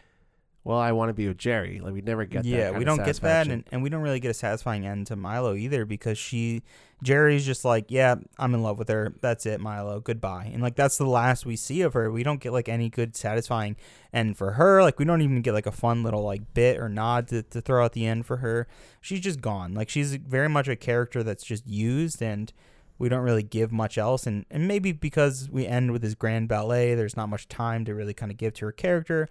well 0.65 0.79
i 0.79 0.93
want 0.93 1.09
to 1.09 1.15
be 1.15 1.29
with 1.29 1.39
jerry 1.39 1.81
like 1.81 1.93
we 1.93 2.01
never 2.01 2.25
get 2.25 2.43
that 2.45 2.49
yeah, 2.49 2.71
we 2.71 2.85
don't 2.85 3.05
get 3.05 3.17
that, 3.21 3.49
and, 3.49 3.65
and 3.73 3.83
we 3.83 3.89
don't 3.89 4.03
really 4.03 4.21
get 4.21 4.31
a 4.31 4.35
satisfying 4.35 4.87
end 4.87 5.07
to 5.09 5.17
Milo 5.17 5.55
either 5.55 5.85
because 5.85 6.19
she, 6.19 6.63
Jerry's 7.03 7.45
just 7.45 7.65
like, 7.65 7.87
yeah, 7.89 8.17
I'm 8.39 8.55
in 8.55 8.63
love 8.63 8.79
with 8.79 8.89
her. 8.89 9.15
That's 9.21 9.47
it, 9.47 9.61
Milo. 9.61 10.01
Goodbye. 10.01 10.51
And 10.53 10.63
like 10.63 10.77
that's 10.77 10.99
the 10.99 11.07
last 11.07 11.47
we 11.47 11.57
see 11.57 11.83
of 11.83 11.95
her. 11.95 12.11
We 12.11 12.23
don't 12.23 12.41
get 12.41 12.53
like 12.53 12.69
any 12.69 12.89
good 12.89 13.17
satisfying 13.17 13.77
end 14.13 14.37
for 14.37 14.53
her. 14.53 14.83
Like 14.83 14.99
we 14.99 15.05
don't 15.05 15.23
even 15.23 15.43
get 15.43 15.55
like 15.55 15.67
a 15.67 15.73
fun 15.73 16.03
little 16.03 16.23
like 16.23 16.55
bit 16.55 16.79
or 16.79 16.89
nod 16.89 17.29
to, 17.29 17.43
to 17.43 17.61
throw 17.61 17.85
at 17.85 17.93
the 17.93 18.07
end 18.07 18.27
for 18.27 18.39
her. 18.39 18.67
She's 19.01 19.21
just 19.21 19.41
gone. 19.41 19.75
Like 19.75 19.89
she's 19.89 20.15
very 20.17 20.49
much 20.49 20.69
a 20.69 20.77
character 20.77 21.23
that's 21.23 21.45
just 21.45 21.67
used 21.67 22.23
and. 22.23 22.53
We 22.99 23.09
don't 23.09 23.23
really 23.23 23.43
give 23.43 23.73
much 23.73 23.99
else, 23.99 24.29
and, 24.29 24.47
and 24.49 24.69
maybe 24.69 24.93
because 24.93 25.51
we 25.51 25.67
end 25.67 25.91
with 25.91 26.03
this 26.03 26.15
grand 26.15 26.47
ballet, 26.47 26.95
there's 26.95 27.17
not 27.17 27.29
much 27.29 27.49
time 27.49 27.85
to 27.87 27.95
really 27.97 28.15
kind 28.15 28.31
of 28.31 28.39
give 28.39 28.55
to 28.55 28.67
her 28.67 28.71
character. 28.71 29.29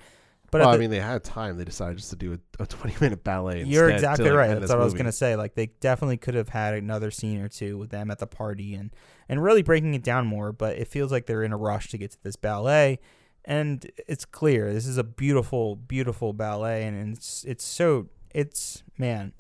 But 0.52 0.62
well, 0.62 0.72
at 0.72 0.76
I 0.76 0.78
mean, 0.78 0.89
they 0.89 0.99
had 0.99 1.24
time. 1.24 1.58
They 1.58 1.64
decided 1.64 1.97
just 1.97 2.10
to 2.10 2.18
do 2.18 2.34
a, 2.34 2.64
a 2.64 2.68
20 2.68 2.97
minute 2.99 3.24
ballet. 3.24 3.64
You're 3.64 3.89
exactly 3.89 4.26
to, 4.26 4.32
like, 4.32 4.49
right. 4.49 4.60
That's 4.60 4.70
what 4.70 4.82
I 4.82 4.84
was 4.84 4.93
gonna 4.93 5.12
say. 5.14 5.38
Like 5.38 5.56
they 5.56 5.68
definitely 5.80 6.18
could 6.18 6.36
have 6.36 6.49
had 6.49 6.74
another 6.74 7.10
scene 7.10 7.39
or 7.39 7.47
two 7.47 7.78
with 7.78 7.89
them 7.89 8.12
at 8.12 8.20
the 8.20 8.28
party 8.28 8.76
and 8.76 8.93
and 9.30 9.41
really 9.41 9.62
breaking 9.62 9.93
it 9.93 10.04
down 10.04 10.28
more. 10.28 10.52
But 10.52 10.78
it 10.78 10.89
feels 10.89 11.12
like 11.12 11.26
they're 11.26 11.43
in 11.43 11.54
a 11.54 11.58
rush 11.58 11.89
to 11.89 11.97
get 11.97 12.12
to 12.12 12.18
this 12.22 12.36
ballet, 12.36 12.99
and 13.45 13.89
it's 14.08 14.26
clear 14.26 14.74
this 14.74 14.86
is 14.86 14.97
a 14.97 15.06
beautiful, 15.06 15.78
beautiful 15.78 16.34
ballet, 16.34 16.84
and 16.84 17.16
it's 17.16 17.45
it's 17.45 17.64
so 17.64 18.10
it's 18.36 18.84
man, 18.97 19.32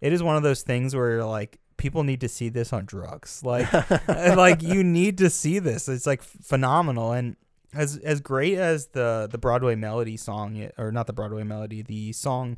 it 0.00 0.12
is 0.12 0.24
one 0.24 0.36
of 0.36 0.42
those 0.42 0.62
things 0.62 0.94
where 0.94 1.12
you're 1.12 1.24
like 1.24 1.60
people 1.76 2.02
need 2.02 2.20
to 2.20 2.28
see 2.28 2.48
this 2.48 2.72
on 2.72 2.84
drugs. 2.84 3.42
Like 3.44 3.72
like 4.08 4.60
you 4.62 4.82
need 4.82 5.18
to 5.18 5.30
see 5.30 5.60
this. 5.60 5.88
It's 5.88 6.06
like 6.06 6.22
phenomenal 6.22 7.12
and 7.12 7.36
as 7.74 7.96
as 7.98 8.20
great 8.20 8.58
as 8.58 8.88
the 8.88 9.28
the 9.30 9.38
Broadway 9.38 9.74
melody 9.74 10.16
song 10.16 10.68
or 10.78 10.92
not 10.92 11.06
the 11.06 11.12
Broadway 11.12 11.42
melody, 11.42 11.82
the 11.82 12.12
song 12.12 12.56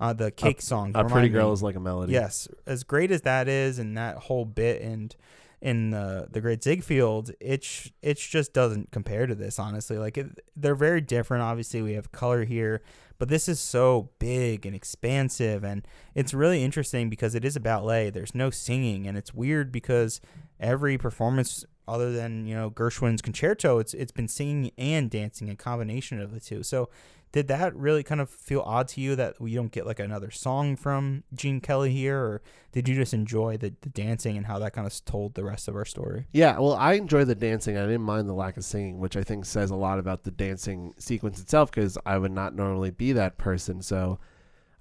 uh 0.00 0.12
the 0.12 0.30
cake 0.30 0.62
song. 0.62 0.92
A 0.94 1.04
pretty 1.04 1.28
me. 1.28 1.34
girl 1.34 1.52
is 1.52 1.62
like 1.62 1.76
a 1.76 1.80
melody. 1.80 2.12
Yes, 2.12 2.48
as 2.66 2.84
great 2.84 3.10
as 3.10 3.22
that 3.22 3.48
is, 3.48 3.78
and 3.78 3.96
that 3.96 4.16
whole 4.18 4.44
bit 4.44 4.82
and 4.82 5.14
in 5.62 5.90
the 5.90 6.26
the 6.30 6.40
Great 6.40 6.62
Ziegfeld, 6.62 7.30
it's 7.40 7.90
it 8.02 8.18
just 8.18 8.52
doesn't 8.52 8.90
compare 8.90 9.26
to 9.26 9.34
this. 9.34 9.58
Honestly, 9.58 9.96
like 9.96 10.18
it, 10.18 10.26
they're 10.56 10.74
very 10.74 11.00
different. 11.00 11.44
Obviously, 11.44 11.80
we 11.80 11.92
have 11.94 12.10
color 12.10 12.44
here, 12.44 12.82
but 13.18 13.28
this 13.28 13.48
is 13.48 13.60
so 13.60 14.10
big 14.18 14.66
and 14.66 14.74
expansive, 14.74 15.62
and 15.62 15.86
it's 16.16 16.34
really 16.34 16.64
interesting 16.64 17.08
because 17.08 17.36
it 17.36 17.44
is 17.44 17.54
a 17.54 17.60
ballet. 17.60 18.10
There's 18.10 18.34
no 18.34 18.50
singing, 18.50 19.06
and 19.06 19.16
it's 19.16 19.32
weird 19.32 19.70
because 19.70 20.20
every 20.58 20.98
performance 20.98 21.64
other 21.88 22.12
than 22.12 22.46
you 22.46 22.54
know 22.54 22.70
Gershwin's 22.70 23.22
concerto, 23.22 23.78
it's 23.78 23.94
it's 23.94 24.12
been 24.12 24.28
singing 24.28 24.70
and 24.78 25.10
dancing, 25.10 25.50
a 25.50 25.56
combination 25.56 26.20
of 26.20 26.32
the 26.32 26.40
two. 26.40 26.62
So 26.62 26.88
did 27.32 27.48
that 27.48 27.74
really 27.74 28.02
kind 28.02 28.20
of 28.20 28.28
feel 28.28 28.60
odd 28.60 28.88
to 28.88 29.00
you 29.00 29.16
that 29.16 29.40
we 29.40 29.54
don't 29.54 29.72
get 29.72 29.86
like 29.86 29.98
another 29.98 30.30
song 30.30 30.76
from 30.76 31.24
Gene 31.34 31.60
Kelly 31.60 31.90
here, 31.90 32.18
or 32.18 32.42
did 32.72 32.88
you 32.88 32.94
just 32.94 33.14
enjoy 33.14 33.56
the, 33.56 33.72
the 33.80 33.88
dancing 33.88 34.36
and 34.36 34.46
how 34.46 34.58
that 34.58 34.74
kind 34.74 34.86
of 34.86 35.04
told 35.06 35.34
the 35.34 35.42
rest 35.42 35.66
of 35.66 35.74
our 35.74 35.86
story? 35.86 36.26
Yeah, 36.32 36.58
well, 36.58 36.74
I 36.74 36.92
enjoyed 36.94 37.28
the 37.28 37.34
dancing. 37.34 37.78
I 37.78 37.86
didn't 37.86 38.02
mind 38.02 38.28
the 38.28 38.34
lack 38.34 38.58
of 38.58 38.64
singing, 38.64 38.98
which 38.98 39.16
I 39.16 39.22
think 39.22 39.46
says 39.46 39.70
a 39.70 39.76
lot 39.76 39.98
about 39.98 40.24
the 40.24 40.30
dancing 40.30 40.94
sequence 40.98 41.40
itself 41.40 41.70
because 41.70 41.96
I 42.04 42.18
would 42.18 42.32
not 42.32 42.54
normally 42.54 42.90
be 42.90 43.12
that 43.12 43.38
person. 43.38 43.80
So 43.80 44.18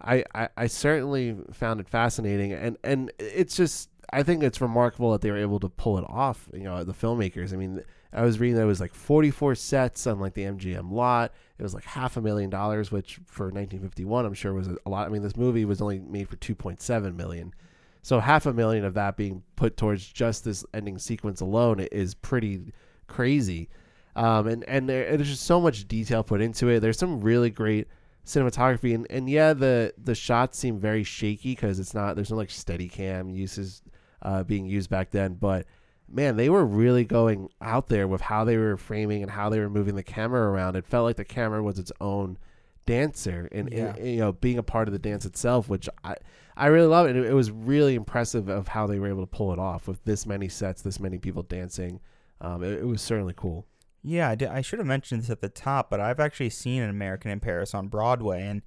I, 0.01 0.25
I, 0.35 0.49
I 0.57 0.67
certainly 0.67 1.37
found 1.53 1.79
it 1.79 1.87
fascinating. 1.87 2.51
And, 2.51 2.77
and 2.83 3.13
it's 3.17 3.55
just, 3.55 3.90
I 4.13 4.23
think 4.23 4.43
it's 4.43 4.59
remarkable 4.59 5.11
that 5.13 5.21
they 5.21 5.31
were 5.31 5.37
able 5.37 5.59
to 5.61 5.69
pull 5.69 5.97
it 5.97 6.05
off, 6.07 6.49
you 6.53 6.63
know, 6.63 6.83
the 6.83 6.93
filmmakers. 6.93 7.53
I 7.53 7.55
mean, 7.55 7.81
I 8.11 8.23
was 8.23 8.39
reading 8.39 8.57
that 8.57 8.63
it 8.63 8.65
was 8.65 8.81
like 8.81 8.93
44 8.93 9.55
sets 9.55 10.05
on 10.05 10.19
like 10.19 10.33
the 10.33 10.43
MGM 10.43 10.91
lot. 10.91 11.33
It 11.57 11.63
was 11.63 11.73
like 11.73 11.85
half 11.85 12.17
a 12.17 12.21
million 12.21 12.49
dollars, 12.49 12.91
which 12.91 13.19
for 13.25 13.45
1951, 13.45 14.25
I'm 14.25 14.33
sure 14.33 14.53
was 14.53 14.67
a 14.67 14.89
lot. 14.89 15.07
I 15.07 15.09
mean, 15.09 15.21
this 15.21 15.37
movie 15.37 15.63
was 15.63 15.81
only 15.81 15.99
made 15.99 16.27
for 16.27 16.35
2.7 16.37 17.15
million. 17.15 17.53
So 18.01 18.19
half 18.19 18.45
a 18.45 18.53
million 18.53 18.83
of 18.83 18.95
that 18.95 19.15
being 19.15 19.43
put 19.55 19.77
towards 19.77 20.05
just 20.05 20.43
this 20.43 20.65
ending 20.73 20.97
sequence 20.97 21.39
alone 21.39 21.79
is 21.79 22.15
pretty 22.15 22.73
crazy. 23.07 23.69
Um, 24.15 24.47
and 24.47 24.63
and 24.67 24.89
there, 24.89 25.15
there's 25.15 25.29
just 25.29 25.45
so 25.45 25.61
much 25.61 25.87
detail 25.87 26.23
put 26.23 26.41
into 26.41 26.67
it. 26.67 26.81
There's 26.81 26.97
some 26.97 27.21
really 27.21 27.49
great 27.49 27.87
cinematography, 28.25 28.93
and, 28.93 29.07
and 29.09 29.29
yeah, 29.29 29.53
the 29.53 29.93
the 29.97 30.15
shots 30.15 30.57
seem 30.57 30.79
very 30.79 31.03
shaky 31.03 31.51
because 31.51 31.79
it's 31.79 31.93
not 31.93 32.15
there's 32.15 32.31
no 32.31 32.37
like 32.37 32.49
steady 32.49 32.89
cam 32.89 33.29
uses 33.29 33.81
uh, 34.21 34.43
being 34.43 34.65
used 34.65 34.89
back 34.89 35.11
then, 35.11 35.33
but 35.35 35.65
man, 36.07 36.35
they 36.35 36.49
were 36.49 36.65
really 36.65 37.05
going 37.05 37.49
out 37.61 37.87
there 37.87 38.07
with 38.07 38.21
how 38.21 38.43
they 38.43 38.57
were 38.57 38.77
framing 38.77 39.21
and 39.21 39.31
how 39.31 39.49
they 39.49 39.59
were 39.59 39.69
moving 39.69 39.95
the 39.95 40.03
camera 40.03 40.49
around. 40.51 40.75
It 40.75 40.85
felt 40.85 41.05
like 41.05 41.15
the 41.15 41.23
camera 41.25 41.63
was 41.63 41.79
its 41.79 41.91
own 42.01 42.37
dancer 42.85 43.47
and, 43.51 43.71
Yeah. 43.71 43.93
and, 43.95 44.07
you 44.07 44.17
know 44.17 44.31
being 44.33 44.57
a 44.57 44.63
part 44.63 44.87
of 44.87 44.91
the 44.91 44.99
dance 44.99 45.25
itself, 45.25 45.69
which 45.69 45.87
I 46.03 46.15
I 46.57 46.67
really 46.67 46.87
love 46.87 47.07
it. 47.07 47.15
It, 47.15 47.25
it 47.27 47.33
was 47.33 47.49
really 47.49 47.95
impressive 47.95 48.49
of 48.49 48.67
how 48.69 48.87
they 48.87 48.99
were 48.99 49.07
able 49.07 49.21
to 49.21 49.27
pull 49.27 49.53
it 49.53 49.59
off 49.59 49.87
with 49.87 50.03
this 50.03 50.25
many 50.25 50.49
sets, 50.49 50.81
this 50.81 50.99
many 50.99 51.17
people 51.17 51.43
dancing. 51.43 52.01
Um, 52.41 52.63
it, 52.63 52.79
it 52.79 52.85
was 52.85 53.01
certainly 53.01 53.33
cool. 53.35 53.65
Yeah, 54.03 54.29
I, 54.29 54.35
did, 54.35 54.49
I 54.49 54.61
should 54.61 54.79
have 54.79 54.87
mentioned 54.87 55.21
this 55.21 55.29
at 55.29 55.41
the 55.41 55.49
top, 55.49 55.89
but 55.89 55.99
I've 55.99 56.19
actually 56.19 56.49
seen 56.49 56.81
an 56.81 56.89
American 56.89 57.29
in 57.31 57.39
Paris 57.39 57.73
on 57.75 57.87
Broadway, 57.87 58.41
and 58.45 58.63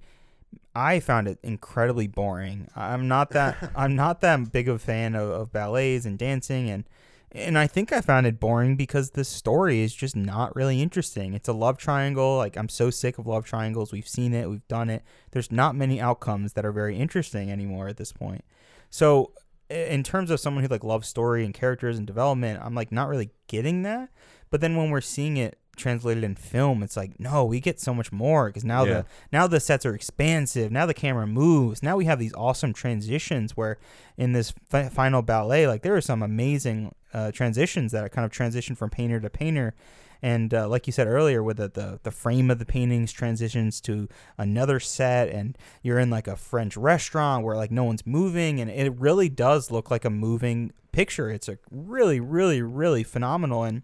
I 0.75 0.99
found 0.99 1.27
it 1.27 1.39
incredibly 1.41 2.07
boring. 2.07 2.67
I'm 2.75 3.07
not 3.07 3.31
that 3.31 3.71
I'm 3.75 3.95
not 3.95 4.21
that 4.21 4.51
big 4.51 4.67
of 4.67 4.75
a 4.75 4.79
fan 4.79 5.15
of, 5.15 5.29
of 5.29 5.51
ballets 5.51 6.05
and 6.05 6.17
dancing, 6.17 6.69
and 6.69 6.83
and 7.31 7.57
I 7.57 7.67
think 7.67 7.91
I 7.91 8.01
found 8.01 8.25
it 8.25 8.39
boring 8.39 8.75
because 8.75 9.11
the 9.11 9.25
story 9.25 9.81
is 9.81 9.93
just 9.93 10.15
not 10.15 10.55
really 10.55 10.81
interesting. 10.81 11.33
It's 11.33 11.49
a 11.49 11.53
love 11.53 11.77
triangle. 11.77 12.37
Like 12.37 12.57
I'm 12.57 12.69
so 12.69 12.89
sick 12.89 13.17
of 13.17 13.27
love 13.27 13.45
triangles. 13.45 13.91
We've 13.91 14.07
seen 14.07 14.33
it. 14.33 14.49
We've 14.49 14.67
done 14.67 14.89
it. 14.89 15.03
There's 15.31 15.51
not 15.51 15.75
many 15.75 15.99
outcomes 15.99 16.53
that 16.53 16.65
are 16.65 16.71
very 16.71 16.97
interesting 16.97 17.51
anymore 17.51 17.87
at 17.87 17.97
this 17.97 18.13
point. 18.13 18.45
So 18.89 19.33
in 19.69 20.03
terms 20.03 20.29
of 20.29 20.39
someone 20.39 20.63
who 20.63 20.69
like 20.69 20.83
loves 20.83 21.07
story 21.07 21.43
and 21.43 21.53
characters 21.53 21.97
and 21.97 22.07
development, 22.07 22.61
I'm 22.63 22.75
like 22.75 22.91
not 22.91 23.09
really 23.09 23.31
getting 23.47 23.81
that. 23.83 24.09
But 24.49 24.61
then 24.61 24.77
when 24.77 24.89
we're 24.89 25.01
seeing 25.01 25.37
it 25.37 25.57
translated 25.75 26.23
in 26.23 26.35
film, 26.35 26.81
it's 26.83 26.97
like 26.97 27.19
no, 27.19 27.45
we 27.45 27.59
get 27.59 27.79
so 27.79 27.93
much 27.93 28.11
more 28.11 28.47
because 28.47 28.63
now 28.65 28.83
Yeah. 28.83 28.93
the 28.93 29.05
now 29.31 29.47
the 29.47 29.59
sets 29.59 29.85
are 29.85 29.95
expansive. 29.95 30.71
Now 30.71 30.85
the 30.85 30.93
camera 30.93 31.27
moves. 31.27 31.81
Now 31.83 31.95
we 31.97 32.05
have 32.05 32.19
these 32.19 32.33
awesome 32.33 32.73
transitions 32.73 33.55
where 33.57 33.77
in 34.17 34.33
this 34.33 34.53
fi- 34.69 34.89
final 34.89 35.21
ballet, 35.21 35.67
like 35.67 35.81
there 35.83 35.95
are 35.95 36.01
some 36.01 36.23
amazing 36.23 36.93
uh, 37.13 37.31
transitions 37.31 37.91
that 37.91 38.03
are 38.03 38.09
kind 38.09 38.25
of 38.25 38.31
transition 38.31 38.75
from 38.75 38.89
painter 38.89 39.19
to 39.19 39.29
painter. 39.29 39.73
And 40.21 40.53
uh, 40.53 40.67
like 40.67 40.87
you 40.87 40.93
said 40.93 41.07
earlier, 41.07 41.43
with 41.43 41.57
the, 41.57 41.69
the 41.69 41.99
the 42.01 42.09
frame 42.11 42.49
of 42.49 42.57
the 42.57 42.65
paintings 42.65 43.11
transitions 43.11 43.79
to 43.81 44.07
another 44.37 44.79
set, 44.79 45.29
and 45.29 45.55
you're 45.83 45.99
in 45.99 46.09
like 46.09 46.27
a 46.27 46.35
French 46.35 46.75
restaurant 46.77 47.43
where 47.45 47.55
like 47.55 47.69
no 47.69 47.83
one's 47.83 48.07
moving, 48.07 48.59
and 48.59 48.71
it 48.71 48.93
really 48.97 49.29
does 49.29 49.69
look 49.69 49.91
like 49.91 50.03
a 50.05 50.09
moving 50.09 50.71
picture. 50.91 51.29
It's 51.29 51.49
a 51.49 51.59
really, 51.69 52.19
really, 52.19 52.61
really 52.61 53.03
phenomenal. 53.03 53.63
And 53.63 53.83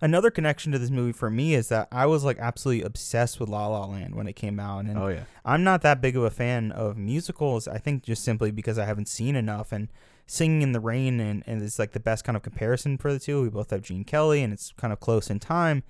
another 0.00 0.30
connection 0.30 0.72
to 0.72 0.78
this 0.78 0.90
movie 0.90 1.12
for 1.12 1.30
me 1.30 1.54
is 1.54 1.68
that 1.68 1.88
I 1.92 2.06
was 2.06 2.24
like 2.24 2.38
absolutely 2.38 2.84
obsessed 2.84 3.40
with 3.40 3.48
La 3.48 3.66
La 3.66 3.86
Land 3.86 4.14
when 4.14 4.28
it 4.28 4.34
came 4.34 4.58
out, 4.60 4.84
and 4.84 4.98
Oh 4.98 5.08
yeah, 5.08 5.24
I'm 5.44 5.64
not 5.64 5.82
that 5.82 6.00
big 6.00 6.16
of 6.16 6.24
a 6.24 6.30
fan 6.30 6.72
of 6.72 6.96
musicals. 6.96 7.68
I 7.68 7.78
think 7.78 8.02
just 8.02 8.24
simply 8.24 8.50
because 8.50 8.78
I 8.78 8.84
haven't 8.84 9.08
seen 9.08 9.36
enough. 9.36 9.72
And 9.72 9.88
Singing 10.30 10.60
in 10.60 10.72
the 10.72 10.80
Rain 10.80 11.20
and, 11.20 11.42
and 11.46 11.62
it's 11.62 11.78
like 11.78 11.92
the 11.92 12.00
best 12.00 12.22
kind 12.22 12.36
of 12.36 12.42
comparison 12.42 12.98
for 12.98 13.10
the 13.10 13.18
two. 13.18 13.40
We 13.40 13.48
both 13.48 13.70
have 13.70 13.80
Gene 13.80 14.04
Kelly 14.04 14.42
and 14.42 14.52
it's 14.52 14.74
kind 14.76 14.92
of 14.92 15.00
close 15.00 15.30
in 15.30 15.40
time. 15.40 15.84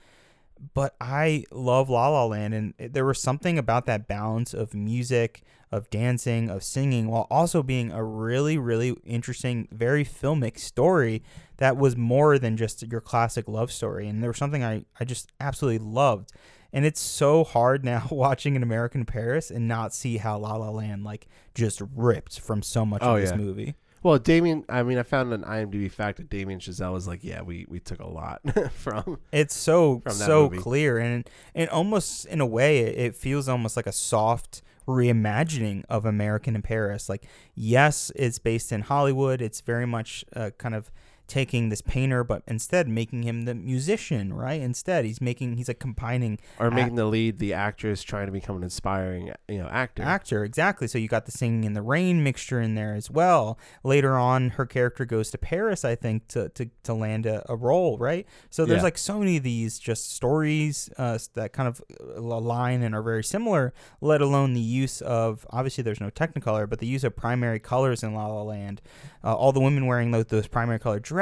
But 0.74 0.94
I 1.00 1.44
love 1.50 1.88
La 1.88 2.09
La 2.09 2.24
Land 2.26 2.54
and 2.54 2.74
there 2.78 3.04
was 3.04 3.20
something 3.20 3.59
about 3.59 3.86
that 3.86 4.06
balance 4.09 4.54
of 4.54 4.74
music, 4.74 5.42
of 5.70 5.90
dancing, 5.90 6.50
of 6.50 6.62
singing, 6.64 7.09
while 7.09 7.26
also 7.30 7.62
being 7.62 7.92
a 7.92 8.02
really, 8.02 8.59
really 8.59 8.96
interesting, 9.04 9.68
very 9.70 10.04
filmic 10.04 10.59
story 10.59 11.22
that 11.59 11.76
was 11.76 11.96
more 11.96 12.38
than 12.38 12.56
just 12.56 12.82
your 12.90 13.00
classic 13.00 13.46
love 13.48 13.70
story. 13.70 14.09
And 14.09 14.22
there 14.22 14.30
was 14.30 14.38
something 14.38 14.64
I, 14.64 14.84
I 14.98 15.04
just 15.04 15.30
absolutely 15.40 15.84
loved. 15.86 16.32
And 16.72 16.84
it's 16.84 17.00
so 17.00 17.44
hard 17.44 17.84
now 17.84 18.06
watching 18.11 18.54
an 18.56 18.62
American 18.62 19.04
Paris 19.04 19.50
and 19.50 19.66
not 19.68 19.94
see 19.94 20.18
how 20.18 20.38
La 20.38 20.56
La 20.56 20.70
Land 20.70 21.04
like 21.04 21.26
just 21.54 21.82
ripped 21.94 22.40
from 22.40 22.62
so 22.62 22.84
much 22.84 23.02
Oh, 23.02 23.14
of 23.16 23.20
this 23.20 23.30
yeah. 23.30 23.36
movie. 23.36 23.74
Well, 24.03 24.18
Damien, 24.18 24.64
I 24.68 24.82
mean, 24.82 24.99
I 24.99 25.03
found 25.03 25.32
an 25.32 25.42
IMDb 25.42 25.90
fact 25.90 26.18
that 26.18 26.30
Damien 26.30 26.61
Chazelle 26.61 26.92
was 26.92 27.09
like, 27.09 27.24
yeah, 27.24 27.42
we, 27.42 27.66
we 27.68 27.80
took 27.80 28.01
a 28.01 28.07
lot 28.07 28.40
from. 28.72 29.18
It's 29.32 29.55
so 29.55 30.01
From 30.01 30.18
that 30.18 30.26
so 30.26 30.44
movie. 30.44 30.59
clear 30.59 30.99
and 30.99 31.28
and 31.55 31.68
almost 31.70 32.26
in 32.26 32.40
a 32.40 32.46
way 32.46 32.78
it, 32.78 32.99
it 32.99 33.16
feels 33.16 33.49
almost 33.49 33.76
like 33.76 33.86
a 33.86 33.92
soft 33.92 34.62
reimagining 34.86 35.84
of 35.88 36.05
American 36.05 36.55
in 36.55 36.62
Paris. 36.62 37.09
Like 37.09 37.26
yes, 37.55 38.11
it's 38.16 38.38
based 38.38 38.72
in 38.72 38.82
Hollywood. 38.82 39.40
It's 39.42 39.61
very 39.61 39.86
much 39.86 40.24
uh, 40.34 40.51
kind 40.59 40.74
of 40.74 40.90
taking 41.29 41.68
this 41.68 41.81
painter 41.83 42.24
but 42.24 42.43
instead 42.49 42.89
making 42.89 43.22
him 43.22 43.43
the 43.45 43.55
musician, 43.55 44.33
right? 44.33 44.61
Instead, 44.61 45.05
he's 45.05 45.20
making 45.20 45.57
he's 45.57 45.68
like 45.68 45.79
combining 45.79 46.39
Or 46.59 46.70
making 46.70 46.95
the 46.97 47.05
lead 47.05 47.39
the 47.39 47.53
actress 47.53 48.03
trying 48.03 48.26
to 48.26 48.33
become 48.33 48.57
an 48.57 48.62
inspiring, 48.64 49.31
you 49.47 49.59
know, 49.59 49.68
actor. 49.68 50.03
actor 50.03 50.43
exactly 50.45 50.89
so 50.89 50.99
you 50.99 51.07
got 51.07 51.26
the 51.26 51.33
singing 51.33 51.64
in 51.64 51.74
the 51.74 51.83
rain 51.83 52.22
mixture 52.24 52.61
in 52.61 52.74
there 52.74 52.95
as 52.95 53.11
well 53.11 53.59
later 53.85 54.16
on 54.16 54.51
her 54.51 54.64
character 54.66 55.05
goes 55.05 55.31
to 55.31 55.39
paris 55.39 55.85
i 55.85 55.95
think 55.95 56.26
to 56.29 56.49
to, 56.51 56.68
to 56.83 56.95
land 56.95 57.26
a, 57.26 57.45
a 57.53 57.55
role 57.57 57.99
right 57.99 58.26
so 58.51 58.64
there's 58.64 58.79
Yeah. 58.79 58.85
like 58.85 58.99
so 58.99 59.18
many 59.18 59.37
of 59.37 59.43
these 59.43 59.79
just 59.79 60.12
stories 60.14 60.89
uh, 60.97 61.18
that 61.35 61.53
kind 61.53 61.68
of 61.68 61.83
align 62.16 62.83
and 62.83 62.95
are 62.95 63.03
very 63.03 63.24
similar 63.24 63.72
let 64.01 64.20
alone 64.20 64.55
the 64.55 64.61
use 64.61 65.01
of 65.03 65.47
obviously 65.51 65.83
there's 65.83 66.01
no 66.01 66.11
technicolor 66.11 66.68
but 66.68 66.79
the 66.79 66.87
use 66.87 67.05
of 67.05 67.14
primary 67.14 67.59
colors 67.61 68.03
in 68.03 68.14
la 68.14 68.26
la 68.26 68.43
land 68.43 68.81
uh, 69.24 69.35
all 69.35 69.53
the 69.53 69.61
women 69.61 69.87
wearing 69.87 70.11
those, 70.11 70.26
those 70.26 70.47
primary 70.47 70.79
color 70.79 70.99
dresses 71.01 71.18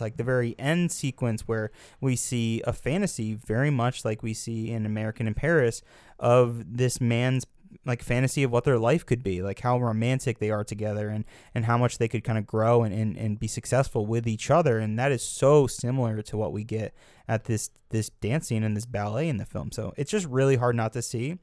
like 0.00 0.16
the 0.16 0.24
very 0.24 0.54
end 0.58 0.92
sequence 0.92 1.42
where 1.46 1.70
we 2.00 2.16
see 2.16 2.62
a 2.66 2.72
fantasy 2.72 3.34
very 3.34 3.70
much 3.70 4.04
like 4.04 4.22
we 4.22 4.34
see 4.34 4.70
in 4.70 4.84
american 4.86 5.26
in 5.26 5.34
paris 5.34 5.82
of 6.18 6.76
this 6.76 7.00
man's 7.00 7.46
like 7.84 8.02
fantasy 8.02 8.42
of 8.42 8.50
what 8.50 8.64
their 8.64 8.78
life 8.78 9.04
could 9.04 9.22
be 9.22 9.42
like 9.42 9.60
how 9.60 9.78
romantic 9.78 10.38
they 10.38 10.50
are 10.50 10.64
together 10.64 11.08
and 11.08 11.24
and 11.54 11.66
how 11.66 11.76
much 11.76 11.98
they 11.98 12.08
could 12.08 12.24
kind 12.24 12.38
of 12.38 12.46
grow 12.46 12.82
and, 12.82 12.94
and 12.94 13.16
and 13.16 13.38
be 13.38 13.46
successful 13.46 14.06
with 14.06 14.26
each 14.26 14.50
other 14.50 14.78
and 14.78 14.98
that 14.98 15.12
is 15.12 15.22
so 15.22 15.66
similar 15.66 16.22
to 16.22 16.36
what 16.36 16.52
we 16.52 16.64
get 16.64 16.94
at 17.28 17.44
this 17.44 17.70
this 17.90 18.08
dancing 18.08 18.64
and 18.64 18.76
this 18.76 18.86
ballet 18.86 19.28
in 19.28 19.36
the 19.36 19.44
film. 19.44 19.70
So 19.70 19.92
it's 19.96 20.10
just 20.10 20.26
really 20.26 20.56
hard 20.56 20.76
not 20.76 20.92
to 20.94 21.02
see. 21.02 21.38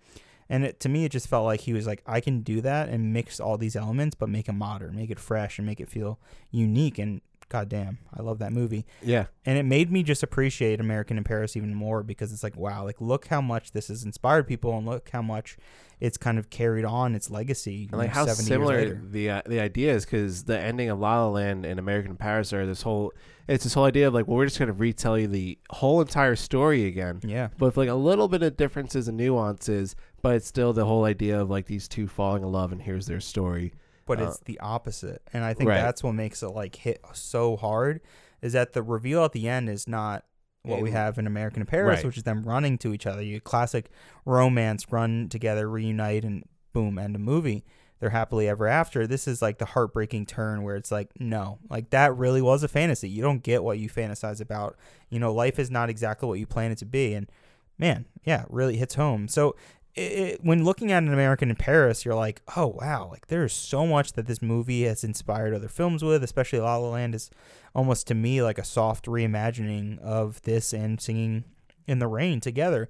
And 0.48 0.64
it, 0.64 0.80
to 0.82 0.90
me 0.90 1.06
it 1.06 1.12
just 1.12 1.28
felt 1.28 1.46
like 1.46 1.62
he 1.62 1.74
was 1.74 1.88
like 1.88 2.04
i 2.06 2.20
can 2.20 2.42
do 2.42 2.62
that 2.62 2.90
and 2.90 3.12
mix 3.12 3.40
all 3.40 3.58
these 3.58 3.76
elements 3.76 4.16
but 4.16 4.30
make 4.30 4.48
it 4.48 4.54
modern 4.54 4.96
make 4.96 5.10
it 5.10 5.20
fresh 5.20 5.58
and 5.58 5.66
make 5.66 5.80
it 5.80 5.90
feel 5.90 6.20
unique. 6.52 7.00
And 7.00 7.22
goddamn 7.50 7.98
i 8.14 8.22
love 8.22 8.40
that 8.40 8.52
movie 8.52 8.86
Yeah. 9.04 9.26
and 9.46 9.58
it 9.58 9.64
made 9.64 9.92
me 9.92 10.02
just 10.04 10.24
appreciate 10.24 10.80
American 10.80 11.18
in 11.18 11.24
Paris 11.24 11.56
even 11.56 11.74
more 11.76 12.04
because 12.04 12.34
it's 12.34 12.44
like 12.44 12.56
wow, 12.58 12.84
like 12.84 13.00
look 13.00 13.28
how 13.28 13.42
much 13.42 13.72
this 13.72 13.88
has 13.90 14.04
inspired 14.04 14.48
people 14.48 14.76
and 14.78 14.86
look 14.86 15.10
how 15.10 15.22
much 15.22 15.58
it's 16.02 16.18
kind 16.18 16.38
of 16.38 16.50
carried 16.50 16.84
on 16.84 17.16
its 17.16 17.30
legacy. 17.30 17.88
And 17.92 18.00
like 18.00 18.10
know, 18.10 18.14
how 18.16 18.26
70 18.26 18.40
years 18.42 18.48
similar 18.48 19.02
the 19.12 19.30
uh, 19.30 19.42
the 19.46 19.60
idea 19.60 19.94
is 19.94 20.06
because 20.06 20.44
the 20.44 20.60
ending 20.60 20.90
of 20.90 21.00
La 21.00 21.24
La 21.24 21.30
Land 21.30 21.66
and 21.66 21.80
American 21.80 22.12
in 22.12 22.18
Paris 22.18 22.52
are 22.52 22.66
this 22.66 22.82
whole 22.82 23.14
it's 23.48 23.64
this 23.64 23.74
whole 23.76 23.86
idea 23.86 24.08
of 24.08 24.14
like 24.14 24.28
well 24.28 24.38
we're 24.38 24.46
just 24.46 24.60
gonna 24.60 24.74
retell 24.74 25.18
you 25.18 25.28
the 25.28 25.58
whole 25.70 26.02
entire 26.02 26.36
story 26.36 26.86
again, 26.86 27.20
Yeah, 27.24 27.50
but 27.58 27.68
with 27.68 27.78
like 27.78 27.90
a 27.90 27.94
little 27.96 28.28
bit 28.28 28.42
of 28.44 28.58
differences 28.58 29.08
and 29.08 29.18
nuances, 29.18 29.96
but 30.22 30.36
it's 30.36 30.48
still 30.48 30.74
the 30.74 30.86
whole 30.86 31.06
idea 31.06 31.40
of 31.40 31.50
like 31.50 31.68
these 31.68 31.88
two 31.88 32.08
falling 32.08 32.44
in 32.44 32.52
love 32.52 32.72
and 32.72 32.82
here's 32.82 33.06
their 33.06 33.22
story. 33.22 33.74
But 34.06 34.22
Uh, 34.22 34.26
it's 34.28 34.40
the 34.46 34.60
opposite, 34.60 35.22
and 35.34 35.44
I 35.44 35.54
think 35.54 35.70
right. 35.70 35.82
that's 35.82 36.04
what 36.04 36.14
makes 36.14 36.42
it 36.44 36.50
like 36.50 36.76
hit 36.76 37.02
so 37.14 37.56
hard 37.58 38.02
is 38.42 38.54
that 38.54 38.74
the 38.74 38.84
reveal 38.84 39.24
at 39.26 39.32
the 39.32 39.48
end 39.48 39.70
is 39.70 39.88
not 39.88 40.26
what 40.64 40.82
we 40.82 40.90
have 40.92 41.18
in 41.20 41.28
American 41.28 41.62
in 41.62 41.68
Paris, 41.68 41.98
Right. 42.00 42.06
which 42.06 42.18
is 42.18 42.24
them 42.24 42.44
running 42.44 42.78
to 42.80 42.94
each 42.94 43.06
other. 43.06 43.22
You 43.22 43.40
classic 43.40 43.90
romance, 44.26 44.92
run 44.92 45.30
together, 45.30 45.70
reunite, 45.70 46.24
and 46.26 46.44
boom, 46.74 46.98
end 46.98 47.16
a 47.16 47.20
movie. 47.20 47.64
they're 48.02 48.10
happily 48.10 48.50
ever 48.50 48.68
after. 48.68 49.08
This 49.08 49.26
is 49.26 49.42
like 49.42 49.58
the 49.58 49.66
heartbreaking 49.66 50.26
turn 50.26 50.64
where 50.64 50.76
it's 50.76 50.92
like, 50.92 51.10
no, 51.18 51.60
like 51.70 51.92
that 51.92 52.14
really 52.18 52.42
was 52.42 52.62
a 52.62 52.68
fantasy. 52.68 53.08
You 53.08 53.22
don't 53.22 53.42
get 53.42 53.64
what 53.64 53.80
you 53.80 53.90
fantasize 53.90 54.42
about. 54.42 54.76
You 55.10 55.18
know, 55.18 55.34
life 55.34 55.58
is 55.60 55.72
not 55.72 55.90
exactly 55.90 56.28
what 56.28 56.38
you 56.38 56.46
plan 56.46 56.72
it 56.72 56.78
to 56.80 56.86
be. 56.86 57.14
And 57.14 57.32
man, 57.80 58.06
yeah, 58.26 58.44
really 58.50 58.76
hits 58.76 58.96
home. 58.96 59.30
So 59.30 59.56
it, 59.96 60.44
when 60.44 60.66
looking 60.66 60.92
at 60.92 61.04
an 61.04 61.14
American 61.14 61.50
in 61.50 61.56
Paris, 61.56 62.04
you're 62.04 62.16
like, 62.16 62.42
oh 62.56 62.68
wow, 62.68 63.08
like 63.10 63.28
there's 63.28 63.54
so 63.54 63.88
much 63.88 64.14
that 64.14 64.28
this 64.28 64.42
movie 64.42 64.84
has 64.84 65.04
inspired 65.04 65.54
other 65.54 65.70
films 65.70 66.04
with. 66.04 66.24
Especially 66.24 66.60
La 66.60 66.78
La 66.78 66.90
Land 66.90 67.16
is 67.16 67.30
almost 67.74 68.08
to 68.08 68.16
me 68.16 68.42
like 68.42 68.58
a 68.58 68.64
soft 68.64 69.06
reimagining 69.06 70.00
of 70.00 70.42
this 70.42 70.74
and 70.74 71.00
Singing 71.00 71.46
in 71.88 72.00
the 72.00 72.08
Rain 72.08 72.42
together. 72.42 72.90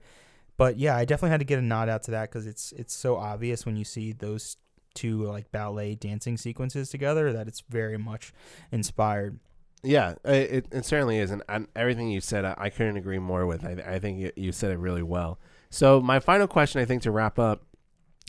But 0.57 0.77
yeah, 0.77 0.95
I 0.95 1.05
definitely 1.05 1.31
had 1.31 1.41
to 1.41 1.45
get 1.45 1.59
a 1.59 1.63
nod 1.63 1.89
out 1.89 2.03
to 2.03 2.11
that 2.11 2.29
because 2.31 2.47
it's 2.47 2.71
it's 2.71 2.93
so 2.93 3.17
obvious 3.17 3.65
when 3.65 3.75
you 3.75 3.83
see 3.83 4.11
those 4.11 4.57
two 4.95 5.23
like 5.23 5.51
ballet 5.51 5.93
dancing 5.93 6.37
sequences 6.37 6.89
together 6.89 7.31
that 7.33 7.47
it's 7.47 7.61
very 7.69 7.97
much 7.97 8.33
inspired. 8.71 9.39
Yeah, 9.83 10.15
it, 10.23 10.65
it 10.71 10.85
certainly 10.85 11.19
is, 11.19 11.29
and, 11.29 11.43
and 11.47 11.67
everything 11.75 12.09
you 12.09 12.19
said, 12.19 12.43
I, 12.43 12.55
I, 12.57 12.69
couldn't 12.71 12.97
agree 12.97 13.19
more 13.19 13.45
with. 13.45 13.63
I, 13.63 13.73
I 13.85 13.99
think 13.99 14.19
you, 14.19 14.31
you 14.35 14.51
said 14.51 14.71
it 14.71 14.79
really 14.79 15.03
well. 15.03 15.37
So 15.75 15.99
my 15.99 16.21
final 16.21 16.47
question, 16.47 16.79
I 16.79 16.85
think, 16.85 17.01
to 17.01 17.11
wrap 17.11 17.37
up 17.37 17.65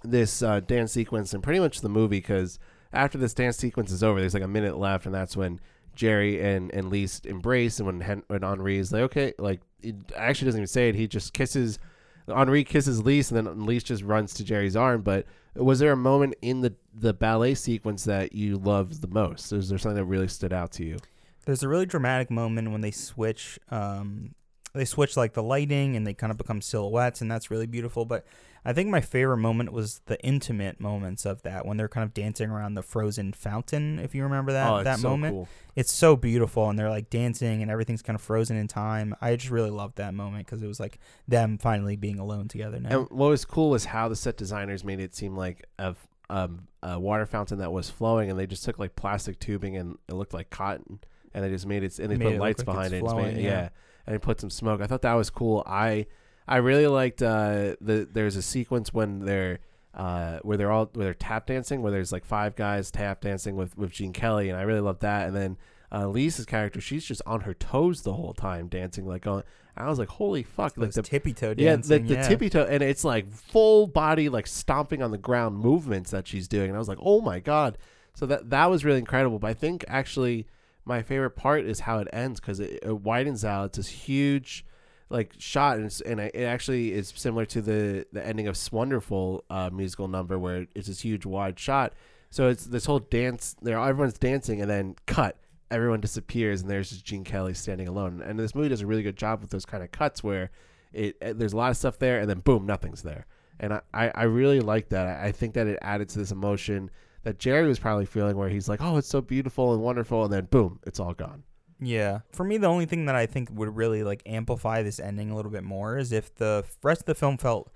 this 0.03 0.43
uh, 0.43 0.59
dance 0.59 0.91
sequence 0.91 1.33
and 1.33 1.45
pretty 1.45 1.61
much 1.61 1.81
the 1.81 1.89
movie, 1.89 2.19
because 2.19 2.59
after 2.93 3.19
this 3.19 3.35
dance 3.35 3.57
sequence 3.57 3.93
is 3.93 4.03
over, 4.03 4.19
there's 4.19 4.35
like 4.35 4.43
a 4.43 4.49
minute 4.49 4.77
left, 4.77 5.07
and 5.07 5.15
that's 5.15 5.37
when 5.37 5.61
Jerry 5.95 6.43
and 6.43 6.75
and 6.75 6.91
Lise 6.91 7.21
embrace, 7.25 7.79
and 7.79 7.87
when 7.87 8.01
Hen- 8.01 8.25
when 8.27 8.43
Henri 8.43 8.79
is 8.79 8.91
like, 8.91 9.03
okay, 9.03 9.33
like 9.39 9.61
it 9.81 9.95
actually 10.17 10.47
doesn't 10.47 10.59
even 10.59 10.67
say 10.67 10.89
it, 10.89 10.97
he 10.97 11.07
just 11.07 11.35
kisses. 11.35 11.79
Henri 12.27 12.65
kisses 12.65 13.05
Lise, 13.05 13.31
and 13.31 13.47
then 13.47 13.65
Lise 13.65 13.85
just 13.85 14.03
runs 14.03 14.35
to 14.35 14.45
Jerry's 14.45 14.75
arm. 14.75 15.03
But 15.03 15.25
was 15.55 15.79
there 15.79 15.93
a 15.93 15.97
moment 15.97 16.35
in 16.43 16.63
the 16.63 16.75
the 16.93 17.15
ballet 17.15 17.55
sequence 17.55 18.03
that 18.07 18.33
you 18.33 18.57
loved 18.57 19.03
the 19.03 19.09
most? 19.09 19.53
Is 19.53 19.69
there 19.69 19.79
something 19.79 19.99
that 19.99 20.05
really 20.07 20.27
stood 20.27 20.53
out 20.53 20.73
to 20.73 20.85
you? 20.85 20.97
There's 21.45 21.63
a 21.63 21.69
really 21.69 21.87
dramatic 21.87 22.29
moment 22.29 22.73
when 22.73 22.81
they 22.81 22.91
switch 22.91 23.61
um, 23.71 24.35
they 24.77 24.85
switch 24.85 25.17
like 25.17 25.33
the 25.33 25.43
lighting 25.43 25.97
and 25.97 26.07
they 26.07 26.15
kind 26.15 26.31
of 26.31 26.37
become 26.37 26.61
silhouettes 26.61 27.21
and 27.21 27.31
that's 27.31 27.51
really 27.51 27.67
beautiful 27.67 28.05
but 28.05 28.25
i 28.65 28.73
think 28.73 28.89
my 28.89 29.01
favorite 29.01 29.39
moment 29.39 29.73
was 29.73 30.01
the 30.07 30.21
intimate 30.25 30.81
moments 30.81 31.25
of 31.25 31.43
that 31.43 31.67
when 31.67 31.77
they're 31.77 31.89
kind 31.89 32.05
of 32.05 32.15
dancing 32.15 32.51
around 32.51 32.75
the 32.75 32.83
frozen 32.83 33.33
fountain 33.33 33.99
if 33.99 34.15
you 34.15 34.23
remember 34.23 34.53
that 34.53 34.71
oh, 34.71 34.83
that 34.83 34.99
so 34.99 35.09
moment 35.11 35.35
cool. 35.35 35.49
it's 35.75 35.93
so 35.93 36.17
beautiful 36.17 36.69
and 36.69 36.79
they're 36.79 36.91
like 36.91 37.11
dancing 37.11 37.63
and 37.63 37.71
everything's 37.71 38.03
kind 38.03 38.15
of 38.15 38.23
frozen 38.23 38.57
in 38.57 38.69
time 38.69 39.15
i 39.21 39.35
just 39.35 39.51
really 39.51 39.71
loved 39.71 39.97
that 39.97 40.15
moment 40.15 40.47
because 40.47 40.63
it 40.63 40.67
was 40.67 40.81
like 40.81 40.99
them 41.27 41.59
finally 41.59 41.97
being 41.97 42.19
alone 42.19 42.49
together 42.49 42.79
now 42.79 43.01
and 43.01 43.11
what 43.11 43.29
was 43.29 43.45
cool 43.45 43.71
was 43.71 43.87
how 43.87 44.09
the 44.09 44.17
set 44.17 44.37
designers 44.37 44.85
made 44.85 45.01
it 45.01 45.15
seem 45.15 45.37
like 45.37 45.65
a, 45.79 45.95
um, 46.29 46.67
a 46.83 46.99
water 46.99 47.27
fountain 47.27 47.59
that 47.59 47.73
was 47.73 47.89
flowing 47.91 48.31
and 48.31 48.39
they 48.39 48.47
just 48.47 48.65
took 48.65 48.79
like 48.79 48.97
plastic 48.97 49.39
tubing 49.39 49.77
and 49.77 49.99
it 50.09 50.15
looked 50.15 50.35
like 50.35 50.51
cotton 50.51 51.01
and 51.37 51.45
they 51.45 51.51
just 51.51 51.67
made 51.67 51.85
it 51.85 51.99
and 51.99 52.11
they 52.11 52.17
Made 52.17 52.25
put 52.25 52.35
it 52.35 52.41
lights 52.41 52.59
like 52.61 52.67
behind 52.67 52.95
it. 52.95 52.97
It's 52.97 53.13
flowing, 53.13 53.35
made- 53.37 53.45
yeah. 53.45 53.51
yeah. 53.51 53.69
And 54.07 54.15
they 54.15 54.19
put 54.19 54.41
some 54.41 54.51
smoke. 54.51 54.81
I 54.81 54.87
thought 54.87 55.03
that 55.03 55.15
was 55.15 55.31
cool. 55.31 55.63
I 55.67 56.07
I 56.49 56.57
really 56.59 56.87
liked 56.87 57.23
uh, 57.23 57.77
the 57.81 58.09
there's 58.11 58.37
a 58.37 58.43
sequence 58.43 58.95
when 58.95 59.21
they're 59.21 59.59
uh, 59.95 60.39
where 60.43 60.57
they're 60.57 60.71
all 60.71 60.91
where 60.93 61.07
they're 61.07 61.15
tap 61.15 61.47
dancing, 61.47 61.83
where 61.83 61.91
there's 61.93 62.13
like 62.13 62.25
five 62.25 62.55
guys 62.55 62.91
tap 62.91 63.23
dancing 63.23 63.57
with 63.57 63.77
with 63.77 63.91
Gene 63.91 64.13
Kelly, 64.13 64.49
and 64.49 64.59
I 64.59 64.63
really 64.63 64.81
love 64.81 65.01
that. 65.01 65.27
And 65.27 65.37
then 65.37 65.57
uh, 65.91 66.07
Lisa's 66.07 66.47
character, 66.47 66.81
she's 66.81 67.05
just 67.05 67.23
on 67.27 67.41
her 67.41 67.55
toes 67.55 68.03
the 68.03 68.13
whole 68.13 68.35
time 68.35 68.69
dancing. 68.69 69.07
Like 69.07 69.27
on, 69.27 69.43
I 69.77 69.89
was 69.89 69.99
like, 69.99 70.09
holy 70.09 70.43
fuck! 70.43 70.77
Like 70.77 70.93
the 70.93 71.03
tippy 71.03 71.33
toe 71.33 71.55
yeah, 71.57 71.71
dancing 71.71 72.03
the, 72.05 72.15
the 72.15 72.21
yeah. 72.21 72.29
tippy 72.29 72.51
toe, 72.51 72.67
and 72.69 72.83
it's 72.83 73.05
like 73.05 73.33
full 73.33 73.87
body, 73.87 74.29
like 74.29 74.47
stomping 74.47 75.03
on 75.03 75.11
the 75.11 75.19
ground 75.19 75.59
movements 75.59 76.11
that 76.11 76.29
she's 76.29 76.47
doing. 76.47 76.69
And 76.69 76.77
I 76.77 76.79
was 76.79 76.89
like, 76.89 76.99
oh 77.01 77.21
my 77.21 77.41
god! 77.41 77.79
So 78.15 78.27
that 78.27 78.51
that 78.51 78.71
was 78.71 78.85
really 78.85 78.99
incredible. 78.99 79.39
But 79.39 79.49
I 79.49 79.55
think 79.55 79.85
actually 79.89 80.47
my 80.87 81.03
favorite 81.03 81.31
part 81.31 81.67
is 81.67 81.81
how 81.81 81.99
it 81.99 82.09
ends 82.13 82.41
because 82.41 82.61
it, 82.61 82.79
it 82.83 83.01
widens 83.01 83.45
out. 83.45 83.67
It's 83.67 83.77
this 83.77 83.89
huge 83.89 84.65
like 85.11 85.35
shot, 85.39 85.79
and, 85.79 86.01
and 86.07 86.21
it 86.21 86.45
actually 86.45 86.93
is 86.93 87.13
similar 87.15 87.45
to 87.47 87.61
the 87.61 88.07
the 88.13 88.27
ending 88.27 88.49
of 88.49 88.57
Wonderful 88.73 89.45
uh, 89.51 89.69
musical 89.73 90.09
number 90.09 90.39
where 90.39 90.67
it's 90.75 90.89
this 90.89 91.01
huge 91.01 91.27
wide 91.27 91.59
shot. 91.59 91.93
So 92.31 92.49
it's 92.49 92.65
this 92.67 92.87
whole 92.87 93.01
dance. 93.01 93.57
There, 93.61 93.79
everyone's 93.79 94.19
dancing, 94.19 94.61
and 94.61 94.71
then 94.71 94.97
cut. 95.07 95.37
Everyone 95.71 96.01
disappears, 96.01 96.63
and 96.63 96.71
there's 96.71 96.91
just 96.91 97.05
Gene 97.05 97.25
Kelly 97.25 97.55
standing 97.55 97.89
alone. 97.89 98.23
And 98.23 98.39
this 98.39 98.55
movie 98.55 98.69
does 98.69 98.83
a 98.83 98.87
really 98.87 99.03
good 99.03 99.17
job 99.17 99.41
with 99.41 99.51
those 99.51 99.67
kind 99.67 99.83
of 99.83 99.91
cuts 99.91 100.23
where 100.23 100.51
it 100.93 101.17
uh, 101.21 101.33
there's 101.35 101.53
a 101.53 101.57
lot 101.57 101.71
of 101.71 101.77
stuff 101.77 101.99
there, 101.99 102.21
and 102.21 102.31
then 102.31 102.41
boom, 102.41 102.65
nothing's 102.65 103.03
there. 103.03 103.27
And 103.59 103.73
I, 103.73 103.81
I, 103.93 104.09
I 104.15 104.23
really 104.25 104.61
like 104.61 104.91
that. 104.91 105.07
I, 105.07 105.27
I 105.29 105.33
think 105.33 105.55
that 105.55 105.67
it 105.67 105.79
added 105.83 106.09
to 106.11 106.19
this 106.19 106.31
emotion 106.31 106.91
that 107.27 107.41
Jerry 107.41 107.67
was 107.67 107.81
probably 107.81 108.07
feeling, 108.07 108.37
where 108.37 108.49
he's 108.49 108.69
like, 108.69 108.81
"Oh, 108.81 108.99
it's 108.99 109.09
so 109.09 109.21
beautiful 109.21 109.75
and 109.75 109.83
wonderful," 109.83 110.23
and 110.23 110.33
then 110.33 110.45
boom, 110.45 110.79
it's 110.87 111.01
all 111.01 111.13
gone. 111.13 111.43
Yeah. 111.81 112.21
For 112.31 112.45
me, 112.45 112.57
the 112.57 112.69
only 112.69 112.87
thing 112.87 113.07
that 113.07 113.17
I 113.17 113.27
think 113.27 113.49
would 113.53 113.75
really 113.75 114.05
like 114.05 114.23
amplify 114.27 114.85
this 114.85 115.01
ending 115.01 115.33
a 115.33 115.35
little 115.35 115.51
bit 115.51 115.65
more 115.65 115.99
is 115.99 116.13
if 116.13 116.33
the 116.37 116.65
rest 116.85 117.01
of 117.01 117.07
the 117.07 117.17
film 117.17 117.37
felt 117.37 117.73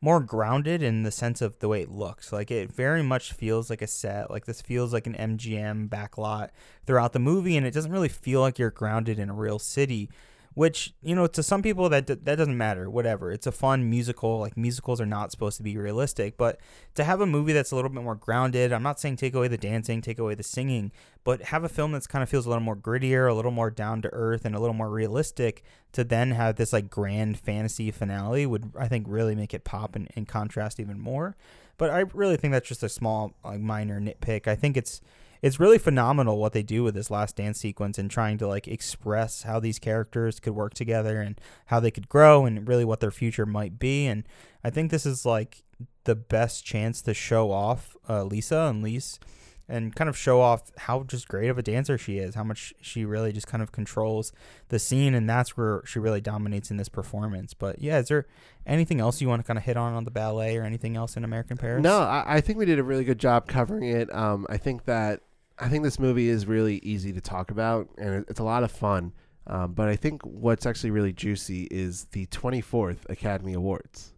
more 0.00 0.18
grounded 0.18 0.82
in 0.82 1.04
the 1.04 1.12
sense 1.12 1.40
of 1.40 1.60
the 1.60 1.68
way 1.68 1.82
it 1.82 1.92
looks. 1.92 2.32
Like 2.32 2.50
it 2.50 2.72
very 2.72 3.04
much 3.04 3.32
feels 3.32 3.70
like 3.70 3.82
a 3.82 3.86
set. 3.86 4.32
Like 4.32 4.46
this 4.46 4.60
feels 4.60 4.92
like 4.92 5.06
an 5.06 5.14
MGM 5.14 5.88
backlot 5.88 6.48
throughout 6.84 7.12
the 7.12 7.20
movie, 7.20 7.56
and 7.56 7.64
it 7.64 7.74
doesn't 7.74 7.92
really 7.92 8.08
feel 8.08 8.40
like 8.40 8.58
you're 8.58 8.72
grounded 8.72 9.20
in 9.20 9.30
a 9.30 9.34
real 9.34 9.60
city. 9.60 10.10
Which 10.58 10.92
you 11.02 11.14
know, 11.14 11.28
to 11.28 11.42
some 11.44 11.62
people 11.62 11.88
that 11.88 12.08
that 12.08 12.24
doesn't 12.24 12.56
matter. 12.56 12.90
Whatever. 12.90 13.30
It's 13.30 13.46
a 13.46 13.52
fun 13.52 13.88
musical. 13.88 14.40
Like 14.40 14.56
musicals 14.56 15.00
are 15.00 15.06
not 15.06 15.30
supposed 15.30 15.56
to 15.58 15.62
be 15.62 15.76
realistic, 15.76 16.36
but 16.36 16.58
to 16.96 17.04
have 17.04 17.20
a 17.20 17.26
movie 17.26 17.52
that's 17.52 17.70
a 17.70 17.76
little 17.76 17.88
bit 17.88 18.02
more 18.02 18.16
grounded. 18.16 18.72
I'm 18.72 18.82
not 18.82 18.98
saying 18.98 19.18
take 19.18 19.34
away 19.34 19.46
the 19.46 19.56
dancing, 19.56 20.02
take 20.02 20.18
away 20.18 20.34
the 20.34 20.42
singing, 20.42 20.90
but 21.22 21.42
have 21.42 21.62
a 21.62 21.68
film 21.68 21.92
that's 21.92 22.08
kind 22.08 22.24
of 22.24 22.28
feels 22.28 22.44
a 22.44 22.48
little 22.48 22.64
more 22.64 22.74
grittier, 22.74 23.30
a 23.30 23.34
little 23.34 23.52
more 23.52 23.70
down 23.70 24.02
to 24.02 24.12
earth, 24.12 24.44
and 24.44 24.56
a 24.56 24.58
little 24.58 24.74
more 24.74 24.90
realistic. 24.90 25.62
To 25.92 26.02
then 26.02 26.32
have 26.32 26.56
this 26.56 26.72
like 26.72 26.90
grand 26.90 27.38
fantasy 27.38 27.92
finale 27.92 28.44
would 28.44 28.72
I 28.76 28.88
think 28.88 29.06
really 29.08 29.36
make 29.36 29.54
it 29.54 29.62
pop 29.62 29.94
and, 29.94 30.08
and 30.16 30.26
contrast 30.26 30.80
even 30.80 30.98
more. 30.98 31.36
But 31.76 31.90
I 31.90 32.00
really 32.12 32.36
think 32.36 32.50
that's 32.50 32.68
just 32.68 32.82
a 32.82 32.88
small 32.88 33.32
like 33.44 33.60
minor 33.60 34.00
nitpick. 34.00 34.48
I 34.48 34.56
think 34.56 34.76
it's 34.76 35.00
it's 35.42 35.60
really 35.60 35.78
phenomenal 35.78 36.38
what 36.38 36.52
they 36.52 36.62
do 36.62 36.82
with 36.82 36.94
this 36.94 37.10
last 37.10 37.36
dance 37.36 37.58
sequence 37.60 37.98
and 37.98 38.10
trying 38.10 38.38
to 38.38 38.46
like 38.46 38.68
express 38.68 39.42
how 39.42 39.60
these 39.60 39.78
characters 39.78 40.40
could 40.40 40.54
work 40.54 40.74
together 40.74 41.20
and 41.20 41.40
how 41.66 41.80
they 41.80 41.90
could 41.90 42.08
grow 42.08 42.44
and 42.44 42.66
really 42.68 42.84
what 42.84 43.00
their 43.00 43.10
future 43.10 43.46
might 43.46 43.78
be. 43.78 44.06
And 44.06 44.24
I 44.64 44.70
think 44.70 44.90
this 44.90 45.06
is 45.06 45.24
like 45.24 45.62
the 46.04 46.16
best 46.16 46.64
chance 46.64 47.02
to 47.02 47.14
show 47.14 47.50
off 47.50 47.96
uh, 48.08 48.24
Leslie 48.24 48.56
and 48.56 48.82
Lise 48.82 49.18
and 49.68 49.94
kind 49.94 50.08
of 50.08 50.16
show 50.16 50.40
off 50.40 50.72
how 50.78 51.02
just 51.02 51.28
great 51.28 51.48
of 51.48 51.58
a 51.58 51.62
dancer 51.62 51.98
she 51.98 52.18
is, 52.18 52.34
how 52.34 52.42
much 52.42 52.72
she 52.80 53.04
really 53.04 53.32
just 53.32 53.46
kind 53.46 53.62
of 53.62 53.70
controls 53.70 54.32
the 54.68 54.78
scene, 54.78 55.14
and 55.14 55.28
that's 55.28 55.56
where 55.56 55.82
she 55.84 55.98
really 55.98 56.22
dominates 56.22 56.70
in 56.70 56.78
this 56.78 56.88
performance. 56.88 57.52
But 57.52 57.80
yeah, 57.80 57.98
is 57.98 58.08
there 58.08 58.26
anything 58.66 58.98
else 58.98 59.20
you 59.20 59.28
want 59.28 59.42
to 59.42 59.46
kind 59.46 59.58
of 59.58 59.64
hit 59.64 59.76
on 59.76 59.92
on 59.92 60.04
the 60.04 60.10
ballet 60.10 60.56
or 60.56 60.62
anything 60.62 60.96
else 60.96 61.16
in 61.16 61.24
American 61.24 61.58
Paris? 61.58 61.82
No, 61.82 61.98
I, 61.98 62.24
I 62.26 62.40
think 62.40 62.58
we 62.58 62.64
did 62.64 62.78
a 62.78 62.82
really 62.82 63.04
good 63.04 63.18
job 63.18 63.46
covering 63.46 63.90
it. 63.90 64.12
Um, 64.14 64.46
I 64.48 64.56
think 64.56 64.86
that 64.86 65.20
I 65.60 65.68
think 65.68 65.82
this 65.82 65.98
movie 65.98 66.28
is 66.28 66.46
really 66.46 66.76
easy 66.84 67.12
to 67.12 67.20
talk 67.20 67.50
about, 67.50 67.88
and 67.98 68.24
it's 68.28 68.38
a 68.38 68.44
lot 68.44 68.62
of 68.62 68.70
fun. 68.70 69.12
Um, 69.48 69.72
but 69.72 69.88
I 69.88 69.96
think 69.96 70.22
what's 70.22 70.66
actually 70.66 70.90
really 70.90 71.12
juicy 71.12 71.64
is 71.70 72.04
the 72.12 72.26
24th 72.26 73.08
Academy 73.08 73.54
Awards. 73.54 74.12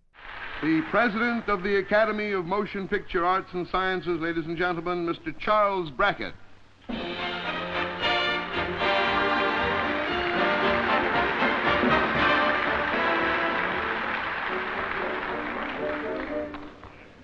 The 0.63 0.83
president 0.91 1.49
of 1.49 1.63
the 1.63 1.79
Academy 1.79 2.33
of 2.33 2.45
Motion 2.45 2.87
Picture 2.87 3.25
Arts 3.25 3.49
and 3.55 3.67
Sciences, 3.69 4.21
ladies 4.21 4.45
and 4.45 4.59
gentlemen, 4.59 5.07
Mr. 5.07 5.37
Charles 5.39 5.91
Brackett. 5.91 6.35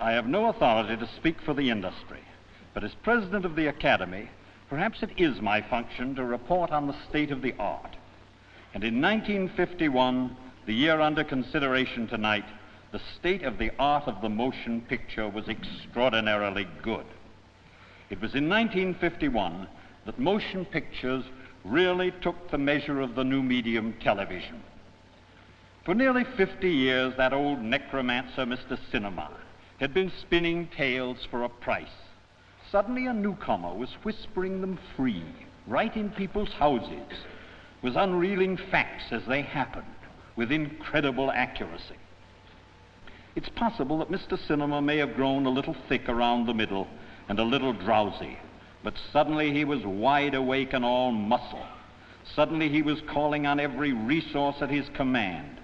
I 0.00 0.12
have 0.12 0.26
no 0.26 0.48
authority 0.48 0.96
to 0.96 1.08
speak 1.16 1.36
for 1.44 1.52
the 1.52 1.68
industry, 1.68 2.22
but 2.76 2.84
as 2.84 2.94
president 3.02 3.46
of 3.46 3.56
the 3.56 3.68
Academy, 3.68 4.28
perhaps 4.68 5.02
it 5.02 5.08
is 5.16 5.40
my 5.40 5.62
function 5.62 6.14
to 6.14 6.22
report 6.22 6.70
on 6.70 6.86
the 6.86 6.96
state 7.08 7.30
of 7.30 7.40
the 7.40 7.54
art. 7.58 7.96
And 8.74 8.84
in 8.84 9.00
1951, 9.00 10.36
the 10.66 10.74
year 10.74 11.00
under 11.00 11.24
consideration 11.24 12.06
tonight, 12.06 12.44
the 12.92 13.00
state 13.18 13.44
of 13.44 13.56
the 13.56 13.70
art 13.78 14.06
of 14.06 14.20
the 14.20 14.28
motion 14.28 14.82
picture 14.82 15.26
was 15.26 15.48
extraordinarily 15.48 16.68
good. 16.82 17.06
It 18.10 18.20
was 18.20 18.34
in 18.34 18.46
1951 18.46 19.68
that 20.04 20.18
motion 20.18 20.66
pictures 20.66 21.24
really 21.64 22.12
took 22.20 22.50
the 22.50 22.58
measure 22.58 23.00
of 23.00 23.14
the 23.14 23.24
new 23.24 23.42
medium 23.42 23.94
television. 24.02 24.62
For 25.86 25.94
nearly 25.94 26.24
50 26.36 26.68
years, 26.68 27.14
that 27.16 27.32
old 27.32 27.62
necromancer, 27.62 28.44
Mr. 28.44 28.78
Cinema, 28.92 29.30
had 29.80 29.94
been 29.94 30.12
spinning 30.20 30.68
tales 30.76 31.26
for 31.30 31.42
a 31.42 31.48
price. 31.48 31.88
Suddenly, 32.76 33.06
a 33.06 33.14
newcomer 33.14 33.72
was 33.72 33.88
whispering 34.02 34.60
them 34.60 34.78
free, 34.98 35.24
right 35.66 35.96
in 35.96 36.10
people's 36.10 36.52
houses, 36.52 37.08
was 37.80 37.96
unreeling 37.96 38.58
facts 38.58 39.04
as 39.12 39.24
they 39.24 39.40
happened 39.40 39.86
with 40.36 40.52
incredible 40.52 41.30
accuracy. 41.30 41.96
It's 43.34 43.48
possible 43.48 43.96
that 44.00 44.10
Mr. 44.10 44.38
Cinema 44.46 44.82
may 44.82 44.98
have 44.98 45.14
grown 45.14 45.46
a 45.46 45.50
little 45.50 45.74
thick 45.88 46.06
around 46.06 46.44
the 46.44 46.52
middle 46.52 46.86
and 47.30 47.38
a 47.38 47.44
little 47.44 47.72
drowsy, 47.72 48.38
but 48.84 48.92
suddenly 49.10 49.54
he 49.54 49.64
was 49.64 49.82
wide 49.86 50.34
awake 50.34 50.74
and 50.74 50.84
all 50.84 51.12
muscle. 51.12 51.66
Suddenly 52.34 52.68
he 52.68 52.82
was 52.82 53.00
calling 53.08 53.46
on 53.46 53.58
every 53.58 53.94
resource 53.94 54.56
at 54.60 54.68
his 54.68 54.86
command. 54.90 55.60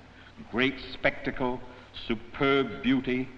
Great 0.51 0.81
spectacle, 0.95 1.61
superb 2.09 2.83
beauty, 2.83 3.29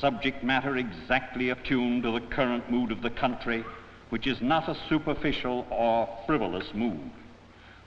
subject 0.00 0.42
matter 0.42 0.76
exactly 0.76 1.50
attuned 1.50 2.02
to 2.02 2.12
the 2.12 2.20
current 2.20 2.70
mood 2.70 2.92
of 2.92 3.02
the 3.02 3.10
country, 3.10 3.64
which 4.10 4.26
is 4.26 4.40
not 4.40 4.68
a 4.68 4.76
superficial 4.88 5.66
or 5.70 6.08
frivolous 6.26 6.72
mood. 6.74 7.10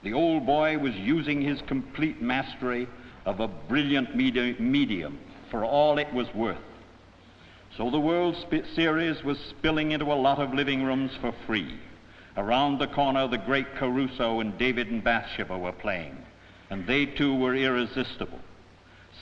The 0.02 0.12
old 0.12 0.46
boy 0.46 0.78
was 0.78 0.94
using 0.94 1.40
his 1.40 1.60
complete 1.62 2.22
mastery 2.22 2.88
of 3.24 3.40
a 3.40 3.48
brilliant 3.48 4.14
medium 4.14 5.18
for 5.50 5.64
all 5.64 5.98
it 5.98 6.12
was 6.12 6.32
worth. 6.34 6.58
So 7.76 7.90
the 7.90 8.00
World 8.00 8.36
Series 8.74 9.22
was 9.22 9.38
spilling 9.38 9.92
into 9.92 10.12
a 10.12 10.14
lot 10.14 10.38
of 10.38 10.54
living 10.54 10.82
rooms 10.82 11.12
for 11.20 11.32
free. 11.46 11.78
Around 12.36 12.78
the 12.78 12.86
corner, 12.86 13.26
the 13.28 13.38
great 13.38 13.74
Caruso 13.76 14.40
and 14.40 14.56
David 14.58 14.90
and 14.90 15.02
Bathsheba 15.02 15.58
were 15.58 15.72
playing, 15.72 16.16
and 16.70 16.86
they 16.86 17.06
too 17.06 17.34
were 17.34 17.54
irresistible. 17.54 18.40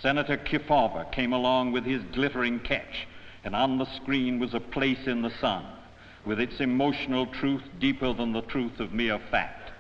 Senator 0.03 0.37
Kefauver 0.37 1.11
came 1.13 1.33
along 1.33 1.73
with 1.73 1.85
his 1.85 2.03
glittering 2.13 2.61
catch, 2.61 3.07
and 3.45 3.55
on 3.55 3.79
the 3.79 3.87
screen 3.97 4.39
was 4.39 4.55
a 4.55 4.61
place 4.61 5.07
in 5.07 5.23
the 5.23 5.33
sun, 5.41 5.65
with 6.25 6.41
its 6.41 6.61
emotional 6.61 7.27
truth 7.27 7.63
deeper 7.79 8.13
than 8.13 8.33
the 8.33 8.43
truth 8.43 8.81
of 8.81 8.93
mere 8.93 9.19
fact. 9.31 9.71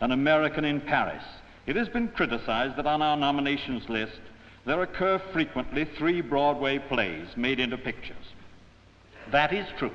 An 0.00 0.10
American 0.10 0.64
in 0.64 0.80
Paris. 0.80 1.22
It 1.66 1.76
has 1.76 1.88
been 1.88 2.08
criticized 2.08 2.76
that 2.76 2.86
on 2.86 3.00
our 3.00 3.16
nominations 3.16 3.88
list 3.88 4.20
there 4.66 4.82
occur 4.82 5.18
frequently 5.32 5.84
three 5.84 6.20
Broadway 6.20 6.78
plays 6.78 7.28
made 7.36 7.60
into 7.60 7.78
pictures. 7.78 8.16
That 9.30 9.52
is 9.52 9.66
true, 9.78 9.92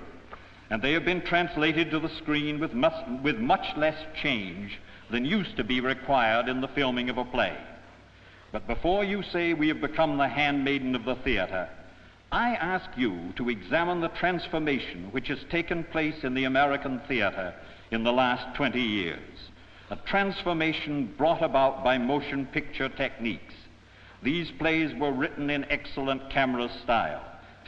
and 0.70 0.82
they 0.82 0.94
have 0.94 1.06
been 1.06 1.22
translated 1.22 1.92
to 1.92 2.00
the 2.00 2.16
screen 2.18 2.60
with 2.60 2.74
much, 2.74 3.08
with 3.22 3.38
much 3.38 3.76
less 3.76 3.98
change 4.22 4.80
than 5.12 5.26
used 5.26 5.58
to 5.58 5.64
be 5.64 5.82
required 5.82 6.48
in 6.48 6.62
the 6.62 6.68
filming 6.70 7.10
of 7.10 7.18
a 7.18 7.26
play. 7.26 7.58
But 8.52 8.68
before 8.68 9.04
you 9.04 9.22
say 9.22 9.54
we 9.54 9.68
have 9.68 9.82
become 9.82 10.18
the 10.18 10.28
handmaiden 10.28 10.96
of 10.96 11.06
the 11.06 11.16
theater, 11.16 11.70
I 12.32 12.56
ask 12.56 12.90
you 12.98 13.34
to 13.38 13.50
examine 13.50 14.02
the 14.02 14.10
transformation 14.10 15.10
which 15.12 15.28
has 15.28 15.40
taken 15.50 15.84
place 15.84 16.24
in 16.24 16.34
the 16.34 16.46
American 16.46 17.00
theater 17.08 17.54
in 17.92 18.04
the 18.04 18.14
last 18.14 18.56
20 18.56 18.80
years. 18.82 19.20
A 19.92 19.96
transformation 19.96 21.14
brought 21.18 21.42
about 21.42 21.84
by 21.84 21.98
motion 21.98 22.46
picture 22.48 22.90
techniques. 22.90 23.54
These 24.22 24.52
plays 24.52 24.94
were 24.96 25.12
written 25.12 25.50
in 25.50 25.66
excellent 25.72 26.30
camera 26.30 26.70
style. 26.84 27.24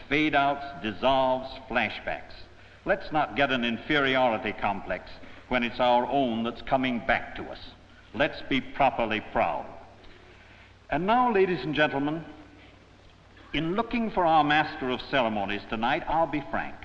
Fade 0.09 0.35
outs, 0.35 0.65
dissolves, 0.83 1.49
flashbacks. 1.69 2.33
Let's 2.85 3.11
not 3.11 3.35
get 3.35 3.51
an 3.51 3.63
inferiority 3.63 4.53
complex 4.53 5.09
when 5.47 5.63
it's 5.63 5.79
our 5.79 6.05
own 6.07 6.43
that's 6.43 6.61
coming 6.63 6.99
back 7.05 7.35
to 7.35 7.43
us. 7.45 7.59
Let's 8.13 8.41
be 8.49 8.61
properly 8.61 9.21
proud. 9.31 9.65
And 10.91 11.05
now, 11.05 11.31
ladies 11.31 11.63
and 11.63 11.73
gentlemen, 11.73 12.21
in 13.53 13.75
looking 13.75 14.11
for 14.11 14.25
our 14.25 14.43
master 14.43 14.89
of 14.89 14.99
ceremonies 15.09 15.61
tonight, 15.69 16.03
I'll 16.05 16.27
be 16.27 16.43
frank. 16.51 16.75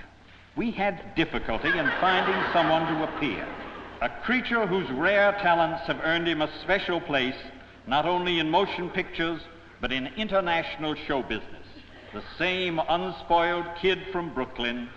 We 0.54 0.70
had 0.70 1.16
difficulty 1.16 1.76
in 1.76 1.90
finding 2.00 2.40
someone 2.52 2.86
to 2.86 3.02
appear. 3.02 3.46
A 4.02 4.08
creature 4.22 4.64
whose 4.64 4.88
rare 4.90 5.32
talents 5.42 5.86
have 5.88 6.00
earned 6.04 6.28
him 6.28 6.40
a 6.40 6.60
special 6.62 7.00
place, 7.00 7.34
not 7.88 8.06
only 8.06 8.38
in 8.38 8.48
motion 8.48 8.90
pictures, 8.90 9.40
but 9.80 9.90
in 9.90 10.06
international 10.16 10.94
show 11.08 11.22
business. 11.22 11.66
The 12.14 12.22
same 12.38 12.78
unspoiled 12.78 13.66
kid 13.80 13.98
from 14.12 14.32
Brooklyn, 14.32 14.88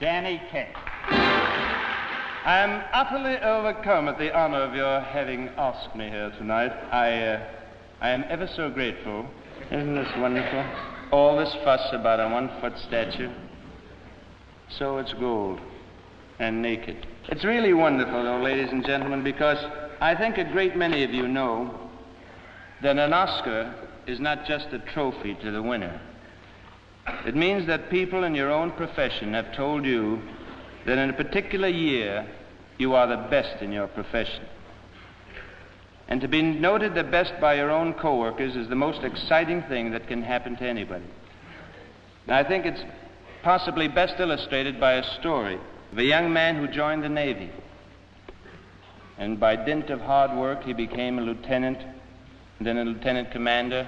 Danny 0.00 0.40
Kaye. 0.50 0.72
I 2.46 2.58
am 2.58 2.82
utterly 2.94 3.36
overcome 3.38 4.08
at 4.08 4.18
the 4.18 4.34
honor 4.34 4.62
of 4.62 4.74
your 4.74 5.00
having 5.00 5.48
asked 5.58 5.94
me 5.94 6.08
here 6.08 6.30
tonight. 6.38 6.72
I, 6.90 7.22
uh, 7.22 7.46
I 8.04 8.10
am 8.10 8.26
ever 8.28 8.46
so 8.46 8.68
grateful. 8.68 9.24
Isn't 9.70 9.94
this 9.94 10.14
wonderful? 10.18 10.62
All 11.10 11.38
this 11.38 11.54
fuss 11.64 11.88
about 11.94 12.20
a 12.20 12.28
one 12.28 12.50
foot 12.60 12.74
statue. 12.86 13.30
So 14.68 14.98
it's 14.98 15.14
gold 15.14 15.58
and 16.38 16.60
naked. 16.60 17.06
It's 17.30 17.46
really 17.46 17.72
wonderful, 17.72 18.22
though, 18.22 18.42
ladies 18.42 18.70
and 18.70 18.84
gentlemen, 18.84 19.24
because 19.24 19.56
I 20.02 20.14
think 20.16 20.36
a 20.36 20.44
great 20.44 20.76
many 20.76 21.02
of 21.02 21.12
you 21.12 21.26
know 21.26 21.88
that 22.82 22.98
an 22.98 23.14
Oscar 23.14 23.74
is 24.06 24.20
not 24.20 24.44
just 24.44 24.66
a 24.74 24.80
trophy 24.80 25.34
to 25.36 25.50
the 25.50 25.62
winner. 25.62 25.98
It 27.24 27.34
means 27.34 27.66
that 27.68 27.88
people 27.88 28.24
in 28.24 28.34
your 28.34 28.52
own 28.52 28.72
profession 28.72 29.32
have 29.32 29.56
told 29.56 29.86
you 29.86 30.20
that 30.84 30.98
in 30.98 31.08
a 31.08 31.14
particular 31.14 31.68
year 31.68 32.28
you 32.76 32.94
are 32.94 33.06
the 33.06 33.30
best 33.30 33.62
in 33.62 33.72
your 33.72 33.86
profession. 33.86 34.44
And 36.08 36.20
to 36.20 36.28
be 36.28 36.42
noted 36.42 36.94
the 36.94 37.04
best 37.04 37.32
by 37.40 37.54
your 37.54 37.70
own 37.70 37.94
coworkers 37.94 38.56
is 38.56 38.68
the 38.68 38.74
most 38.74 39.02
exciting 39.02 39.62
thing 39.62 39.92
that 39.92 40.06
can 40.06 40.22
happen 40.22 40.56
to 40.56 40.64
anybody. 40.64 41.04
Now, 42.26 42.38
I 42.38 42.44
think 42.44 42.66
it's 42.66 42.82
possibly 43.42 43.88
best 43.88 44.18
illustrated 44.18 44.78
by 44.78 44.94
a 44.94 45.20
story 45.20 45.58
of 45.92 45.98
a 45.98 46.04
young 46.04 46.32
man 46.32 46.56
who 46.56 46.68
joined 46.68 47.02
the 47.02 47.08
Navy. 47.08 47.50
And 49.16 49.38
by 49.38 49.56
dint 49.56 49.90
of 49.90 50.00
hard 50.00 50.36
work, 50.36 50.64
he 50.64 50.72
became 50.72 51.18
a 51.18 51.22
lieutenant, 51.22 51.78
and 52.58 52.66
then 52.66 52.78
a 52.78 52.84
lieutenant 52.84 53.30
commander, 53.30 53.86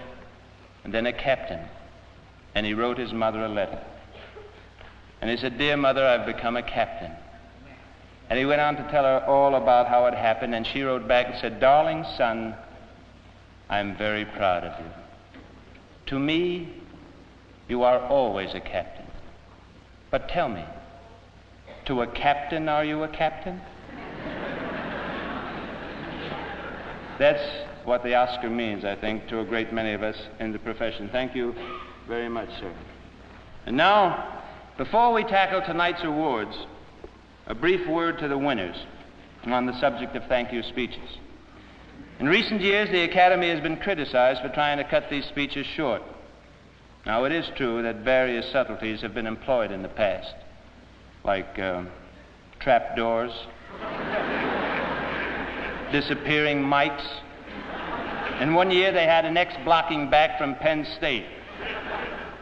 and 0.84 0.94
then 0.94 1.06
a 1.06 1.12
captain. 1.12 1.60
And 2.54 2.64
he 2.64 2.74
wrote 2.74 2.98
his 2.98 3.12
mother 3.12 3.44
a 3.44 3.48
letter. 3.48 3.82
And 5.20 5.30
he 5.30 5.36
said, 5.36 5.58
Dear 5.58 5.76
mother, 5.76 6.06
I've 6.06 6.26
become 6.26 6.56
a 6.56 6.62
captain. 6.62 7.12
And 8.28 8.38
he 8.38 8.44
went 8.44 8.60
on 8.60 8.76
to 8.76 8.82
tell 8.90 9.04
her 9.04 9.24
all 9.26 9.54
about 9.54 9.86
how 9.86 10.06
it 10.06 10.14
happened, 10.14 10.54
and 10.54 10.66
she 10.66 10.82
wrote 10.82 11.06
back 11.06 11.28
and 11.28 11.38
said, 11.40 11.60
Darling 11.60 12.04
son, 12.16 12.56
I'm 13.68 13.96
very 13.96 14.24
proud 14.24 14.64
of 14.64 14.80
you. 14.80 14.90
To 16.06 16.18
me, 16.18 16.82
you 17.68 17.84
are 17.84 18.00
always 18.00 18.52
a 18.54 18.60
captain. 18.60 19.06
But 20.10 20.28
tell 20.28 20.48
me, 20.48 20.64
to 21.86 22.02
a 22.02 22.06
captain, 22.06 22.68
are 22.68 22.84
you 22.84 23.04
a 23.04 23.08
captain? 23.08 23.60
That's 27.18 27.42
what 27.84 28.02
the 28.02 28.14
Oscar 28.14 28.50
means, 28.50 28.84
I 28.84 28.96
think, 28.96 29.28
to 29.28 29.40
a 29.40 29.44
great 29.44 29.72
many 29.72 29.92
of 29.92 30.02
us 30.02 30.16
in 30.40 30.52
the 30.52 30.58
profession. 30.58 31.08
Thank 31.10 31.36
you 31.36 31.54
very 32.08 32.28
much, 32.28 32.48
sir. 32.60 32.72
And 33.66 33.76
now, 33.76 34.42
before 34.76 35.12
we 35.12 35.22
tackle 35.24 35.62
tonight's 35.62 36.02
awards, 36.02 36.56
a 37.46 37.54
brief 37.54 37.86
word 37.86 38.18
to 38.18 38.28
the 38.28 38.38
winners 38.38 38.76
on 39.44 39.66
the 39.66 39.80
subject 39.80 40.16
of 40.16 40.24
thank 40.24 40.52
you 40.52 40.62
speeches. 40.64 41.18
In 42.18 42.26
recent 42.26 42.60
years, 42.60 42.90
the 42.90 43.04
Academy 43.04 43.48
has 43.50 43.60
been 43.60 43.76
criticized 43.76 44.40
for 44.40 44.48
trying 44.48 44.78
to 44.78 44.84
cut 44.84 45.08
these 45.10 45.26
speeches 45.26 45.66
short. 45.66 46.02
Now, 47.04 47.24
it 47.24 47.30
is 47.30 47.48
true 47.56 47.82
that 47.82 47.96
various 47.96 48.50
subtleties 48.50 49.00
have 49.02 49.14
been 49.14 49.28
employed 49.28 49.70
in 49.70 49.82
the 49.82 49.88
past, 49.88 50.34
like 51.22 51.58
uh, 51.58 51.84
trap 52.58 52.96
doors, 52.96 53.30
disappearing 55.92 56.64
mics. 56.64 57.06
In 58.40 58.54
one 58.54 58.72
year, 58.72 58.90
they 58.90 59.04
had 59.04 59.24
an 59.24 59.36
ex 59.36 59.54
blocking 59.64 60.10
back 60.10 60.36
from 60.36 60.56
Penn 60.56 60.84
State. 60.96 61.26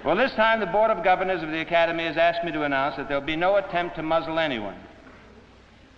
Well, 0.02 0.16
this 0.16 0.32
time, 0.32 0.60
the 0.60 0.66
Board 0.66 0.90
of 0.90 1.04
Governors 1.04 1.42
of 1.42 1.50
the 1.50 1.60
Academy 1.60 2.04
has 2.04 2.16
asked 2.16 2.44
me 2.44 2.52
to 2.52 2.62
announce 2.62 2.96
that 2.96 3.08
there'll 3.08 3.22
be 3.22 3.36
no 3.36 3.56
attempt 3.56 3.96
to 3.96 4.02
muzzle 4.02 4.38
anyone. 4.38 4.76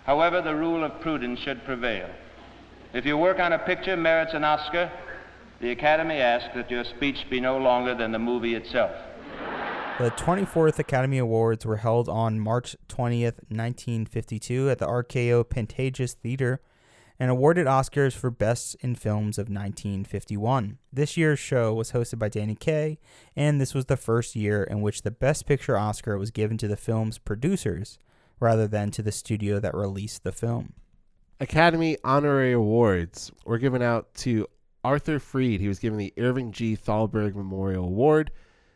However, 0.07 0.41
the 0.41 0.55
rule 0.55 0.85
of 0.85 1.01
prudence 1.01 1.37
should 1.41 1.65
prevail. 1.65 2.09
If 2.93 3.03
your 3.03 3.17
work 3.17 3.39
on 3.39 3.51
a 3.51 3.59
picture 3.59 3.97
merits 3.97 4.33
an 4.33 4.45
Oscar, 4.45 4.89
the 5.59 5.71
Academy 5.71 6.15
asks 6.15 6.55
that 6.55 6.71
your 6.71 6.85
speech 6.85 7.29
be 7.29 7.41
no 7.41 7.57
longer 7.57 7.93
than 7.93 8.13
the 8.13 8.19
movie 8.19 8.55
itself. 8.55 8.93
The 9.99 10.11
24th 10.11 10.79
Academy 10.79 11.17
Awards 11.17 11.65
were 11.65 11.75
held 11.75 12.07
on 12.07 12.39
March 12.39 12.77
20th, 12.87 13.41
1952, 13.49 14.69
at 14.69 14.79
the 14.79 14.87
RKO 14.87 15.43
Pantages 15.43 16.13
Theater 16.13 16.61
and 17.19 17.29
awarded 17.29 17.67
Oscars 17.67 18.13
for 18.13 18.31
Best 18.31 18.77
in 18.79 18.95
Films 18.95 19.37
of 19.37 19.49
1951. 19.49 20.77
This 20.93 21.17
year's 21.17 21.39
show 21.39 21.73
was 21.73 21.91
hosted 21.91 22.17
by 22.17 22.29
Danny 22.29 22.55
Kaye, 22.55 22.97
and 23.35 23.59
this 23.59 23.73
was 23.73 23.87
the 23.87 23.97
first 23.97 24.37
year 24.37 24.63
in 24.63 24.81
which 24.81 25.01
the 25.01 25.11
Best 25.11 25.45
Picture 25.45 25.77
Oscar 25.77 26.17
was 26.17 26.31
given 26.31 26.57
to 26.59 26.67
the 26.69 26.77
film's 26.77 27.17
producers 27.17 27.99
rather 28.39 28.67
than 28.67 28.91
to 28.91 29.01
the 29.01 29.11
studio 29.11 29.59
that 29.59 29.73
released 29.73 30.23
the 30.23 30.31
film. 30.31 30.73
Academy 31.39 31.97
Honorary 32.03 32.53
Awards 32.53 33.31
were 33.45 33.57
given 33.57 33.81
out 33.81 34.13
to 34.15 34.47
Arthur 34.83 35.19
Freed. 35.19 35.61
He 35.61 35.67
was 35.67 35.79
given 35.79 35.99
the 35.99 36.13
Irving 36.17 36.51
G. 36.51 36.75
Thalberg 36.75 37.35
Memorial 37.35 37.85
Award. 37.85 38.31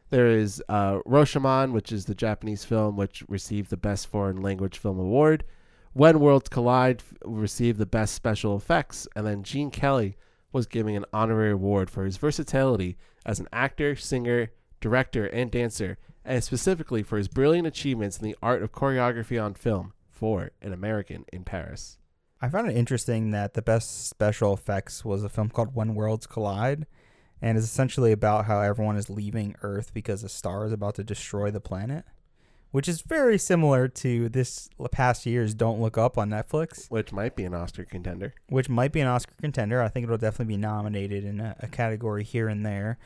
There 0.09 0.27
is 0.27 0.61
uh, 0.67 0.99
which 1.05 1.91
is 1.91 2.05
the 2.05 2.15
Japanese 2.15 2.65
film 2.65 2.97
which 2.97 3.23
received 3.29 3.69
the 3.69 3.77
Best 3.77 4.07
Foreign 4.07 4.41
Language 4.41 4.77
Film 4.77 4.99
Award. 4.99 5.45
When 5.93 6.19
Worlds 6.19 6.49
Collide 6.49 7.01
received 7.25 7.79
the 7.79 7.85
Best 7.85 8.13
Special 8.13 8.55
Effects, 8.55 9.07
and 9.15 9.25
then 9.25 9.43
Gene 9.43 9.71
Kelly 9.71 10.17
was 10.51 10.67
given 10.67 10.95
an 10.95 11.05
honorary 11.13 11.51
award 11.51 11.89
for 11.89 12.05
his 12.05 12.17
versatility 12.17 12.97
as 13.25 13.39
an 13.39 13.47
actor, 13.53 13.95
singer, 13.95 14.51
director, 14.81 15.25
and 15.27 15.49
dancer, 15.49 15.97
and 16.23 16.43
specifically 16.43 17.03
for 17.03 17.17
his 17.17 17.27
brilliant 17.27 17.67
achievements 17.67 18.17
in 18.17 18.25
the 18.25 18.35
art 18.41 18.61
of 18.63 18.71
choreography 18.71 19.41
on 19.43 19.53
film 19.53 19.93
for 20.09 20.51
An 20.61 20.73
American 20.73 21.25
in 21.33 21.43
Paris. 21.43 21.97
I 22.41 22.49
found 22.49 22.69
it 22.69 22.75
interesting 22.77 23.31
that 23.31 23.53
the 23.53 23.61
best 23.61 24.07
special 24.07 24.53
effects 24.53 25.05
was 25.05 25.23
a 25.23 25.29
film 25.29 25.49
called 25.49 25.75
When 25.75 25.93
Worlds 25.95 26.27
Collide, 26.27 26.85
and 27.41 27.57
is 27.57 27.63
essentially 27.63 28.11
about 28.11 28.45
how 28.45 28.61
everyone 28.61 28.97
is 28.97 29.09
leaving 29.09 29.55
Earth 29.63 29.93
because 29.93 30.23
a 30.23 30.29
star 30.29 30.65
is 30.65 30.71
about 30.71 30.95
to 30.95 31.03
destroy 31.03 31.49
the 31.49 31.59
planet, 31.59 32.05
which 32.69 32.87
is 32.87 33.01
very 33.01 33.37
similar 33.37 33.87
to 33.87 34.29
this 34.29 34.69
past 34.91 35.25
year's 35.25 35.53
Don't 35.55 35.81
Look 35.81 35.97
Up 35.97 36.17
on 36.19 36.29
Netflix, 36.29 36.89
Which 36.89 37.11
might 37.11 37.35
be 37.35 37.43
an 37.43 37.53
Oscar 37.55 37.83
contender. 37.83 38.33
which 38.47 38.69
might 38.69 38.91
be 38.91 39.01
an 39.01 39.07
Oscar 39.07 39.33
contender. 39.41 39.81
I 39.81 39.87
think 39.89 40.03
it'll 40.03 40.17
definitely 40.17 40.53
be 40.55 40.61
nominated 40.61 41.25
in 41.25 41.39
a, 41.39 41.55
a 41.59 41.67
category 41.67 42.23
here 42.23 42.47
and 42.47 42.63
there. 42.65 42.97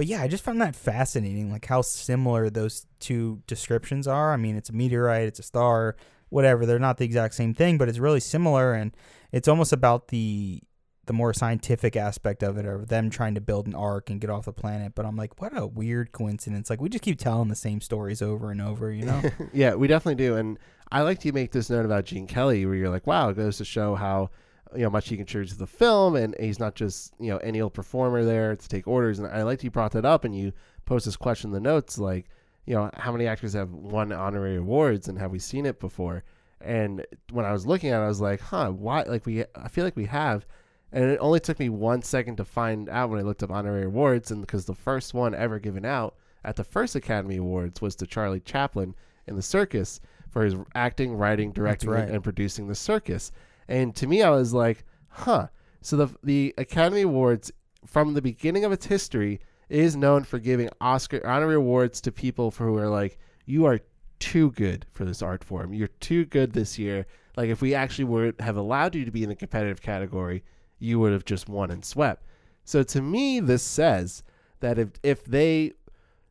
But 0.00 0.06
yeah, 0.06 0.22
I 0.22 0.28
just 0.28 0.42
found 0.42 0.62
that 0.62 0.74
fascinating, 0.74 1.52
like 1.52 1.66
how 1.66 1.82
similar 1.82 2.48
those 2.48 2.86
two 3.00 3.42
descriptions 3.46 4.08
are. 4.08 4.32
I 4.32 4.38
mean, 4.38 4.56
it's 4.56 4.70
a 4.70 4.72
meteorite, 4.72 5.28
it's 5.28 5.40
a 5.40 5.42
star, 5.42 5.94
whatever. 6.30 6.64
They're 6.64 6.78
not 6.78 6.96
the 6.96 7.04
exact 7.04 7.34
same 7.34 7.52
thing, 7.52 7.76
but 7.76 7.86
it's 7.86 7.98
really 7.98 8.18
similar, 8.18 8.72
and 8.72 8.96
it's 9.30 9.46
almost 9.46 9.74
about 9.74 10.08
the 10.08 10.62
the 11.04 11.12
more 11.12 11.34
scientific 11.34 11.96
aspect 11.96 12.42
of 12.42 12.56
it, 12.56 12.64
of 12.64 12.88
them 12.88 13.10
trying 13.10 13.34
to 13.34 13.42
build 13.42 13.66
an 13.66 13.74
ark 13.74 14.08
and 14.08 14.22
get 14.22 14.30
off 14.30 14.46
the 14.46 14.54
planet. 14.54 14.94
But 14.94 15.04
I'm 15.04 15.16
like, 15.16 15.38
what 15.38 15.54
a 15.54 15.66
weird 15.66 16.12
coincidence! 16.12 16.70
Like 16.70 16.80
we 16.80 16.88
just 16.88 17.04
keep 17.04 17.18
telling 17.18 17.48
the 17.48 17.54
same 17.54 17.82
stories 17.82 18.22
over 18.22 18.50
and 18.50 18.62
over, 18.62 18.90
you 18.90 19.04
know? 19.04 19.20
yeah, 19.52 19.74
we 19.74 19.86
definitely 19.86 20.14
do. 20.14 20.34
And 20.34 20.58
I 20.90 21.02
like 21.02 21.20
to 21.20 21.32
make 21.32 21.52
this 21.52 21.68
note 21.68 21.84
about 21.84 22.06
Gene 22.06 22.26
Kelly, 22.26 22.64
where 22.64 22.74
you're 22.74 22.88
like, 22.88 23.06
wow, 23.06 23.28
it 23.28 23.36
goes 23.36 23.58
to 23.58 23.66
show 23.66 23.96
how 23.96 24.30
you 24.74 24.82
know 24.82 24.90
much 24.90 25.08
he 25.08 25.16
contributes 25.16 25.52
to 25.52 25.58
the 25.58 25.66
film, 25.66 26.16
and 26.16 26.34
he's 26.38 26.58
not 26.58 26.74
just 26.74 27.12
you 27.18 27.30
know 27.30 27.38
any 27.38 27.60
old 27.60 27.74
performer 27.74 28.24
there 28.24 28.56
to 28.56 28.68
take 28.68 28.86
orders. 28.86 29.18
And 29.18 29.28
I 29.28 29.42
liked 29.42 29.64
you 29.64 29.70
brought 29.70 29.92
that 29.92 30.04
up, 30.04 30.24
and 30.24 30.36
you 30.36 30.52
post 30.84 31.04
this 31.04 31.16
question 31.16 31.50
in 31.50 31.54
the 31.54 31.60
notes, 31.60 31.98
like, 31.98 32.26
you 32.66 32.74
know, 32.74 32.90
how 32.94 33.12
many 33.12 33.26
actors 33.26 33.52
have 33.52 33.70
won 33.70 34.12
honorary 34.12 34.56
awards, 34.56 35.08
and 35.08 35.18
have 35.18 35.30
we 35.30 35.38
seen 35.38 35.66
it 35.66 35.80
before? 35.80 36.24
And 36.60 37.06
when 37.30 37.44
I 37.44 37.52
was 37.52 37.66
looking 37.66 37.90
at 37.90 38.00
it, 38.00 38.04
I 38.04 38.08
was 38.08 38.20
like, 38.20 38.40
huh, 38.40 38.70
why? 38.70 39.02
Like 39.02 39.24
we, 39.24 39.44
I 39.54 39.68
feel 39.68 39.84
like 39.84 39.96
we 39.96 40.06
have. 40.06 40.46
And 40.92 41.04
it 41.04 41.18
only 41.20 41.40
took 41.40 41.58
me 41.58 41.68
one 41.68 42.02
second 42.02 42.36
to 42.36 42.44
find 42.44 42.88
out 42.88 43.10
when 43.10 43.20
I 43.20 43.22
looked 43.22 43.42
up 43.42 43.50
honorary 43.50 43.84
awards, 43.84 44.30
and 44.30 44.40
because 44.40 44.64
the 44.64 44.74
first 44.74 45.14
one 45.14 45.34
ever 45.34 45.58
given 45.58 45.84
out 45.84 46.16
at 46.44 46.56
the 46.56 46.64
first 46.64 46.96
Academy 46.96 47.36
Awards 47.36 47.80
was 47.80 47.94
to 47.96 48.06
Charlie 48.06 48.40
Chaplin 48.40 48.94
in 49.26 49.36
The 49.36 49.42
Circus 49.42 50.00
for 50.30 50.44
his 50.44 50.56
acting, 50.74 51.14
writing, 51.14 51.52
directing, 51.52 51.90
right. 51.90 52.08
and 52.08 52.24
producing 52.24 52.66
The 52.66 52.74
Circus. 52.74 53.30
And 53.70 53.94
to 53.96 54.06
me, 54.08 54.22
I 54.22 54.30
was 54.30 54.52
like, 54.52 54.84
huh. 55.08 55.46
So 55.80 55.96
the 55.96 56.14
the 56.22 56.52
Academy 56.58 57.02
Awards, 57.02 57.52
from 57.86 58.12
the 58.12 58.20
beginning 58.20 58.64
of 58.64 58.72
its 58.72 58.84
history, 58.84 59.40
is 59.70 59.96
known 59.96 60.24
for 60.24 60.40
giving 60.40 60.68
Oscar 60.80 61.24
honorary 61.26 61.54
awards 61.54 62.00
to 62.02 62.12
people 62.12 62.50
for 62.50 62.66
who 62.66 62.76
are 62.76 62.88
like, 62.88 63.16
you 63.46 63.64
are 63.64 63.80
too 64.18 64.50
good 64.50 64.84
for 64.90 65.04
this 65.04 65.22
art 65.22 65.44
form. 65.44 65.72
You're 65.72 65.88
too 66.00 66.24
good 66.26 66.52
this 66.52 66.78
year. 66.78 67.06
Like 67.36 67.48
if 67.48 67.62
we 67.62 67.74
actually 67.74 68.04
would 68.06 68.40
have 68.40 68.56
allowed 68.56 68.96
you 68.96 69.04
to 69.04 69.12
be 69.12 69.22
in 69.22 69.28
the 69.28 69.36
competitive 69.36 69.80
category, 69.80 70.42
you 70.80 70.98
would 70.98 71.12
have 71.12 71.24
just 71.24 71.48
won 71.48 71.70
and 71.70 71.84
swept. 71.84 72.26
So 72.64 72.82
to 72.82 73.00
me, 73.00 73.38
this 73.38 73.62
says 73.62 74.24
that 74.58 74.78
if 74.78 74.88
if 75.04 75.24
they 75.24 75.72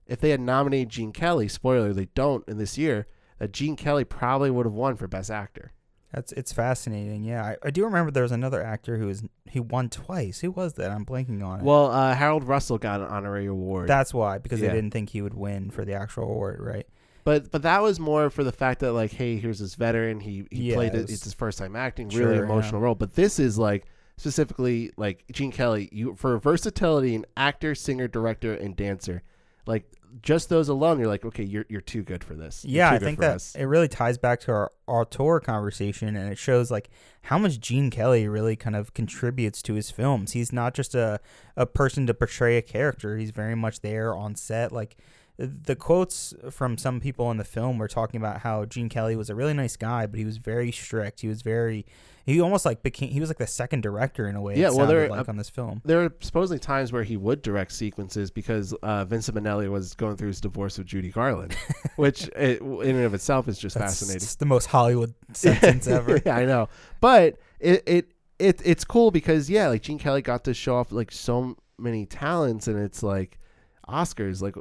if 0.05 0.19
they 0.19 0.31
had 0.31 0.41
nominated 0.41 0.89
Gene 0.89 1.13
Kelly, 1.13 1.47
spoiler, 1.47 1.93
they 1.93 2.09
don't 2.15 2.47
in 2.49 2.57
this 2.57 2.77
year, 2.77 3.07
that 3.37 3.53
Gene 3.53 3.77
Kelly 3.77 4.03
probably 4.03 4.51
would 4.51 4.65
have 4.65 4.73
won 4.73 4.97
for 4.97 5.07
Best 5.07 5.31
Actor. 5.31 5.71
That's 6.11 6.31
it's 6.31 6.51
fascinating. 6.51 7.23
Yeah, 7.23 7.43
I, 7.43 7.57
I 7.67 7.69
do 7.69 7.83
remember 7.85 8.09
there 8.11 8.23
was 8.23 8.31
another 8.31 8.63
actor 8.63 8.97
who 8.97 9.05
was 9.07 9.23
he 9.45 9.59
won 9.59 9.89
twice. 9.89 10.39
Who 10.39 10.49
was 10.49 10.73
that? 10.73 10.89
I'm 10.89 11.05
blanking 11.05 11.45
on 11.45 11.59
it. 11.59 11.63
Well, 11.63 11.91
uh, 11.91 12.15
Harold 12.15 12.43
Russell 12.45 12.79
got 12.79 12.99
an 13.01 13.07
honorary 13.07 13.45
award. 13.45 13.87
That's 13.87 14.11
why 14.13 14.39
because 14.39 14.59
Yeah. 14.59 14.69
they 14.69 14.75
didn't 14.75 14.91
think 14.91 15.09
he 15.09 15.21
would 15.21 15.35
win 15.35 15.69
for 15.69 15.85
the 15.85 15.93
actual 15.93 16.23
award, 16.23 16.61
right? 16.61 16.87
But 17.25 17.51
but 17.51 17.61
that 17.61 17.83
was 17.83 17.99
more 17.99 18.31
for 18.31 18.43
the 18.43 18.51
fact 18.51 18.79
that 18.79 18.93
like, 18.93 19.11
hey, 19.11 19.37
here's 19.37 19.59
this 19.59 19.75
veteran. 19.75 20.19
He 20.19 20.45
he 20.49 20.69
Yeah, 20.69 20.75
played 20.75 20.95
it 20.95 21.09
It's 21.11 21.23
his 21.25 21.33
first 21.33 21.59
time 21.59 21.75
acting. 21.75 22.09
Sure, 22.09 22.21
really 22.29 22.37
yeah. 22.37 22.43
emotional 22.43 22.81
role. 22.81 22.95
But 22.95 23.13
this 23.13 23.37
is 23.37 23.59
like 23.59 23.85
specifically 24.17 24.91
like 24.97 25.23
Gene 25.31 25.51
Kelly. 25.51 25.89
You 25.91 26.15
for 26.15 26.39
versatility 26.39 27.13
in 27.15 27.25
actor, 27.37 27.75
singer, 27.75 28.07
director, 28.07 28.53
and 28.53 28.75
dancer. 28.75 29.21
Like 29.67 29.85
just 30.21 30.49
those 30.49 30.69
alone, 30.69 30.99
you're 30.99 31.07
like, 31.07 31.25
okay, 31.25 31.43
you're 31.43 31.65
you're 31.69 31.81
too 31.81 32.03
good 32.03 32.23
for 32.23 32.33
this. 32.33 32.63
You're 32.65 32.85
Yeah, 32.85 32.91
I 32.91 32.99
think 32.99 33.19
that 33.19 33.35
us. 33.35 33.55
it 33.55 33.65
really 33.65 33.87
ties 33.87 34.17
back 34.17 34.39
to 34.41 34.51
our 34.51 34.71
auteur 34.87 35.39
conversation, 35.39 36.15
and 36.15 36.31
it 36.31 36.37
shows 36.37 36.71
like 36.71 36.89
how 37.23 37.37
much 37.37 37.59
Gene 37.59 37.89
Kelly 37.89 38.27
really 38.27 38.55
kind 38.55 38.75
of 38.75 38.93
contributes 38.93 39.61
to 39.63 39.73
his 39.73 39.91
films. 39.91 40.33
He's 40.33 40.51
not 40.51 40.73
just 40.73 40.95
a 40.95 41.19
a 41.55 41.65
person 41.65 42.07
to 42.07 42.13
portray 42.13 42.57
a 42.57 42.61
character; 42.61 43.17
he's 43.17 43.31
very 43.31 43.55
much 43.55 43.81
there 43.81 44.15
on 44.15 44.35
set. 44.35 44.71
Like 44.71 44.97
the 45.37 45.75
quotes 45.75 46.33
from 46.49 46.77
some 46.77 46.99
people 46.99 47.31
in 47.31 47.37
the 47.37 47.45
film 47.45 47.77
were 47.77 47.87
talking 47.87 48.19
about 48.19 48.41
how 48.41 48.65
Gene 48.65 48.89
Kelly 48.89 49.15
was 49.15 49.29
a 49.29 49.35
really 49.35 49.53
nice 49.53 49.77
guy, 49.77 50.05
but 50.05 50.19
he 50.19 50.25
was 50.25 50.37
very 50.37 50.69
strict. 50.71 51.21
He 51.21 51.29
was 51.29 51.41
very 51.41 51.85
he 52.29 52.41
almost 52.41 52.65
like 52.65 52.83
became 52.83 53.09
he 53.09 53.19
was 53.19 53.29
like 53.29 53.37
the 53.37 53.47
second 53.47 53.81
director 53.81 54.27
in 54.27 54.35
a 54.35 54.41
way. 54.41 54.55
Yeah, 54.55 54.69
well, 54.69 54.87
there- 54.87 55.09
like 55.09 55.27
on 55.27 55.37
this 55.37 55.49
film. 55.49 55.81
there 55.85 56.03
are 56.03 56.13
supposedly 56.19 56.59
times 56.59 56.91
where 56.91 57.03
he 57.03 57.17
would 57.17 57.41
direct 57.41 57.71
sequences 57.71 58.31
because 58.31 58.73
uh, 58.83 59.05
Vincent 59.05 59.37
Minnelli 59.37 59.69
was 59.69 59.93
going 59.95 60.15
through 60.17 60.27
his 60.29 60.41
divorce 60.41 60.77
with 60.77 60.87
Judy 60.87 61.09
Garland, 61.09 61.55
which 61.95 62.27
it, 62.35 62.61
in 62.61 62.95
and 62.95 63.05
of 63.05 63.13
itself 63.13 63.47
is 63.47 63.57
just 63.57 63.77
That's 63.77 63.93
fascinating. 63.99 64.17
It's 64.17 64.35
the 64.35 64.45
most 64.45 64.67
Hollywood 64.67 65.13
sentence 65.33 65.87
ever. 65.99 66.21
yeah, 66.25 66.35
I 66.35 66.45
know. 66.45 66.69
But 67.01 67.37
it, 67.59 67.83
it 67.85 68.11
it 68.37 68.61
it's 68.63 68.85
cool 68.85 69.11
because 69.11 69.49
yeah, 69.49 69.67
like 69.67 69.81
Gene 69.81 69.99
Kelly 69.99 70.21
got 70.21 70.43
to 70.45 70.53
show 70.53 70.75
off 70.75 70.91
like 70.91 71.11
so 71.11 71.55
many 71.77 72.05
talents, 72.05 72.67
and 72.67 72.77
it's 72.79 73.01
like 73.03 73.39
Oscars, 73.87 74.41
like 74.41 74.55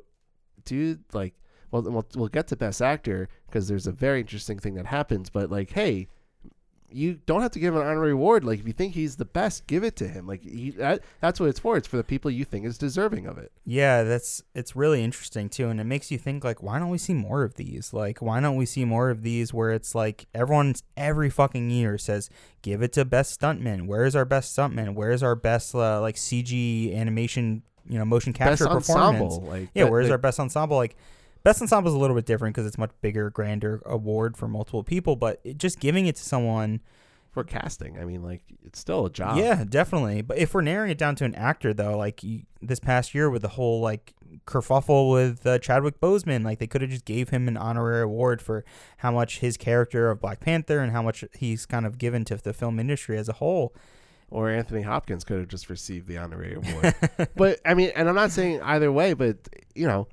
dude, 0.64 1.02
like 1.12 1.34
well 1.70 1.82
we'll, 1.82 2.06
we'll 2.14 2.28
get 2.28 2.46
to 2.48 2.56
Best 2.56 2.80
Actor 2.82 3.28
because 3.46 3.68
there's 3.68 3.86
a 3.86 3.92
very 3.92 4.20
interesting 4.20 4.58
thing 4.58 4.74
that 4.74 4.86
happens, 4.86 5.30
but 5.30 5.50
like 5.50 5.70
hey. 5.70 6.08
You 6.90 7.20
don't 7.26 7.42
have 7.42 7.50
to 7.52 7.58
give 7.58 7.74
him 7.74 7.80
an 7.80 7.86
honorary 7.86 8.12
award. 8.12 8.44
Like 8.44 8.60
if 8.60 8.66
you 8.66 8.72
think 8.72 8.94
he's 8.94 9.16
the 9.16 9.24
best, 9.24 9.66
give 9.66 9.84
it 9.84 9.94
to 9.96 10.08
him. 10.08 10.26
Like 10.26 10.42
he, 10.42 10.70
that, 10.70 11.02
that's 11.20 11.38
what 11.38 11.48
it's 11.48 11.58
for. 11.58 11.76
It's 11.76 11.86
for 11.86 11.96
the 11.98 12.04
people 12.04 12.30
you 12.30 12.44
think 12.44 12.64
is 12.64 12.78
deserving 12.78 13.26
of 13.26 13.36
it. 13.36 13.52
Yeah, 13.66 14.02
that's 14.04 14.42
it's 14.54 14.74
really 14.74 15.04
interesting 15.04 15.48
too, 15.48 15.68
and 15.68 15.80
it 15.80 15.84
makes 15.84 16.10
you 16.10 16.18
think 16.18 16.44
like, 16.44 16.62
why 16.62 16.78
don't 16.78 16.88
we 16.88 16.98
see 16.98 17.14
more 17.14 17.42
of 17.42 17.54
these? 17.54 17.92
Like, 17.92 18.22
why 18.22 18.40
don't 18.40 18.56
we 18.56 18.64
see 18.66 18.84
more 18.84 19.10
of 19.10 19.22
these 19.22 19.52
where 19.52 19.70
it's 19.70 19.94
like 19.94 20.26
everyone 20.34 20.74
every 20.96 21.30
fucking 21.30 21.70
year 21.70 21.98
says, 21.98 22.30
give 22.62 22.82
it 22.82 22.92
to 22.94 23.04
best 23.04 23.38
stuntman. 23.38 23.86
Where's 23.86 24.16
our 24.16 24.24
best 24.24 24.56
stuntman? 24.56 24.94
Where's 24.94 25.22
our 25.22 25.34
best 25.34 25.74
uh, 25.74 26.00
like 26.00 26.16
CG 26.16 26.96
animation, 26.96 27.62
you 27.86 27.98
know, 27.98 28.04
motion 28.04 28.32
capture 28.32 28.64
Best 28.64 28.88
performance? 28.88 29.22
ensemble, 29.22 29.42
like 29.42 29.68
yeah, 29.74 29.84
where's 29.84 30.10
our 30.10 30.18
best 30.18 30.40
ensemble? 30.40 30.76
Like, 30.76 30.96
best 31.42 31.60
ensemble 31.62 31.88
is 31.90 31.94
a 31.94 31.98
little 31.98 32.16
bit 32.16 32.26
different 32.26 32.54
because 32.54 32.66
it's 32.66 32.78
much 32.78 32.90
bigger, 33.00 33.30
grander 33.30 33.82
award 33.86 34.36
for 34.36 34.48
multiple 34.48 34.82
people, 34.82 35.16
but 35.16 35.40
it, 35.44 35.58
just 35.58 35.80
giving 35.80 36.06
it 36.06 36.16
to 36.16 36.22
someone. 36.24 36.80
for 37.30 37.44
casting? 37.44 37.98
I 37.98 38.04
mean, 38.04 38.22
like 38.22 38.42
it's 38.64 38.78
still 38.78 39.06
a 39.06 39.10
job. 39.10 39.38
Yeah, 39.38 39.64
definitely. 39.68 40.22
But 40.22 40.38
if 40.38 40.54
we're 40.54 40.62
narrowing 40.62 40.90
it 40.90 40.98
down 40.98 41.14
to 41.16 41.24
an 41.24 41.34
actor, 41.34 41.72
though, 41.74 41.96
like 41.96 42.22
you, 42.22 42.42
this 42.60 42.80
past 42.80 43.14
year 43.14 43.30
with 43.30 43.42
the 43.42 43.48
whole 43.48 43.80
like 43.80 44.14
kerfuffle 44.46 45.10
with 45.12 45.46
uh, 45.46 45.58
Chadwick 45.58 46.00
Boseman, 46.00 46.44
like 46.44 46.58
they 46.58 46.66
could 46.66 46.82
have 46.82 46.90
just 46.90 47.04
gave 47.04 47.30
him 47.30 47.48
an 47.48 47.56
honorary 47.56 48.02
award 48.02 48.42
for 48.42 48.64
how 48.98 49.10
much 49.10 49.38
his 49.38 49.56
character 49.56 50.10
of 50.10 50.20
Black 50.20 50.40
Panther 50.40 50.80
and 50.80 50.92
how 50.92 51.02
much 51.02 51.24
he's 51.38 51.64
kind 51.66 51.86
of 51.86 51.96
given 51.98 52.24
to 52.26 52.36
the 52.36 52.52
film 52.52 52.78
industry 52.78 53.16
as 53.16 53.28
a 53.28 53.34
whole. 53.34 53.74
or 54.30 54.50
Anthony 54.50 54.82
Hopkins 54.82 55.24
could 55.24 55.38
have 55.38 55.48
just 55.48 55.70
received 55.70 56.06
the 56.06 56.18
honorary 56.18 56.54
award. 56.54 56.94
but 57.36 57.60
I 57.64 57.74
mean, 57.74 57.90
and 57.94 58.08
I'm 58.08 58.14
not 58.14 58.30
saying 58.30 58.60
either 58.62 58.92
way, 58.92 59.14
but 59.14 59.36
you 59.74 59.86
know, 59.86 60.08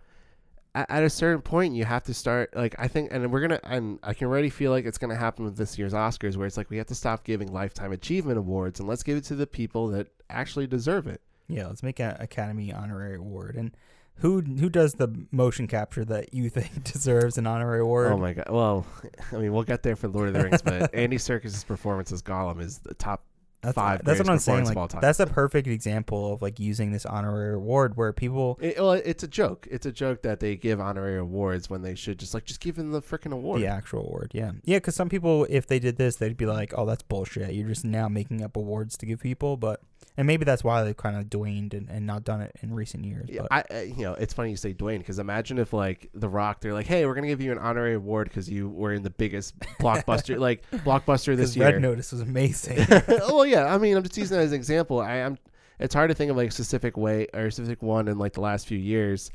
at, 0.75 0.91
at 0.91 1.03
a 1.03 1.09
certain 1.09 1.41
point, 1.41 1.73
you 1.73 1.85
have 1.85 2.03
to 2.03 2.13
start. 2.13 2.55
Like 2.55 2.75
I 2.77 2.87
think, 2.87 3.11
and 3.11 3.31
we're 3.31 3.41
gonna, 3.41 3.59
and 3.63 3.97
I 4.03 4.13
can 4.13 4.27
already 4.27 4.49
feel 4.49 4.71
like 4.71 4.85
it's 4.85 4.97
gonna 4.97 5.15
happen 5.15 5.45
with 5.45 5.57
this 5.57 5.79
year's 5.79 5.93
Oscars, 5.93 6.35
where 6.35 6.45
it's 6.45 6.57
like 6.57 6.69
we 6.69 6.77
have 6.77 6.87
to 6.87 6.95
stop 6.95 7.23
giving 7.23 7.51
lifetime 7.51 7.93
achievement 7.93 8.37
awards 8.37 8.79
and 8.79 8.87
let's 8.87 9.01
give 9.01 9.17
it 9.17 9.23
to 9.25 9.35
the 9.35 9.47
people 9.47 9.87
that 9.87 10.07
actually 10.29 10.67
deserve 10.67 11.07
it. 11.07 11.21
Yeah, 11.47 11.67
let's 11.67 11.81
make 11.81 11.99
an 11.99 12.17
Academy 12.19 12.73
honorary 12.73 13.15
award. 13.15 13.55
And 13.55 13.71
who 14.17 14.41
who 14.41 14.69
does 14.69 14.93
the 14.95 15.07
motion 15.31 15.67
capture 15.67 16.03
that 16.05 16.33
you 16.33 16.49
think 16.51 16.83
deserves 16.83 17.37
an 17.37 17.47
honorary 17.47 17.79
award? 17.79 18.11
Oh 18.11 18.17
my 18.17 18.33
god! 18.33 18.49
Well, 18.49 18.85
I 19.31 19.37
mean, 19.37 19.53
we'll 19.53 19.63
get 19.63 19.81
there 19.81 19.95
for 19.95 20.09
Lord 20.09 20.27
of 20.27 20.33
the 20.33 20.43
Rings, 20.43 20.61
but 20.61 20.93
Andy 20.93 21.17
Serkis's 21.17 21.63
performance 21.63 22.11
as 22.11 22.21
Gollum 22.21 22.61
is 22.61 22.79
the 22.79 22.93
top 22.95 23.23
That's, 23.65 23.75
five 23.75 24.03
that's 24.03 24.19
what 24.19 24.29
I'm 24.29 24.39
saying. 24.39 24.65
Like 24.65 24.71
of 24.71 24.77
all 24.77 24.87
time. 24.87 25.01
that's 25.01 25.19
a 25.19 25.27
perfect 25.27 25.67
example 25.67 26.33
of 26.33 26.41
like 26.41 26.59
using 26.59 26.91
this 26.91 27.05
honorary 27.05 27.55
award 27.55 27.97
where 27.97 28.13
people 28.13 28.57
It, 28.61 28.77
well, 28.77 28.93
it's 28.93 29.23
a 29.23 29.27
joke. 29.27 29.67
It's 29.69 29.85
a 29.85 29.91
joke 29.91 30.21
that 30.23 30.39
they 30.39 30.55
give 30.55 30.79
honorary 30.79 31.19
awards 31.19 31.69
when 31.69 31.81
they 31.81 31.95
should 31.95 32.19
just 32.19 32.33
like 32.33 32.45
just 32.45 32.59
give 32.59 32.75
them 32.75 32.91
the 32.91 33.01
freaking 33.01 33.33
award. 33.33 33.61
The 33.61 33.67
actual 33.67 34.01
award, 34.01 34.31
yeah, 34.33 34.51
yeah. 34.63 34.77
Because 34.77 34.95
some 34.95 35.09
people, 35.09 35.45
if 35.49 35.67
they 35.67 35.79
did 35.79 35.97
this, 35.97 36.15
they'd 36.17 36.37
be 36.37 36.45
like, 36.45 36.73
"Oh, 36.77 36.85
that's 36.85 37.03
bullshit. 37.03 37.53
You're 37.53 37.67
just 37.67 37.85
now 37.85 38.07
making 38.07 38.43
up 38.43 38.55
awards 38.55 38.97
to 38.97 39.05
give 39.05 39.19
people." 39.19 39.57
But 39.57 39.81
and 40.17 40.27
maybe 40.27 40.45
that's 40.45 40.63
why 40.63 40.83
they've 40.83 40.95
kind 40.95 41.17
of 41.17 41.25
dwaned 41.25 41.73
and, 41.73 41.89
and 41.89 42.05
not 42.05 42.23
done 42.23 42.41
it 42.41 42.55
in 42.61 42.73
recent 42.73 43.05
years. 43.05 43.27
Yeah, 43.29 43.41
but 43.43 43.51
I, 43.51 43.63
I 43.69 43.81
you 43.83 44.03
know 44.03 44.13
it's 44.13 44.33
funny 44.33 44.51
you 44.51 44.57
say 44.57 44.73
Dwayne 44.73 44.99
because 44.99 45.19
imagine 45.19 45.57
if 45.59 45.73
like 45.73 46.09
The 46.13 46.29
Rock 46.29 46.61
they're 46.61 46.73
like, 46.73 46.87
hey, 46.87 47.05
we're 47.05 47.15
gonna 47.15 47.27
give 47.27 47.41
you 47.41 47.51
an 47.51 47.57
honorary 47.59 47.95
award 47.95 48.29
because 48.29 48.49
you 48.49 48.69
were 48.69 48.93
in 48.93 49.03
the 49.03 49.09
biggest 49.09 49.57
blockbuster 49.79 50.39
like 50.39 50.63
blockbuster 50.71 51.35
this 51.35 51.55
year. 51.57 51.65
Red 51.67 51.79
Notice 51.81 52.11
was 52.11 52.21
amazing. 52.21 52.85
well, 53.07 53.45
yeah, 53.45 53.73
I 53.73 53.77
mean 53.77 53.97
I'm 53.97 54.03
just 54.03 54.17
using 54.17 54.37
that 54.37 54.43
as 54.43 54.51
an 54.51 54.55
example. 54.57 54.99
I, 55.01 55.15
I'm 55.17 55.37
it's 55.79 55.93
hard 55.93 56.09
to 56.09 56.15
think 56.15 56.31
of 56.31 56.37
like 56.37 56.49
a 56.49 56.51
specific 56.51 56.95
way 56.97 57.27
or 57.33 57.47
a 57.47 57.51
specific 57.51 57.83
one 57.83 58.07
in 58.07 58.17
like 58.17 58.33
the 58.33 58.41
last 58.41 58.67
few 58.67 58.77
years. 58.77 59.29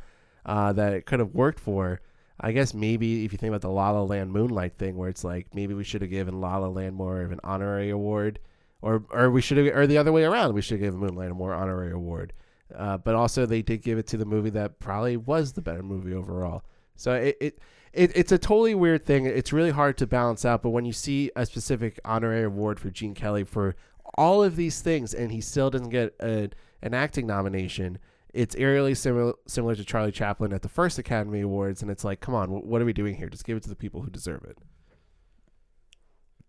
uh, 0.46 0.72
that 0.72 0.94
it 0.94 1.04
could 1.06 1.20
have 1.20 1.34
worked 1.34 1.60
for. 1.60 2.00
I 2.40 2.52
guess 2.52 2.72
maybe 2.72 3.26
if 3.26 3.32
you 3.32 3.38
think 3.38 3.50
about 3.50 3.60
the 3.60 3.68
La 3.68 3.90
La 3.90 4.00
Land 4.02 4.32
Moonlight 4.32 4.74
thing, 4.76 4.96
where 4.96 5.10
it's 5.10 5.22
like 5.24 5.54
maybe 5.54 5.74
we 5.74 5.84
should 5.84 6.00
have 6.00 6.10
given 6.10 6.40
La 6.40 6.56
La 6.56 6.68
Land 6.68 6.96
more 6.96 7.20
of 7.20 7.32
an 7.32 7.40
honorary 7.44 7.90
award, 7.90 8.38
or 8.82 9.04
or 9.10 9.30
we 9.30 9.40
should 9.40 9.58
have, 9.58 9.66
or 9.74 9.86
the 9.86 9.98
other 9.98 10.12
way 10.12 10.24
around, 10.24 10.54
we 10.54 10.62
should 10.62 10.80
given 10.80 10.98
Moonlight 10.98 11.30
a 11.30 11.34
more 11.34 11.54
honorary 11.54 11.92
award. 11.92 12.32
Uh, 12.74 12.96
but 12.96 13.14
also 13.14 13.46
they 13.46 13.62
did 13.62 13.82
give 13.82 13.98
it 13.98 14.06
to 14.06 14.16
the 14.16 14.24
movie 14.24 14.50
that 14.50 14.78
probably 14.78 15.16
was 15.16 15.52
the 15.52 15.62
better 15.62 15.82
movie 15.82 16.14
overall. 16.14 16.62
So 16.96 17.14
it, 17.14 17.36
it 17.40 17.58
it 17.92 18.12
it's 18.14 18.32
a 18.32 18.38
totally 18.38 18.74
weird 18.74 19.04
thing. 19.04 19.26
It's 19.26 19.52
really 19.52 19.70
hard 19.70 19.98
to 19.98 20.06
balance 20.06 20.44
out. 20.44 20.62
But 20.62 20.70
when 20.70 20.84
you 20.84 20.92
see 20.92 21.30
a 21.34 21.44
specific 21.46 21.98
honorary 22.04 22.44
award 22.44 22.78
for 22.78 22.90
Gene 22.90 23.14
Kelly 23.14 23.44
for 23.44 23.74
all 24.14 24.42
of 24.42 24.56
these 24.56 24.80
things, 24.80 25.14
and 25.14 25.32
he 25.32 25.40
still 25.40 25.70
doesn't 25.70 25.90
get 25.90 26.14
a, 26.20 26.50
an 26.82 26.94
acting 26.94 27.26
nomination, 27.26 27.98
it's 28.32 28.54
eerily 28.56 28.94
similar 28.94 29.34
similar 29.46 29.74
to 29.74 29.84
Charlie 29.84 30.12
Chaplin 30.12 30.52
at 30.52 30.62
the 30.62 30.68
first 30.68 30.98
Academy 30.98 31.40
Awards, 31.40 31.82
and 31.82 31.90
it's 31.90 32.04
like, 32.04 32.20
come 32.20 32.34
on, 32.34 32.48
what 32.50 32.80
are 32.80 32.84
we 32.84 32.92
doing 32.92 33.16
here? 33.16 33.28
Just 33.28 33.44
give 33.44 33.56
it 33.56 33.62
to 33.64 33.68
the 33.68 33.76
people 33.76 34.02
who 34.02 34.10
deserve 34.10 34.44
it. 34.44 34.58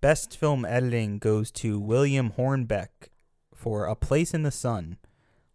Best 0.01 0.35
film 0.35 0.65
editing 0.65 1.19
goes 1.19 1.51
to 1.51 1.79
William 1.79 2.31
Hornbeck 2.31 3.09
for 3.53 3.85
A 3.85 3.95
Place 3.95 4.33
in 4.33 4.41
the 4.41 4.49
Sun. 4.49 4.97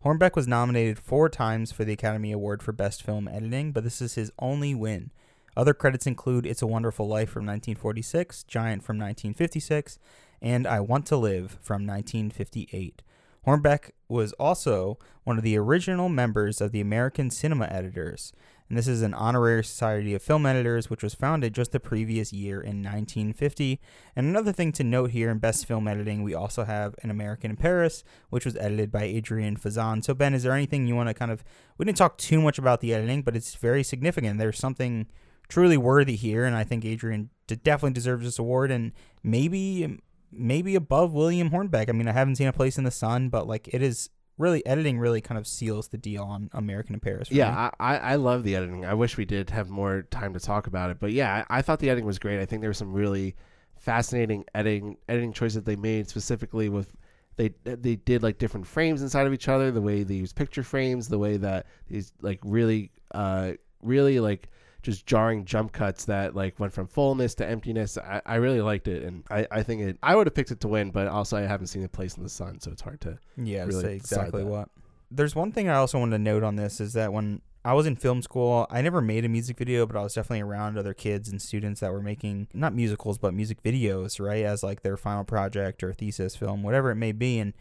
Hornbeck 0.05 0.37
was 0.37 0.47
nominated 0.47 1.01
four 1.01 1.29
times 1.29 1.73
for 1.73 1.85
the 1.85 1.95
Academy 1.95 2.31
Award 2.31 2.63
for 2.63 2.71
Best 2.71 3.03
Film 3.03 3.27
Editing, 3.27 3.73
but 3.73 3.83
this 3.83 4.01
is 4.01 4.15
his 4.15 4.31
only 4.39 4.73
win. 4.73 5.11
Other 5.57 5.75
credits 5.75 6.07
include 6.07 6.47
It's 6.47 6.63
a 6.63 6.67
Wonderful 6.69 7.09
Life 7.09 7.29
from 7.29 7.45
1946, 7.45 8.45
Giant 8.45 8.85
from 8.85 8.99
1956, 8.99 9.99
and 10.41 10.65
I 10.65 10.79
Want 10.79 11.07
to 11.07 11.17
Live 11.17 11.59
from 11.61 11.85
1958. 11.85 13.03
Hornbeck 13.45 13.91
was 14.09 14.33
also 14.35 14.97
one 15.25 15.39
of 15.39 15.43
the 15.43 15.59
original 15.59 16.09
members 16.09 16.61
of 16.61 16.71
the 16.71 16.81
American 16.81 17.31
Cinema 17.31 17.67
Editors, 17.67 18.33
and 18.69 18.77
this 18.77 18.89
is 18.89 19.03
an 19.03 19.15
honorary 19.15 19.65
society 19.65 20.15
of 20.15 20.23
film 20.23 20.45
editors 20.47 20.91
which 20.91 21.03
was 21.03 21.15
founded 21.15 21.55
just 21.55 21.73
the 21.73 21.81
previous 21.81 22.33
year 22.33 22.61
in 22.61 22.83
1950. 22.83 23.81
And 24.15 24.27
another 24.27 24.53
thing 24.53 24.73
to 24.73 24.85
note 24.85 25.11
here 25.11 25.31
in 25.31 25.39
Best 25.39 25.67
Film 25.67 25.87
Editing, 25.87 26.23
we 26.23 26.35
also 26.35 26.65
have 26.65 26.95
An 27.03 27.11
American 27.11 27.51
in 27.51 27.57
Paris, 27.57 28.03
which 28.31 28.45
was 28.45 28.57
edited 28.57 28.91
by 28.91 29.05
Adrienne 29.05 29.57
Fazan. 29.57 30.05
So, 30.05 30.15
Ben, 30.15 30.35
is 30.35 30.43
there 30.43 30.53
anything 30.53 30.87
you 30.87 30.97
want 30.97 31.09
to 31.09 31.15
kind 31.15 31.31
of. 31.31 31.45
We 31.79 31.85
didn't 31.85 31.99
talk 31.99 32.19
too 32.19 32.41
much 32.41 32.59
about 32.59 32.81
the 32.81 32.93
editing, 32.93 33.23
but 33.23 33.37
it's 33.37 33.55
very 33.55 33.83
significant. 33.83 34.39
There's 34.39 34.59
something 34.59 35.07
truly 35.49 35.77
worthy 35.77 36.17
here, 36.17 36.45
and 36.45 36.57
I 36.57 36.65
think 36.65 36.85
Adrienne 36.85 37.31
definitely 37.47 37.93
deserves 37.93 38.25
this 38.25 38.39
award, 38.39 38.71
and 38.71 38.93
maybe 39.23 40.01
maybe 40.33 40.75
above 40.75 41.13
William 41.13 41.51
Hornbeck. 41.51 41.89
I 41.89 41.93
mean, 41.93 42.09
I 42.09 42.13
haven't 42.13 42.37
seen 42.37 42.49
a 42.49 42.53
place 42.53 42.79
in 42.79 42.85
the 42.85 42.91
sun, 42.91 43.29
but 43.29 43.47
like 43.47 43.69
it 43.73 43.83
is 43.83 44.11
really 44.39 44.65
editing 44.67 44.99
really 44.99 45.21
kind 45.21 45.39
of 45.39 45.47
seals 45.47 45.89
the 45.89 45.99
deal 45.99 46.23
on 46.23 46.51
American 46.53 46.95
in 46.95 47.01
Paris. 47.01 47.31
Yeah, 47.31 47.71
I, 47.81 47.97
I 47.97 48.15
love 48.17 48.43
the 48.43 48.57
editing. 48.57 48.85
I 48.85 48.95
wish 48.95 49.17
we 49.17 49.25
did 49.25 49.51
have 49.51 49.71
more 49.71 50.03
time 50.11 50.35
to 50.35 50.41
talk 50.41 50.67
about 50.67 50.91
it, 50.91 50.99
but 51.01 51.13
yeah, 51.13 51.45
I, 51.49 51.59
I 51.59 51.63
thought 51.63 51.79
the 51.79 51.89
editing 51.89 52.07
was 52.07 52.19
great. 52.19 52.41
I 52.41 52.45
think 52.45 52.61
there 52.61 52.71
were 52.71 52.75
some 52.75 52.93
really 52.93 53.35
fascinating 53.79 54.45
editing 54.55 54.97
editing 55.09 55.33
choices 55.33 55.55
that 55.55 55.65
they 55.65 55.77
made 55.77 56.09
specifically 56.09 56.69
with 56.69 56.95
they 57.37 57.51
they 57.65 57.97
did 57.97 58.23
like 58.23 58.39
different 58.39 58.67
frames 58.67 59.03
inside 59.03 59.27
of 59.27 59.33
each 59.33 59.49
other, 59.49 59.71
the 59.71 59.81
way 59.81 60.03
they 60.03 60.15
use 60.15 60.33
picture 60.33 60.63
frames, 60.63 61.09
the 61.09 61.19
way 61.19 61.37
that 61.37 61.67
these 61.89 62.13
like 62.21 62.41
really 62.45 62.91
uh 63.13 63.53
really 63.83 64.21
like 64.21 64.49
just 64.87 65.05
jarring 65.05 65.45
jump 65.45 65.73
cuts 65.73 66.05
that 66.05 66.37
like 66.37 66.61
went 66.61 66.73
from 66.73 66.87
fullness 66.87 67.35
to 67.35 67.45
emptiness. 67.45 67.99
I, 67.99 68.23
I 68.25 68.37
really 68.37 68.61
liked 68.61 68.87
it, 68.87 69.03
and 69.03 69.25
I, 69.29 69.45
I 69.51 69.63
think 69.65 69.83
it. 69.83 69.99
I 70.01 70.15
would 70.15 70.29
have 70.29 70.35
picked 70.35 70.53
it 70.53 70.61
to 70.61 70.69
win, 70.69 70.93
but 70.93 71.09
also 71.09 71.37
I 71.37 71.41
haven't 71.41 71.67
seen 71.67 71.83
a 71.83 71.89
place 71.89 72.17
in 72.17 72.23
the 72.23 72.29
sun, 72.29 72.61
so 72.61 72.71
it's 72.71 72.83
hard 72.83 73.01
to 73.01 73.19
yeah 73.37 73.65
really 73.65 73.83
say 73.83 73.97
exactly 73.97 74.45
what. 74.45 74.69
There's 75.11 75.35
one 75.35 75.51
thing 75.51 75.69
I 75.69 75.75
also 75.75 75.99
wanted 75.99 76.19
to 76.19 76.23
note 76.23 76.45
on 76.45 76.55
this 76.55 76.81
is 76.81 76.93
that 76.93 77.13
when 77.13 77.43
I 77.65 77.73
was 77.73 77.85
in 77.85 77.97
film 77.97 78.23
school, 78.23 78.69
I 78.71 78.81
never 78.81 79.01
made 79.01 79.25
a 79.25 79.29
music 79.29 79.59
video, 79.59 79.87
but 79.87 79.97
I 79.97 80.03
was 80.03 80.15
definitely 80.15 80.43
around 80.43 80.79
other 80.79 80.95
kids 80.95 81.29
and 81.29 81.43
students 81.43 81.81
that 81.81 81.93
were 81.93 82.01
making 82.01 82.47
not 82.55 82.73
musicals 82.73 83.19
but 83.19 83.35
music 83.35 83.65
videos, 83.65 84.25
right, 84.25 84.45
as 84.45 84.63
like 84.63 84.83
their 84.83 84.97
final 84.97 85.25
project 85.25 85.83
or 85.83 85.93
thesis 85.93 86.37
film, 86.37 86.63
whatever 86.63 86.93
it 86.93 86.97
may 86.97 87.11
be, 87.11 87.41
and 87.41 87.55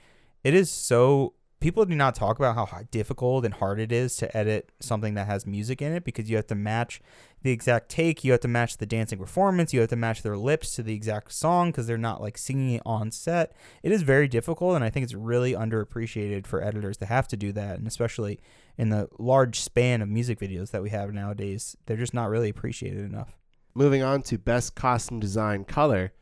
it 0.43 0.53
is 0.53 0.69
so 0.69 1.33
people 1.59 1.85
do 1.85 1.95
not 1.95 2.15
talk 2.15 2.37
about 2.37 2.55
how 2.55 2.81
difficult 2.91 3.45
and 3.45 3.53
hard 3.53 3.79
it 3.79 3.91
is 3.91 4.15
to 4.17 4.37
edit 4.37 4.71
something 4.79 5.13
that 5.15 5.27
has 5.27 5.45
music 5.45 5.81
in 5.81 5.93
it 5.93 6.03
because 6.03 6.29
you 6.29 6.35
have 6.35 6.47
to 6.47 6.55
match 6.55 7.01
the 7.41 7.51
exact 7.51 7.89
take, 7.89 8.23
you 8.23 8.31
have 8.31 8.41
to 8.41 8.47
match 8.47 8.77
the 8.77 8.85
dancing 8.85 9.19
performance, 9.19 9.73
you 9.73 9.79
have 9.79 9.89
to 9.89 9.95
match 9.95 10.21
their 10.21 10.37
lips 10.37 10.75
to 10.75 10.83
the 10.83 10.93
exact 10.93 11.31
song 11.31 11.69
because 11.69 11.87
they're 11.87 11.97
not 11.97 12.21
like 12.21 12.37
singing 12.37 12.75
it 12.75 12.81
on 12.85 13.11
set. 13.11 13.55
It 13.83 13.91
is 13.91 14.01
very 14.01 14.27
difficult, 14.27 14.75
and 14.75 14.83
I 14.83 14.89
think 14.89 15.03
it's 15.03 15.13
really 15.13 15.53
underappreciated 15.53 16.47
for 16.47 16.63
editors 16.63 16.97
to 16.97 17.05
have 17.05 17.27
to 17.29 17.37
do 17.37 17.51
that, 17.53 17.77
and 17.77 17.87
especially 17.87 18.39
in 18.77 18.89
the 18.89 19.07
large 19.19 19.59
span 19.59 20.01
of 20.01 20.09
music 20.09 20.39
videos 20.39 20.71
that 20.71 20.81
we 20.81 20.89
have 20.89 21.13
nowadays, 21.13 21.77
they're 21.85 21.97
just 21.97 22.13
not 22.13 22.29
really 22.29 22.49
appreciated 22.49 23.05
enough. 23.05 23.37
Moving 23.73 24.01
on 24.01 24.21
to 24.23 24.37
best 24.37 24.75
costume 24.75 25.19
design 25.19 25.65
color 25.65 26.13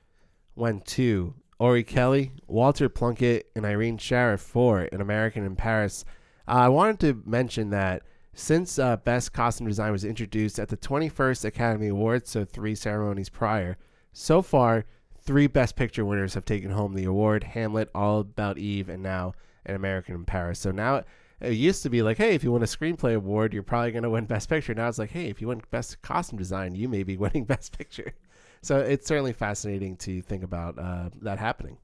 went 0.56 0.86
to 0.86 1.36
Orry-Kelly, 1.64 2.34
Walter 2.46 2.90
Plunkett, 2.90 3.50
and 3.56 3.66
Irene 3.66 3.98
Sharaff 3.98 4.42
for 4.42 4.82
An 4.92 5.00
American 5.00 5.46
in 5.46 5.56
Paris. 5.56 6.04
Uh, 6.46 6.56
I 6.56 6.68
wanted 6.68 7.00
to 7.00 7.24
mention 7.26 7.70
that 7.70 8.02
since 8.34 8.78
uh, 8.78 8.98
Best 8.98 9.32
Costume 9.32 9.68
Design 9.68 9.94
was 9.94 10.04
introduced 10.04 10.60
at 10.60 10.68
the 10.68 10.76
21st 10.76 11.46
Academy 11.46 11.88
Awards, 11.88 12.30
so 12.30 12.44
three 12.44 12.76
ceremonies 12.76 13.30
prior, 13.30 13.78
so 14.12 14.42
far, 14.42 14.84
three 15.22 15.48
Best 15.48 15.78
Picture 15.78 16.04
winners 16.04 16.34
have 16.34 16.44
taken 16.44 16.72
home 16.72 16.96
the 16.96 17.06
award 17.06 17.46
Hamlet, 17.46 17.90
All 17.96 18.20
About 18.20 18.58
Eve, 18.58 18.90
and 18.90 19.02
now 19.02 19.32
An 19.66 19.74
American 19.76 20.16
in 20.16 20.26
Paris. 20.26 20.60
So 20.60 20.72
now 20.72 21.04
it 21.40 21.54
used 21.54 21.82
to 21.84 21.90
be 21.90 22.02
like, 22.02 22.18
hey, 22.18 22.36
if 22.36 22.44
you 22.44 22.52
win 22.52 22.64
a 22.64 22.66
screenplay 22.66 23.16
award, 23.16 23.54
you're 23.54 23.64
probably 23.64 23.94
going 23.94 24.04
to 24.04 24.10
win 24.10 24.26
Best 24.26 24.50
Picture. 24.50 24.74
Now 24.74 24.90
it's 24.90 25.00
like, 25.00 25.12
hey, 25.12 25.30
if 25.30 25.40
you 25.40 25.48
win 25.48 25.62
Best 25.72 26.02
Costume 26.02 26.40
Design, 26.40 26.76
you 26.76 26.90
may 26.90 27.04
be 27.04 27.16
winning 27.24 27.46
Best 27.46 27.78
Picture. 27.78 28.12
So 28.64 28.80
it's 28.80 29.06
certainly 29.06 29.34
fascinating 29.34 29.98
to 29.98 30.22
think 30.22 30.42
about 30.42 30.80
uh, 30.80 31.10
that 31.22 31.38
happening. 31.38 31.80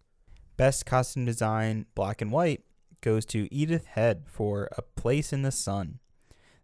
Best 0.56 0.86
costume 0.86 1.26
design, 1.26 1.88
black 1.94 2.22
and 2.22 2.32
white, 2.32 2.64
goes 3.02 3.26
to 3.28 3.54
Edith 3.54 3.86
Head 3.86 4.24
for 4.28 4.70
A 4.78 4.82
Place 4.82 5.34
in 5.34 5.42
the 5.42 5.52
Sun. 5.52 6.00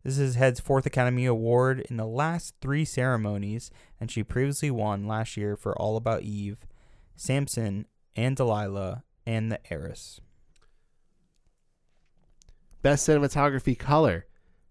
This 0.04 0.18
is 0.18 0.36
Head's 0.36 0.62
fourth 0.62 0.86
Academy 0.86 1.26
Award 1.26 1.86
in 1.90 1.98
the 1.98 2.08
last 2.08 2.56
three 2.62 2.86
ceremonies, 2.86 3.72
and 4.00 4.10
she 4.10 4.24
previously 4.24 4.72
won 4.72 5.06
last 5.06 5.36
year 5.36 5.58
for 5.58 5.78
All 5.78 5.98
About 5.98 6.22
Eve, 6.22 6.66
Samson, 7.18 7.86
and 8.16 8.38
Delilah, 8.38 9.04
and 9.26 9.52
The 9.52 9.60
Heiress. 9.70 10.22
Best 12.82 13.06
cinematography 13.06 13.78
color 13.78 14.28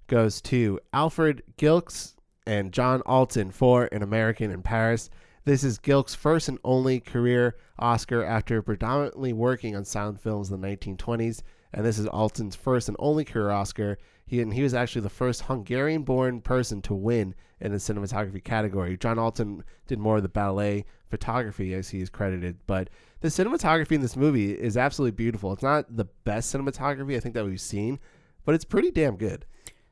goes 0.07 0.41
to 0.43 0.81
Alfred 0.95 1.43
Gilks 1.59 2.15
and 2.47 2.73
John 2.73 3.03
Alton 3.03 3.51
for 3.51 3.91
An 3.93 4.03
American 4.03 4.51
in 4.51 4.63
Paris. 4.63 5.11
This 5.47 5.63
is 5.63 5.77
Gilk's 5.77 6.15
first 6.15 6.49
and 6.49 6.59
only 6.65 7.01
career 7.01 7.57
Oscar 7.79 8.25
after 8.25 8.63
predominantly 8.63 9.35
working 9.35 9.77
on 9.77 9.85
sound 9.85 10.19
films 10.19 10.51
in 10.51 10.59
the 10.59 10.67
1920s, 10.67 11.43
and 11.75 11.85
this 11.85 11.99
is 11.99 12.07
Alton's 12.07 12.57
first 12.57 12.89
and 12.89 12.97
only 12.99 13.27
career 13.27 13.51
Oscar. 13.51 13.99
He 14.25 14.41
and 14.41 14.55
he 14.55 14.63
was 14.63 14.73
actually 14.73 15.03
the 15.03 15.11
first 15.11 15.43
Hungarian-born 15.43 16.41
person 16.41 16.81
to 16.83 16.95
win 16.95 17.35
in 17.61 17.73
the 17.73 17.77
cinematography 17.77 18.43
category. 18.43 18.97
John 18.97 19.19
Alton 19.19 19.65
did 19.87 19.99
more 19.99 20.17
of 20.17 20.23
the 20.23 20.31
ballet 20.31 20.87
photography 21.11 21.75
as 21.75 21.91
he 21.91 22.01
is 22.01 22.09
credited, 22.09 22.57
but 22.67 22.89
the 23.21 23.29
cinematography 23.29 23.93
in 23.93 24.01
this 24.01 24.17
movie 24.17 24.53
is 24.53 24.79
absolutely 24.79 25.15
beautiful. 25.15 25.53
It's 25.53 25.63
not 25.63 25.95
the 25.95 26.07
best 26.25 26.55
cinematography 26.55 27.19
I 27.19 27.21
think 27.21 27.35
that 27.35 27.45
we've 27.45 27.61
seen, 27.61 28.01
but 28.47 28.55
it's 28.55 28.65
pretty 28.65 28.91
damn 28.91 29.17
good. 29.17 29.45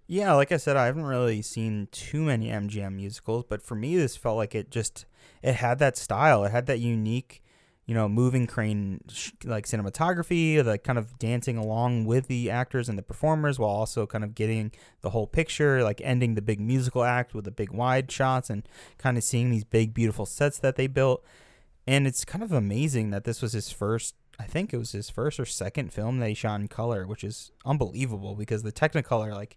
Yeah, 0.06 0.32
like 0.32 0.50
I 0.50 0.56
said, 0.56 0.78
I 0.78 0.86
haven't 0.86 1.04
really 1.04 1.42
seen 1.42 1.88
too 1.92 2.22
many 2.22 2.48
MGM 2.48 2.94
musicals, 2.94 3.44
but 3.46 3.60
for 3.60 3.74
me, 3.74 3.96
this 3.96 4.16
felt 4.16 4.38
like 4.38 4.54
it 4.54 4.70
just 4.70 5.04
it 5.42 5.56
had 5.56 5.78
that 5.80 5.96
style. 5.96 6.44
It 6.44 6.52
had 6.52 6.66
that 6.66 6.78
unique, 6.78 7.42
you 7.86 7.94
know, 7.94 8.08
moving 8.08 8.46
crane 8.46 9.00
like 9.44 9.66
cinematography, 9.66 10.62
the 10.62 10.78
kind 10.78 10.98
of 10.98 11.18
dancing 11.18 11.56
along 11.56 12.04
with 12.04 12.28
the 12.28 12.50
actors 12.50 12.88
and 12.88 12.96
the 12.96 13.02
performers 13.02 13.58
while 13.58 13.70
also 13.70 14.06
kind 14.06 14.24
of 14.24 14.34
getting 14.34 14.72
the 15.00 15.10
whole 15.10 15.26
picture, 15.26 15.82
like 15.82 16.00
ending 16.04 16.34
the 16.34 16.42
big 16.42 16.60
musical 16.60 17.02
act 17.04 17.34
with 17.34 17.44
the 17.44 17.50
big 17.50 17.70
wide 17.70 18.10
shots 18.10 18.50
and 18.50 18.68
kind 18.98 19.18
of 19.18 19.24
seeing 19.24 19.50
these 19.50 19.64
big 19.64 19.92
beautiful 19.92 20.26
sets 20.26 20.58
that 20.58 20.76
they 20.76 20.86
built. 20.86 21.24
And 21.86 22.06
it's 22.06 22.24
kind 22.24 22.44
of 22.44 22.52
amazing 22.52 23.10
that 23.10 23.24
this 23.24 23.42
was 23.42 23.52
his 23.52 23.70
first 23.70 24.14
I 24.38 24.44
think 24.44 24.72
it 24.72 24.78
was 24.78 24.92
his 24.92 25.10
first 25.10 25.38
or 25.38 25.44
second 25.44 25.92
film 25.92 26.18
that 26.18 26.28
he 26.28 26.34
shot 26.34 26.60
in 26.60 26.66
color, 26.68 27.06
which 27.06 27.22
is 27.22 27.52
unbelievable 27.64 28.34
because 28.34 28.62
the 28.62 28.72
Technicolor 28.72 29.32
like 29.32 29.56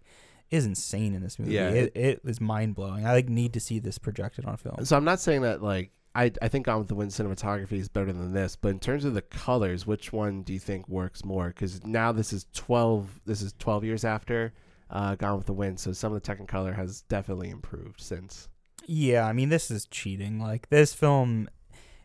is 0.50 0.66
insane 0.66 1.14
in 1.14 1.22
this 1.22 1.38
movie. 1.38 1.54
Yeah, 1.54 1.70
it, 1.70 1.92
it 1.96 2.20
is 2.24 2.40
mind 2.40 2.74
blowing. 2.74 3.06
I 3.06 3.12
like 3.12 3.28
need 3.28 3.52
to 3.54 3.60
see 3.60 3.78
this 3.78 3.98
projected 3.98 4.44
on 4.44 4.56
film. 4.56 4.84
So 4.84 4.96
I'm 4.96 5.04
not 5.04 5.20
saying 5.20 5.42
that 5.42 5.62
like 5.62 5.90
I 6.14 6.32
I 6.40 6.48
think 6.48 6.66
Gone 6.66 6.78
with 6.78 6.88
the 6.88 6.94
Wind 6.94 7.10
cinematography 7.10 7.72
is 7.72 7.88
better 7.88 8.12
than 8.12 8.32
this, 8.32 8.56
but 8.56 8.68
in 8.68 8.78
terms 8.78 9.04
of 9.04 9.14
the 9.14 9.22
colors, 9.22 9.86
which 9.86 10.12
one 10.12 10.42
do 10.42 10.52
you 10.52 10.58
think 10.58 10.88
works 10.88 11.24
more? 11.24 11.48
Because 11.48 11.84
now 11.84 12.12
this 12.12 12.32
is 12.32 12.46
12. 12.54 13.20
This 13.26 13.42
is 13.42 13.54
12 13.58 13.84
years 13.84 14.04
after 14.04 14.52
uh, 14.90 15.14
Gone 15.16 15.36
with 15.36 15.46
the 15.46 15.52
Wind, 15.52 15.80
so 15.80 15.92
some 15.92 16.12
of 16.12 16.22
the 16.22 16.34
Technicolor 16.34 16.74
has 16.74 17.02
definitely 17.02 17.50
improved 17.50 18.00
since. 18.00 18.48
Yeah, 18.86 19.26
I 19.26 19.32
mean 19.32 19.48
this 19.48 19.70
is 19.70 19.86
cheating. 19.86 20.38
Like 20.38 20.68
this 20.68 20.94
film 20.94 21.48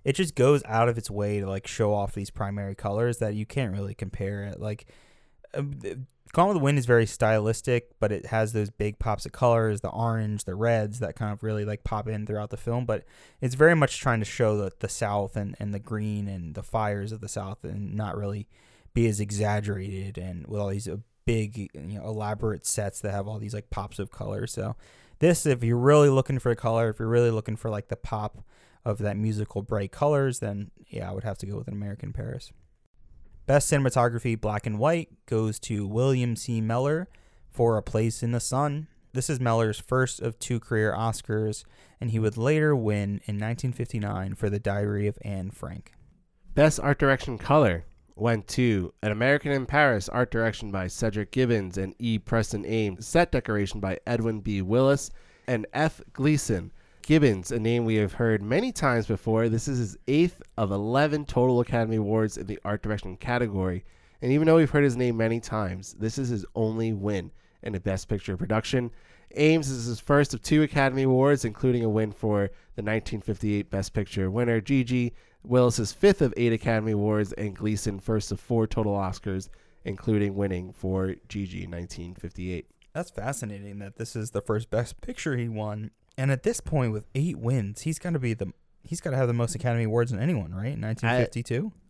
it 0.04 0.14
just 0.14 0.36
goes 0.36 0.64
out 0.66 0.90
of 0.90 0.98
its 0.98 1.12
way 1.12 1.40
to 1.40 1.48
like 1.48 1.68
show 1.68 1.94
off 1.94 2.14
these 2.14 2.32
primary 2.32 2.76
colors 2.76 3.20
that 3.20 3.36
you 3.36 3.46
can't 3.46 3.74
really 3.74 3.94
compare 3.94 4.44
it. 4.44 4.60
Like 4.60 4.88
um, 5.54 5.80
Gone 6.34 6.48
with 6.48 6.56
the 6.56 6.64
Wind 6.64 6.80
is 6.80 6.86
very 6.86 7.06
stylistic, 7.06 7.90
but 8.00 8.12
it 8.12 8.28
has 8.28 8.54
those 8.54 8.70
big 8.70 9.00
pops 9.00 9.26
of 9.26 9.34
colors, 9.34 9.82
the 9.82 9.90
orange, 9.90 10.46
the 10.46 10.56
reds 10.56 11.00
that 11.00 11.18
kind 11.18 11.34
of 11.34 11.44
really 11.44 11.66
like 11.66 11.84
pop 11.84 12.08
in 12.08 12.26
throughout 12.26 12.52
the 12.52 12.58
film. 12.58 12.86
But 12.86 13.04
it's 13.42 13.56
very 13.56 13.76
much 13.76 14.00
trying 14.00 14.20
to 14.20 14.26
show 14.26 14.56
the, 14.56 14.72
the 14.80 14.88
South 14.88 15.36
and, 15.36 15.58
and 15.60 15.74
the 15.74 15.80
green 15.80 16.30
and 16.30 16.56
the 16.56 16.64
fires 16.64 17.12
of 17.12 17.20
the 17.20 17.28
South 17.28 17.66
and 17.66 17.96
not 17.96 18.18
really 18.18 18.48
be 18.94 19.08
as 19.08 19.20
exaggerated 19.20 20.18
and 20.18 20.48
with 20.48 20.62
all 20.62 20.70
these 20.70 20.88
uh, 20.88 20.98
big, 21.26 21.58
you 21.58 22.00
know, 22.00 22.06
elaborate 22.06 22.66
sets 22.66 23.02
that 23.02 23.12
have 23.12 23.28
all 23.28 23.38
these 23.38 23.54
like 23.54 23.70
pops 23.70 24.00
of 24.00 24.10
color. 24.10 24.48
So 24.48 24.78
this, 25.20 25.46
if 25.46 25.66
you're 25.66 25.78
really 25.78 26.10
looking 26.10 26.40
for 26.40 26.56
color, 26.56 26.90
if 26.90 27.00
you're 27.00 27.10
really 27.10 27.32
looking 27.32 27.58
for 27.58 27.70
like 27.70 27.90
the 27.90 27.98
pop 27.98 28.46
of 28.86 29.00
that 29.00 29.18
musical 29.18 29.62
bright 29.62 29.92
colors, 29.92 30.40
then 30.40 30.72
yeah, 30.88 31.10
I 31.10 31.14
would 31.14 31.26
have 31.26 31.38
to 31.40 31.46
go 31.46 31.58
with 31.58 31.68
an 31.68 31.74
American 31.74 32.14
Paris. 32.14 32.54
Best 33.46 33.72
cinematography, 33.72 34.40
black 34.40 34.66
and 34.66 34.78
white, 34.78 35.10
goes 35.26 35.60
to 35.60 35.88
William 35.88 36.36
C. 36.36 36.62
Mellor 36.62 37.08
for 37.50 37.78
A 37.78 37.82
Place 37.82 38.22
in 38.24 38.32
the 38.32 38.40
Sun. 38.40 38.88
This 39.14 39.30
is 39.30 39.40
Mellor's 39.40 39.80
first 39.80 40.22
of 40.22 40.40
two 40.40 40.60
career 40.60 40.94
Oscars, 40.94 41.66
and 42.00 42.12
he 42.12 42.20
would 42.20 42.38
later 42.38 42.76
win 42.76 43.20
in 43.26 43.38
1959 43.40 44.36
for 44.36 44.50
The 44.50 44.60
Diary 44.60 45.08
of 45.08 45.18
Anne 45.24 45.52
Frank. 45.52 45.94
Best 46.54 46.80
art 46.80 47.00
direction 47.00 47.38
color 47.38 47.86
went 48.16 48.48
to 48.50 48.94
An 49.02 49.12
American 49.12 49.52
in 49.52 49.66
Paris, 49.66 50.08
art 50.08 50.32
direction 50.32 50.72
by 50.72 50.88
Cedric 50.88 51.32
Gibbons 51.32 51.78
and 51.78 51.96
E. 51.98 52.20
Preston 52.20 52.66
Ames, 52.66 53.06
set 53.08 53.32
decoration 53.32 53.80
by 53.80 54.00
Edwin 54.06 54.40
B. 54.40 54.62
Willis 54.62 55.12
and 55.48 55.66
F. 55.74 56.02
Gleason, 56.14 56.72
Gibbons, 57.02 57.52
a 57.52 57.60
name 57.60 57.86
we 57.86 57.96
have 57.96 58.14
heard 58.14 58.42
many 58.42 58.72
times 58.72 59.08
before. 59.08 59.50
This 59.50 59.68
is 59.68 59.78
his 59.80 59.98
eighth 60.08 60.42
of 60.58 60.72
11 60.72 61.26
total 61.26 61.60
Academy 61.60 61.98
Awards 61.98 62.38
in 62.38 62.48
the 62.48 62.60
art 62.64 62.84
direction 62.84 63.18
category. 63.18 63.84
And 64.22 64.32
even 64.32 64.46
though 64.46 64.58
we've 64.58 64.70
heard 64.70 64.84
his 64.84 64.96
name 64.96 65.18
many 65.18 65.40
times, 65.40 65.94
this 65.96 66.18
is 66.18 66.30
his 66.30 66.46
only 66.56 66.94
win 66.94 67.32
in 67.64 67.74
the 67.74 67.80
Best 67.80 68.08
Picture 68.08 68.38
production. 68.38 68.92
Ames 69.36 69.70
is 69.70 69.86
his 69.86 70.00
first 70.00 70.34
of 70.34 70.42
two 70.42 70.62
Academy 70.62 71.04
Awards, 71.04 71.46
including 71.46 71.84
a 71.84 71.90
win 71.90 72.12
for 72.12 72.52
the 72.76 72.84
1958 72.84 73.70
Best 73.70 73.94
Picture 73.94 74.30
winner, 74.30 74.62
Gigi. 74.62 75.14
Willis's 75.44 75.92
fifth 75.92 76.22
of 76.22 76.34
eight 76.38 76.54
Academy 76.54 76.92
Awards, 76.92 77.34
and 77.34 77.56
Gleason 77.56 78.00
first 78.00 78.32
of 78.32 78.40
four 78.40 78.68
total 78.68 78.94
Oscars, 78.94 79.50
including 79.86 80.36
winning 80.36 80.72
for 80.72 81.16
Gigi 81.28 81.64
in 81.64 81.72
1958. 81.72 82.68
That's 82.94 83.10
fascinating 83.10 83.80
that 83.80 83.96
this 83.96 84.16
is 84.16 84.32
the 84.32 84.42
first 84.42 84.70
Best 84.70 85.02
Picture 85.02 85.38
he 85.38 85.48
won 85.48 85.92
and 86.18 86.32
at 86.32 86.44
this 86.44 86.60
point, 86.60 86.92
with 86.92 87.06
eight 87.16 87.38
wins, 87.38 87.82
he's 87.82 88.00
got 88.00 88.14
to 88.14 88.20
be 88.20 88.34
the 88.34 88.54
he's 88.84 89.02
got 89.02 89.12
to 89.12 89.18
have 89.18 89.28
the 89.28 89.34
most 89.34 89.56
Academy 89.56 89.86
Awards 89.86 90.12
than 90.12 90.20
anyone, 90.20 90.52
right? 90.52 90.78
1952. 90.78 91.72
I, 91.76 91.82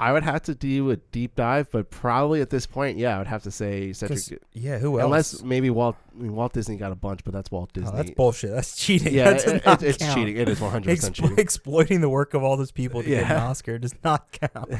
I 0.00 0.12
would 0.12 0.22
have 0.22 0.42
to 0.42 0.54
do 0.54 0.90
a 0.90 0.96
deep 0.96 1.34
dive, 1.34 1.70
but 1.72 1.90
probably 1.90 2.40
at 2.40 2.50
this 2.50 2.66
point, 2.66 2.98
yeah, 2.98 3.16
I 3.16 3.18
would 3.18 3.26
have 3.26 3.42
to 3.42 3.50
say 3.50 3.92
Cedric. 3.92 4.40
Yeah, 4.52 4.78
who 4.78 5.00
else? 5.00 5.04
Unless 5.06 5.42
maybe 5.42 5.70
Walt. 5.70 5.96
I 6.16 6.22
mean, 6.22 6.36
Walt 6.36 6.52
Disney 6.52 6.76
got 6.76 6.92
a 6.92 6.94
bunch, 6.94 7.24
but 7.24 7.32
that's 7.32 7.50
Walt 7.50 7.72
Disney. 7.72 7.90
Oh, 7.92 7.96
that's 7.96 8.10
bullshit. 8.12 8.52
That's 8.52 8.76
cheating. 8.76 9.12
Yeah, 9.12 9.32
that 9.32 9.46
it, 9.48 9.66
it, 9.66 9.82
it's 9.82 10.14
cheating. 10.14 10.36
It 10.36 10.48
is 10.48 10.60
100 10.60 10.88
percent 10.88 11.16
cheating. 11.16 11.34
Exploiting 11.38 12.00
the 12.00 12.08
work 12.08 12.34
of 12.34 12.44
all 12.44 12.56
those 12.56 12.70
people 12.70 13.02
to 13.02 13.10
yeah. 13.10 13.22
get 13.22 13.30
an 13.32 13.36
Oscar 13.42 13.78
does 13.78 13.94
not 14.04 14.30
count. 14.30 14.70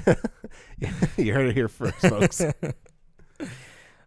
you 1.16 1.34
heard 1.34 1.48
it 1.48 1.54
here 1.54 1.68
first, 1.68 1.96
folks. 1.96 2.40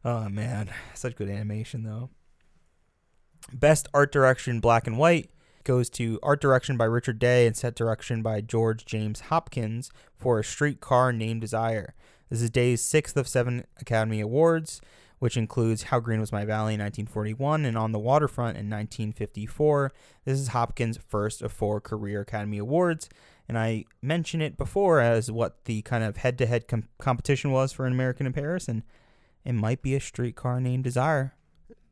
oh 0.05 0.29
man, 0.29 0.69
such 0.93 1.17
good 1.17 1.27
animation 1.27 1.83
though. 1.83 2.09
Best 3.53 3.87
art 3.93 4.11
direction, 4.11 4.59
black 4.59 4.87
and 4.87 4.97
white, 4.97 5.29
goes 5.63 5.89
to 5.91 6.19
art 6.23 6.41
direction 6.41 6.77
by 6.77 6.85
Richard 6.85 7.19
Day 7.19 7.45
and 7.45 7.55
set 7.55 7.75
direction 7.75 8.21
by 8.21 8.41
George 8.41 8.85
James 8.85 9.21
Hopkins 9.21 9.91
for 10.15 10.39
A 10.39 10.43
Streetcar 10.43 11.11
Named 11.11 11.41
Desire. 11.41 11.93
This 12.29 12.41
is 12.41 12.49
Day's 12.49 12.81
sixth 12.81 13.17
of 13.17 13.27
seven 13.27 13.65
Academy 13.79 14.21
Awards, 14.21 14.81
which 15.19 15.37
includes 15.37 15.83
How 15.83 15.99
Green 15.99 16.19
Was 16.19 16.31
My 16.31 16.45
Valley 16.45 16.75
in 16.75 16.79
1941 16.79 17.65
and 17.65 17.77
On 17.77 17.91
the 17.91 17.99
Waterfront 17.99 18.57
in 18.57 18.69
1954. 18.69 19.91
This 20.25 20.39
is 20.39 20.47
Hopkins' 20.49 20.97
first 21.07 21.41
of 21.41 21.51
four 21.51 21.81
career 21.81 22.21
Academy 22.21 22.57
Awards, 22.57 23.09
and 23.47 23.57
I 23.57 23.85
mentioned 24.01 24.43
it 24.43 24.57
before 24.57 25.01
as 25.01 25.29
what 25.29 25.65
the 25.65 25.81
kind 25.81 26.03
of 26.03 26.17
head 26.17 26.37
to 26.37 26.45
head 26.45 26.65
competition 26.99 27.51
was 27.51 27.73
for 27.73 27.85
An 27.85 27.93
American 27.93 28.25
in 28.25 28.33
Paris, 28.33 28.67
and 28.67 28.83
it 29.43 29.53
might 29.53 29.81
be 29.81 29.93
A 29.93 29.99
Streetcar 29.99 30.61
Named 30.61 30.83
Desire 30.83 31.35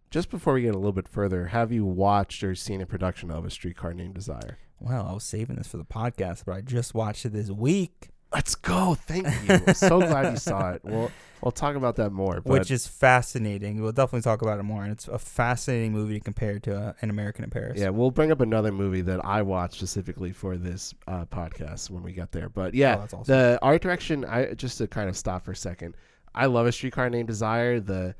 just 0.09 0.29
before 0.29 0.53
we 0.53 0.61
get 0.63 0.75
a 0.75 0.77
little 0.77 0.91
bit 0.91 1.07
further, 1.07 1.47
have 1.47 1.71
you 1.71 1.85
watched 1.85 2.43
or 2.43 2.55
seen 2.55 2.81
a 2.81 2.85
production 2.85 3.31
of 3.31 3.45
A 3.45 3.49
Streetcar 3.49 3.93
Named 3.93 4.15
Desire? 4.15 4.57
Well, 4.79 5.07
I 5.07 5.13
was 5.13 5.23
saving 5.23 5.57
this 5.57 5.67
for 5.67 5.77
the 5.77 5.85
podcast, 5.85 6.45
but 6.45 6.53
I 6.53 6.61
just 6.61 6.93
watched 6.93 7.25
it 7.25 7.33
this 7.33 7.49
week. 7.49 8.09
Let's 8.31 8.55
go. 8.55 8.95
Thank 8.95 9.25
you. 9.25 9.55
I'm 9.67 9.73
so 9.73 9.99
glad 9.99 10.31
you 10.31 10.37
saw 10.37 10.71
it. 10.71 10.81
We'll 10.83 11.11
we'll 11.41 11.51
talk 11.51 11.75
about 11.75 11.95
that 11.95 12.11
more. 12.11 12.41
Which 12.43 12.69
is 12.69 12.85
fascinating. 12.85 13.81
We'll 13.81 13.91
definitely 13.91 14.21
talk 14.21 14.43
about 14.43 14.59
it 14.59 14.63
more. 14.63 14.83
And 14.83 14.91
it's 14.91 15.07
a 15.07 15.17
fascinating 15.17 15.93
movie 15.93 16.19
compared 16.19 16.61
to 16.63 16.77
uh, 16.77 16.93
An 17.01 17.09
American 17.09 17.43
in 17.43 17.49
Paris. 17.49 17.79
Yeah, 17.79 17.89
we'll 17.89 18.11
bring 18.11 18.31
up 18.31 18.39
another 18.39 18.71
movie 18.71 19.01
that 19.01 19.25
I 19.25 19.41
watched 19.41 19.75
specifically 19.75 20.31
for 20.31 20.57
this 20.57 20.93
uh, 21.07 21.25
podcast 21.25 21.89
when 21.89 22.03
we 22.03 22.13
get 22.13 22.31
there. 22.31 22.49
But 22.49 22.75
yeah, 22.75 22.97
oh, 22.99 23.03
awesome. 23.03 23.23
the 23.23 23.57
art 23.63 23.81
direction. 23.81 24.23
I 24.25 24.53
just 24.53 24.77
to 24.77 24.87
kind 24.87 25.09
of 25.09 25.17
stop 25.17 25.43
for 25.43 25.51
a 25.51 25.55
second. 25.55 25.95
I 26.35 26.45
love 26.45 26.67
A 26.67 26.71
Streetcar 26.71 27.09
Named 27.09 27.27
Desire. 27.27 27.79
The 27.79 28.13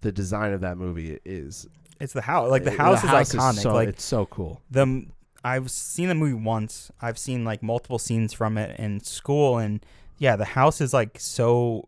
the 0.00 0.12
design 0.12 0.52
of 0.52 0.60
that 0.62 0.76
movie 0.76 1.18
is. 1.24 1.66
It's 2.00 2.12
the 2.12 2.22
house. 2.22 2.50
Like 2.50 2.64
the 2.64 2.70
house, 2.70 3.02
the 3.02 3.08
is 3.08 3.12
house 3.12 3.34
iconic. 3.34 3.56
Is 3.56 3.62
so, 3.62 3.74
like 3.74 3.88
it's 3.88 4.04
so 4.04 4.26
cool. 4.26 4.60
The 4.70 5.06
I've 5.44 5.70
seen 5.70 6.08
the 6.08 6.14
movie 6.14 6.34
once. 6.34 6.90
I've 7.00 7.18
seen 7.18 7.44
like 7.44 7.62
multiple 7.62 7.98
scenes 7.98 8.32
from 8.32 8.58
it 8.58 8.78
in 8.78 9.00
school, 9.00 9.58
and 9.58 9.84
yeah, 10.18 10.36
the 10.36 10.44
house 10.44 10.80
is 10.80 10.92
like 10.92 11.18
so 11.20 11.86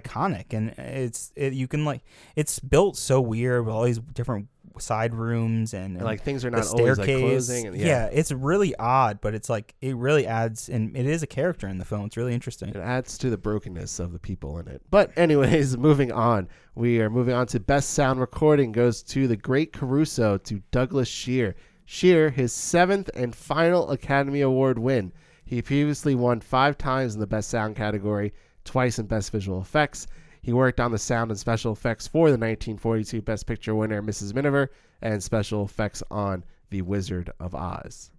iconic, 0.00 0.52
and 0.52 0.70
it's 0.78 1.32
it, 1.36 1.52
you 1.52 1.68
can 1.68 1.84
like 1.84 2.02
it's 2.36 2.58
built 2.58 2.96
so 2.96 3.20
weird 3.20 3.66
with 3.66 3.74
all 3.74 3.84
these 3.84 3.98
different 3.98 4.48
side 4.78 5.14
rooms 5.14 5.74
and, 5.74 5.96
and 5.96 6.04
like 6.04 6.22
things 6.22 6.44
are 6.44 6.50
not 6.50 6.66
always 6.66 6.98
like 6.98 7.06
closing. 7.06 7.66
And, 7.68 7.76
yeah. 7.76 7.86
yeah. 7.86 8.04
it's 8.06 8.32
really 8.32 8.74
odd, 8.76 9.20
but 9.20 9.34
it's 9.34 9.48
like 9.48 9.74
it 9.80 9.96
really 9.96 10.26
adds, 10.26 10.68
and 10.68 10.96
it 10.96 11.06
is 11.06 11.22
a 11.22 11.26
character 11.26 11.68
in 11.68 11.78
the 11.78 11.84
film. 11.84 12.06
It's 12.06 12.16
really 12.16 12.34
interesting. 12.34 12.70
It 12.70 12.76
adds 12.76 13.18
to 13.18 13.30
the 13.30 13.36
brokenness 13.36 13.98
of 13.98 14.12
the 14.12 14.18
people 14.18 14.58
in 14.58 14.68
it. 14.68 14.82
But 14.90 15.16
anyways, 15.16 15.76
moving 15.88 16.12
on, 16.12 16.48
we 16.74 17.00
are 17.00 17.10
moving 17.10 17.34
on 17.34 17.46
to 17.48 17.60
best 17.60 17.90
sound 17.90 18.20
recording 18.20 18.72
goes 18.72 19.02
to 19.04 19.28
the 19.28 19.36
Great 19.36 19.72
Caruso 19.72 20.38
to 20.38 20.62
Douglas 20.70 21.08
Shearer. 21.08 21.54
Shearer, 21.84 22.30
his 22.30 22.52
seventh 22.52 23.10
and 23.14 23.34
final 23.34 23.90
Academy 23.90 24.40
Award 24.40 24.78
win. 24.78 25.12
He 25.44 25.60
previously 25.60 26.14
won 26.14 26.40
five 26.40 26.78
times 26.78 27.14
in 27.14 27.20
the 27.20 27.26
best 27.26 27.50
sound 27.50 27.76
category, 27.76 28.32
twice 28.64 28.98
in 28.98 29.06
best 29.06 29.30
visual 29.30 29.60
effects. 29.60 30.06
He 30.42 30.52
worked 30.52 30.80
on 30.80 30.90
the 30.90 30.98
sound 30.98 31.30
and 31.30 31.38
special 31.38 31.72
effects 31.72 32.08
for 32.08 32.28
the 32.28 32.38
1942 32.38 33.22
Best 33.22 33.46
Picture 33.46 33.74
winner 33.74 34.02
Mrs. 34.02 34.34
Miniver 34.34 34.70
and 35.00 35.22
special 35.22 35.64
effects 35.64 36.02
on 36.10 36.44
The 36.70 36.82
Wizard 36.82 37.30
of 37.38 37.54
Oz. 37.54 38.10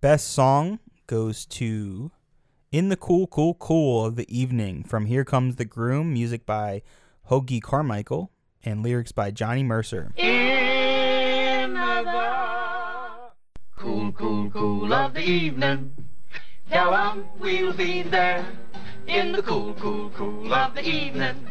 Best 0.00 0.32
song 0.32 0.80
goes 1.06 1.46
to 1.46 2.10
In 2.72 2.88
the 2.88 2.96
Cool, 2.96 3.28
Cool, 3.28 3.54
Cool 3.54 4.06
of 4.06 4.16
the 4.16 4.36
Evening 4.36 4.82
from 4.82 5.06
Here 5.06 5.24
Comes 5.24 5.56
the 5.56 5.64
Groom, 5.64 6.12
music 6.12 6.44
by 6.44 6.82
Hoagy 7.30 7.62
Carmichael, 7.62 8.32
and 8.64 8.82
lyrics 8.82 9.12
by 9.12 9.30
Johnny 9.30 9.62
Mercer. 9.62 10.12
In 10.16 11.74
the 11.74 13.30
cool, 13.76 14.12
cool, 14.12 14.50
cool 14.50 14.92
of 14.92 15.14
the 15.14 15.22
evening, 15.22 15.94
tell 16.68 16.94
'em 16.94 17.24
we'll 17.38 17.72
be 17.72 18.02
there 18.02 18.44
in 19.06 19.32
the 19.32 19.42
cool, 19.42 19.74
cool, 19.74 20.10
cool 20.10 20.52
of 20.52 20.74
the 20.74 20.86
evening. 20.86 21.46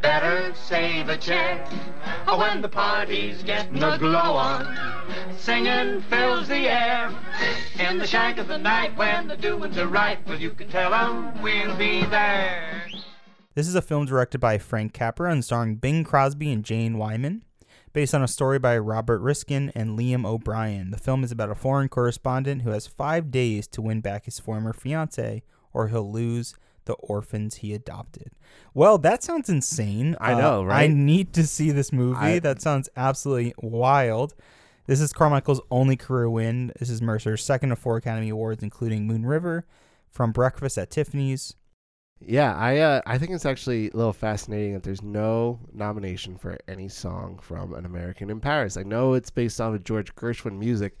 Better 0.00 0.52
save 0.54 1.08
a 1.08 1.16
chair 1.16 1.64
when 2.26 2.62
the 2.62 2.68
party's 2.68 3.42
getting 3.42 3.82
a 3.82 3.98
glow 3.98 4.34
on. 4.34 4.78
Singing 5.36 6.00
fills 6.02 6.48
the 6.48 6.68
air 6.68 7.10
in 7.78 7.98
the 7.98 8.06
shank 8.06 8.38
of 8.38 8.48
the 8.48 8.58
night 8.58 8.96
when 8.96 9.28
the 9.28 9.36
doings 9.36 9.76
are 9.76 9.86
right. 9.86 10.18
Well, 10.26 10.40
you 10.40 10.50
can 10.50 10.68
tell 10.68 10.94
'em 10.94 11.42
we'll 11.42 11.76
be 11.76 12.04
there. 12.06 12.82
This 13.54 13.68
is 13.68 13.74
a 13.74 13.82
film 13.82 14.06
directed 14.06 14.38
by 14.38 14.58
Frank 14.58 14.92
Capra 14.92 15.30
and 15.30 15.44
starring 15.44 15.76
Bing 15.76 16.04
Crosby 16.04 16.50
and 16.52 16.64
Jane 16.64 16.96
Wyman. 16.96 17.42
Based 17.92 18.14
on 18.14 18.22
a 18.22 18.28
story 18.28 18.58
by 18.58 18.78
Robert 18.78 19.20
Riskin 19.20 19.72
and 19.74 19.98
Liam 19.98 20.24
O'Brien, 20.24 20.90
the 20.90 20.98
film 20.98 21.24
is 21.24 21.32
about 21.32 21.50
a 21.50 21.54
foreign 21.54 21.88
correspondent 21.88 22.62
who 22.62 22.70
has 22.70 22.86
five 22.86 23.30
days 23.30 23.66
to 23.68 23.82
win 23.82 24.00
back 24.00 24.26
his 24.26 24.38
former 24.38 24.72
fiancee, 24.72 25.42
or 25.72 25.88
he'll 25.88 26.10
lose 26.10 26.54
the 26.88 26.94
orphans 26.94 27.56
he 27.56 27.72
adopted. 27.72 28.32
Well, 28.74 28.98
that 28.98 29.22
sounds 29.22 29.48
insane. 29.48 30.16
I 30.20 30.34
know, 30.34 30.62
uh, 30.62 30.64
right? 30.64 30.90
I 30.90 30.92
need 30.92 31.32
to 31.34 31.46
see 31.46 31.70
this 31.70 31.92
movie. 31.92 32.18
I, 32.18 32.38
that 32.40 32.60
sounds 32.60 32.88
absolutely 32.96 33.54
wild. 33.62 34.34
This 34.86 35.00
is 35.00 35.12
Carmichael's 35.12 35.60
only 35.70 35.96
career 35.96 36.28
win. 36.28 36.72
This 36.78 36.90
is 36.90 37.00
Mercer's 37.00 37.44
second 37.44 37.70
of 37.70 37.78
four 37.78 37.98
Academy 37.98 38.30
Awards, 38.30 38.62
including 38.62 39.06
Moon 39.06 39.24
River, 39.24 39.66
From 40.10 40.32
Breakfast 40.32 40.78
at 40.78 40.90
Tiffany's. 40.90 41.54
Yeah, 42.20 42.56
I 42.56 42.78
uh, 42.78 43.00
I 43.06 43.18
think 43.18 43.30
it's 43.30 43.46
actually 43.46 43.90
a 43.90 43.96
little 43.96 44.12
fascinating 44.12 44.72
that 44.72 44.82
there's 44.82 45.02
no 45.02 45.60
nomination 45.72 46.36
for 46.36 46.58
any 46.66 46.88
song 46.88 47.38
from 47.40 47.74
An 47.74 47.86
American 47.86 48.28
in 48.28 48.40
Paris. 48.40 48.76
I 48.76 48.82
know 48.82 49.14
it's 49.14 49.30
based 49.30 49.60
off 49.60 49.74
of 49.74 49.84
George 49.84 50.12
Gershwin 50.16 50.58
music, 50.58 50.98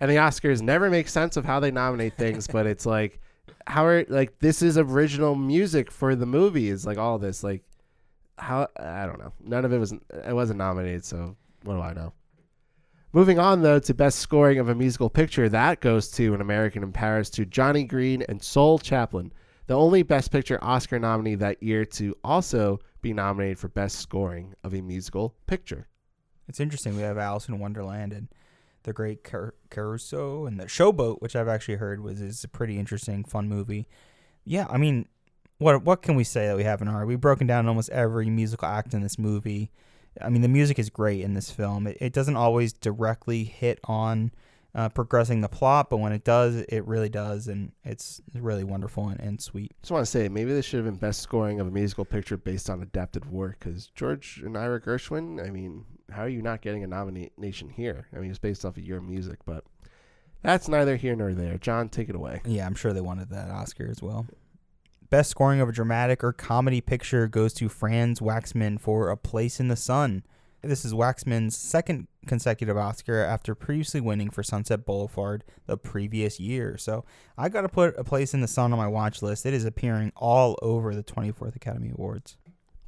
and 0.00 0.10
the 0.10 0.16
Oscars 0.16 0.62
never 0.62 0.90
make 0.90 1.08
sense 1.08 1.36
of 1.36 1.44
how 1.44 1.60
they 1.60 1.70
nominate 1.70 2.16
things, 2.16 2.48
but 2.48 2.66
it's 2.66 2.84
like 2.84 3.20
how 3.66 3.84
are 3.84 4.04
like 4.08 4.38
this 4.38 4.62
is 4.62 4.78
original 4.78 5.34
music 5.34 5.90
for 5.90 6.14
the 6.14 6.26
movie 6.26 6.68
is 6.68 6.86
like 6.86 6.98
all 6.98 7.18
this 7.18 7.42
like 7.42 7.62
how 8.38 8.68
I 8.78 9.06
don't 9.06 9.18
know. 9.18 9.32
None 9.42 9.64
of 9.64 9.72
it 9.72 9.78
was 9.78 9.92
it 9.92 10.34
wasn't 10.34 10.58
nominated, 10.58 11.04
so 11.04 11.36
what 11.62 11.74
do 11.74 11.80
I 11.80 11.94
know? 11.94 12.12
Moving 13.12 13.38
on 13.38 13.62
though 13.62 13.78
to 13.78 13.94
best 13.94 14.18
scoring 14.18 14.58
of 14.58 14.68
a 14.68 14.74
musical 14.74 15.08
picture, 15.08 15.48
that 15.48 15.80
goes 15.80 16.10
to 16.12 16.34
An 16.34 16.40
American 16.40 16.82
in 16.82 16.92
Paris 16.92 17.30
to 17.30 17.46
Johnny 17.46 17.84
Green 17.84 18.22
and 18.28 18.42
Saul 18.42 18.78
Chaplin, 18.78 19.32
the 19.66 19.74
only 19.74 20.02
Best 20.02 20.30
Picture 20.30 20.62
Oscar 20.62 20.98
nominee 20.98 21.34
that 21.36 21.62
year 21.62 21.84
to 21.84 22.14
also 22.22 22.78
be 23.00 23.12
nominated 23.12 23.58
for 23.58 23.68
best 23.68 24.00
scoring 24.00 24.54
of 24.64 24.74
a 24.74 24.82
musical 24.82 25.34
picture. 25.46 25.86
It's 26.48 26.60
interesting. 26.60 26.96
We 26.96 27.02
have 27.02 27.18
Alice 27.18 27.48
in 27.48 27.58
Wonderland 27.58 28.12
and 28.12 28.28
The 28.86 28.92
Great 28.92 29.24
Car- 29.24 29.54
Caruso 29.68 30.46
and 30.46 30.60
The 30.60 30.66
Showboat, 30.66 31.20
which 31.20 31.34
I've 31.34 31.48
actually 31.48 31.74
heard 31.74 32.00
was 32.00 32.20
is 32.20 32.44
a 32.44 32.48
pretty 32.48 32.78
interesting, 32.78 33.24
fun 33.24 33.48
movie. 33.48 33.88
Yeah, 34.44 34.68
I 34.70 34.78
mean, 34.78 35.08
what 35.58 35.82
what 35.82 36.02
can 36.02 36.14
we 36.14 36.22
say 36.22 36.46
that 36.46 36.56
we 36.56 36.62
haven't 36.62 36.88
already? 36.88 37.08
We've 37.08 37.20
broken 37.20 37.48
down 37.48 37.66
almost 37.66 37.90
every 37.90 38.30
musical 38.30 38.68
act 38.68 38.94
in 38.94 39.02
this 39.02 39.18
movie. 39.18 39.72
I 40.22 40.28
mean, 40.28 40.42
the 40.42 40.48
music 40.48 40.78
is 40.78 40.88
great 40.88 41.20
in 41.20 41.34
this 41.34 41.50
film. 41.50 41.88
It, 41.88 41.98
it 42.00 42.12
doesn't 42.12 42.36
always 42.36 42.72
directly 42.72 43.42
hit 43.42 43.80
on 43.84 44.30
uh, 44.72 44.88
progressing 44.88 45.40
the 45.40 45.48
plot, 45.48 45.90
but 45.90 45.96
when 45.96 46.12
it 46.12 46.22
does, 46.22 46.54
it 46.56 46.86
really 46.86 47.08
does, 47.08 47.48
and 47.48 47.72
it's 47.82 48.20
really 48.34 48.62
wonderful 48.62 49.08
and, 49.08 49.18
and 49.18 49.40
sweet. 49.40 49.72
Just 49.82 49.90
want 49.90 50.04
to 50.04 50.10
say 50.10 50.28
maybe 50.28 50.52
this 50.52 50.64
should 50.64 50.76
have 50.76 50.86
been 50.86 50.94
best 50.94 51.22
scoring 51.22 51.58
of 51.58 51.66
a 51.66 51.70
musical 51.72 52.04
picture 52.04 52.36
based 52.36 52.70
on 52.70 52.82
adapted 52.82 53.30
work 53.32 53.58
because 53.58 53.88
George 53.88 54.42
and 54.44 54.56
Ira 54.56 54.80
Gershwin. 54.80 55.44
I 55.44 55.50
mean, 55.50 55.86
how 56.10 56.22
are 56.22 56.28
you 56.28 56.42
not 56.42 56.62
getting 56.62 56.84
a 56.84 56.86
nomination 56.86 57.68
here? 57.68 58.06
I 58.14 58.18
mean, 58.18 58.30
it's 58.30 58.38
based 58.38 58.64
off 58.64 58.76
of 58.76 58.84
your 58.84 59.00
music, 59.00 59.38
but 59.44 59.64
that's 60.42 60.68
neither 60.68 60.96
here 60.96 61.16
nor 61.16 61.34
there. 61.34 61.58
John, 61.58 61.88
take 61.88 62.08
it 62.08 62.14
away. 62.14 62.42
Yeah, 62.44 62.66
I'm 62.66 62.74
sure 62.74 62.92
they 62.92 63.00
wanted 63.00 63.30
that 63.30 63.50
Oscar 63.50 63.88
as 63.90 64.02
well. 64.02 64.26
Best 65.10 65.30
scoring 65.30 65.60
of 65.60 65.68
a 65.68 65.72
dramatic 65.72 66.24
or 66.24 66.32
comedy 66.32 66.80
picture 66.80 67.28
goes 67.28 67.52
to 67.54 67.68
Franz 67.68 68.20
Waxman 68.20 68.80
for 68.80 69.08
A 69.10 69.16
Place 69.16 69.60
in 69.60 69.68
the 69.68 69.76
Sun. 69.76 70.24
This 70.62 70.84
is 70.84 70.92
Waxman's 70.92 71.56
second 71.56 72.08
consecutive 72.26 72.76
Oscar 72.76 73.22
after 73.22 73.54
previously 73.54 74.00
winning 74.00 74.30
for 74.30 74.42
Sunset 74.42 74.84
Boulevard 74.84 75.44
the 75.66 75.76
previous 75.76 76.40
year. 76.40 76.76
So 76.76 77.04
I 77.38 77.48
got 77.48 77.60
to 77.60 77.68
put 77.68 77.96
A 77.96 78.02
Place 78.02 78.34
in 78.34 78.40
the 78.40 78.48
Sun 78.48 78.72
on 78.72 78.78
my 78.78 78.88
watch 78.88 79.22
list. 79.22 79.46
It 79.46 79.54
is 79.54 79.64
appearing 79.64 80.12
all 80.16 80.58
over 80.60 80.94
the 80.94 81.04
24th 81.04 81.54
Academy 81.54 81.90
Awards. 81.90 82.36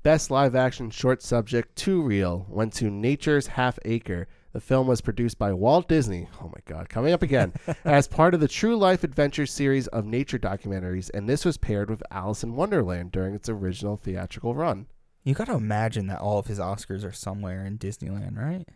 Best 0.02 0.30
live 0.30 0.54
action 0.54 0.90
short 0.90 1.22
subject, 1.22 1.76
Two 1.76 2.00
Reel, 2.02 2.46
went 2.48 2.72
to 2.74 2.90
Nature's 2.90 3.48
Half 3.48 3.78
Acre. 3.84 4.28
The 4.52 4.60
film 4.60 4.86
was 4.86 5.00
produced 5.00 5.38
by 5.38 5.52
Walt 5.52 5.88
Disney. 5.88 6.28
Oh 6.40 6.46
my 6.46 6.60
God, 6.64 6.88
coming 6.88 7.12
up 7.12 7.22
again 7.22 7.52
as 7.84 8.08
part 8.08 8.32
of 8.32 8.40
the 8.40 8.48
True 8.48 8.76
Life 8.76 9.04
Adventure 9.04 9.44
series 9.44 9.86
of 9.88 10.06
nature 10.06 10.38
documentaries, 10.38 11.10
and 11.12 11.28
this 11.28 11.44
was 11.44 11.58
paired 11.58 11.90
with 11.90 12.02
Alice 12.10 12.42
in 12.42 12.54
Wonderland 12.56 13.12
during 13.12 13.34
its 13.34 13.48
original 13.48 13.96
theatrical 13.96 14.54
run. 14.54 14.86
You 15.24 15.34
got 15.34 15.48
to 15.48 15.54
imagine 15.54 16.06
that 16.06 16.20
all 16.20 16.38
of 16.38 16.46
his 16.46 16.58
Oscars 16.58 17.04
are 17.04 17.12
somewhere 17.12 17.64
in 17.66 17.76
Disneyland, 17.76 18.38
right? 18.38 18.66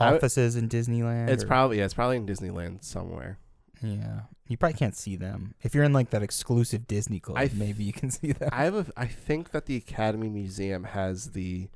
I 0.00 0.04
w- 0.06 0.16
Offices 0.18 0.56
in 0.56 0.68
Disneyland. 0.68 1.28
It's 1.28 1.44
or- 1.44 1.48
probably 1.48 1.78
yeah, 1.78 1.84
it's 1.84 1.94
probably 1.94 2.16
in 2.16 2.26
Disneyland 2.26 2.82
somewhere. 2.82 3.38
yeah. 3.82 4.22
You 4.48 4.56
probably 4.56 4.78
can't 4.78 4.96
see 4.96 5.14
them 5.16 5.54
if 5.62 5.74
you're 5.74 5.84
in 5.84 5.92
like 5.92 6.10
that 6.10 6.22
exclusive 6.22 6.86
Disney 6.88 7.20
club. 7.20 7.38
Th- 7.38 7.52
maybe 7.52 7.84
you 7.84 7.92
can 7.92 8.10
see 8.18 8.32
them. 8.32 8.48
I 8.52 8.64
have 8.64 8.74
a, 8.74 8.86
I 8.96 9.06
think 9.06 9.50
that 9.50 9.66
the 9.66 9.76
Academy 9.76 10.28
Museum 10.28 10.84
has 10.84 11.32
the 11.32 11.68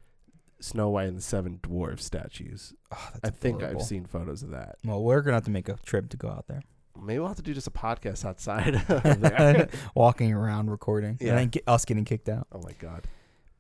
Snow 0.61 0.89
White 0.91 1.09
and 1.09 1.19
the 1.19 1.23
Seven 1.23 1.59
Dwarfs 1.63 2.05
statues. 2.05 2.73
Oh, 2.91 3.09
that's 3.15 3.25
I 3.25 3.31
think 3.31 3.59
adorable. 3.59 3.81
I've 3.83 3.87
seen 3.87 4.05
photos 4.07 4.43
of 4.43 4.51
that. 4.51 4.77
Well, 4.85 5.03
we're 5.03 5.21
gonna 5.21 5.37
have 5.37 5.45
to 5.45 5.51
make 5.51 5.69
a 5.69 5.77
trip 5.85 6.09
to 6.11 6.17
go 6.17 6.29
out 6.29 6.47
there, 6.49 6.63
Maybe 7.01 7.19
we'll 7.19 7.29
have 7.29 7.37
to 7.39 7.43
do 7.43 7.53
just 7.55 7.67
a 7.67 7.71
podcast 7.71 8.25
outside 8.25 9.69
walking 9.95 10.33
around 10.33 10.71
recording, 10.71 11.19
Yeah. 11.21 11.31
and 11.31 11.39
then 11.39 11.49
get, 11.49 11.65
us 11.67 11.85
getting 11.85 12.05
kicked 12.05 12.29
out. 12.29 12.47
oh 12.53 12.61
my 12.63 12.73
god. 12.79 13.05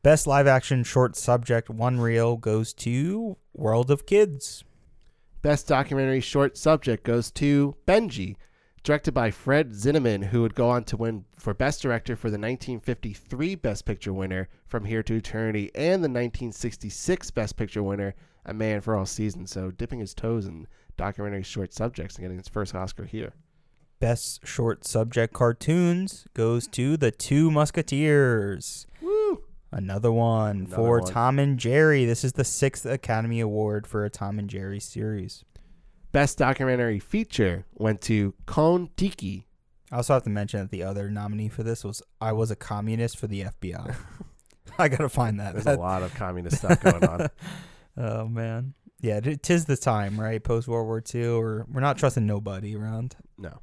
Best 0.03 0.27
live 0.27 0.47
action 0.47 0.85
short 0.85 1.17
subject 1.17 1.69
one 1.71 2.01
reel 2.01 2.37
goes 2.37 2.73
to 2.75 3.37
World 3.55 3.91
of 3.91 4.05
Kids. 4.07 4.65
Best 5.43 5.67
documentary 5.69 6.21
short 6.21 6.57
subject 6.57 7.05
goes 7.05 7.31
to 7.33 7.75
Benjy, 7.87 8.37
directed 8.83 9.13
by 9.13 9.31
Fred 9.31 9.71
Zinnemann, 9.71 10.25
who 10.25 10.43
would 10.43 10.55
go 10.55 10.69
on 10.69 10.85
to 10.85 10.97
win 10.97 11.25
for 11.39 11.55
Best 11.55 11.83
Director 11.83 12.17
for 12.17 12.29
the 12.29 12.39
1953 12.39 13.55
Best 13.55 13.85
Picture 13.85 14.13
winner 14.13 14.49
From 14.67 14.85
Here 14.85 15.03
to 15.05 15.15
Eternity 15.15 15.71
and 15.75 16.03
the 16.03 16.09
1966 16.09 17.31
Best 17.31 17.57
Picture 17.57 17.83
winner 17.83 18.15
A 18.45 18.53
Man 18.53 18.81
for 18.81 18.97
All 18.97 19.07
Seasons. 19.07 19.53
So 19.53 19.71
dipping 19.71 20.01
his 20.01 20.15
toes 20.15 20.47
in 20.47 20.67
documentary 20.97 21.43
short 21.43 21.73
subjects 21.73 22.17
and 22.17 22.25
getting 22.25 22.39
his 22.39 22.49
first 22.49 22.75
Oscar 22.75 23.05
here. 23.05 23.33
Best 24.01 24.47
short 24.47 24.85
subject 24.85 25.33
cartoons 25.33 26.27
goes 26.35 26.67
to 26.69 26.97
The 26.97 27.13
Two 27.13 27.53
Musketeers. 27.53 28.89
Woo! 29.01 29.45
Another 29.71 30.11
one 30.11 30.67
Another 30.67 30.75
for 30.77 31.01
one. 31.01 31.11
Tom 31.11 31.39
and 31.39 31.57
Jerry. 31.57 32.05
This 32.05 32.25
is 32.25 32.33
the 32.33 32.45
sixth 32.45 32.85
Academy 32.85 33.39
Award 33.39 33.87
for 33.87 34.05
a 34.05 34.11
Tom 34.11 34.41
and 34.41 34.51
Jerry 34.51 34.81
series. 34.81 35.45
Best 36.13 36.39
documentary 36.39 36.99
feature 36.99 37.65
went 37.75 38.01
to 38.03 38.35
Kon 38.47 38.91
Tiki. 38.97 39.47
I 39.91 39.97
also 39.97 40.15
have 40.15 40.23
to 40.25 40.31
mention 40.31 40.61
that 40.61 40.71
the 40.71 40.83
other 40.83 41.11
nominee 41.11 41.49
for 41.49 41.63
this 41.63 41.85
was 41.85 42.03
I 42.21 42.33
Was 42.33 42.51
a 42.51 42.57
Communist 42.57 43.19
for 43.19 43.27
the 43.27 43.45
FBI. 43.45 43.97
I 44.79 44.89
gotta 44.89 45.09
find 45.09 45.41
that. 45.41 45.53
There's 45.55 45.67
a 45.67 45.77
lot 45.77 46.03
of 46.03 46.15
communist 46.15 46.59
stuff 46.59 46.81
going 46.81 47.05
on. 47.05 47.29
Oh 47.95 48.27
man, 48.27 48.73
yeah, 49.03 49.21
it- 49.23 49.43
tis 49.43 49.67
the 49.67 49.77
time, 49.77 50.19
right? 50.19 50.43
Post 50.43 50.67
World 50.67 50.87
War 50.87 51.03
II, 51.15 51.27
or 51.27 51.67
we're 51.71 51.83
not 51.83 51.99
trusting 51.99 52.25
nobody 52.25 52.75
around. 52.75 53.17
No. 53.37 53.61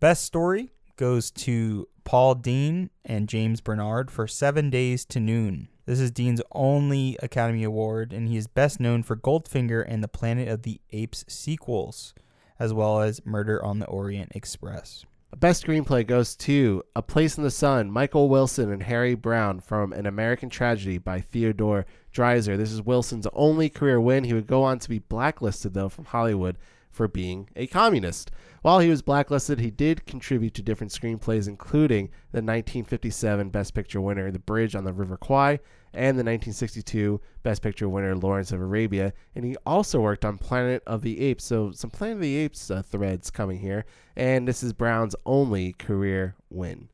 Best 0.00 0.24
story 0.24 0.70
goes 0.96 1.30
to 1.30 1.88
Paul 2.04 2.36
Dehn 2.36 2.90
and 3.04 3.28
James 3.28 3.60
Bernard 3.60 4.10
for 4.10 4.26
Seven 4.26 4.70
Days 4.70 5.04
to 5.06 5.20
Noon. 5.20 5.68
This 5.86 6.00
is 6.00 6.12
Dehn's 6.12 6.42
only 6.52 7.18
Academy 7.22 7.64
Award, 7.64 8.12
and 8.12 8.28
he 8.28 8.36
is 8.36 8.46
best 8.46 8.80
known 8.80 9.02
for 9.02 9.16
Goldfinger 9.16 9.84
and 9.86 10.02
the 10.02 10.08
Planet 10.08 10.48
of 10.48 10.62
the 10.62 10.80
Apes 10.92 11.24
sequels, 11.28 12.14
as 12.58 12.72
well 12.72 13.00
as 13.00 13.24
Murder 13.26 13.62
on 13.64 13.78
the 13.78 13.86
Orient 13.86 14.32
Express. 14.34 15.04
Best 15.36 15.66
screenplay 15.66 16.06
goes 16.06 16.36
to 16.36 16.82
A 16.94 17.02
Place 17.02 17.36
in 17.36 17.42
the 17.42 17.50
Sun, 17.50 17.90
Michael 17.90 18.28
Wilson 18.28 18.70
and 18.70 18.84
Harry 18.84 19.14
Brown 19.14 19.58
from 19.58 19.92
An 19.92 20.06
American 20.06 20.48
Tragedy 20.48 20.96
by 20.96 21.20
Theodore 21.20 21.86
Dreiser. 22.12 22.56
This 22.56 22.70
is 22.70 22.80
Wilson's 22.80 23.26
only 23.32 23.68
career 23.68 24.00
win. 24.00 24.24
He 24.24 24.32
would 24.32 24.46
go 24.46 24.62
on 24.62 24.78
to 24.78 24.88
be 24.88 25.00
blacklisted, 25.00 25.74
though, 25.74 25.88
from 25.88 26.04
Hollywood 26.04 26.56
for 26.88 27.08
being 27.08 27.48
a 27.56 27.66
communist. 27.66 28.30
While 28.64 28.78
he 28.78 28.88
was 28.88 29.02
blacklisted, 29.02 29.60
he 29.60 29.70
did 29.70 30.06
contribute 30.06 30.54
to 30.54 30.62
different 30.62 30.90
screenplays, 30.90 31.48
including 31.48 32.06
the 32.32 32.38
1957 32.38 33.50
Best 33.50 33.74
Picture 33.74 34.00
winner, 34.00 34.30
The 34.30 34.38
Bridge 34.38 34.74
on 34.74 34.84
the 34.84 34.92
River 34.94 35.18
Kwai, 35.18 35.58
and 35.92 36.16
the 36.16 36.24
1962 36.24 37.20
Best 37.42 37.60
Picture 37.60 37.90
winner, 37.90 38.16
Lawrence 38.16 38.52
of 38.52 38.62
Arabia. 38.62 39.12
And 39.34 39.44
he 39.44 39.54
also 39.66 40.00
worked 40.00 40.24
on 40.24 40.38
Planet 40.38 40.82
of 40.86 41.02
the 41.02 41.20
Apes. 41.20 41.44
So, 41.44 41.72
some 41.72 41.90
Planet 41.90 42.16
of 42.16 42.22
the 42.22 42.36
Apes 42.36 42.70
uh, 42.70 42.80
threads 42.80 43.30
coming 43.30 43.58
here. 43.58 43.84
And 44.16 44.48
this 44.48 44.62
is 44.62 44.72
Brown's 44.72 45.14
only 45.26 45.74
career 45.74 46.34
win. 46.48 46.88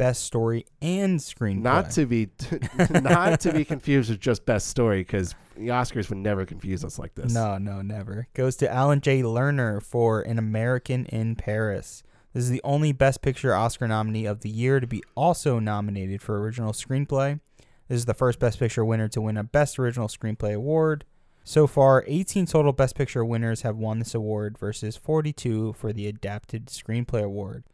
Best 0.00 0.24
story 0.24 0.64
and 0.80 1.20
screenplay. 1.20 1.60
Not 1.60 1.90
to 1.90 2.06
be 2.06 2.30
not 3.02 3.38
to 3.40 3.52
be 3.52 3.66
confused 3.66 4.08
with 4.08 4.18
just 4.18 4.46
best 4.46 4.68
story, 4.68 5.00
because 5.00 5.34
the 5.56 5.68
Oscars 5.68 6.08
would 6.08 6.16
never 6.16 6.46
confuse 6.46 6.82
us 6.86 6.98
like 6.98 7.14
this. 7.14 7.34
No, 7.34 7.58
no, 7.58 7.82
never. 7.82 8.26
Goes 8.32 8.56
to 8.56 8.72
Alan 8.72 9.02
J. 9.02 9.20
Lerner 9.20 9.82
for 9.82 10.22
An 10.22 10.38
American 10.38 11.04
in 11.04 11.36
Paris. 11.36 12.02
This 12.32 12.44
is 12.44 12.48
the 12.48 12.62
only 12.64 12.92
Best 12.92 13.20
Picture 13.20 13.54
Oscar 13.54 13.86
nominee 13.86 14.24
of 14.24 14.40
the 14.40 14.48
year 14.48 14.80
to 14.80 14.86
be 14.86 15.02
also 15.14 15.58
nominated 15.58 16.22
for 16.22 16.40
Original 16.40 16.72
Screenplay. 16.72 17.40
This 17.88 17.96
is 17.96 18.06
the 18.06 18.14
first 18.14 18.38
Best 18.38 18.58
Picture 18.58 18.86
winner 18.86 19.08
to 19.08 19.20
win 19.20 19.36
a 19.36 19.44
Best 19.44 19.78
Original 19.78 20.08
Screenplay 20.08 20.54
award. 20.54 21.04
So 21.44 21.66
far, 21.66 22.04
18 22.06 22.46
total 22.46 22.72
Best 22.72 22.94
Picture 22.94 23.22
winners 23.22 23.60
have 23.62 23.76
won 23.76 23.98
this 23.98 24.14
award 24.14 24.56
versus 24.56 24.96
42 24.96 25.74
for 25.74 25.92
the 25.92 26.06
Adapted 26.06 26.68
Screenplay 26.68 27.22
Award. 27.22 27.64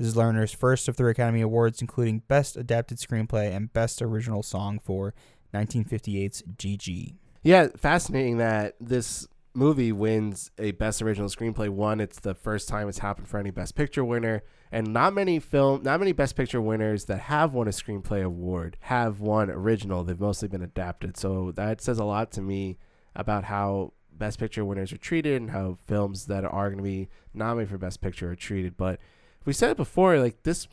This 0.00 0.08
is 0.08 0.14
Lerner's 0.14 0.54
first 0.54 0.88
of 0.88 0.96
three 0.96 1.10
Academy 1.10 1.42
Awards, 1.42 1.82
including 1.82 2.22
Best 2.26 2.56
Adapted 2.56 2.96
Screenplay 2.96 3.54
and 3.54 3.70
Best 3.70 4.00
Original 4.00 4.42
Song 4.42 4.78
for 4.78 5.12
1958's 5.52 6.42
Gigi. 6.56 7.16
Yeah, 7.42 7.68
fascinating 7.76 8.38
that 8.38 8.76
this 8.80 9.28
movie 9.52 9.92
wins 9.92 10.52
a 10.56 10.70
best 10.70 11.02
original 11.02 11.28
screenplay. 11.28 11.68
One, 11.68 12.00
it's 12.00 12.18
the 12.18 12.34
first 12.34 12.66
time 12.66 12.88
it's 12.88 13.00
happened 13.00 13.28
for 13.28 13.36
any 13.36 13.50
best 13.50 13.74
picture 13.74 14.02
winner, 14.02 14.42
and 14.72 14.90
not 14.90 15.12
many 15.12 15.38
film, 15.38 15.82
not 15.82 16.00
many 16.00 16.12
best 16.12 16.34
picture 16.34 16.62
winners 16.62 17.04
that 17.04 17.18
have 17.18 17.52
won 17.52 17.68
a 17.68 17.70
screenplay 17.70 18.24
award 18.24 18.78
have 18.80 19.20
won 19.20 19.50
original. 19.50 20.02
They've 20.02 20.18
mostly 20.18 20.48
been 20.48 20.62
adapted. 20.62 21.18
So 21.18 21.52
that 21.56 21.82
says 21.82 21.98
a 21.98 22.04
lot 22.04 22.32
to 22.32 22.40
me 22.40 22.78
about 23.14 23.44
how 23.44 23.92
best 24.10 24.38
picture 24.38 24.64
winners 24.64 24.94
are 24.94 24.98
treated 24.98 25.42
and 25.42 25.50
how 25.50 25.76
films 25.86 26.24
that 26.24 26.46
are 26.46 26.70
going 26.70 26.78
to 26.78 26.82
be 26.82 27.10
nominated 27.34 27.70
for 27.70 27.76
best 27.76 28.00
picture 28.00 28.30
are 28.30 28.36
treated. 28.36 28.78
But 28.78 28.98
we 29.44 29.52
said 29.52 29.70
it 29.70 29.76
before, 29.76 30.18
like 30.18 30.42
this 30.42 30.68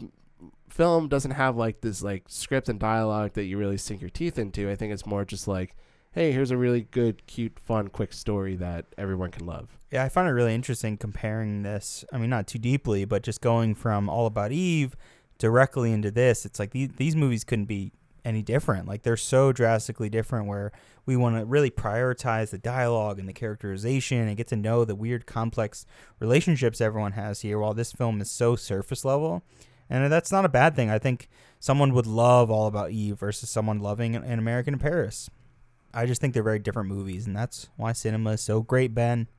film 0.70 1.08
doesn't 1.08 1.32
have 1.32 1.56
like 1.56 1.82
this 1.82 2.04
like 2.04 2.24
script 2.28 2.70
and 2.70 2.80
dialogue 2.80 3.34
that 3.34 3.46
you 3.46 3.58
really 3.58 3.78
sink 3.78 4.02
your 4.02 4.10
teeth 4.10 4.38
into. 4.38 4.70
I 4.70 4.76
think 4.76 4.94
it's 4.94 5.06
more 5.06 5.26
just 5.26 5.48
like, 5.48 5.76
hey, 6.12 6.32
here's 6.32 6.52
a 6.52 6.58
really 6.58 6.82
good, 6.82 7.26
cute, 7.28 7.60
fun, 7.60 7.88
quick 7.88 8.14
story 8.14 8.56
that 8.56 8.86
everyone 8.98 9.32
can 9.32 9.46
love. 9.46 9.78
Yeah, 9.92 10.04
I 10.04 10.10
find 10.10 10.28
it 10.28 10.32
really 10.32 10.54
interesting 10.54 10.98
comparing 10.98 11.64
this. 11.64 12.04
I 12.12 12.18
mean, 12.18 12.30
not 12.30 12.48
too 12.48 12.60
deeply, 12.60 13.06
but 13.06 13.24
just 13.24 13.42
going 13.42 13.76
from 13.76 14.10
All 14.10 14.26
About 14.26 14.52
Eve 14.52 14.96
directly 15.38 15.92
into 15.92 16.12
this. 16.12 16.46
It's 16.46 16.60
like 16.60 16.72
these, 16.72 16.90
these 16.98 17.16
movies 17.16 17.44
couldn't 17.44 17.66
be 17.66 17.92
any 18.26 18.42
different. 18.42 18.88
Like 18.88 19.04
they're 19.04 19.18
so 19.18 19.52
drastically 19.52 20.10
different 20.10 20.48
where 20.48 20.72
we 21.06 21.16
want 21.16 21.38
to 21.38 21.46
really 21.46 21.72
prioritize 21.72 22.50
the 22.50 22.58
dialogue 22.58 23.20
and 23.20 23.28
the 23.28 23.34
characterization 23.34 24.28
and 24.28 24.38
get 24.38 24.48
to 24.48 24.56
know 24.56 24.86
the 24.86 24.96
weird 24.96 25.26
complex 25.26 25.86
relationships 26.20 26.82
everyone 26.82 27.14
has 27.14 27.42
here 27.42 27.60
while 27.60 27.74
this 27.74 27.92
film 27.92 28.20
is 28.22 28.30
so 28.30 28.56
surface 28.56 29.06
level. 29.06 29.44
And 29.90 30.12
that's 30.12 30.32
not 30.32 30.44
a 30.44 30.50
bad 30.50 30.76
thing. 30.76 30.90
I 30.90 31.00
think 31.00 31.30
someone 31.60 31.94
would 31.94 32.08
love 32.08 32.52
All 32.52 32.68
About 32.68 32.92
Eve 32.92 33.18
versus 33.18 33.50
someone 33.50 33.80
loving 33.80 34.16
An 34.16 34.38
American 34.38 34.74
in 34.74 34.80
Paris. 34.80 35.30
I 35.94 36.06
just 36.06 36.20
think 36.20 36.34
they're 36.34 36.44
very 36.44 36.60
different 36.60 36.90
movies, 36.90 37.26
and 37.26 37.36
that's 37.36 37.70
why 37.78 37.94
cinema 37.94 38.32
is 38.32 38.42
so 38.42 38.62
great, 38.62 38.94
Ben. 38.94 39.30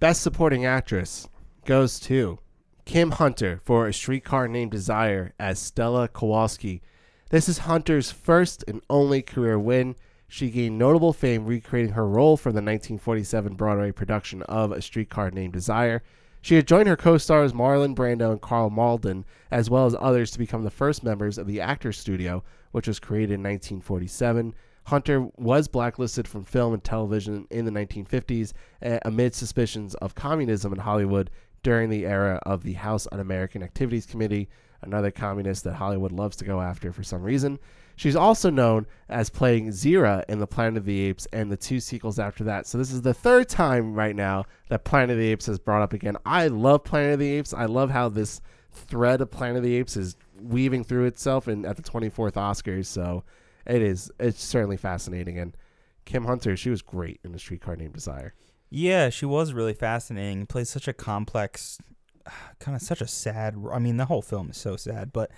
Best 0.00 0.20
Supporting 0.20 0.66
Actress 0.66 1.28
goes 1.64 2.00
to 2.00 2.40
Kim 2.84 3.12
Hunter 3.12 3.60
for 3.62 3.86
A 3.86 3.94
Streetcar 3.94 4.48
Named 4.48 4.72
Desire 4.72 5.32
as 5.38 5.60
Stella 5.60 6.08
Kowalski. 6.08 6.82
This 7.30 7.48
is 7.48 7.58
Hunter's 7.58 8.10
first 8.12 8.64
and 8.68 8.82
only 8.90 9.22
career 9.22 9.58
win. 9.58 9.96
She 10.28 10.50
gained 10.50 10.78
notable 10.78 11.12
fame 11.12 11.46
recreating 11.46 11.92
her 11.92 12.06
role 12.06 12.36
for 12.36 12.50
the 12.50 12.56
1947 12.56 13.54
Broadway 13.54 13.92
production 13.92 14.42
of 14.42 14.72
A 14.72 14.82
Streetcar 14.82 15.30
Named 15.30 15.52
Desire. 15.52 16.02
She 16.42 16.56
had 16.56 16.66
joined 16.66 16.88
her 16.88 16.96
co 16.96 17.16
stars 17.16 17.54
Marlon 17.54 17.94
Brando 17.94 18.30
and 18.30 18.40
Karl 18.40 18.68
Malden, 18.68 19.24
as 19.50 19.70
well 19.70 19.86
as 19.86 19.96
others, 19.98 20.30
to 20.32 20.38
become 20.38 20.64
the 20.64 20.70
first 20.70 21.02
members 21.02 21.38
of 21.38 21.46
the 21.46 21.60
Actors 21.60 21.98
Studio, 21.98 22.44
which 22.72 22.86
was 22.86 23.00
created 23.00 23.34
in 23.34 23.42
1947. 23.42 24.54
Hunter 24.84 25.28
was 25.38 25.68
blacklisted 25.68 26.28
from 26.28 26.44
film 26.44 26.74
and 26.74 26.84
television 26.84 27.46
in 27.50 27.64
the 27.64 27.70
1950s 27.70 28.52
uh, 28.82 28.98
amid 29.06 29.34
suspicions 29.34 29.94
of 29.94 30.14
communism 30.14 30.74
in 30.74 30.80
Hollywood 30.80 31.30
during 31.62 31.88
the 31.88 32.04
era 32.04 32.38
of 32.44 32.62
the 32.62 32.74
House 32.74 33.08
Un 33.10 33.20
American 33.20 33.62
Activities 33.62 34.04
Committee, 34.04 34.50
another 34.86 35.10
communist 35.10 35.64
that 35.64 35.74
Hollywood 35.74 36.12
loves 36.12 36.36
to 36.36 36.44
go 36.44 36.60
after 36.60 36.92
for 36.92 37.02
some 37.02 37.22
reason. 37.22 37.58
She's 37.96 38.16
also 38.16 38.50
known 38.50 38.86
as 39.08 39.30
playing 39.30 39.68
Zira 39.68 40.24
in 40.28 40.40
The 40.40 40.46
Planet 40.46 40.78
of 40.78 40.84
the 40.84 41.00
Apes 41.02 41.28
and 41.32 41.50
the 41.50 41.56
two 41.56 41.78
sequels 41.78 42.18
after 42.18 42.42
that. 42.44 42.66
So 42.66 42.76
this 42.76 42.90
is 42.90 43.02
the 43.02 43.14
third 43.14 43.48
time 43.48 43.94
right 43.94 44.16
now 44.16 44.46
that 44.68 44.84
Planet 44.84 45.10
of 45.10 45.18
the 45.18 45.28
Apes 45.28 45.46
has 45.46 45.58
brought 45.58 45.82
up 45.82 45.92
again. 45.92 46.16
I 46.26 46.48
love 46.48 46.82
Planet 46.82 47.14
of 47.14 47.18
the 47.20 47.32
Apes. 47.32 47.54
I 47.54 47.66
love 47.66 47.90
how 47.90 48.08
this 48.08 48.40
thread 48.72 49.20
of 49.20 49.30
Planet 49.30 49.58
of 49.58 49.62
the 49.62 49.76
Apes 49.76 49.96
is 49.96 50.16
weaving 50.40 50.82
through 50.82 51.04
itself 51.04 51.46
and 51.46 51.64
at 51.64 51.76
the 51.76 51.82
24th 51.82 52.32
Oscars. 52.32 52.86
So 52.86 53.22
it 53.66 53.80
is 53.80 54.10
it's 54.18 54.42
certainly 54.42 54.76
fascinating. 54.76 55.38
And 55.38 55.56
Kim 56.04 56.24
Hunter, 56.24 56.56
she 56.56 56.70
was 56.70 56.82
great 56.82 57.20
in 57.24 57.32
The 57.32 57.38
Streetcar 57.38 57.76
Named 57.76 57.94
Desire. 57.94 58.34
Yeah, 58.70 59.08
she 59.08 59.24
was 59.24 59.52
really 59.52 59.74
fascinating. 59.74 60.46
Plays 60.46 60.68
such 60.68 60.88
a 60.88 60.92
complex, 60.92 61.78
kind 62.58 62.76
of 62.76 62.82
such 62.82 63.00
a 63.00 63.06
sad. 63.06 63.56
I 63.72 63.78
mean, 63.78 63.96
the 63.96 64.06
whole 64.06 64.22
film 64.22 64.50
is 64.50 64.56
so 64.56 64.76
sad, 64.76 65.12
but 65.12 65.30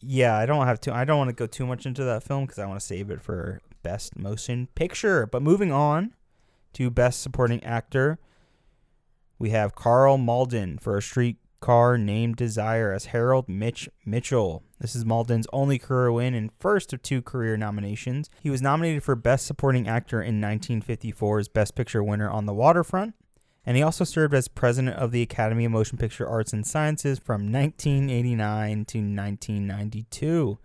yeah, 0.00 0.36
I 0.36 0.46
don't 0.46 0.66
have 0.66 0.80
to. 0.80 0.94
I 0.94 1.04
don't 1.04 1.18
want 1.18 1.28
to 1.28 1.34
go 1.34 1.46
too 1.46 1.66
much 1.66 1.86
into 1.86 2.04
that 2.04 2.22
film 2.22 2.44
because 2.44 2.58
I 2.58 2.66
want 2.66 2.80
to 2.80 2.86
save 2.86 3.10
it 3.10 3.20
for 3.20 3.60
best 3.82 4.18
motion 4.18 4.68
picture. 4.74 5.26
But 5.26 5.42
moving 5.42 5.72
on 5.72 6.14
to 6.74 6.90
best 6.90 7.20
supporting 7.20 7.62
actor, 7.64 8.18
we 9.38 9.50
have 9.50 9.74
Karl 9.74 10.18
Malden 10.18 10.78
for 10.78 10.96
A 10.96 11.02
Streetcar 11.02 11.98
Named 11.98 12.36
Desire 12.36 12.92
as 12.92 13.06
Harold 13.06 13.48
Mitch 13.48 13.88
Mitchell. 14.04 14.62
This 14.80 14.96
is 14.96 15.04
Malden's 15.04 15.46
only 15.52 15.78
career 15.78 16.10
win 16.10 16.34
and 16.34 16.50
first 16.58 16.92
of 16.92 17.02
two 17.02 17.20
career 17.20 17.56
nominations. 17.56 18.30
He 18.42 18.50
was 18.50 18.62
nominated 18.62 19.02
for 19.02 19.14
Best 19.14 19.46
Supporting 19.46 19.86
Actor 19.86 20.22
in 20.22 20.40
1954's 20.40 21.48
Best 21.48 21.74
Picture 21.74 22.02
winner 22.02 22.30
on 22.30 22.46
The 22.46 22.54
Waterfront, 22.54 23.14
and 23.66 23.76
he 23.76 23.82
also 23.82 24.04
served 24.04 24.34
as 24.34 24.48
president 24.48 24.96
of 24.96 25.12
the 25.12 25.22
Academy 25.22 25.64
of 25.64 25.72
Motion 25.72 25.98
Picture 25.98 26.28
Arts 26.28 26.52
and 26.52 26.66
Sciences 26.66 27.18
from 27.18 27.52
1989 27.52 28.84
to 28.86 28.98
1992. 28.98 30.58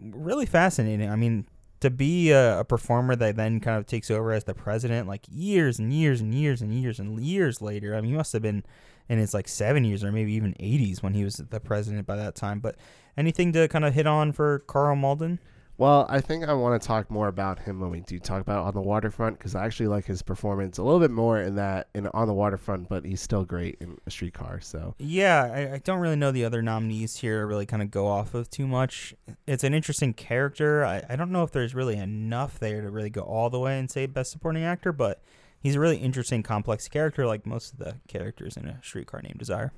Really 0.00 0.46
fascinating. 0.46 1.10
I 1.10 1.16
mean, 1.16 1.46
to 1.80 1.90
be 1.90 2.30
a, 2.30 2.60
a, 2.60 2.64
performer 2.64 3.16
that 3.16 3.36
then 3.36 3.60
kind 3.60 3.76
of 3.76 3.86
takes 3.86 4.10
over 4.10 4.32
as 4.32 4.44
the 4.44 4.54
president, 4.54 5.08
like 5.08 5.26
years 5.28 5.78
and 5.78 5.92
years 5.92 6.20
and 6.20 6.34
years 6.34 6.62
and 6.62 6.72
years 6.72 6.98
and 6.98 7.20
years 7.20 7.60
later. 7.60 7.94
I 7.94 8.00
mean, 8.00 8.12
he 8.12 8.16
must 8.16 8.32
have 8.32 8.42
been 8.42 8.64
in 9.08 9.18
his 9.18 9.34
like 9.34 9.46
70s 9.46 10.04
or 10.04 10.12
maybe 10.12 10.32
even 10.32 10.54
80s 10.54 11.02
when 11.02 11.14
he 11.14 11.24
was 11.24 11.36
the 11.36 11.60
president 11.60 12.06
by 12.06 12.16
that 12.16 12.36
time. 12.36 12.60
But 12.60 12.76
Anything 13.16 13.52
to 13.52 13.68
kind 13.68 13.84
of 13.84 13.94
hit 13.94 14.06
on 14.06 14.32
for 14.32 14.60
Karl 14.60 14.96
Malden? 14.96 15.38
Well, 15.78 16.06
I 16.08 16.20
think 16.20 16.44
I 16.44 16.52
want 16.52 16.80
to 16.80 16.86
talk 16.86 17.10
more 17.10 17.28
about 17.28 17.58
him 17.58 17.80
when 17.80 17.90
we 17.90 18.00
do 18.00 18.18
talk 18.18 18.42
about 18.42 18.66
on 18.66 18.74
the 18.74 18.80
waterfront 18.80 19.38
because 19.38 19.54
I 19.54 19.64
actually 19.64 19.88
like 19.88 20.04
his 20.04 20.20
performance 20.22 20.78
a 20.78 20.82
little 20.82 21.00
bit 21.00 21.10
more 21.10 21.40
in 21.40 21.54
that 21.56 21.88
in 21.94 22.06
on 22.08 22.28
the 22.28 22.34
waterfront, 22.34 22.88
but 22.88 23.04
he's 23.04 23.22
still 23.22 23.44
great 23.44 23.78
in 23.80 23.96
a 24.06 24.10
streetcar. 24.10 24.60
So 24.60 24.94
yeah, 24.98 25.42
I, 25.42 25.74
I 25.74 25.78
don't 25.78 25.98
really 25.98 26.16
know 26.16 26.30
the 26.30 26.44
other 26.44 26.62
nominees 26.62 27.16
here. 27.16 27.40
To 27.40 27.46
really, 27.46 27.66
kind 27.66 27.82
of 27.82 27.90
go 27.90 28.06
off 28.06 28.34
of 28.34 28.50
too 28.50 28.66
much. 28.66 29.14
It's 29.46 29.64
an 29.64 29.72
interesting 29.72 30.12
character. 30.12 30.84
I, 30.84 31.02
I 31.08 31.16
don't 31.16 31.32
know 31.32 31.42
if 31.42 31.52
there's 31.52 31.74
really 31.74 31.96
enough 31.96 32.58
there 32.58 32.82
to 32.82 32.90
really 32.90 33.10
go 33.10 33.22
all 33.22 33.48
the 33.48 33.58
way 33.58 33.78
and 33.78 33.90
say 33.90 34.06
best 34.06 34.30
supporting 34.30 34.64
actor, 34.64 34.92
but 34.92 35.22
he's 35.58 35.76
a 35.76 35.80
really 35.80 35.96
interesting, 35.96 36.42
complex 36.42 36.86
character, 36.86 37.26
like 37.26 37.46
most 37.46 37.72
of 37.72 37.78
the 37.78 37.96
characters 38.08 38.56
in 38.56 38.66
a 38.66 38.78
streetcar 38.82 39.22
named 39.22 39.38
Desire. 39.38 39.72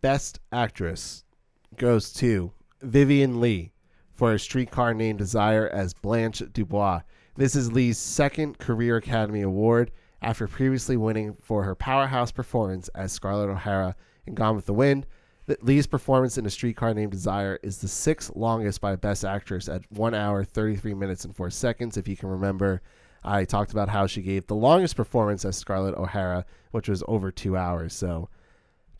Best 0.00 0.40
actress 0.50 1.24
goes 1.76 2.12
to 2.14 2.52
Vivien 2.80 3.40
Leigh 3.40 3.71
for 4.22 4.34
a 4.34 4.38
streetcar 4.38 4.94
named 4.94 5.18
Desire 5.18 5.68
as 5.72 5.94
Blanche 5.94 6.44
Dubois. 6.52 7.00
This 7.34 7.56
is 7.56 7.72
Leigh's 7.72 7.98
second 7.98 8.56
Career 8.56 8.98
Academy 8.98 9.40
Award 9.40 9.90
after 10.22 10.46
previously 10.46 10.96
winning 10.96 11.34
for 11.42 11.64
her 11.64 11.74
powerhouse 11.74 12.30
performance 12.30 12.86
as 12.94 13.10
Scarlett 13.10 13.50
O'Hara 13.50 13.96
in 14.28 14.36
Gone 14.36 14.54
with 14.54 14.66
the 14.66 14.74
Wind. 14.74 15.08
Leigh's 15.62 15.88
performance 15.88 16.38
in 16.38 16.46
A 16.46 16.50
Streetcar 16.50 16.94
Named 16.94 17.10
Desire 17.10 17.58
is 17.64 17.78
the 17.78 17.88
sixth 17.88 18.30
longest 18.36 18.80
by 18.80 18.94
Best 18.94 19.24
Actress 19.24 19.68
at 19.68 19.82
1 19.90 20.14
hour, 20.14 20.44
33 20.44 20.94
minutes, 20.94 21.24
and 21.24 21.34
4 21.34 21.50
seconds. 21.50 21.96
If 21.96 22.06
you 22.06 22.16
can 22.16 22.28
remember, 22.28 22.80
I 23.24 23.44
talked 23.44 23.72
about 23.72 23.88
how 23.88 24.06
she 24.06 24.22
gave 24.22 24.46
the 24.46 24.54
longest 24.54 24.94
performance 24.94 25.44
as 25.44 25.56
Scarlett 25.56 25.96
O'Hara, 25.96 26.44
which 26.70 26.88
was 26.88 27.02
over 27.08 27.32
two 27.32 27.56
hours. 27.56 27.92
So 27.92 28.28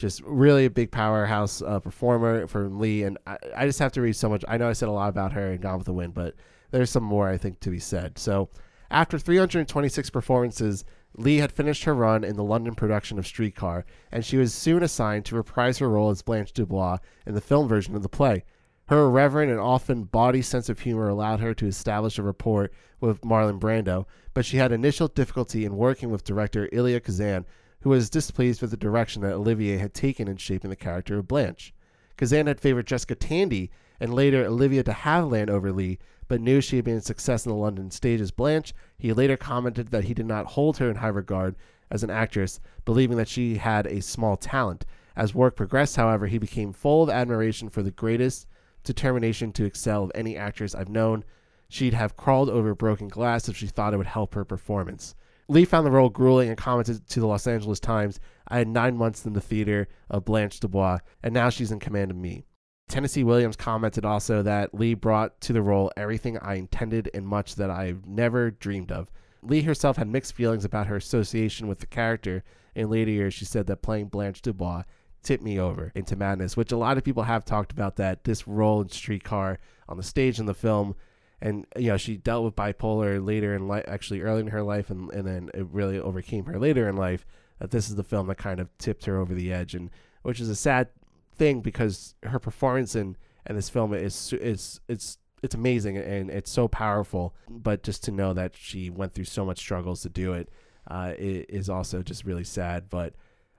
just 0.03 0.21
really 0.23 0.65
a 0.65 0.71
big 0.71 0.91
powerhouse 0.91 1.63
uh, 1.63 1.79
performer 1.79 2.49
for 2.49 2.69
Leigh. 2.69 3.05
And 3.05 3.19
I, 3.25 3.39
I, 3.57 3.67
just 3.67 3.79
have 3.79 3.93
to 3.93 4.03
read 4.03 4.17
so 4.17 4.29
much. 4.29 4.45
I 4.49 4.59
know 4.59 4.69
I 4.69 4.73
said 4.73 4.89
a 4.89 4.93
lot 4.93 5.09
about 5.09 5.33
her 5.33 5.53
and 5.53 5.63
Gone 5.63 5.79
with 5.79 5.87
the 5.87 5.93
Wind, 5.93 6.13
but 6.13 6.35
there's 6.73 6.91
some 6.91 7.05
more 7.05 7.29
I 7.29 7.39
think 7.39 7.61
to 7.61 7.71
be 7.71 7.79
said. 7.79 8.19
So 8.19 8.49
after 8.91 9.17
326 9.17 10.11
performances, 10.11 10.85
Leigh 11.17 11.37
had 11.37 11.53
finished 11.53 11.85
her 11.85 11.95
run 11.95 12.25
in 12.25 12.35
the 12.35 12.43
London 12.43 12.75
production 12.75 13.17
of 13.17 13.29
Streetcar, 13.29 13.85
and 14.11 14.25
she 14.25 14.37
was 14.37 14.53
soon 14.53 14.83
assigned 14.83 15.25
to 15.27 15.37
reprise 15.37 15.79
her 15.79 15.89
role 15.89 16.11
as 16.11 16.21
Blanche 16.21 16.53
Dubois 16.53 16.99
in 17.25 17.35
the 17.35 17.41
film 17.41 17.69
version 17.69 17.95
of 17.95 18.03
the 18.03 18.09
play. 18.09 18.43
Her 18.87 19.05
irreverent 19.05 19.53
and 19.53 19.61
often 19.61 20.05
bawdy 20.05 20.43
sense 20.43 20.69
of 20.69 20.81
humor 20.81 21.09
allowed 21.09 21.39
her 21.39 21.55
to 21.55 21.67
establish 21.67 22.19
a 22.19 22.25
rapport 22.25 22.73
with 23.01 23.21
Marlon 23.21 23.61
Brando, 23.61 24.07
but 24.35 24.45
she 24.45 24.57
had 24.57 24.73
initial 24.73 25.07
difficulty 25.07 25.65
in 25.65 25.77
working 25.77 26.11
with 26.11 26.25
director 26.25 26.69
Elia 26.73 26.99
Kazan, 26.99 27.47
who 27.83 27.91
was 27.91 28.11
displeased 28.11 28.61
with 28.61 28.71
the 28.71 28.77
direction 28.77 29.23
that 29.23 29.33
Olivier 29.33 29.79
had 29.79 29.95
taken 29.95 30.29
in 30.29 30.37
shaping 30.37 30.71
the 30.71 30.77
character 30.77 31.19
of 31.19 31.29
Blanche. 31.29 31.75
Kazan 32.17 32.47
had 32.47 32.61
favored 32.61 32.87
Jessica 32.87 33.15
Tandy 33.15 33.71
and 33.99 34.15
later 34.15 34.45
Olivia 34.45 34.83
de 34.83 34.93
Havilland 34.93 35.51
over 35.51 35.73
Leigh, 35.73 35.99
but 36.29 36.41
knew 36.41 36.61
she 36.61 36.77
had 36.77 36.85
been 36.85 36.97
a 36.97 37.01
success 37.01 37.45
in 37.45 37.51
the 37.51 37.59
London 37.59 37.91
stage 37.91 38.21
as 38.21 38.31
Blanche. 38.31 38.73
He 38.99 39.13
later 39.13 39.37
commented 39.37 39.89
that 39.89 40.05
he 40.05 40.15
did 40.15 40.27
not 40.27 40.47
hold 40.47 40.79
her 40.79 40.89
in 40.89 40.97
high 40.97 41.09
regard 41.09 41.57
as 41.91 42.03
an 42.03 42.11
actress, 42.11 42.61
believing 42.85 43.17
that 43.17 43.29
she 43.29 43.57
had 43.57 43.87
a 43.87 44.01
small 44.01 44.37
talent. 44.37 44.87
As 45.15 45.35
work 45.35 45.57
progressed, 45.57 45.97
however, 45.97 46.27
he 46.27 46.39
became 46.39 46.73
full 46.73 47.03
of 47.03 47.11
admiration 47.11 47.69
for 47.69 47.83
the 47.83 47.91
greatest 47.91 48.47
determination 48.83 49.53
to 49.53 49.65
excel 49.65 50.05
of 50.05 50.13
any 50.15 50.37
actress 50.37 50.75
I've 50.75 50.89
known. 50.89 51.25
She'd 51.69 51.95
have 51.95 52.17
crawled 52.17 52.49
over 52.49 52.75
broken 52.75 53.09
glass 53.09 53.49
if 53.49 53.57
she 53.57 53.67
thought 53.67 53.93
it 53.93 53.99
would 53.99 54.07
help 54.07 54.35
her 54.35 54.45
performance. 54.45 55.15
Leigh 55.49 55.65
found 55.65 55.87
the 55.87 55.91
role 55.91 56.09
grueling 56.09 56.49
and 56.49 56.57
commented 56.57 57.07
to 57.09 57.21
the 57.21 57.27
Los 57.27 57.47
Angeles 57.47 57.81
Times, 57.81 58.21
I 58.49 58.59
had 58.59 58.69
nine 58.69 58.97
months 58.97 59.27
in 59.27 59.33
the 59.33 59.41
theater 59.41 59.89
of 60.09 60.25
Blanche 60.25 60.61
Dubois, 60.61 60.99
and 61.23 61.35
now 61.35 61.51
she's 61.51 61.73
in 61.73 61.81
command 61.81 62.11
of 62.11 62.17
me. 62.17 62.45
Tennessee 62.89 63.25
Williams 63.25 63.57
commented 63.57 64.05
also 64.05 64.43
that 64.43 64.75
Leigh 64.75 64.95
brought 64.95 65.41
to 65.43 65.53
the 65.53 65.63
role 65.63 65.91
everything 65.97 66.39
I 66.39 66.55
intended 66.55 67.11
and 67.15 67.27
much 67.27 67.55
that 67.57 67.71
I've 67.71 68.07
never 68.07 68.51
dreamed 68.51 68.93
of. 68.93 69.11
Leigh 69.43 69.63
herself 69.63 69.97
had 69.97 70.09
mixed 70.09 70.35
feelings 70.35 70.65
about 70.65 70.87
her 70.87 70.97
association 70.97 71.67
with 71.69 71.81
the 71.81 71.87
character. 71.87 72.45
In 72.75 72.91
later 72.91 73.11
years, 73.11 73.35
she 73.35 73.45
said 73.45 73.67
that 73.67 73.83
playing 73.83 74.09
Blanche 74.09 74.43
Dubois 74.43 74.85
tipped 75.23 75.43
me 75.43 75.59
over 75.59 75.93
into 75.95 76.17
madness, 76.17 76.57
which 76.57 76.73
a 76.73 76.77
lot 76.77 76.99
of 76.99 77.05
people 77.05 77.23
have 77.23 77.45
talked 77.45 77.73
about 77.73 77.97
that 77.97 78.25
this 78.25 78.47
role 78.47 78.83
in 78.83 78.89
Streetcar 78.89 79.59
on 79.89 79.97
the 79.97 80.03
stage 80.03 80.39
in 80.39 80.47
the 80.47 80.55
film 80.55 80.95
and 81.43 81.67
you 81.77 81.89
know 81.89 81.97
she 81.97 82.17
dealt 82.17 82.45
with 82.45 82.57
bipolar 82.57 83.25
later 83.25 83.55
in 83.55 83.67
life 83.69 83.85
actually 83.89 84.23
early 84.23 84.41
in 84.41 84.47
her 84.47 84.63
life 84.63 84.89
and, 84.89 85.13
and 85.13 85.27
then 85.27 85.51
it 85.53 85.67
really 85.71 85.99
overcame 85.99 86.47
her 86.47 86.59
later 86.59 86.89
in 86.89 86.97
life 86.97 87.27
that 87.59 87.71
this 87.71 87.91
is 87.91 87.97
the 87.97 88.05
film 88.05 88.29
that 88.29 88.39
kind 88.39 88.61
of 88.61 88.69
tipped 88.79 89.05
her 89.05 89.19
over 89.19 89.35
the 89.35 89.53
edge 89.53 89.75
and 89.75 89.91
which 90.23 90.41
is 90.41 90.49
a 90.49 90.57
sad 90.57 90.89
thing 91.35 91.61
because 91.61 92.15
her 92.23 92.39
performance 92.39 92.95
in 92.95 93.17
in 93.47 93.57
this 93.57 93.69
film 93.69 93.93
is 93.93 94.33
is 94.35 94.81
it's 94.89 95.19
it's 95.43 95.55
amazing 95.55 95.99
and 95.99 96.31
it's 96.31 96.51
so 96.51 96.69
powerful 96.69 97.35
but 97.51 97.83
just 97.83 98.05
to 98.05 98.13
know 98.13 98.33
that 98.33 98.55
she 98.57 98.89
went 98.89 99.13
through 99.13 99.25
so 99.25 99.45
much 99.45 99.59
struggles 99.59 100.01
to 100.03 100.09
do 100.09 100.33
it 100.33 100.49
uh, 100.89 101.13
is 101.19 101.69
also 101.69 102.03
just 102.03 102.25
really 102.25 102.45
sad 102.45 102.89
but 102.89 103.15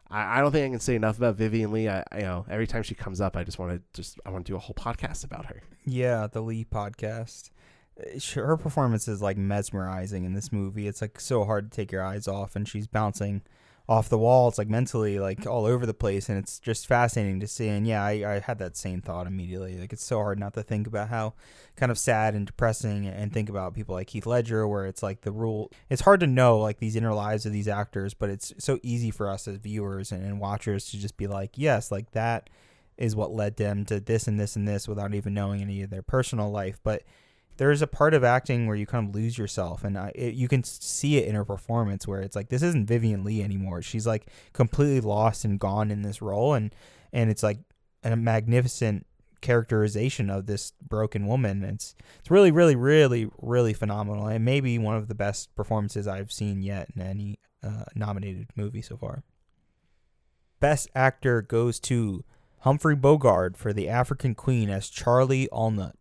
I, 0.10 0.38
I 0.38 0.42
don't 0.42 0.52
think 0.52 0.66
I 0.66 0.70
can 0.70 0.80
say 0.80 0.96
enough 0.96 1.18
about 1.18 1.36
Vivien 1.36 1.72
Leigh. 1.72 1.90
I, 1.90 2.04
you 2.16 2.22
know, 2.22 2.46
every 2.50 2.68
time 2.68 2.84
she 2.84 2.94
comes 2.94 3.20
up, 3.20 3.36
I 3.36 3.44
just 3.44 3.58
want 3.58 3.72
to 3.72 3.82
just 3.94 4.20
I 4.26 4.30
want 4.30 4.46
to 4.46 4.52
do 4.52 4.56
a 4.56 4.60
whole 4.60 4.76
podcast 4.76 5.24
about 5.24 5.46
her. 5.48 5.62
Yeah, 5.86 6.28
the 6.28 6.42
Leigh 6.42 6.66
podcast. 6.66 7.50
Uh, 8.00 8.20
her 8.36 8.58
performance 8.58 9.08
is 9.08 9.22
like 9.22 9.38
mesmerizing 9.38 10.24
in 10.26 10.34
this 10.34 10.52
movie. 10.52 10.88
It's 10.88 11.02
like 11.02 11.20
so 11.20 11.46
hard 11.46 11.72
to 11.72 11.76
take 11.76 11.92
your 11.92 12.04
eyes 12.04 12.28
off, 12.28 12.56
and 12.56 12.68
she's 12.68 12.88
bouncing 12.88 13.42
off 13.88 14.08
the 14.08 14.18
wall. 14.18 14.48
It's 14.48 14.58
like 14.58 14.70
mentally 14.70 15.20
like 15.20 15.46
all 15.46 15.66
over 15.66 15.86
the 15.86 15.94
place, 15.94 16.30
and 16.30 16.38
it's 16.38 16.60
just 16.60 16.88
fascinating 16.88 17.40
to 17.42 17.48
see. 17.48 17.68
And 17.68 17.86
yeah, 17.86 18.04
I, 18.04 18.36
I 18.36 18.40
had 18.40 18.60
that 18.60 18.78
same 18.78 19.02
thought 19.02 19.28
immediately. 19.28 19.78
Like 19.78 19.94
it's 19.94 20.04
so 20.04 20.18
hard 20.18 20.40
not 20.40 20.54
to 20.54 20.64
think 20.64 20.88
about 20.88 21.10
how 21.10 21.34
kind 21.76 21.92
of 21.92 21.98
sad 21.98 22.34
and 22.34 22.46
depressing, 22.48 23.08
and 23.08 23.32
think 23.32 23.50
about 23.50 23.74
people 23.74 23.96
like 23.96 24.10
Heath 24.10 24.26
Ledger, 24.26 24.68
where 24.68 24.86
it's 24.86 25.04
like 25.04 25.22
the 25.22 25.32
rule. 25.32 25.72
It's 25.90 26.02
hard 26.02 26.22
to 26.22 26.28
know 26.28 26.58
like 26.58 26.80
these 26.80 26.96
inner 26.96 27.14
lives 27.14 27.46
of 27.46 27.54
these 27.54 27.68
actors, 27.68 28.14
but 28.14 28.30
it's 28.30 28.54
so 28.58 28.80
easy 28.84 29.12
for 29.12 29.30
us 29.30 29.48
as 29.48 29.58
viewers 29.58 30.12
and, 30.12 30.24
and 30.24 30.40
watchers 30.40 30.90
to 30.92 30.98
just 30.98 31.18
be 31.18 31.28
like, 31.28 31.52
yes, 31.56 31.92
like 31.92 32.12
that 32.12 32.50
is 32.98 33.16
what 33.16 33.34
led 33.34 33.58
them 33.58 33.86
to 33.86 34.00
this 34.00 34.28
and 34.28 34.40
this 34.40 34.56
and 34.56 34.68
this 34.68 34.88
without 34.88 35.14
even 35.14 35.34
knowing 35.34 35.62
any 35.62 35.82
of 35.82 35.90
their 35.90 36.04
personal 36.04 36.52
life. 36.52 36.80
But 36.84 37.04
there's 37.58 37.82
a 37.82 37.88
part 37.88 38.14
of 38.14 38.24
acting 38.24 38.68
where 38.68 38.76
you 38.76 38.86
kind 38.86 39.08
of 39.08 39.16
lose 39.16 39.38
yourself, 39.38 39.84
and 39.84 39.98
I, 39.98 40.12
it, 40.16 40.34
you 40.34 40.48
can 40.48 40.64
see 40.64 41.18
it 41.18 41.28
in 41.28 41.36
her 41.36 41.46
performance 41.46 42.08
where 42.08 42.22
it's 42.22 42.36
like 42.36 42.50
this 42.50 42.64
isn't 42.64 42.88
Vivien 42.88 43.24
Leigh 43.24 43.44
anymore. 43.44 43.82
She's 43.82 44.08
like 44.08 44.28
completely 44.54 45.02
lost 45.02 45.46
and 45.46 45.60
gone 45.60 45.92
in 45.92 46.02
this 46.02 46.22
role, 46.22 46.54
and 46.54 46.74
and 47.12 47.30
it's 47.30 47.44
like 47.44 47.60
a 48.04 48.16
magnificent 48.16 49.06
characterization 49.42 50.30
of 50.30 50.48
this 50.48 50.74
broken 50.82 51.28
woman. 51.28 51.64
It's 51.64 51.96
it's 52.20 52.32
really, 52.32 52.52
really, 52.52 52.76
really, 52.76 53.30
really 53.40 53.74
phenomenal, 53.74 54.28
and 54.28 54.44
maybe 54.44 54.80
one 54.80 54.96
of 54.96 55.08
the 55.08 55.16
best 55.16 55.54
performances 55.56 56.08
I've 56.08 56.32
seen 56.32 56.64
yet 56.64 56.90
in 56.96 57.02
any 57.02 57.40
uh, 57.62 57.86
nominated 57.96 58.48
movie 58.56 58.82
so 58.82 58.98
far. 58.98 59.24
Best 60.60 60.90
actor 60.96 61.42
goes 61.42 61.80
to 61.82 62.24
Humphrey 62.60 62.96
Bogart 62.96 63.58
for 63.58 63.74
The 63.74 63.90
African 63.90 64.34
Queen 64.34 64.70
as 64.70 64.90
Charlie 64.90 65.50
Allnut. 65.52 65.94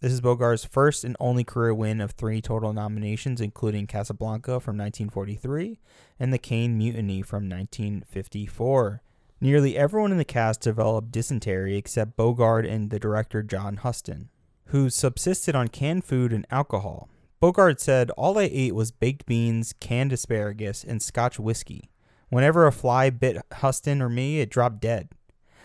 This 0.00 0.12
is 0.12 0.20
Bogart's 0.20 0.64
first 0.64 1.02
and 1.02 1.16
only 1.18 1.42
career 1.42 1.74
win 1.74 2.00
of 2.00 2.12
three 2.12 2.40
total 2.40 2.72
nominations, 2.72 3.40
including 3.40 3.88
Casablanca 3.88 4.60
from 4.60 4.78
1943 4.78 5.80
and 6.20 6.32
The 6.32 6.38
Caine 6.38 6.78
Mutiny 6.78 7.20
from 7.20 7.48
1954. 7.48 9.02
Nearly 9.40 9.76
everyone 9.76 10.12
in 10.12 10.18
the 10.18 10.24
cast 10.24 10.60
developed 10.60 11.10
dysentery 11.10 11.76
except 11.76 12.16
Bogart 12.16 12.64
and 12.64 12.90
the 12.90 13.00
director 13.00 13.42
John 13.42 13.78
Huston, 13.78 14.28
who 14.66 14.88
subsisted 14.88 15.56
on 15.56 15.66
canned 15.66 16.04
food 16.04 16.32
and 16.32 16.46
alcohol. 16.48 17.08
Bogart 17.40 17.80
said, 17.80 18.12
All 18.12 18.38
I 18.38 18.48
ate 18.52 18.76
was 18.76 18.92
baked 18.92 19.26
beans, 19.26 19.74
canned 19.80 20.12
asparagus, 20.12 20.84
and 20.84 21.02
scotch 21.02 21.40
whiskey. 21.40 21.90
Whenever 22.28 22.68
a 22.68 22.72
fly 22.72 23.10
bit 23.10 23.42
Huston 23.54 24.00
or 24.00 24.08
me, 24.08 24.38
it 24.38 24.48
dropped 24.48 24.80
dead. 24.80 25.08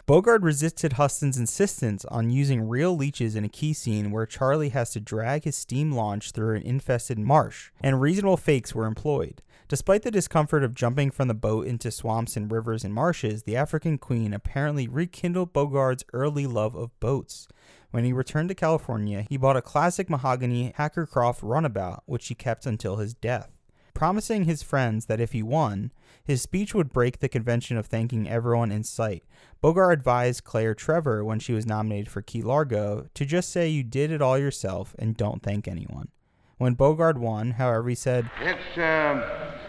Bogart 0.06 0.42
resisted 0.42 0.94
Huston's 0.94 1.38
insistence 1.38 2.04
on 2.06 2.30
using 2.30 2.68
real 2.68 2.94
leeches 2.94 3.38
in 3.38 3.46
a 3.46 3.50
key 3.50 3.72
scene 3.72 4.12
where 4.12 4.26
Charlie 4.26 4.70
has 4.70 4.90
to 4.92 5.00
drag 5.00 5.46
his 5.46 5.56
steam 5.56 5.94
launch 5.94 6.32
through 6.32 6.58
an 6.58 6.62
infested 6.64 7.18
marsh, 7.18 7.72
and 7.80 8.02
reasonable 8.02 8.36
fakes 8.36 8.76
were 8.76 8.86
employed. 8.86 9.42
Despite 9.70 10.02
the 10.02 10.12
discomfort 10.12 10.62
of 10.62 10.76
jumping 10.76 11.10
from 11.10 11.30
the 11.30 11.34
boat 11.34 11.68
into 11.68 11.90
swamps 11.90 12.36
and 12.36 12.52
rivers 12.52 12.84
and 12.84 12.94
marshes, 12.94 13.44
the 13.44 13.56
African 13.56 13.98
Queen 13.98 14.34
apparently 14.34 14.90
rekindled 14.90 15.54
Bogart's 15.54 16.04
early 16.12 16.48
love 16.48 16.76
of 16.76 17.00
boats. 17.00 17.48
When 17.92 18.04
he 18.04 18.12
returned 18.12 18.50
to 18.50 18.56
California, 18.56 19.26
he 19.30 19.38
bought 19.38 19.56
a 19.56 19.62
classic 19.62 20.10
mahogany 20.10 20.74
Hacker-Craft 20.76 21.42
runabout, 21.42 22.04
which 22.08 22.28
he 22.28 22.36
kept 22.36 22.66
until 22.66 22.98
his 22.98 23.14
death. 23.14 23.52
Promising 23.94 24.46
his 24.46 24.64
friends 24.64 25.06
that 25.06 25.20
if 25.20 25.34
he 25.34 25.44
won, 25.44 25.92
his 26.24 26.42
speech 26.42 26.74
would 26.74 26.92
break 26.92 27.20
the 27.20 27.30
convention 27.30 27.78
of 27.78 27.86
thanking 27.86 28.28
everyone 28.28 28.72
in 28.72 28.84
sight. 28.84 29.24
Bogart 29.62 29.94
advised 29.94 30.44
Claire 30.44 30.74
Trevor 30.74 31.24
when 31.24 31.40
she 31.40 31.54
was 31.54 31.66
nominated 31.66 32.10
for 32.10 32.22
Key 32.22 32.42
Largo 32.42 33.08
to 33.14 33.26
just 33.26 33.52
say 33.52 33.68
you 33.68 33.84
did 33.84 34.12
it 34.12 34.22
all 34.22 34.38
yourself 34.38 34.96
and 34.98 35.16
don't 35.16 35.44
thank 35.44 35.68
anyone. 35.68 36.10
When 36.58 36.74
Bogart 36.74 37.18
won, 37.18 37.52
however, 37.52 37.90
he 37.90 37.96
said, 37.96 38.30
It's, 38.42 38.78
uh, 38.78 39.60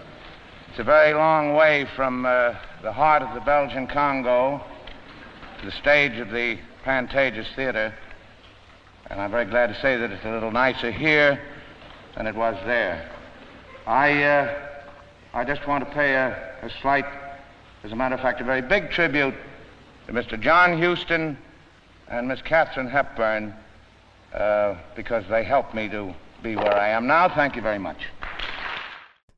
it's 0.71 0.79
a 0.79 0.85
very 0.85 1.13
long 1.13 1.55
way 1.55 1.87
from 1.95 2.25
uh, 2.25 2.55
the 2.83 2.93
heart 2.93 3.23
of 3.23 3.35
the 3.35 3.41
Belgian 3.41 3.87
Congo 3.87 4.63
to 5.61 5.67
the 5.67 5.73
stage 5.73 6.19
of 6.19 6.31
the 6.31 6.59
Pantages 6.85 7.47
Theater. 7.57 7.95
And 9.11 9.21
I'm 9.21 9.31
very 9.31 9.45
glad 9.45 9.69
to 9.69 9.81
say 9.81 9.97
that 9.97 10.11
it's 10.11 10.25
a 10.25 10.31
little 10.31 10.51
nicer 10.51 10.91
here 10.91 11.41
than 12.17 12.27
it 12.27 12.35
was 12.35 12.57
there. 12.65 13.11
I, 13.87 14.23
uh, 14.23 14.55
I 15.35 15.45
just 15.45 15.67
want 15.69 15.87
to 15.87 15.95
pay 15.95 16.15
a, 16.15 16.57
a 16.63 16.71
slight, 16.81 17.05
as 17.83 17.93
a 17.93 17.97
matter 17.97 18.15
of 18.15 18.23
fact, 18.23 18.41
a 18.41 18.45
very 18.45 18.63
big 18.63 18.91
tribute 18.91 19.35
to 20.07 20.13
Mr. 20.13 20.41
John 20.41 20.81
Huston 20.81 21.37
and 22.09 22.27
Miss 22.27 22.41
Katharine 22.41 22.89
Hepburn 22.89 23.55
uh, 24.33 24.77
because 24.97 25.25
they 25.29 25.45
helped 25.45 25.75
me 25.75 25.91
to 25.91 26.15
be 26.43 26.57
where 26.57 26.75
I 26.75 26.89
am 26.89 27.07
now. 27.07 27.29
Thank 27.29 27.57
you 27.57 27.63
very 27.63 27.79
much. 27.79 27.99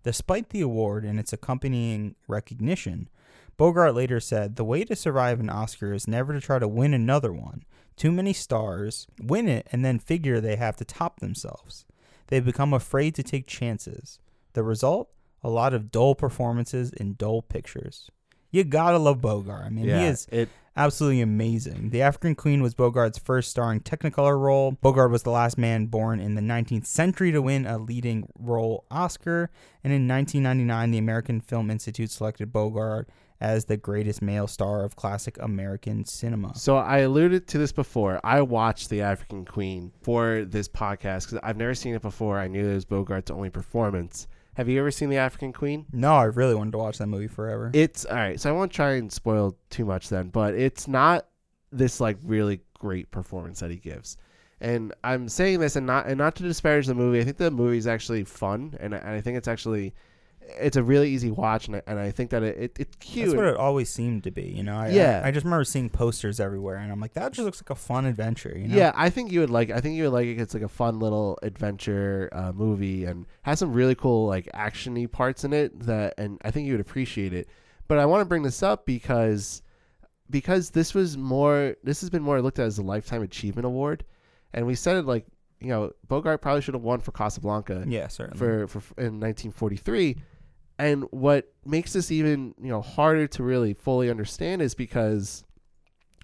Despite 0.05 0.51
the 0.51 0.60
award 0.60 1.05
and 1.05 1.18
its 1.18 1.32
accompanying 1.32 2.14
recognition, 2.28 3.09
Bogart 3.56 3.97
later 3.97 4.20
said, 4.20 4.55
The 4.55 4.64
way 4.64 4.85
to 4.85 4.94
survive 4.94 5.40
an 5.40 5.51
Oscar 5.51 5.93
is 5.93 6.06
never 6.06 6.32
to 6.32 6.40
try 6.40 6.60
to 6.60 6.68
win 6.68 6.94
another 6.94 7.32
one. 7.32 7.64
Too 7.97 8.12
many 8.12 8.32
stars 8.32 9.09
win 9.20 9.48
it 9.48 9.66
and 9.73 9.85
then 9.85 9.98
figure 9.98 10.40
they 10.40 10.55
have 10.55 10.77
to 10.77 10.85
top 10.85 11.18
themselves. 11.18 11.85
They 12.28 12.39
become 12.39 12.73
afraid 12.73 13.16
to 13.16 13.24
take 13.24 13.48
chances. 13.48 14.20
The 14.57 14.62
result? 14.62 15.11
A 15.43 15.51
lot 15.51 15.74
of 15.74 15.91
dull 15.91 16.15
performances 16.15 16.91
and 16.99 17.19
dull 17.19 17.43
pictures. 17.43 18.11
You 18.51 18.65
gotta 18.65 18.97
love 18.99 19.20
Bogart. 19.20 19.66
I 19.66 19.69
mean, 19.69 19.85
he 19.87 20.07
is 20.07 20.27
it- 20.33 20.49
absolutely 20.78 21.20
amazing. 21.20 21.91
The 21.91 22.01
African 22.01 22.35
Queen 22.35 22.62
was 22.62 22.74
Bogart's 22.74 23.19
first 23.19 23.51
starring 23.51 23.81
Technicolor 23.81 24.41
role. 24.41 24.73
Bogart 24.73 25.11
was 25.11 25.24
the 25.24 25.31
last 25.31 25.59
man 25.59 25.87
born 25.87 26.20
in 26.20 26.37
the 26.37 26.41
19th 26.41 26.87
century 26.87 27.33
to 27.33 27.43
win 27.43 27.66
a 27.66 27.77
leading 27.77 28.28
role 28.39 28.87
Oscar. 28.91 29.51
And 29.85 29.93
in 29.93 30.09
1999, 30.09 30.91
the 30.91 30.97
American 30.99 31.43
Film 31.43 31.70
Institute 31.70 32.11
selected 32.11 32.51
Bogart 32.51 33.11
as 33.39 33.66
the 33.66 33.77
greatest 33.77 34.23
male 34.23 34.47
star 34.47 34.85
of 34.85 34.97
classic 34.97 35.37
American 35.43 36.07
cinema. 36.07 36.57
So 36.57 36.78
I 36.78 37.01
alluded 37.01 37.47
to 37.49 37.59
this 37.59 37.73
before. 37.73 38.19
I 38.24 38.41
watched 38.41 38.89
The 38.89 39.03
African 39.03 39.45
Queen 39.45 39.93
for 40.01 40.47
this 40.47 40.66
podcast 40.66 41.27
because 41.27 41.41
I've 41.43 41.59
never 41.59 41.74
seen 41.74 41.95
it 41.95 42.01
before. 42.01 42.39
I 42.39 42.49
knew 42.49 42.66
it 42.70 42.74
was 42.74 42.87
Bogart's 42.87 43.31
only 43.31 43.51
performance. 43.51 44.27
Have 44.57 44.70
you 44.70 44.78
ever 44.78 44.91
seen 44.91 45.11
The 45.11 45.19
African 45.19 45.53
Queen? 45.53 45.85
No, 45.93 46.15
I 46.15 46.24
really 46.24 46.55
wanted 46.55 46.70
to 46.73 46.78
watch 46.78 46.97
that 46.97 47.09
movie 47.09 47.27
forever. 47.27 47.70
It's 47.74 48.07
all 48.07 48.16
right. 48.16 48.41
So 48.41 48.49
I 48.49 48.53
won't 48.53 48.73
try 48.73 48.93
and 48.93 49.12
spoil 49.12 49.55
too 49.69 49.85
much 49.85 50.09
then, 50.09 50.28
but 50.28 50.55
it's 50.55 50.89
not 50.89 51.27
this 51.70 52.01
like 52.01 52.16
really 52.24 52.61
great 52.78 53.11
performance 53.11 53.61
that 53.61 53.70
he 53.70 53.77
gives. 53.77 54.16
And 54.62 54.95
I'm 55.05 55.28
saying 55.28 55.61
this 55.61 55.77
and 55.77 55.87
not 55.87 56.07
and 56.07 56.16
not 56.16 56.37
to 56.37 56.43
disparage 56.43 56.87
the 56.87 56.95
movie. 56.95 57.20
I 57.20 57.24
think 57.24 57.37
the 57.37 57.51
movie 57.51 57.77
is 57.77 57.87
actually 57.87 58.24
fun, 58.24 58.74
and 58.81 58.95
and 58.95 59.07
I 59.07 59.20
think 59.20 59.37
it's 59.37 59.47
actually 59.47 59.93
it's 60.60 60.77
a 60.77 60.82
really 60.82 61.10
easy 61.10 61.31
watch, 61.31 61.66
and 61.66 61.77
I, 61.77 61.82
and 61.86 61.98
I 61.98 62.10
think 62.10 62.31
that 62.31 62.43
it, 62.43 62.56
it 62.56 62.77
it's 62.78 62.97
cute. 62.97 63.27
That's 63.27 63.36
what 63.36 63.47
it 63.47 63.56
always 63.56 63.89
seemed 63.90 64.24
to 64.24 64.31
be, 64.31 64.43
you 64.43 64.62
know. 64.62 64.77
I, 64.77 64.89
Yeah. 64.89 65.23
I, 65.24 65.28
I 65.28 65.31
just 65.31 65.44
remember 65.44 65.64
seeing 65.64 65.90
posters 65.90 66.40
everywhere, 66.40 66.77
and 66.77 66.90
I'm 66.93 67.01
like, 67.01 67.14
that 67.14 67.32
just 67.32 67.44
looks 67.44 67.60
like 67.60 67.70
a 67.70 67.74
fun 67.74 68.06
adventure, 68.06 68.56
you 68.56 68.68
know. 68.68 68.77
Yeah, 68.77 68.93
I 68.94 69.10
think 69.10 69.32
you 69.32 69.40
would 69.40 69.51
like. 69.51 69.70
I 69.70 69.81
think 69.81 69.97
you 69.97 70.05
would 70.05 70.12
like 70.12 70.27
it. 70.27 70.40
It's 70.40 70.55
like 70.55 70.62
a 70.62 70.68
fun 70.68 70.98
little 71.01 71.39
adventure 71.43 72.28
uh, 72.32 72.52
movie 72.52 73.05
and 73.05 73.27
has 73.43 73.59
some 73.59 73.73
really 73.73 73.94
cool 73.94 74.27
like 74.27 74.48
actiony 74.55 75.10
parts 75.10 75.44
in 75.44 75.52
it 75.52 75.78
that, 75.81 76.14
and 76.18 76.40
I 76.44 76.51
think 76.51 76.66
you 76.66 76.73
would 76.74 76.81
appreciate 76.81 77.32
it. 77.32 77.48
But 77.89 77.98
I 77.98 78.06
want 78.06 78.20
to 78.20 78.24
bring 78.24 78.43
this 78.43 78.62
up 78.62 78.86
because 78.86 79.62
because 80.31 80.70
this 80.70 80.94
was 80.94 81.16
more. 81.16 81.77
This 81.82 82.01
has 82.01 82.10
been 82.10 82.23
more 82.23 82.40
looked 82.43 82.59
at 82.59 82.66
as 82.66 82.78
a 82.78 82.82
lifetime 82.82 83.23
achievement 83.23 83.66
award, 83.66 84.05
and 84.52 84.66
we 84.66 84.74
said 84.74 84.97
it 84.97 85.06
like 85.06 85.27
you 85.60 85.68
know 85.68 85.93
Bogart 86.06 86.43
probably 86.43 86.60
should 86.62 86.74
have 86.74 86.82
won 86.82 87.01
for 87.01 87.12
Casablanca. 87.12 87.85
Yeah, 87.86 88.09
certainly. 88.09 88.39
For 88.39 88.66
for 88.66 88.78
in 89.01 89.20
1943. 89.20 90.16
And 90.78 91.05
what 91.11 91.53
makes 91.65 91.93
this 91.94 92.11
even 92.11 92.55
you 92.61 92.69
know 92.69 92.82
harder 92.82 93.27
to 93.28 93.43
really 93.43 93.74
fully 93.74 94.11
understand 94.11 94.62
is 94.62 94.74
because 94.74 95.44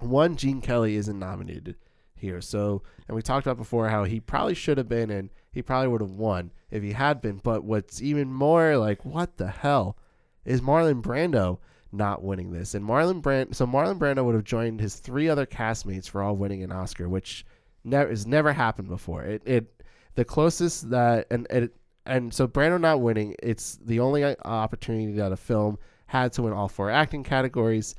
one 0.01 0.37
Gene 0.37 0.61
Kelly 0.61 0.97
isn't 0.97 1.19
nominated 1.19 1.77
here. 2.15 2.41
So, 2.41 2.83
and 3.09 3.15
we 3.15 3.23
talked 3.23 3.47
about 3.47 3.59
before 3.59 3.89
how 3.89 4.05
he 4.05 4.21
probably 4.21 4.55
should 4.55 4.79
have 4.79 4.89
been 4.89 5.11
and 5.11 5.31
he 5.51 5.61
probably 5.63 5.89
would 5.89 6.01
have 6.01 6.13
won 6.13 6.51
if 6.71 6.83
he 6.83 6.93
had 6.93 7.21
been. 7.21 7.39
But 7.39 7.65
what's 7.65 8.01
even 8.01 8.33
more 8.33 8.77
like, 8.79 9.05
what 9.05 9.37
the 9.37 9.49
hell 9.49 9.99
is 10.45 10.61
Marlon 10.61 11.03
Brando 11.03 11.59
not 11.91 12.23
winning 12.23 12.53
this? 12.53 12.75
And 12.75 12.85
Marlon 12.85 13.21
Brand, 13.21 13.55
so 13.55 13.67
Marlon 13.67 13.99
Brando 13.99 14.25
would 14.25 14.35
have 14.35 14.45
joined 14.45 14.81
his 14.81 14.97
three 14.97 15.29
other 15.29 15.47
castmates 15.47 16.09
for 16.09 16.23
all 16.23 16.37
winning 16.37 16.63
an 16.63 16.73
Oscar, 16.73 17.09
which 17.09 17.45
never 17.85 18.09
has 18.09 18.27
never 18.27 18.53
happened 18.53 18.89
before. 18.89 19.23
It 19.25 19.43
it 19.45 19.83
the 20.15 20.25
closest 20.25 20.91
that 20.91 21.27
and 21.31 21.47
it 21.51 21.75
and 22.05 22.33
so 22.33 22.49
Brando 22.49 22.81
not 22.81 23.01
winning, 23.01 23.37
it's 23.43 23.77
the 23.85 24.01
only 24.01 24.25
opportunity 24.25 25.13
that 25.13 25.33
a 25.33 25.37
film 25.37 25.79
had 26.07 26.33
to 26.35 26.43
win 26.43 26.53
all 26.53 26.69
four 26.69 26.91
acting 26.91 27.23
categories. 27.23 27.95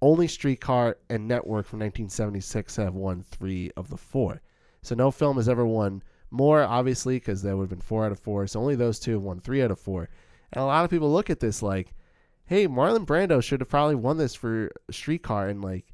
Only 0.00 0.28
Streetcar 0.28 0.96
and 1.10 1.26
Network 1.26 1.66
from 1.66 1.80
1976 1.80 2.76
have 2.76 2.94
won 2.94 3.22
three 3.22 3.70
of 3.76 3.90
the 3.90 3.96
four. 3.96 4.42
So 4.82 4.94
no 4.94 5.10
film 5.10 5.36
has 5.38 5.48
ever 5.48 5.66
won 5.66 6.02
more, 6.30 6.62
obviously, 6.62 7.16
because 7.16 7.42
there 7.42 7.56
would 7.56 7.64
have 7.64 7.70
been 7.70 7.80
four 7.80 8.04
out 8.04 8.12
of 8.12 8.20
four. 8.20 8.46
So 8.46 8.60
only 8.60 8.76
those 8.76 9.00
two 9.00 9.12
have 9.14 9.22
won 9.22 9.40
three 9.40 9.62
out 9.62 9.70
of 9.70 9.80
four. 9.80 10.08
And 10.52 10.62
a 10.62 10.66
lot 10.66 10.84
of 10.84 10.90
people 10.90 11.12
look 11.12 11.30
at 11.30 11.40
this 11.40 11.62
like, 11.62 11.94
hey, 12.46 12.68
Marlon 12.68 13.06
Brando 13.06 13.42
should 13.42 13.60
have 13.60 13.68
probably 13.68 13.96
won 13.96 14.18
this 14.18 14.34
for 14.34 14.70
Streetcar. 14.90 15.48
And 15.48 15.62
like, 15.62 15.92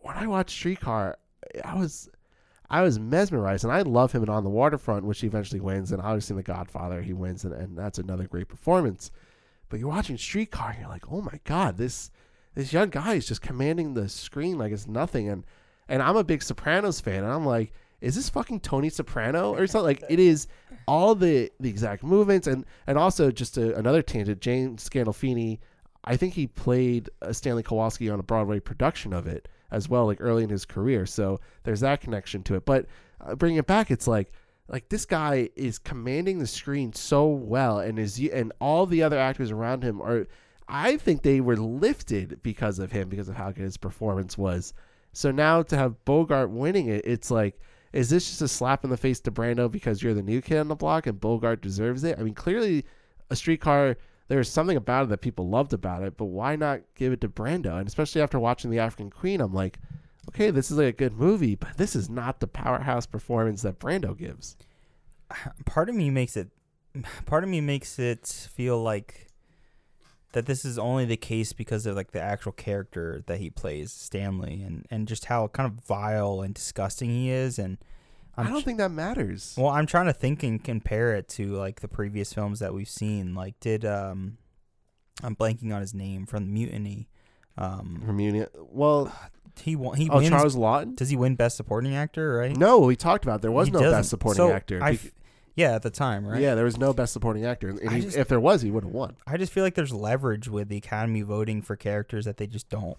when 0.00 0.16
I 0.16 0.26
watched 0.26 0.56
Streetcar, 0.56 1.18
I 1.64 1.74
was, 1.74 2.08
I 2.70 2.82
was 2.82 3.00
mesmerized, 3.00 3.64
and 3.64 3.72
I 3.72 3.82
love 3.82 4.12
him 4.12 4.22
in 4.22 4.28
On 4.28 4.44
the 4.44 4.50
Waterfront, 4.50 5.04
which 5.04 5.20
he 5.20 5.26
eventually 5.26 5.60
wins, 5.60 5.90
and 5.90 6.00
obviously 6.00 6.34
in 6.34 6.36
The 6.36 6.44
Godfather 6.44 7.02
he 7.02 7.12
wins, 7.12 7.44
and, 7.44 7.52
and 7.52 7.76
that's 7.76 7.98
another 7.98 8.28
great 8.28 8.48
performance. 8.48 9.10
But 9.68 9.80
you're 9.80 9.88
watching 9.88 10.16
Streetcar, 10.16 10.70
and 10.70 10.80
you're 10.80 10.88
like, 10.88 11.10
oh 11.10 11.20
my 11.20 11.40
god, 11.44 11.76
this 11.76 12.10
this 12.54 12.72
young 12.72 12.90
guy 12.90 13.14
is 13.14 13.26
just 13.26 13.42
commanding 13.42 13.94
the 13.94 14.08
screen 14.08 14.56
like 14.56 14.72
it's 14.72 14.86
nothing, 14.86 15.28
and 15.28 15.44
and 15.88 16.00
I'm 16.00 16.16
a 16.16 16.24
big 16.24 16.42
Sopranos 16.42 17.00
fan, 17.00 17.24
and 17.24 17.32
I'm 17.32 17.44
like, 17.44 17.72
is 18.00 18.14
this 18.14 18.28
fucking 18.28 18.60
Tony 18.60 18.88
Soprano 18.88 19.52
or 19.54 19.66
something? 19.66 19.86
Like 19.86 20.04
it 20.08 20.20
is 20.20 20.46
all 20.86 21.16
the 21.16 21.50
the 21.58 21.68
exact 21.68 22.04
movements, 22.04 22.46
and 22.46 22.64
and 22.86 22.96
also 22.96 23.32
just 23.32 23.58
a, 23.58 23.76
another 23.76 24.02
tangent, 24.02 24.40
James 24.40 24.88
Gandolfini. 24.88 25.58
I 26.04 26.16
think 26.16 26.34
he 26.34 26.46
played 26.46 27.10
uh, 27.20 27.32
Stanley 27.32 27.62
Kowalski 27.62 28.08
on 28.08 28.20
a 28.20 28.22
Broadway 28.22 28.58
production 28.58 29.12
of 29.12 29.26
it 29.26 29.48
as 29.70 29.88
well, 29.88 30.06
like 30.06 30.20
early 30.20 30.44
in 30.44 30.50
his 30.50 30.64
career. 30.64 31.06
So 31.06 31.40
there's 31.62 31.80
that 31.80 32.00
connection 32.00 32.42
to 32.44 32.54
it. 32.54 32.64
But 32.64 32.86
uh, 33.20 33.34
bringing 33.34 33.58
it 33.58 33.66
back, 33.66 33.90
it's 33.90 34.06
like 34.06 34.32
like 34.68 34.88
this 34.88 35.04
guy 35.04 35.48
is 35.56 35.78
commanding 35.78 36.38
the 36.38 36.46
screen 36.46 36.92
so 36.92 37.26
well, 37.26 37.80
and 37.80 37.98
is 37.98 38.18
and 38.32 38.52
all 38.60 38.86
the 38.86 39.02
other 39.02 39.18
actors 39.18 39.50
around 39.50 39.82
him 39.82 40.00
are. 40.00 40.26
I 40.72 40.98
think 40.98 41.22
they 41.22 41.40
were 41.40 41.56
lifted 41.56 42.40
because 42.44 42.78
of 42.78 42.92
him, 42.92 43.08
because 43.08 43.28
of 43.28 43.34
how 43.34 43.50
good 43.50 43.64
his 43.64 43.76
performance 43.76 44.38
was. 44.38 44.72
So 45.12 45.32
now 45.32 45.62
to 45.62 45.76
have 45.76 46.04
Bogart 46.04 46.50
winning 46.50 46.86
it, 46.86 47.04
it's 47.04 47.28
like, 47.28 47.58
is 47.92 48.08
this 48.08 48.28
just 48.28 48.42
a 48.42 48.46
slap 48.46 48.84
in 48.84 48.90
the 48.90 48.96
face 48.96 49.18
to 49.20 49.32
Brando 49.32 49.68
because 49.68 50.00
you're 50.00 50.14
the 50.14 50.22
new 50.22 50.40
kid 50.40 50.58
on 50.58 50.68
the 50.68 50.76
block 50.76 51.08
and 51.08 51.20
Bogart 51.20 51.60
deserves 51.60 52.04
it? 52.04 52.20
I 52.20 52.22
mean, 52.22 52.34
clearly, 52.34 52.84
a 53.30 53.34
streetcar 53.36 53.96
there's 54.30 54.48
something 54.48 54.76
about 54.76 55.02
it 55.02 55.08
that 55.08 55.22
people 55.22 55.48
loved 55.48 55.72
about 55.72 56.04
it, 56.04 56.16
but 56.16 56.26
why 56.26 56.54
not 56.54 56.82
give 56.94 57.12
it 57.12 57.20
to 57.22 57.28
Brando? 57.28 57.76
And 57.76 57.88
especially 57.88 58.22
after 58.22 58.38
watching 58.38 58.70
The 58.70 58.78
African 58.78 59.10
Queen, 59.10 59.40
I'm 59.40 59.52
like, 59.52 59.80
okay, 60.28 60.52
this 60.52 60.70
is 60.70 60.76
like 60.78 60.86
a 60.86 60.92
good 60.92 61.14
movie, 61.14 61.56
but 61.56 61.76
this 61.76 61.96
is 61.96 62.08
not 62.08 62.38
the 62.38 62.46
powerhouse 62.46 63.06
performance 63.06 63.62
that 63.62 63.80
Brando 63.80 64.16
gives. 64.16 64.56
Part 65.66 65.88
of 65.88 65.96
me 65.96 66.10
makes 66.10 66.36
it 66.36 66.46
part 67.26 67.42
of 67.42 67.50
me 67.50 67.60
makes 67.60 67.98
it 67.98 68.24
feel 68.54 68.80
like 68.80 69.26
that 70.30 70.46
this 70.46 70.64
is 70.64 70.78
only 70.78 71.04
the 71.04 71.16
case 71.16 71.52
because 71.52 71.84
of 71.84 71.96
like 71.96 72.12
the 72.12 72.20
actual 72.20 72.52
character 72.52 73.24
that 73.26 73.40
he 73.40 73.50
plays, 73.50 73.90
Stanley, 73.92 74.62
and 74.62 74.86
and 74.92 75.08
just 75.08 75.24
how 75.24 75.48
kind 75.48 75.66
of 75.66 75.84
vile 75.84 76.40
and 76.40 76.54
disgusting 76.54 77.10
he 77.10 77.30
is 77.30 77.58
and 77.58 77.78
I'm 78.40 78.46
I 78.46 78.48
do 78.48 78.54
not 78.54 78.64
think 78.64 78.78
that 78.78 78.90
matters. 78.90 79.54
Well, 79.56 79.68
I'm 79.68 79.86
trying 79.86 80.06
to 80.06 80.12
think 80.12 80.42
and 80.42 80.62
compare 80.62 81.14
it 81.14 81.28
to 81.30 81.52
like 81.52 81.80
the 81.80 81.88
previous 81.88 82.32
films 82.32 82.60
that 82.60 82.74
we've 82.74 82.88
seen. 82.88 83.34
Like, 83.34 83.58
did 83.60 83.84
um, 83.84 84.38
I'm 85.22 85.36
blanking 85.36 85.74
on 85.74 85.80
his 85.80 85.94
name 85.94 86.26
from 86.26 86.46
the 86.46 86.50
Mutiny. 86.50 87.08
Um, 87.58 88.02
from 88.04 88.16
Mutiny. 88.16 88.46
Well, 88.56 89.12
he 89.60 89.76
won. 89.76 89.96
He 89.96 90.08
oh, 90.10 90.16
wins, 90.16 90.28
Charles 90.28 90.56
Laughton. 90.56 90.96
Does 90.96 91.10
he 91.10 91.16
win 91.16 91.34
Best 91.36 91.56
Supporting 91.56 91.94
Actor? 91.94 92.36
Right? 92.36 92.56
No, 92.56 92.80
we 92.80 92.96
talked 92.96 93.24
about 93.24 93.42
there 93.42 93.52
was 93.52 93.68
He 93.68 93.72
no 93.72 93.80
doesn't. 93.80 93.98
Best 93.98 94.10
Supporting 94.10 94.36
So, 94.36 94.52
Actor. 94.52 94.82
I 94.82 94.92
f- 94.92 95.10
yeah, 95.56 95.74
at 95.74 95.82
the 95.82 95.90
time, 95.90 96.26
right? 96.26 96.40
Yeah, 96.40 96.54
there 96.54 96.64
was 96.64 96.78
no 96.78 96.92
Best 96.92 97.12
Supporting 97.12 97.44
Actor, 97.44 97.70
and 97.70 97.92
he- 97.92 98.00
just- 98.02 98.16
if 98.16 98.28
there 98.28 98.40
was, 98.40 98.62
he 98.62 98.70
would 98.70 98.84
have 98.84 98.92
won. 98.92 99.16
I 99.26 99.36
just 99.36 99.52
feel 99.52 99.64
like 99.64 99.74
there's 99.74 99.92
leverage 99.92 100.48
with 100.48 100.68
the 100.68 100.76
Academy 100.76 101.22
voting 101.22 101.60
for 101.62 101.76
characters 101.76 102.24
that 102.24 102.36
they 102.36 102.46
just 102.46 102.68
don't 102.68 102.96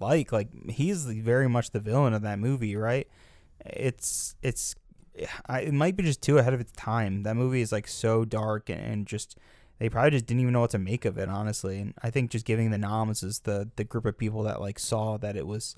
like. 0.00 0.30
Like 0.32 0.70
he's 0.70 1.04
very 1.04 1.48
much 1.48 1.70
the 1.70 1.80
villain 1.80 2.12
of 2.14 2.22
that 2.22 2.38
movie, 2.38 2.76
right? 2.76 3.08
It's 3.64 4.34
it's 4.42 4.74
it 5.48 5.72
might 5.72 5.96
be 5.96 6.04
just 6.04 6.22
too 6.22 6.38
ahead 6.38 6.54
of 6.54 6.60
its 6.60 6.72
time. 6.72 7.24
That 7.24 7.36
movie 7.36 7.60
is 7.60 7.72
like 7.72 7.88
so 7.88 8.24
dark 8.24 8.68
and, 8.70 8.80
and 8.80 9.06
just 9.06 9.36
they 9.78 9.88
probably 9.88 10.10
just 10.10 10.26
didn't 10.26 10.40
even 10.40 10.52
know 10.52 10.60
what 10.60 10.70
to 10.70 10.78
make 10.78 11.04
of 11.04 11.18
it, 11.18 11.28
honestly. 11.28 11.80
And 11.80 11.94
I 12.02 12.10
think 12.10 12.30
just 12.30 12.44
giving 12.44 12.70
the 12.70 12.78
noms 12.78 13.22
is 13.22 13.40
the 13.40 13.70
the 13.76 13.84
group 13.84 14.06
of 14.06 14.18
people 14.18 14.42
that 14.44 14.60
like 14.60 14.78
saw 14.78 15.16
that 15.18 15.36
it 15.36 15.46
was 15.46 15.74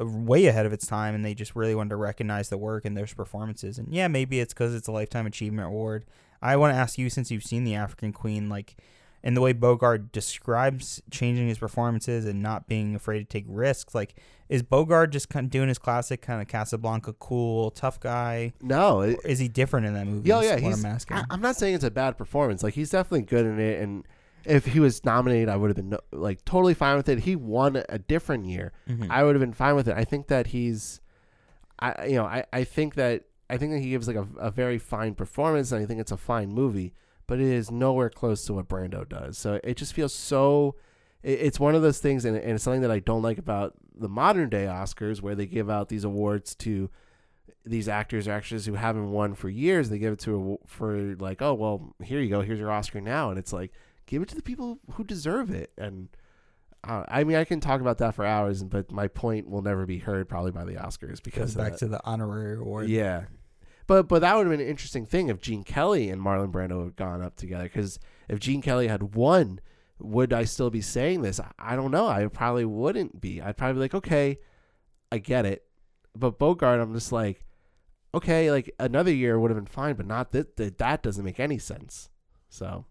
uh, 0.00 0.06
way 0.06 0.46
ahead 0.46 0.66
of 0.66 0.72
its 0.72 0.86
time 0.86 1.14
and 1.14 1.24
they 1.24 1.34
just 1.34 1.56
really 1.56 1.74
wanted 1.74 1.90
to 1.90 1.96
recognize 1.96 2.48
the 2.48 2.58
work 2.58 2.84
and 2.84 2.96
those 2.96 3.12
performances. 3.12 3.78
And 3.78 3.92
yeah, 3.92 4.08
maybe 4.08 4.40
it's 4.40 4.54
because 4.54 4.74
it's 4.74 4.88
a 4.88 4.92
lifetime 4.92 5.26
achievement 5.26 5.68
award. 5.68 6.04
I 6.40 6.56
want 6.56 6.72
to 6.72 6.78
ask 6.78 6.98
you 6.98 7.10
since 7.10 7.30
you've 7.30 7.44
seen 7.44 7.64
the 7.64 7.74
African 7.74 8.12
Queen, 8.12 8.48
like 8.48 8.76
and 9.22 9.36
the 9.36 9.40
way 9.40 9.52
Bogart 9.52 10.12
describes 10.12 11.02
changing 11.10 11.48
his 11.48 11.58
performances 11.58 12.24
and 12.24 12.42
not 12.42 12.68
being 12.68 12.94
afraid 12.94 13.18
to 13.18 13.24
take 13.24 13.44
risks, 13.48 13.94
like 13.94 14.14
is 14.48 14.62
Bogart 14.62 15.10
just 15.10 15.28
kind 15.28 15.44
of 15.44 15.50
doing 15.50 15.68
his 15.68 15.78
classic 15.78 16.22
kind 16.22 16.40
of 16.40 16.48
Casablanca 16.48 17.12
cool 17.14 17.70
tough 17.70 18.00
guy? 18.00 18.52
No, 18.62 19.02
it, 19.02 19.18
is 19.24 19.38
he 19.38 19.48
different 19.48 19.86
in 19.86 19.94
that 19.94 20.06
movie? 20.06 20.28
yeah, 20.28 20.40
yeah. 20.40 20.56
He's. 20.58 20.84
I'm. 20.84 21.00
I, 21.10 21.24
am 21.30 21.40
not 21.40 21.56
saying 21.56 21.74
it's 21.74 21.84
a 21.84 21.90
bad 21.90 22.16
performance. 22.16 22.62
Like 22.62 22.74
he's 22.74 22.90
definitely 22.90 23.22
good 23.22 23.44
in 23.44 23.60
it, 23.60 23.82
and 23.82 24.04
if 24.44 24.64
he 24.64 24.80
was 24.80 25.04
nominated, 25.04 25.48
I 25.48 25.56
would 25.56 25.68
have 25.68 25.76
been 25.76 25.90
no, 25.90 26.00
like 26.12 26.44
totally 26.44 26.74
fine 26.74 26.96
with 26.96 27.08
it. 27.08 27.20
He 27.20 27.36
won 27.36 27.82
a 27.88 27.98
different 27.98 28.46
year. 28.46 28.72
Mhm. 28.88 29.08
I 29.10 29.22
would 29.22 29.34
have 29.34 29.40
been 29.40 29.52
fine 29.52 29.76
with 29.76 29.88
it. 29.88 29.96
I 29.96 30.04
think 30.04 30.28
that 30.28 30.48
he's, 30.48 31.00
I 31.78 32.06
you 32.06 32.16
know, 32.16 32.24
I, 32.24 32.44
I 32.52 32.64
think 32.64 32.94
that 32.94 33.24
I 33.50 33.58
think 33.58 33.72
that 33.72 33.80
he 33.80 33.90
gives 33.90 34.06
like 34.06 34.16
a, 34.16 34.26
a 34.38 34.50
very 34.50 34.78
fine 34.78 35.14
performance, 35.14 35.72
and 35.72 35.82
I 35.82 35.86
think 35.86 36.00
it's 36.00 36.12
a 36.12 36.16
fine 36.16 36.50
movie, 36.50 36.94
but 37.28 37.38
it 37.38 37.46
is 37.46 37.70
nowhere 37.70 38.10
close 38.10 38.44
to 38.46 38.54
what 38.54 38.68
Brando 38.68 39.08
does. 39.08 39.38
So 39.38 39.60
it 39.62 39.76
just 39.76 39.92
feels 39.92 40.12
so. 40.12 40.74
It, 41.22 41.38
it's 41.40 41.60
one 41.60 41.76
of 41.76 41.82
those 41.82 42.00
things, 42.00 42.24
and, 42.24 42.36
and 42.36 42.52
it's 42.52 42.64
something 42.64 42.82
that 42.82 42.90
I 42.90 42.98
don't 42.98 43.22
like 43.22 43.38
about 43.38 43.74
the 43.94 44.08
modern 44.08 44.48
day 44.48 44.64
Oscars, 44.64 45.22
where 45.22 45.36
they 45.36 45.46
give 45.46 45.70
out 45.70 45.88
these 45.88 46.02
awards 46.02 46.56
to 46.56 46.90
these 47.64 47.88
actors 47.88 48.26
or 48.26 48.32
actresses 48.32 48.66
who 48.66 48.74
haven't 48.74 49.10
won 49.12 49.34
for 49.34 49.48
years. 49.48 49.90
They 49.90 49.98
give 49.98 50.14
it 50.14 50.20
to 50.20 50.58
a, 50.64 50.68
for 50.68 51.14
like, 51.16 51.40
oh 51.42 51.54
well, 51.54 51.94
here 52.02 52.20
you 52.20 52.30
go, 52.30 52.40
here's 52.40 52.58
your 52.58 52.72
Oscar 52.72 53.00
now, 53.00 53.30
and 53.30 53.38
it's 53.38 53.52
like 53.52 53.72
give 54.06 54.22
it 54.22 54.28
to 54.30 54.34
the 54.34 54.42
people 54.42 54.78
who 54.92 55.04
deserve 55.04 55.50
it. 55.50 55.70
And 55.76 56.08
uh, 56.82 57.04
I 57.08 57.24
mean, 57.24 57.36
I 57.36 57.44
can 57.44 57.60
talk 57.60 57.82
about 57.82 57.98
that 57.98 58.14
for 58.14 58.24
hours, 58.24 58.62
but 58.64 58.90
my 58.90 59.08
point 59.08 59.50
will 59.50 59.62
never 59.62 59.84
be 59.84 59.98
heard 59.98 60.28
probably 60.28 60.52
by 60.52 60.64
the 60.64 60.74
Oscars 60.74 61.22
because 61.22 61.54
back 61.54 61.76
to 61.78 61.88
the 61.88 62.00
honorary 62.04 62.56
award. 62.58 62.88
yeah. 62.88 63.24
But 63.88 64.06
but 64.06 64.20
that 64.20 64.36
would 64.36 64.46
have 64.46 64.52
been 64.52 64.64
an 64.64 64.70
interesting 64.70 65.06
thing 65.06 65.28
if 65.28 65.40
Gene 65.40 65.64
Kelly 65.64 66.10
and 66.10 66.22
Marlon 66.22 66.52
Brando 66.52 66.84
had 66.84 66.94
gone 66.94 67.22
up 67.22 67.34
together. 67.36 67.64
Because 67.64 67.98
if 68.28 68.38
Gene 68.38 68.62
Kelly 68.62 68.86
had 68.86 69.14
won, 69.14 69.60
would 69.98 70.32
I 70.32 70.44
still 70.44 70.68
be 70.70 70.82
saying 70.82 71.22
this? 71.22 71.40
I, 71.58 71.74
don't 71.74 71.90
know. 71.90 72.06
I 72.06 72.26
probably 72.26 72.66
wouldn't 72.66 73.20
be. 73.20 73.40
I'd 73.40 73.56
probably 73.56 73.74
be 73.74 73.80
like, 73.80 73.94
okay, 73.94 74.38
I 75.10 75.18
get 75.18 75.46
it. 75.46 75.64
But 76.14 76.38
Bogart, 76.38 76.80
I'm 76.80 76.92
just 76.92 77.12
like, 77.12 77.46
okay, 78.14 78.50
like 78.50 78.72
another 78.78 79.12
year 79.12 79.40
would 79.40 79.50
have 79.50 79.58
been 79.58 79.66
fine, 79.66 79.94
but 79.94 80.06
not 80.06 80.32
that. 80.32 80.56
That, 80.58 80.76
that 80.78 81.02
doesn't 81.02 81.24
make 81.24 81.40
any 81.40 81.58
sense. 81.58 82.10
So 82.50 82.84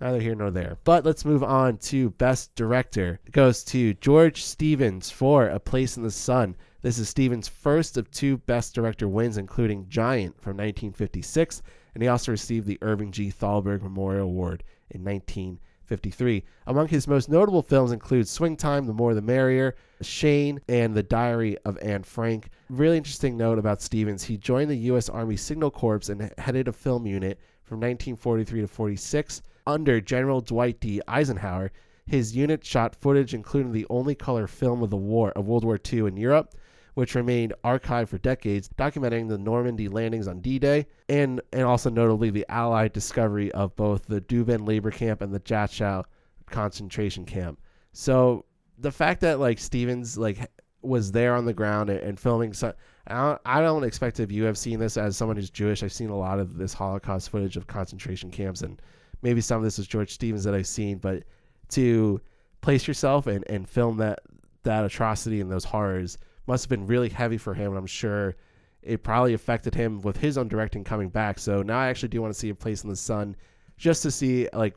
neither 0.00 0.20
here 0.20 0.34
nor 0.34 0.50
there. 0.50 0.78
But 0.84 1.04
let's 1.04 1.26
move 1.26 1.44
on 1.44 1.76
to 1.78 2.10
Best 2.10 2.54
Director. 2.54 3.20
It 3.26 3.32
goes 3.32 3.62
to 3.64 3.92
George 3.94 4.42
Stevens 4.42 5.10
for 5.10 5.48
A 5.48 5.60
Place 5.60 5.98
in 5.98 6.02
the 6.02 6.10
Sun. 6.10 6.56
This 6.82 6.98
is 6.98 7.08
Stevens' 7.08 7.46
first 7.46 7.96
of 7.96 8.10
two 8.10 8.38
Best 8.38 8.74
Director 8.74 9.06
wins, 9.06 9.36
including 9.36 9.88
Giant 9.88 10.40
from 10.40 10.56
1956, 10.56 11.62
and 11.94 12.02
he 12.02 12.08
also 12.08 12.32
received 12.32 12.66
the 12.66 12.78
Irving 12.82 13.12
G. 13.12 13.30
Thalberg 13.30 13.84
Memorial 13.84 14.24
Award 14.24 14.64
in 14.90 15.04
1953. 15.04 16.42
Among 16.66 16.88
his 16.88 17.06
most 17.06 17.28
notable 17.28 17.62
films 17.62 17.92
include 17.92 18.26
Swing 18.26 18.56
Time, 18.56 18.86
The 18.86 18.92
More 18.92 19.14
the 19.14 19.22
Merrier, 19.22 19.76
Shane, 20.00 20.60
and 20.68 20.92
The 20.92 21.04
Diary 21.04 21.56
of 21.64 21.78
Anne 21.82 22.02
Frank. 22.02 22.48
Really 22.68 22.96
interesting 22.96 23.36
note 23.36 23.60
about 23.60 23.80
Stevens. 23.80 24.24
He 24.24 24.36
joined 24.36 24.68
the 24.68 24.76
U.S. 24.76 25.08
Army 25.08 25.36
Signal 25.36 25.70
Corps 25.70 26.08
and 26.08 26.34
headed 26.36 26.66
a 26.66 26.72
film 26.72 27.06
unit 27.06 27.38
from 27.62 27.76
1943 27.76 28.60
to 28.62 28.66
46 28.66 29.40
under 29.68 30.00
General 30.00 30.40
Dwight 30.40 30.80
D. 30.80 31.00
Eisenhower. 31.06 31.70
His 32.06 32.34
unit 32.34 32.64
shot 32.66 32.96
footage, 32.96 33.34
including 33.34 33.70
the 33.70 33.86
only 33.88 34.16
color 34.16 34.48
film 34.48 34.82
of 34.82 34.90
the 34.90 34.96
war 34.96 35.30
of 35.36 35.46
World 35.46 35.64
War 35.64 35.78
II 35.92 36.08
in 36.08 36.16
Europe, 36.16 36.52
which 36.94 37.14
remained 37.14 37.54
archived 37.64 38.08
for 38.08 38.18
decades, 38.18 38.68
documenting 38.76 39.28
the 39.28 39.38
Normandy 39.38 39.88
landings 39.88 40.28
on 40.28 40.40
D-Day 40.40 40.86
and 41.08 41.40
and 41.52 41.62
also 41.62 41.88
notably 41.88 42.30
the 42.30 42.46
Allied 42.48 42.92
discovery 42.92 43.50
of 43.52 43.74
both 43.76 44.06
the 44.06 44.20
Duben 44.20 44.66
labor 44.66 44.90
camp 44.90 45.22
and 45.22 45.32
the 45.32 45.40
Dachau 45.40 46.04
concentration 46.46 47.24
camp. 47.24 47.60
So 47.92 48.44
the 48.78 48.92
fact 48.92 49.20
that 49.22 49.40
like 49.40 49.58
Stevens 49.58 50.18
like 50.18 50.50
was 50.82 51.12
there 51.12 51.34
on 51.34 51.44
the 51.44 51.52
ground 51.54 51.88
and, 51.90 52.00
and 52.00 52.20
filming 52.20 52.52
so 52.52 52.74
I 53.06 53.14
don't, 53.14 53.40
I 53.44 53.60
don't 53.60 53.84
expect 53.84 54.20
if 54.20 54.30
you 54.30 54.44
have 54.44 54.58
seen 54.58 54.78
this 54.78 54.96
as 54.96 55.16
someone 55.16 55.36
who's 55.36 55.50
Jewish. 55.50 55.82
I've 55.82 55.92
seen 55.92 56.10
a 56.10 56.16
lot 56.16 56.38
of 56.38 56.56
this 56.56 56.72
Holocaust 56.72 57.30
footage 57.30 57.56
of 57.56 57.66
concentration 57.66 58.30
camps, 58.30 58.62
and 58.62 58.80
maybe 59.22 59.40
some 59.40 59.58
of 59.58 59.64
this 59.64 59.78
is 59.78 59.88
George 59.88 60.12
Stevens 60.12 60.44
that 60.44 60.54
I've 60.54 60.68
seen. 60.68 60.98
But 60.98 61.24
to 61.70 62.20
place 62.60 62.86
yourself 62.86 63.26
and, 63.26 63.44
and 63.50 63.68
film 63.68 63.96
that 63.96 64.20
that 64.62 64.84
atrocity 64.84 65.40
and 65.40 65.50
those 65.50 65.64
horrors 65.64 66.18
must 66.46 66.64
have 66.64 66.70
been 66.70 66.86
really 66.86 67.08
heavy 67.08 67.38
for 67.38 67.54
him. 67.54 67.72
And 67.72 67.78
I'm 67.78 67.86
sure 67.86 68.36
it 68.82 69.02
probably 69.02 69.34
affected 69.34 69.74
him 69.74 70.00
with 70.00 70.16
his 70.16 70.36
own 70.36 70.48
directing 70.48 70.84
coming 70.84 71.08
back. 71.08 71.38
So 71.38 71.62
now 71.62 71.78
I 71.78 71.88
actually 71.88 72.08
do 72.08 72.20
want 72.20 72.34
to 72.34 72.38
see 72.38 72.48
a 72.48 72.54
place 72.54 72.82
in 72.82 72.90
the 72.90 72.96
sun, 72.96 73.36
just 73.76 74.02
to 74.02 74.10
see 74.10 74.48
like 74.52 74.74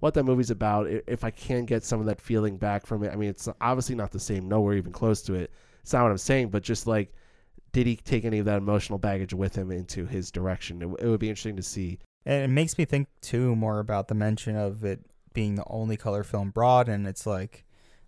what 0.00 0.14
that 0.14 0.24
movie's 0.24 0.50
about. 0.50 0.88
If 0.88 1.24
I 1.24 1.30
can 1.30 1.64
get 1.64 1.84
some 1.84 2.00
of 2.00 2.06
that 2.06 2.20
feeling 2.20 2.56
back 2.56 2.86
from 2.86 3.04
it. 3.04 3.12
I 3.12 3.16
mean, 3.16 3.28
it's 3.28 3.48
obviously 3.60 3.94
not 3.94 4.10
the 4.10 4.20
same, 4.20 4.48
nowhere 4.48 4.74
even 4.74 4.92
close 4.92 5.22
to 5.22 5.34
it. 5.34 5.52
It's 5.82 5.92
not 5.92 6.02
what 6.02 6.10
I'm 6.10 6.18
saying, 6.18 6.48
but 6.48 6.62
just 6.62 6.86
like, 6.86 7.12
did 7.72 7.86
he 7.86 7.96
take 7.96 8.24
any 8.24 8.38
of 8.38 8.44
that 8.44 8.58
emotional 8.58 8.98
baggage 8.98 9.32
with 9.32 9.54
him 9.54 9.70
into 9.70 10.06
his 10.06 10.30
direction? 10.30 10.82
It, 10.82 11.04
it 11.04 11.08
would 11.08 11.20
be 11.20 11.28
interesting 11.28 11.56
to 11.56 11.62
see. 11.62 11.98
And 12.24 12.44
it 12.44 12.48
makes 12.48 12.78
me 12.78 12.84
think 12.84 13.08
too 13.20 13.56
more 13.56 13.80
about 13.80 14.08
the 14.08 14.14
mention 14.14 14.56
of 14.56 14.84
it 14.84 15.00
being 15.34 15.54
the 15.54 15.64
only 15.66 15.96
color 15.96 16.22
film 16.22 16.50
broad, 16.50 16.88
and 16.88 17.06
it's 17.06 17.26
like 17.26 17.64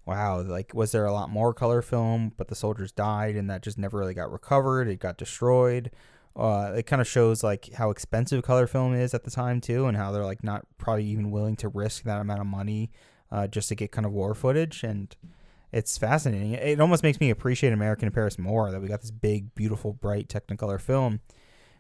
wow, 0.07 0.41
like 0.43 0.75
was 0.75 0.93
there 0.93 1.07
a 1.07 1.13
lot 1.13 1.31
more 1.31 1.55
color 1.55 1.83
film, 1.83 2.33
but 2.37 2.49
the 2.49 2.55
soldiers 2.55 2.93
died 2.93 3.37
and 3.37 3.49
that 3.51 3.63
just 3.63 3.79
never 3.79 3.99
really 3.99 4.15
got 4.15 4.31
recovered? 4.31 4.89
It 4.89 5.01
got 5.01 5.17
destroyed. 5.17 5.91
Uh, 6.37 6.73
it 6.77 6.87
kind 6.87 7.01
of 7.01 7.07
shows 7.07 7.45
like 7.45 7.73
how 7.75 7.91
expensive 7.91 8.43
color 8.43 8.67
film 8.67 8.93
is 8.93 9.15
at 9.15 9.25
the 9.25 9.31
time 9.31 9.61
too, 9.61 9.87
and 9.87 9.97
how 9.97 10.11
they're 10.11 10.25
like 10.25 10.43
not 10.43 10.67
probably 10.79 11.05
even 11.05 11.31
willing 11.31 11.57
to 11.57 11.69
risk 11.69 12.03
that 12.05 12.21
amount 12.21 12.41
of 12.41 12.47
money 12.47 12.91
uh, 13.31 13.47
just 13.47 13.69
to 13.69 13.75
get 13.75 13.93
kind 13.93 14.05
of 14.07 14.13
war 14.13 14.35
footage. 14.35 14.83
And 14.83 15.15
it's 15.73 15.97
fascinating. 15.97 16.53
It 16.53 16.81
almost 16.81 17.03
makes 17.03 17.21
me 17.21 17.31
appreciate 17.31 17.73
American 17.73 18.09
in 18.09 18.13
Paris 18.13 18.39
more 18.39 18.71
that 18.71 18.81
we 18.81 18.89
got 18.89 19.01
this 19.01 19.11
big, 19.11 19.55
beautiful, 19.55 19.93
bright 19.93 20.29
Technicolor 20.29 20.81
film 20.81 21.21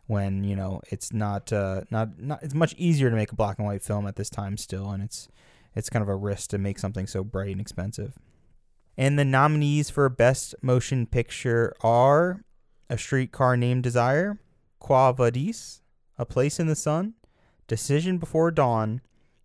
when 0.06 0.44
you 0.44 0.54
know 0.54 0.82
it's 0.90 1.12
not 1.12 1.52
uh, 1.52 1.82
not 1.90 2.18
not 2.20 2.42
it's 2.42 2.54
much 2.54 2.74
easier 2.76 3.10
to 3.10 3.16
make 3.16 3.32
a 3.32 3.36
black 3.36 3.58
and 3.58 3.66
white 3.66 3.82
film 3.82 4.06
at 4.06 4.16
this 4.16 4.30
time 4.30 4.56
still, 4.56 4.90
and 4.90 5.02
it's 5.02 5.28
it's 5.74 5.90
kind 5.90 6.02
of 6.02 6.08
a 6.08 6.16
risk 6.16 6.50
to 6.50 6.58
make 6.58 6.78
something 6.78 7.06
so 7.06 7.24
bright 7.24 7.52
and 7.52 7.60
expensive. 7.60 8.18
And 8.96 9.18
the 9.18 9.24
nominees 9.24 9.90
for 9.90 10.08
Best 10.08 10.54
Motion 10.62 11.06
Picture 11.06 11.74
are 11.82 12.44
A 12.88 12.96
Streetcar 12.96 13.56
Named 13.56 13.82
Desire, 13.82 14.38
Quo 14.78 15.12
Vadis, 15.12 15.82
A 16.16 16.24
Place 16.24 16.60
in 16.60 16.68
the 16.68 16.76
Sun, 16.76 17.14
Decision 17.66 18.18
Before 18.18 18.50
Dawn, 18.50 19.00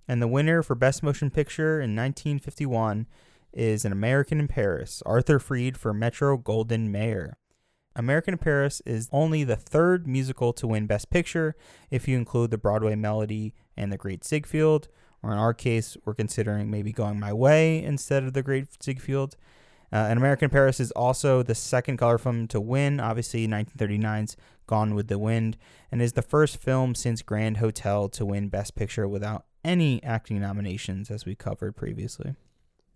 and 0.07 0.21
the 0.21 0.27
winner 0.27 0.61
for 0.61 0.75
Best 0.75 1.01
Motion 1.01 1.31
Picture 1.31 1.75
in 1.75 1.95
1951 1.95 3.07
is 3.53 3.85
An 3.85 3.91
American 3.91 4.39
in 4.39 4.47
Paris, 4.47 5.01
Arthur 5.05 5.39
Freed 5.39 5.77
for 5.77 5.93
Metro-Goldwyn-Mayer. 5.93 7.37
American 7.95 8.35
in 8.35 8.37
Paris 8.37 8.81
is 8.85 9.09
only 9.11 9.43
the 9.43 9.55
third 9.55 10.07
musical 10.07 10.53
to 10.53 10.67
win 10.67 10.85
Best 10.85 11.09
Picture 11.09 11.55
if 11.89 12.07
you 12.07 12.17
include 12.17 12.51
the 12.51 12.57
Broadway 12.57 12.95
Melody 12.95 13.53
and 13.75 13.91
The 13.91 13.97
Great 13.97 14.23
Ziegfeld, 14.23 14.87
or 15.21 15.31
in 15.31 15.37
our 15.37 15.53
case, 15.53 15.97
we're 16.05 16.13
considering 16.13 16.69
maybe 16.69 16.91
going 16.91 17.19
my 17.19 17.33
way 17.33 17.83
instead 17.83 18.23
of 18.23 18.33
The 18.33 18.43
Great 18.43 18.67
Ziegfeld. 18.81 19.35
Uh, 19.91 19.97
An 20.09 20.17
American 20.17 20.49
Paris 20.49 20.79
is 20.79 20.91
also 20.91 21.41
the 21.41 21.55
second 21.55 21.97
color 21.97 22.17
film 22.17 22.47
to 22.49 22.61
win, 22.61 22.99
obviously 22.99 23.47
1939's 23.47 24.37
Gone 24.67 24.93
with 24.93 25.07
the 25.07 25.17
Wind, 25.17 25.57
and 25.91 26.01
is 26.01 26.13
the 26.13 26.21
first 26.21 26.57
film 26.57 26.93
since 26.93 27.23
Grand 27.23 27.57
Hotel 27.57 28.07
to 28.09 28.25
win 28.25 28.49
Best 28.49 28.75
Picture 28.75 29.07
without 29.07 29.45
any 29.63 30.01
acting 30.03 30.39
nominations, 30.39 31.09
as 31.09 31.25
we 31.25 31.35
covered 31.35 31.75
previously. 31.75 32.35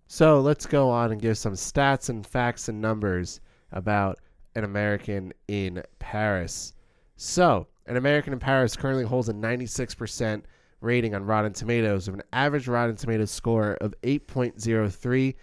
So 0.08 0.40
let's 0.40 0.68
go 0.68 0.90
on 0.92 1.12
and 1.12 1.20
give 1.20 1.38
some 1.38 1.54
stats 1.54 2.10
and 2.10 2.26
facts 2.26 2.70
and 2.70 2.80
numbers 2.80 3.40
about 3.72 4.20
An 4.56 4.64
American 4.64 5.34
in 5.48 5.82
Paris. 5.98 6.74
So, 7.16 7.68
An 7.88 7.98
American 7.98 8.34
in 8.34 8.40
Paris 8.40 8.76
currently 8.76 9.04
holds 9.04 9.30
a 9.30 9.34
96% 9.34 10.44
rating 10.84 11.16
on 11.16 11.24
Rotten 11.24 11.54
Tomatoes 11.54 12.08
with 12.08 12.20
an 12.20 12.26
average 12.34 12.68
Rotten 12.68 12.96
Tomatoes 12.96 13.32
score 13.32 13.74
of 13.82 13.96
8.03. 14.04 15.36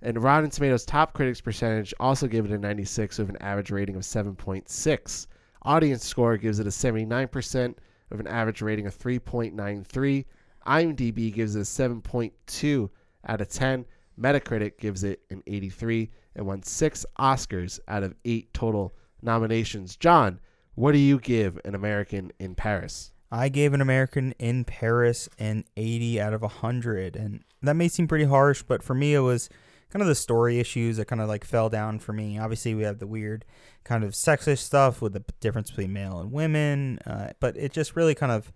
And 0.00 0.22
Rotten 0.22 0.50
Tomatoes 0.50 0.84
top 0.84 1.12
critics 1.12 1.40
percentage 1.40 1.94
also 2.00 2.26
gave 2.26 2.44
it 2.44 2.50
a 2.50 2.58
96 2.58 3.18
with 3.18 3.28
an 3.28 3.36
average 3.40 3.70
rating 3.70 3.96
of 3.96 4.02
7.6. 4.02 5.26
Audience 5.64 6.04
score 6.04 6.36
gives 6.36 6.58
it 6.58 6.66
a 6.66 6.70
79% 6.70 7.74
with 8.10 8.20
an 8.20 8.26
average 8.26 8.62
rating 8.62 8.86
of 8.86 8.98
3.93. 8.98 10.24
IMDb 10.66 11.32
gives 11.32 11.54
it 11.54 11.60
a 11.60 11.62
7.2 11.62 12.90
out 13.28 13.40
of 13.40 13.48
10. 13.48 13.84
Metacritic 14.20 14.78
gives 14.78 15.04
it 15.04 15.20
an 15.30 15.42
83 15.46 16.10
and 16.34 16.46
won 16.46 16.62
six 16.62 17.06
Oscars 17.18 17.78
out 17.88 18.02
of 18.02 18.14
eight 18.24 18.52
total 18.54 18.94
nominations. 19.22 19.96
John, 19.96 20.40
what 20.74 20.92
do 20.92 20.98
you 20.98 21.18
give 21.18 21.58
An 21.64 21.74
American 21.74 22.32
in 22.38 22.54
Paris? 22.54 23.11
I 23.32 23.48
gave 23.48 23.72
An 23.72 23.80
American 23.80 24.32
in 24.38 24.64
Paris 24.64 25.26
an 25.38 25.64
80 25.74 26.20
out 26.20 26.34
of 26.34 26.42
100. 26.42 27.16
And 27.16 27.42
that 27.62 27.74
may 27.74 27.88
seem 27.88 28.06
pretty 28.06 28.26
harsh, 28.26 28.62
but 28.62 28.82
for 28.82 28.94
me, 28.94 29.14
it 29.14 29.20
was 29.20 29.48
kind 29.88 30.02
of 30.02 30.06
the 30.06 30.14
story 30.14 30.60
issues 30.60 30.98
that 30.98 31.06
kind 31.06 31.22
of 31.22 31.30
like 31.30 31.46
fell 31.46 31.70
down 31.70 31.98
for 31.98 32.12
me. 32.12 32.38
Obviously, 32.38 32.74
we 32.74 32.82
have 32.82 32.98
the 32.98 33.06
weird 33.06 33.46
kind 33.84 34.04
of 34.04 34.10
sexist 34.12 34.58
stuff 34.58 35.00
with 35.00 35.14
the 35.14 35.24
difference 35.40 35.70
between 35.70 35.94
male 35.94 36.20
and 36.20 36.30
women, 36.30 36.98
uh, 37.06 37.30
but 37.40 37.56
it 37.56 37.72
just 37.72 37.96
really 37.96 38.14
kind 38.14 38.32
of. 38.32 38.52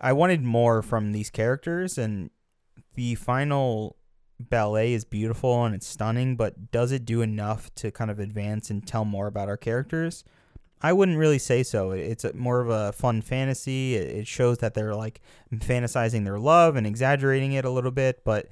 I 0.00 0.12
wanted 0.12 0.44
more 0.44 0.80
from 0.80 1.10
these 1.10 1.28
characters, 1.28 1.98
and 1.98 2.30
the 2.94 3.16
final 3.16 3.96
ballet 4.38 4.92
is 4.92 5.04
beautiful 5.04 5.64
and 5.64 5.74
it's 5.74 5.88
stunning, 5.88 6.36
but 6.36 6.70
does 6.70 6.92
it 6.92 7.04
do 7.04 7.20
enough 7.20 7.74
to 7.74 7.90
kind 7.90 8.12
of 8.12 8.20
advance 8.20 8.70
and 8.70 8.86
tell 8.86 9.04
more 9.04 9.26
about 9.26 9.48
our 9.48 9.56
characters? 9.56 10.22
I 10.80 10.92
wouldn't 10.92 11.18
really 11.18 11.38
say 11.38 11.62
so. 11.62 11.90
It's 11.90 12.24
a, 12.24 12.32
more 12.34 12.60
of 12.60 12.68
a 12.68 12.92
fun 12.92 13.22
fantasy. 13.22 13.96
It 13.96 14.26
shows 14.26 14.58
that 14.58 14.74
they're 14.74 14.94
like 14.94 15.20
fantasizing 15.52 16.24
their 16.24 16.38
love 16.38 16.76
and 16.76 16.86
exaggerating 16.86 17.52
it 17.52 17.64
a 17.64 17.70
little 17.70 17.90
bit, 17.90 18.22
but 18.24 18.48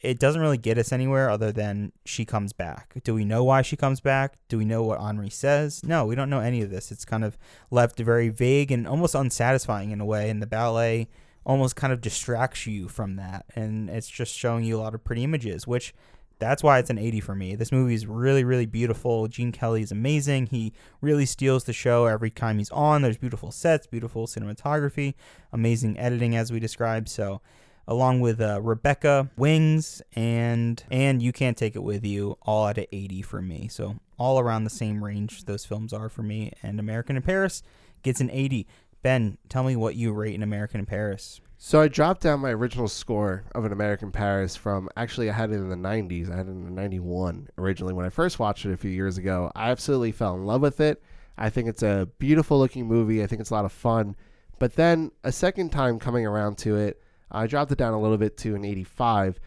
it 0.00 0.18
doesn't 0.18 0.40
really 0.40 0.58
get 0.58 0.76
us 0.76 0.92
anywhere 0.92 1.30
other 1.30 1.50
than 1.50 1.90
she 2.04 2.24
comes 2.24 2.52
back. 2.52 2.94
Do 3.04 3.14
we 3.14 3.24
know 3.24 3.42
why 3.42 3.62
she 3.62 3.74
comes 3.74 4.00
back? 4.00 4.34
Do 4.48 4.58
we 4.58 4.64
know 4.66 4.82
what 4.82 5.00
Henri 5.00 5.30
says? 5.30 5.82
No, 5.82 6.04
we 6.04 6.14
don't 6.14 6.30
know 6.30 6.40
any 6.40 6.60
of 6.60 6.70
this. 6.70 6.92
It's 6.92 7.06
kind 7.06 7.24
of 7.24 7.38
left 7.70 7.98
very 7.98 8.28
vague 8.28 8.70
and 8.70 8.86
almost 8.86 9.14
unsatisfying 9.14 9.92
in 9.92 10.00
a 10.00 10.04
way. 10.04 10.28
And 10.28 10.42
the 10.42 10.46
ballet 10.46 11.08
almost 11.46 11.74
kind 11.74 11.92
of 11.92 12.02
distracts 12.02 12.66
you 12.66 12.86
from 12.88 13.16
that. 13.16 13.46
And 13.54 13.88
it's 13.88 14.08
just 14.08 14.34
showing 14.36 14.64
you 14.64 14.76
a 14.76 14.82
lot 14.82 14.94
of 14.94 15.04
pretty 15.04 15.24
images, 15.24 15.66
which 15.66 15.94
that's 16.38 16.62
why 16.62 16.78
it's 16.78 16.90
an 16.90 16.98
80 16.98 17.20
for 17.20 17.34
me. 17.34 17.54
This 17.54 17.72
movie 17.72 17.94
is 17.94 18.06
really, 18.06 18.44
really 18.44 18.66
beautiful. 18.66 19.28
Gene 19.28 19.52
Kelly 19.52 19.82
is 19.82 19.92
amazing. 19.92 20.46
He 20.46 20.72
really 21.00 21.26
steals 21.26 21.64
the 21.64 21.72
show 21.72 22.06
every 22.06 22.30
time 22.30 22.58
he's 22.58 22.70
on. 22.70 23.02
There's 23.02 23.16
beautiful 23.16 23.50
sets, 23.50 23.86
beautiful 23.86 24.26
cinematography, 24.26 25.14
amazing 25.52 25.98
editing, 25.98 26.36
as 26.36 26.52
we 26.52 26.60
described. 26.60 27.08
So, 27.08 27.40
along 27.86 28.20
with 28.20 28.40
uh, 28.40 28.60
Rebecca 28.62 29.30
Wings 29.36 30.02
and 30.14 30.82
and 30.90 31.22
You 31.22 31.32
Can't 31.32 31.56
Take 31.56 31.76
It 31.76 31.82
With 31.82 32.04
You, 32.04 32.38
all 32.42 32.66
at 32.66 32.78
an 32.78 32.86
80 32.90 33.22
for 33.22 33.40
me. 33.40 33.68
So, 33.68 33.96
all 34.18 34.38
around 34.38 34.64
the 34.64 34.70
same 34.70 35.04
range 35.04 35.44
those 35.44 35.64
films 35.64 35.92
are 35.92 36.08
for 36.08 36.22
me. 36.22 36.52
And 36.62 36.80
American 36.80 37.16
in 37.16 37.22
Paris 37.22 37.62
gets 38.02 38.20
an 38.20 38.30
80. 38.30 38.66
Ben, 39.02 39.38
tell 39.48 39.64
me 39.64 39.76
what 39.76 39.96
you 39.96 40.12
rate 40.12 40.34
in 40.34 40.42
American 40.42 40.80
in 40.80 40.86
Paris. 40.86 41.40
So 41.66 41.80
I 41.80 41.88
dropped 41.88 42.20
down 42.20 42.40
my 42.40 42.50
original 42.50 42.88
score 42.88 43.42
of 43.54 43.64
An 43.64 43.72
American 43.72 44.12
Paris 44.12 44.54
from 44.54 44.90
actually 44.98 45.30
I 45.30 45.32
had 45.32 45.50
it 45.50 45.54
in 45.54 45.70
the 45.70 45.76
90s. 45.76 46.30
I 46.30 46.36
had 46.36 46.46
it 46.46 46.50
in 46.50 46.66
the 46.66 46.70
91 46.70 47.48
originally 47.56 47.94
when 47.94 48.04
I 48.04 48.10
first 48.10 48.38
watched 48.38 48.66
it 48.66 48.74
a 48.74 48.76
few 48.76 48.90
years 48.90 49.16
ago. 49.16 49.50
I 49.56 49.70
absolutely 49.70 50.12
fell 50.12 50.34
in 50.34 50.44
love 50.44 50.60
with 50.60 50.78
it. 50.80 51.02
I 51.38 51.48
think 51.48 51.68
it's 51.68 51.82
a 51.82 52.06
beautiful 52.18 52.58
looking 52.58 52.86
movie. 52.86 53.22
I 53.22 53.26
think 53.26 53.40
it's 53.40 53.48
a 53.48 53.54
lot 53.54 53.64
of 53.64 53.72
fun. 53.72 54.14
But 54.58 54.74
then 54.74 55.10
a 55.24 55.32
second 55.32 55.72
time 55.72 55.98
coming 55.98 56.26
around 56.26 56.58
to 56.58 56.76
it, 56.76 57.02
I 57.30 57.46
dropped 57.46 57.72
it 57.72 57.78
down 57.78 57.94
a 57.94 58.00
little 58.00 58.18
bit 58.18 58.36
to 58.36 58.54
an 58.54 58.66
85. 58.66 59.40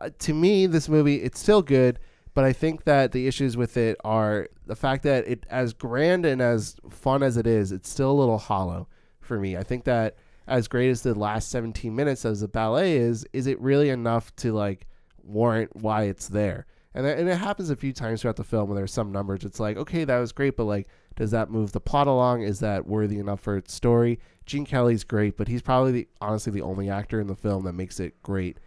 Uh, 0.00 0.10
to 0.16 0.32
me, 0.32 0.66
this 0.66 0.88
movie 0.88 1.16
it's 1.22 1.40
still 1.40 1.60
good, 1.60 1.98
but 2.34 2.44
I 2.44 2.52
think 2.52 2.84
that 2.84 3.10
the 3.10 3.26
issues 3.26 3.56
with 3.56 3.76
it 3.76 3.96
are 4.04 4.48
the 4.64 4.76
fact 4.76 5.02
that 5.02 5.26
it 5.26 5.44
as 5.50 5.72
grand 5.72 6.24
and 6.24 6.40
as 6.40 6.76
fun 6.88 7.24
as 7.24 7.36
it 7.36 7.48
is, 7.48 7.72
it's 7.72 7.90
still 7.90 8.12
a 8.12 8.20
little 8.20 8.38
hollow 8.38 8.86
for 9.18 9.40
me. 9.40 9.56
I 9.56 9.64
think 9.64 9.82
that 9.86 10.14
as 10.46 10.68
great 10.68 10.90
as 10.90 11.02
the 11.02 11.14
last 11.14 11.50
17 11.50 11.94
minutes 11.94 12.24
as 12.24 12.40
the 12.40 12.48
ballet 12.48 12.96
is, 12.96 13.26
is 13.32 13.46
it 13.46 13.60
really 13.60 13.90
enough 13.90 14.34
to 14.36 14.52
like 14.52 14.86
warrant 15.22 15.74
why 15.74 16.04
it's 16.04 16.28
there? 16.28 16.66
And, 16.94 17.06
and 17.06 17.28
it 17.28 17.38
happens 17.38 17.70
a 17.70 17.76
few 17.76 17.92
times 17.92 18.22
throughout 18.22 18.36
the 18.36 18.44
film 18.44 18.68
when 18.68 18.76
there's 18.76 18.92
some 18.92 19.10
numbers. 19.10 19.44
It's 19.44 19.58
like, 19.58 19.76
okay, 19.76 20.04
that 20.04 20.18
was 20.18 20.32
great, 20.32 20.56
but 20.56 20.64
like, 20.64 20.88
does 21.16 21.32
that 21.32 21.50
move 21.50 21.72
the 21.72 21.80
plot 21.80 22.06
along? 22.06 22.42
Is 22.42 22.60
that 22.60 22.86
worthy 22.86 23.18
enough 23.18 23.40
for 23.40 23.56
its 23.56 23.74
story? 23.74 24.20
Gene 24.46 24.64
Kelly's 24.64 25.04
great, 25.04 25.36
but 25.36 25.48
he's 25.48 25.62
probably 25.62 25.92
the, 25.92 26.08
honestly 26.20 26.52
the 26.52 26.62
only 26.62 26.88
actor 26.90 27.20
in 27.20 27.26
the 27.26 27.34
film 27.34 27.64
that 27.64 27.72
makes 27.72 27.98
it 27.98 28.22
great 28.22 28.58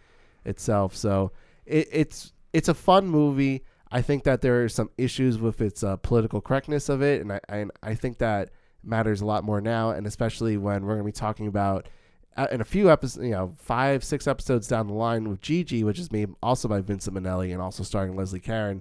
itself. 0.44 0.96
So 0.96 1.32
it, 1.64 1.88
it's 1.92 2.32
it's 2.52 2.68
a 2.68 2.74
fun 2.74 3.06
movie. 3.06 3.64
I 3.90 4.02
think 4.02 4.24
that 4.24 4.40
there 4.40 4.64
are 4.64 4.68
some 4.68 4.90
issues 4.98 5.38
with 5.38 5.60
its 5.60 5.82
uh, 5.82 5.96
political 5.96 6.40
correctness 6.40 6.88
of 6.88 7.02
it, 7.02 7.20
and 7.20 7.32
I 7.32 7.40
and 7.48 7.70
I 7.82 7.94
think 7.94 8.18
that 8.18 8.50
matters 8.88 9.20
a 9.20 9.26
lot 9.26 9.44
more 9.44 9.60
now, 9.60 9.90
and 9.90 10.06
especially 10.06 10.56
when 10.56 10.82
we're 10.84 10.94
going 10.94 11.04
to 11.04 11.04
be 11.04 11.12
talking 11.12 11.46
about 11.46 11.88
uh, 12.38 12.46
in 12.52 12.60
a 12.60 12.64
few 12.64 12.88
episodes, 12.88 13.24
you 13.24 13.32
know, 13.32 13.52
five, 13.58 14.04
six 14.04 14.28
episodes 14.28 14.68
down 14.68 14.86
the 14.86 14.94
line 14.94 15.28
with 15.28 15.40
Gigi, 15.40 15.82
which 15.82 15.98
is 15.98 16.12
made 16.12 16.30
also 16.40 16.68
by 16.68 16.80
Vincent 16.80 17.16
Minnelli 17.16 17.52
and 17.52 17.60
also 17.60 17.82
starring 17.82 18.14
Leslie 18.14 18.38
Caron, 18.38 18.80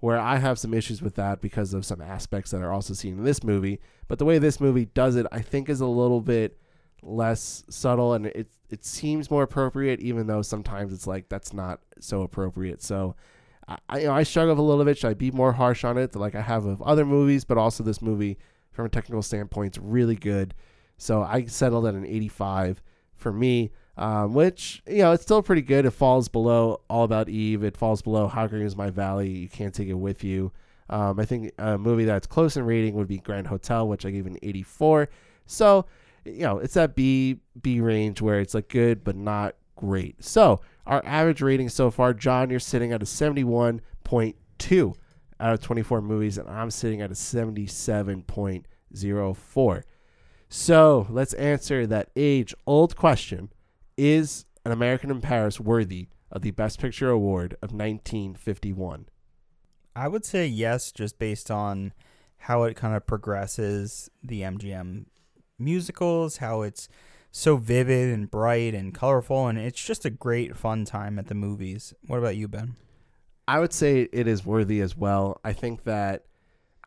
where 0.00 0.18
I 0.18 0.36
have 0.36 0.58
some 0.58 0.74
issues 0.74 1.00
with 1.00 1.14
that 1.14 1.40
because 1.40 1.72
of 1.72 1.86
some 1.86 2.02
aspects 2.02 2.50
that 2.50 2.60
are 2.60 2.70
also 2.70 2.92
seen 2.92 3.16
in 3.16 3.24
this 3.24 3.42
movie. 3.42 3.80
But 4.08 4.18
the 4.18 4.26
way 4.26 4.38
this 4.38 4.60
movie 4.60 4.84
does 4.84 5.16
it, 5.16 5.26
I 5.32 5.40
think, 5.40 5.70
is 5.70 5.80
a 5.80 5.86
little 5.86 6.20
bit 6.20 6.58
less 7.02 7.64
subtle 7.70 8.14
and 8.14 8.26
it 8.26 8.48
it 8.70 8.84
seems 8.84 9.30
more 9.30 9.42
appropriate, 9.42 10.00
even 10.00 10.26
though 10.26 10.42
sometimes 10.42 10.92
it's 10.92 11.06
like 11.06 11.30
that's 11.30 11.54
not 11.54 11.80
so 11.98 12.22
appropriate. 12.22 12.82
So. 12.82 13.16
I, 13.90 13.98
you 13.98 14.06
know, 14.06 14.14
I 14.14 14.22
struggle 14.22 14.58
a 14.58 14.66
little 14.66 14.82
bit. 14.82 14.96
Should 14.96 15.10
I 15.10 15.12
be 15.12 15.30
more 15.30 15.52
harsh 15.52 15.84
on 15.84 15.98
it, 15.98 16.16
like 16.16 16.34
I 16.34 16.40
have 16.40 16.64
with 16.64 16.80
other 16.80 17.04
movies? 17.04 17.44
But 17.44 17.58
also, 17.58 17.84
this 17.84 18.00
movie 18.00 18.38
from 18.78 18.86
a 18.86 18.88
technical 18.88 19.22
standpoint. 19.22 19.76
It's 19.76 19.84
really 19.84 20.14
good. 20.14 20.54
So 20.98 21.20
I 21.20 21.46
settled 21.46 21.84
at 21.84 21.94
an 21.94 22.06
85 22.06 22.80
for 23.16 23.32
me, 23.32 23.72
um, 23.96 24.34
which, 24.34 24.84
you 24.86 24.98
know, 24.98 25.10
it's 25.10 25.24
still 25.24 25.42
pretty 25.42 25.62
good. 25.62 25.84
It 25.84 25.90
falls 25.90 26.28
below 26.28 26.80
All 26.88 27.02
About 27.02 27.28
Eve. 27.28 27.64
It 27.64 27.76
falls 27.76 28.02
below 28.02 28.28
How 28.28 28.46
Green 28.46 28.62
Is 28.62 28.76
My 28.76 28.90
Valley. 28.90 29.28
You 29.30 29.48
Can't 29.48 29.74
Take 29.74 29.88
It 29.88 29.94
With 29.94 30.22
You. 30.22 30.52
Um, 30.88 31.18
I 31.18 31.24
think 31.24 31.50
a 31.58 31.76
movie 31.76 32.04
that's 32.04 32.28
close 32.28 32.56
in 32.56 32.64
rating 32.64 32.94
would 32.94 33.08
be 33.08 33.18
Grand 33.18 33.48
Hotel, 33.48 33.88
which 33.88 34.06
I 34.06 34.12
gave 34.12 34.28
an 34.28 34.38
84. 34.44 35.08
So, 35.46 35.86
you 36.24 36.42
know, 36.42 36.58
it's 36.58 36.74
that 36.74 36.94
B 36.94 37.40
B 37.60 37.80
range 37.80 38.22
where 38.22 38.38
it's 38.38 38.54
like 38.54 38.68
good 38.68 39.02
but 39.02 39.16
not 39.16 39.56
great. 39.74 40.22
So, 40.22 40.60
Our 40.86 41.04
average 41.04 41.42
rating 41.42 41.68
so 41.68 41.90
far, 41.90 42.14
John, 42.14 42.48
you're 42.48 42.60
sitting 42.60 42.92
at 42.92 43.02
a 43.02 43.06
71.2 43.06 44.94
out 45.40 45.54
of 45.54 45.60
24 45.60 46.02
movies, 46.02 46.38
and 46.38 46.48
I'm 46.48 46.70
sitting 46.70 47.00
at 47.00 47.10
a 47.10 47.14
77.04. 47.14 49.82
So 50.48 51.08
let's 51.10 51.34
answer 51.34 51.84
that 51.86 52.10
age 52.16 52.54
old 52.66 52.96
question 52.96 53.52
Is 53.96 54.46
An 54.64 54.72
American 54.72 55.10
in 55.10 55.20
Paris 55.20 55.60
worthy 55.60 56.08
of 56.30 56.42
the 56.42 56.52
Best 56.52 56.80
Picture 56.80 57.10
Award 57.10 57.54
of 57.54 57.72
1951? 57.72 59.06
I 59.94 60.08
would 60.08 60.24
say 60.24 60.46
yes, 60.46 60.90
just 60.92 61.18
based 61.18 61.50
on 61.50 61.92
how 62.42 62.62
it 62.62 62.76
kind 62.76 62.94
of 62.94 63.06
progresses 63.06 64.10
the 64.22 64.42
MGM 64.42 65.06
musicals, 65.58 66.38
how 66.38 66.62
it's 66.62 66.88
so 67.30 67.56
vivid 67.56 68.14
and 68.14 68.30
bright 68.30 68.74
and 68.74 68.94
colorful, 68.94 69.48
and 69.48 69.58
it's 69.58 69.84
just 69.84 70.04
a 70.04 70.10
great 70.10 70.56
fun 70.56 70.84
time 70.84 71.18
at 71.18 71.26
the 71.26 71.34
movies. 71.34 71.92
What 72.06 72.18
about 72.18 72.36
you, 72.36 72.48
Ben? 72.48 72.76
I 73.48 73.58
would 73.60 73.72
say 73.72 74.02
it 74.12 74.26
is 74.28 74.44
worthy 74.44 74.82
as 74.82 74.94
well. 74.94 75.40
I 75.42 75.54
think 75.54 75.84
that, 75.84 76.24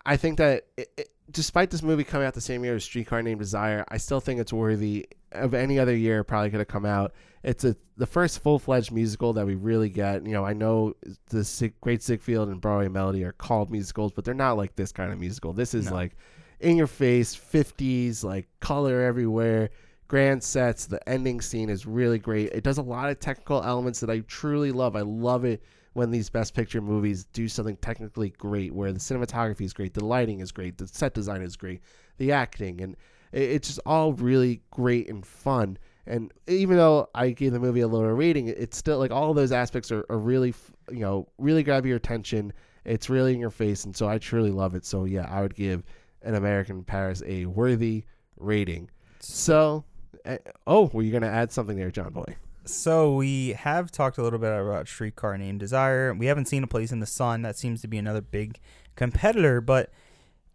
I 0.05 0.15
think 0.15 0.37
that 0.37 0.67
it, 0.77 0.89
it, 0.95 1.09
despite 1.31 1.71
this 1.71 1.81
movie 1.81 2.03
coming 2.03 2.27
out 2.27 2.35
the 2.35 2.41
same 2.41 2.63
year 2.63 2.75
as 2.75 2.83
Streetcar 2.83 3.23
Named 3.23 3.39
Desire, 3.39 3.83
I 3.89 3.97
still 3.97 4.19
think 4.19 4.39
it's 4.39 4.53
worthy 4.53 5.07
of 5.31 5.55
any 5.55 5.79
other 5.79 5.95
year. 5.95 6.23
Probably 6.23 6.51
could 6.51 6.59
have 6.59 6.67
come 6.67 6.85
out. 6.85 7.13
It's 7.41 7.63
a 7.63 7.75
the 7.97 8.05
first 8.05 8.43
full 8.43 8.59
fledged 8.59 8.91
musical 8.91 9.33
that 9.33 9.47
we 9.47 9.55
really 9.55 9.89
get. 9.89 10.23
You 10.23 10.33
know, 10.33 10.45
I 10.45 10.53
know 10.53 10.93
the 11.29 11.43
Sig, 11.43 11.73
Great 11.81 12.03
Ziegfeld 12.03 12.49
and 12.49 12.61
Broadway 12.61 12.89
Melody 12.89 13.23
are 13.23 13.31
called 13.31 13.71
musicals, 13.71 14.11
but 14.11 14.23
they're 14.23 14.35
not 14.35 14.55
like 14.55 14.75
this 14.75 14.91
kind 14.91 15.11
of 15.11 15.19
musical. 15.19 15.53
This 15.53 15.73
is 15.73 15.87
No. 15.87 15.93
like 15.95 16.15
in 16.59 16.77
your 16.77 16.85
face, 16.85 17.33
fifties, 17.33 18.23
like 18.23 18.47
color 18.59 19.01
everywhere. 19.01 19.71
Grand 20.07 20.43
sets. 20.43 20.85
The 20.85 21.09
ending 21.09 21.41
scene 21.41 21.69
is 21.71 21.87
really 21.87 22.19
great. 22.19 22.51
It 22.51 22.63
does 22.63 22.77
a 22.77 22.83
lot 22.83 23.09
of 23.09 23.19
technical 23.19 23.63
elements 23.63 23.99
that 24.01 24.11
I 24.11 24.19
truly 24.27 24.71
love. 24.71 24.95
I 24.95 25.01
love 25.01 25.43
it 25.43 25.63
when 25.93 26.11
these 26.11 26.29
best 26.29 26.53
picture 26.53 26.81
movies 26.81 27.25
do 27.33 27.47
something 27.47 27.75
technically 27.77 28.29
great 28.29 28.73
where 28.73 28.93
the 28.93 28.99
cinematography 28.99 29.61
is 29.61 29.73
great 29.73 29.93
the 29.93 30.03
lighting 30.03 30.39
is 30.39 30.51
great 30.51 30.77
the 30.77 30.87
set 30.87 31.13
design 31.13 31.41
is 31.41 31.55
great 31.55 31.81
the 32.17 32.31
acting 32.31 32.81
and 32.81 32.95
it's 33.31 33.67
just 33.67 33.79
all 33.85 34.13
really 34.13 34.61
great 34.71 35.09
and 35.09 35.25
fun. 35.25 35.77
And 36.07 36.33
even 36.47 36.77
though 36.77 37.09
i 37.13 37.29
gave 37.29 37.51
the 37.51 37.59
movie 37.59 37.81
a 37.81 37.87
lower 37.87 38.15
rating 38.15 38.47
it's 38.47 38.77
still 38.77 38.97
like 38.97 39.11
all 39.11 39.33
those 39.33 39.51
aspects 39.51 39.91
are, 39.91 40.05
are 40.09 40.17
really 40.17 40.53
you 40.91 40.99
know 40.99 41.27
really 41.37 41.63
grab 41.63 41.85
your 41.85 41.97
attention. 41.97 42.53
It's 42.83 43.09
really 43.09 43.33
in 43.33 43.39
your 43.39 43.51
face 43.51 43.85
and 43.85 43.95
so 43.95 44.07
i 44.07 44.17
truly 44.17 44.51
love 44.51 44.75
it. 44.75 44.85
So 44.85 45.05
yeah 45.05 45.27
i 45.29 45.41
would 45.41 45.55
give 45.55 45.83
an 46.23 46.35
american 46.35 46.77
in 46.77 46.83
paris 46.83 47.21
a 47.25 47.45
worthy 47.45 48.03
rating. 48.37 48.89
So 49.19 49.85
uh, 50.25 50.37
oh 50.67 50.89
were 50.93 51.03
you 51.03 51.11
going 51.11 51.23
to 51.23 51.29
add 51.29 51.51
something 51.51 51.77
there 51.77 51.91
john 51.91 52.11
boy 52.13 52.35
So 52.71 53.15
we 53.15 53.49
have 53.49 53.91
talked 53.91 54.17
a 54.17 54.23
little 54.23 54.39
bit 54.39 54.51
about 54.51 54.87
Streetcar 54.87 55.37
Named 55.37 55.59
Desire. 55.59 56.13
We 56.13 56.27
haven't 56.27 56.45
seen 56.47 56.63
A 56.63 56.67
Place 56.67 56.91
in 56.91 56.99
the 56.99 57.05
Sun. 57.05 57.41
That 57.41 57.57
seems 57.57 57.81
to 57.81 57.87
be 57.87 57.97
another 57.97 58.21
big 58.21 58.59
competitor, 58.95 59.59
but 59.59 59.91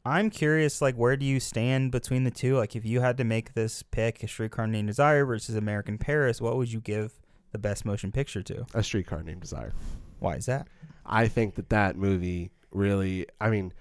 I'm 0.04 0.30
curious 0.30 0.80
like 0.80 0.94
where 0.94 1.16
do 1.16 1.26
you 1.26 1.40
stand 1.40 1.92
between 1.92 2.24
the 2.24 2.30
two? 2.30 2.56
Like 2.56 2.74
if 2.74 2.84
you 2.86 3.00
had 3.00 3.18
to 3.18 3.24
make 3.24 3.52
this 3.52 3.82
pick, 3.82 4.22
A 4.22 4.28
Streetcar 4.28 4.66
Named 4.66 4.88
Desire 4.88 5.26
versus 5.26 5.56
American 5.56 5.98
Paris, 5.98 6.40
what 6.40 6.56
would 6.56 6.72
you 6.72 6.80
give 6.80 7.12
the 7.52 7.58
best 7.58 7.84
motion 7.84 8.12
picture 8.12 8.42
to? 8.42 8.66
a 8.74 8.82
streetcar 8.82 9.22
named 9.22 9.40
desire 9.40 9.72
Why 10.18 10.36
is 10.36 10.46
that? 10.46 10.68
I 11.04 11.28
think 11.28 11.54
that 11.56 11.68
that 11.68 11.96
movie 11.96 12.50
really. 12.70 13.26
I 13.40 13.50
mean, 13.50 13.72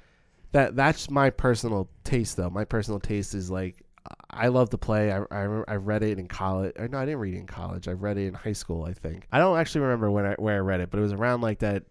that 0.52 0.76
that's 0.76 1.10
my 1.10 1.30
personal 1.30 1.90
taste 2.04 2.38
though. 2.38 2.50
My 2.50 2.66
personal 2.66 3.00
taste 3.00 3.34
is 3.34 3.50
like 3.50 3.85
I 4.30 4.48
love 4.50 4.70
the 4.70 4.78
play. 4.78 5.12
I 5.12 5.22
I, 5.32 5.64
I 5.68 5.76
read 5.76 6.04
it 6.04 6.20
in 6.20 6.28
college. 6.28 6.74
Or 6.78 6.88
no, 6.88 6.98
I 6.98 7.06
didn't 7.06 7.20
read 7.20 7.34
it 7.34 7.40
in 7.40 7.48
college. 7.48 7.88
I 7.88 7.92
read 7.92 8.18
it 8.18 8.28
in 8.28 8.34
high 8.34 8.54
school. 8.54 8.84
I 8.84 8.94
think 8.94 9.28
I 9.32 9.40
don't 9.40 9.58
actually 9.58 9.82
remember 9.82 10.12
when 10.12 10.26
I 10.26 10.34
where 10.34 10.56
I 10.56 10.60
read 10.60 10.82
it, 10.82 10.92
but 10.92 11.00
it 11.00 11.04
was 11.04 11.14
around 11.14 11.42
like 11.42 11.60
that 11.60 11.84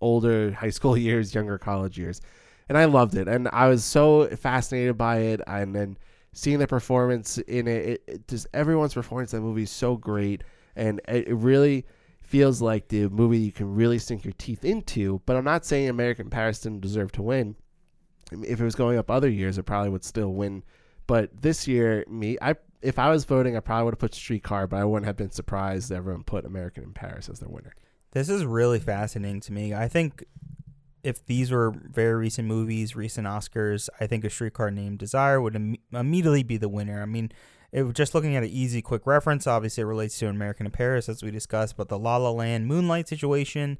older 0.00 0.52
high 0.52 0.70
school 0.70 0.96
years, 0.96 1.34
younger 1.34 1.58
college 1.58 1.98
years, 1.98 2.20
and 2.68 2.78
I 2.78 2.86
loved 2.86 3.16
it. 3.16 3.28
And 3.28 3.48
I 3.52 3.68
was 3.68 3.84
so 3.84 4.26
fascinated 4.28 4.96
by 4.96 5.18
it, 5.18 5.40
and 5.46 5.74
then 5.74 5.98
seeing 6.32 6.58
the 6.58 6.66
performance 6.66 7.38
in 7.38 7.66
it, 7.68 7.86
it, 7.86 8.02
it 8.06 8.28
just 8.28 8.46
everyone's 8.54 8.94
performance 8.94 9.34
in 9.34 9.40
that 9.40 9.46
movie 9.46 9.64
is 9.64 9.70
so 9.70 9.96
great, 9.96 10.44
and 10.76 11.00
it, 11.08 11.28
it 11.28 11.34
really 11.34 11.86
feels 12.22 12.62
like 12.62 12.86
the 12.88 13.08
movie 13.08 13.38
you 13.38 13.50
can 13.50 13.74
really 13.74 13.98
sink 13.98 14.24
your 14.24 14.34
teeth 14.38 14.64
into. 14.64 15.20
But 15.26 15.36
I'm 15.36 15.44
not 15.44 15.66
saying 15.66 15.88
American 15.88 16.30
Paris 16.30 16.60
didn't 16.60 16.80
deserve 16.80 17.10
to 17.12 17.22
win. 17.22 17.56
If 18.30 18.60
it 18.60 18.64
was 18.64 18.76
going 18.76 18.96
up 18.98 19.10
other 19.10 19.28
years, 19.28 19.58
it 19.58 19.64
probably 19.64 19.90
would 19.90 20.04
still 20.04 20.32
win. 20.32 20.62
But 21.10 21.42
this 21.42 21.66
year, 21.66 22.04
me, 22.08 22.38
I 22.40 22.54
if 22.82 22.96
I 22.96 23.10
was 23.10 23.24
voting, 23.24 23.56
I 23.56 23.60
probably 23.60 23.86
would 23.86 23.94
have 23.94 23.98
put 23.98 24.14
Streetcar, 24.14 24.68
but 24.68 24.76
I 24.76 24.84
wouldn't 24.84 25.06
have 25.06 25.16
been 25.16 25.32
surprised 25.32 25.90
everyone 25.90 26.22
put 26.22 26.44
American 26.44 26.84
in 26.84 26.92
Paris 26.92 27.28
as 27.28 27.40
their 27.40 27.48
winner. 27.48 27.74
This 28.12 28.28
is 28.28 28.44
really 28.44 28.78
fascinating 28.78 29.40
to 29.40 29.52
me. 29.52 29.74
I 29.74 29.88
think 29.88 30.24
if 31.02 31.26
these 31.26 31.50
were 31.50 31.72
very 31.72 32.14
recent 32.14 32.46
movies, 32.46 32.94
recent 32.94 33.26
Oscars, 33.26 33.88
I 33.98 34.06
think 34.06 34.24
A 34.24 34.30
Streetcar 34.30 34.70
Named 34.70 35.00
Desire 35.00 35.40
would 35.40 35.56
Im- 35.56 35.78
immediately 35.92 36.44
be 36.44 36.58
the 36.58 36.68
winner. 36.68 37.02
I 37.02 37.06
mean, 37.06 37.32
it, 37.72 37.92
just 37.92 38.14
looking 38.14 38.36
at 38.36 38.44
an 38.44 38.50
easy, 38.50 38.80
quick 38.80 39.04
reference, 39.04 39.48
obviously 39.48 39.82
it 39.82 39.86
relates 39.86 40.16
to 40.20 40.28
American 40.28 40.66
in 40.66 40.72
Paris, 40.72 41.08
as 41.08 41.24
we 41.24 41.32
discussed, 41.32 41.76
but 41.76 41.88
the 41.88 41.98
La 41.98 42.18
La 42.18 42.30
Land 42.30 42.68
Moonlight 42.68 43.08
situation. 43.08 43.78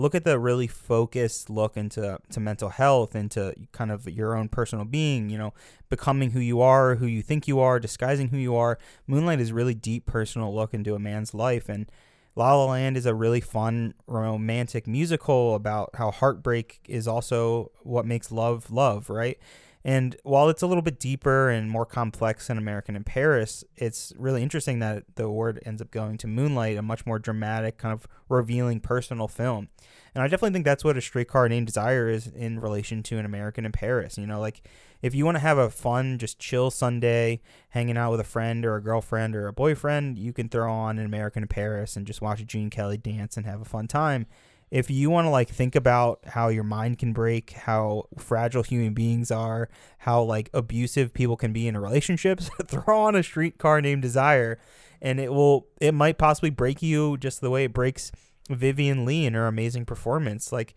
Look 0.00 0.14
at 0.14 0.24
the 0.24 0.38
really 0.38 0.66
focused 0.66 1.50
look 1.50 1.76
into 1.76 2.18
to 2.30 2.40
mental 2.40 2.70
health, 2.70 3.14
into 3.14 3.54
kind 3.72 3.90
of 3.90 4.08
your 4.08 4.34
own 4.34 4.48
personal 4.48 4.86
being. 4.86 5.28
You 5.28 5.36
know, 5.36 5.54
becoming 5.90 6.30
who 6.30 6.40
you 6.40 6.62
are, 6.62 6.94
who 6.94 7.06
you 7.06 7.20
think 7.20 7.46
you 7.46 7.60
are, 7.60 7.78
disguising 7.78 8.28
who 8.28 8.38
you 8.38 8.56
are. 8.56 8.78
Moonlight 9.06 9.40
is 9.40 9.52
really 9.52 9.74
deep, 9.74 10.06
personal 10.06 10.54
look 10.54 10.72
into 10.72 10.94
a 10.94 10.98
man's 10.98 11.34
life, 11.34 11.68
and 11.68 11.90
La 12.34 12.54
La 12.54 12.64
Land 12.70 12.96
is 12.96 13.04
a 13.04 13.14
really 13.14 13.42
fun 13.42 13.92
romantic 14.06 14.86
musical 14.86 15.54
about 15.54 15.90
how 15.96 16.10
heartbreak 16.10 16.80
is 16.88 17.06
also 17.06 17.70
what 17.82 18.06
makes 18.06 18.32
love 18.32 18.70
love, 18.70 19.10
right? 19.10 19.38
And 19.84 20.16
while 20.24 20.50
it's 20.50 20.62
a 20.62 20.66
little 20.66 20.82
bit 20.82 21.00
deeper 21.00 21.48
and 21.48 21.70
more 21.70 21.86
complex 21.86 22.48
than 22.48 22.58
American 22.58 22.96
in 22.96 23.04
Paris, 23.04 23.64
it's 23.76 24.12
really 24.18 24.42
interesting 24.42 24.78
that 24.80 25.04
the 25.14 25.24
award 25.24 25.58
ends 25.64 25.80
up 25.80 25.90
going 25.90 26.18
to 26.18 26.26
Moonlight, 26.26 26.76
a 26.76 26.82
much 26.82 27.06
more 27.06 27.18
dramatic, 27.18 27.78
kind 27.78 27.92
of 27.92 28.06
revealing 28.28 28.80
personal 28.80 29.26
film. 29.26 29.68
And 30.14 30.22
I 30.22 30.26
definitely 30.26 30.52
think 30.52 30.64
that's 30.66 30.84
what 30.84 30.98
a 30.98 31.00
streetcar 31.00 31.48
named 31.48 31.66
Desire 31.68 32.10
is 32.10 32.26
in 32.26 32.60
relation 32.60 33.02
to 33.04 33.18
an 33.18 33.24
American 33.24 33.64
in 33.64 33.72
Paris. 33.72 34.18
You 34.18 34.26
know, 34.26 34.40
like 34.40 34.62
if 35.00 35.14
you 35.14 35.24
want 35.24 35.36
to 35.36 35.40
have 35.40 35.56
a 35.56 35.70
fun, 35.70 36.18
just 36.18 36.38
chill 36.38 36.70
Sunday, 36.70 37.40
hanging 37.70 37.96
out 37.96 38.10
with 38.10 38.20
a 38.20 38.24
friend 38.24 38.66
or 38.66 38.76
a 38.76 38.82
girlfriend 38.82 39.34
or 39.34 39.46
a 39.46 39.52
boyfriend, 39.52 40.18
you 40.18 40.32
can 40.34 40.48
throw 40.48 40.70
on 40.70 40.98
an 40.98 41.06
American 41.06 41.42
in 41.42 41.48
Paris 41.48 41.96
and 41.96 42.06
just 42.06 42.20
watch 42.20 42.44
Gene 42.44 42.70
Kelly 42.70 42.98
dance 42.98 43.36
and 43.36 43.46
have 43.46 43.62
a 43.62 43.64
fun 43.64 43.86
time. 43.86 44.26
If 44.70 44.90
you 44.90 45.10
want 45.10 45.26
to 45.26 45.30
like 45.30 45.48
think 45.48 45.74
about 45.74 46.20
how 46.26 46.48
your 46.48 46.64
mind 46.64 46.98
can 46.98 47.12
break, 47.12 47.50
how 47.50 48.04
fragile 48.18 48.62
human 48.62 48.94
beings 48.94 49.30
are, 49.30 49.68
how 49.98 50.22
like 50.22 50.48
abusive 50.54 51.12
people 51.12 51.36
can 51.36 51.52
be 51.52 51.66
in 51.66 51.76
relationships, 51.76 52.50
throw 52.66 53.00
on 53.00 53.16
a 53.16 53.22
streetcar 53.22 53.80
named 53.80 54.02
Desire 54.02 54.58
and 55.02 55.18
it 55.18 55.32
will 55.32 55.66
it 55.80 55.92
might 55.92 56.18
possibly 56.18 56.50
break 56.50 56.82
you 56.82 57.16
just 57.16 57.40
the 57.40 57.50
way 57.50 57.64
it 57.64 57.72
breaks 57.72 58.12
Vivien 58.48 59.04
Leigh 59.04 59.26
in 59.26 59.34
her 59.34 59.46
amazing 59.46 59.84
performance. 59.84 60.52
Like 60.52 60.74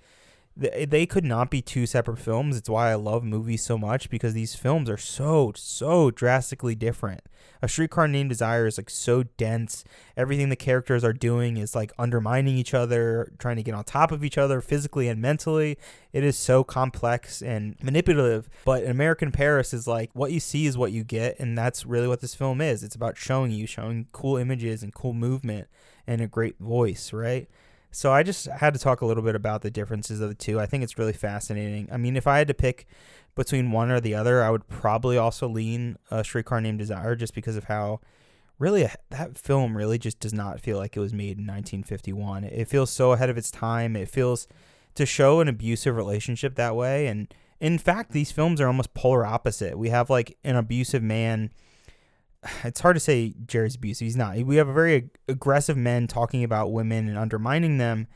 they 0.56 1.08
could 1.08 1.26
not 1.26 1.50
be 1.50 1.62
two 1.62 1.88
separate 1.88 2.20
films. 2.20 2.58
It's 2.58 2.70
why 2.70 2.92
I 2.92 2.96
love 2.96 3.24
movies 3.24 3.64
so 3.64 3.78
much 3.78 4.10
because 4.10 4.34
these 4.34 4.54
films 4.54 4.88
are 4.88 4.98
so 4.98 5.52
so 5.56 6.12
drastically 6.12 6.76
different. 6.76 7.22
A 7.64 7.68
Streetcar 7.68 8.08
Named 8.08 8.30
Desire 8.30 8.68
is 8.68 8.78
like 8.78 8.90
so 8.90 9.24
dense. 9.24 9.84
Everything 10.16 10.50
the 10.50 10.56
characters 10.56 11.04
are 11.04 11.14
doing 11.14 11.58
is 11.58 11.74
like 11.74 11.92
undermining 11.98 12.56
each 12.56 12.74
other, 12.74 13.32
trying 13.40 13.56
to 13.56 13.64
get 13.64 13.74
on 13.74 13.84
top 13.84 14.12
of 14.12 14.24
each 14.24 14.38
other 14.38 14.62
physically 14.62 15.08
and 15.08 15.22
mentally. 15.22 15.78
It 16.12 16.24
is 16.24 16.38
so 16.38 16.64
complex 16.64 17.42
and 17.42 17.76
manipulative. 17.82 18.48
But 18.64 18.86
American 18.86 19.32
Paris 19.32 19.74
is 19.74 19.88
like 19.88 20.12
what 20.14 20.32
you 20.32 20.40
see 20.40 20.68
is 20.68 20.78
what 20.78 20.92
you 20.92 21.04
get, 21.04 21.40
and 21.40 21.58
that's 21.58 21.86
really 21.86 22.08
what 22.08 22.22
this 22.22 22.36
film 22.36 22.62
is. 22.62 22.84
It's 22.84 22.96
about 22.96 23.18
showing 23.18 23.52
you, 23.52 23.66
showing 23.66 24.08
cool 24.12 24.38
images 24.38 24.84
and 24.84 24.94
cool 24.94 25.14
movement 25.14 25.68
and 26.06 26.22
a 26.22 26.28
great 26.28 26.60
voice, 26.60 27.12
right? 27.12 27.50
So 27.94 28.12
I 28.12 28.24
just 28.24 28.48
had 28.48 28.74
to 28.74 28.80
talk 28.80 29.02
a 29.02 29.06
little 29.06 29.22
bit 29.22 29.36
about 29.36 29.62
the 29.62 29.70
differences 29.70 30.20
of 30.20 30.28
the 30.28 30.36
two. 30.36 30.60
I 30.60 30.66
think 30.66 30.84
it's 30.84 30.98
really 30.98 31.14
fascinating. 31.14 31.88
I 31.92 31.98
mean, 31.98 32.18
if 32.18 32.26
I 32.26 32.40
had 32.40 32.48
to 32.48 32.54
pick 32.56 32.88
between 33.36 33.72
one 33.72 33.92
or 33.92 34.00
the 34.00 34.16
other, 34.16 34.44
I 34.44 34.50
would 34.50 34.68
probably 34.68 35.16
also 35.16 35.48
lean 35.48 35.98
a 36.10 36.24
Streetcar 36.24 36.60
Named 36.60 36.80
Desire 36.80 37.16
just 37.16 37.36
because 37.36 37.56
of 37.56 37.66
how 37.66 38.00
really 38.58 38.84
uh, 38.84 38.90
that 39.12 39.38
film 39.38 39.78
really 39.78 40.00
just 40.00 40.20
does 40.20 40.34
not 40.34 40.60
feel 40.60 40.78
like 40.78 40.98
it 40.98 41.02
was 41.02 41.14
made 41.14 41.38
in 41.38 41.46
1951. 41.46 42.46
It 42.46 42.68
feels 42.68 42.90
so 42.90 43.12
ahead 43.12 43.30
of 43.30 43.38
its 43.38 43.52
time. 43.52 43.96
It 43.96 44.10
feels 44.10 44.48
to 44.96 45.06
show 45.06 45.40
an 45.40 45.48
abusive 45.48 45.96
relationship 45.96 46.56
that 46.56 46.76
way 46.76 47.08
and 47.08 47.34
in 47.60 47.78
fact 47.80 48.12
these 48.12 48.32
films 48.32 48.60
are 48.60 48.68
almost 48.68 48.94
polar 48.94 49.26
opposite. 49.26 49.78
We 49.78 49.90
have 49.90 50.10
like 50.10 50.38
an 50.44 50.56
abusive 50.56 51.04
man 51.04 51.52
it's 52.64 52.82
hard 52.82 52.96
to 52.96 53.00
say 53.00 53.34
Jerry's 53.46 53.76
abusive. 53.76 54.06
He's 54.06 54.16
not. 54.16 54.38
We 54.38 54.58
have 54.58 54.68
a 54.68 54.74
very 54.74 54.96
ag- 54.96 55.10
aggressive 55.28 55.78
men 55.78 56.08
talking 56.08 56.44
about 56.44 56.72
women 56.72 57.08
and 57.08 57.18
undermining 57.18 57.78
them, 57.78 58.08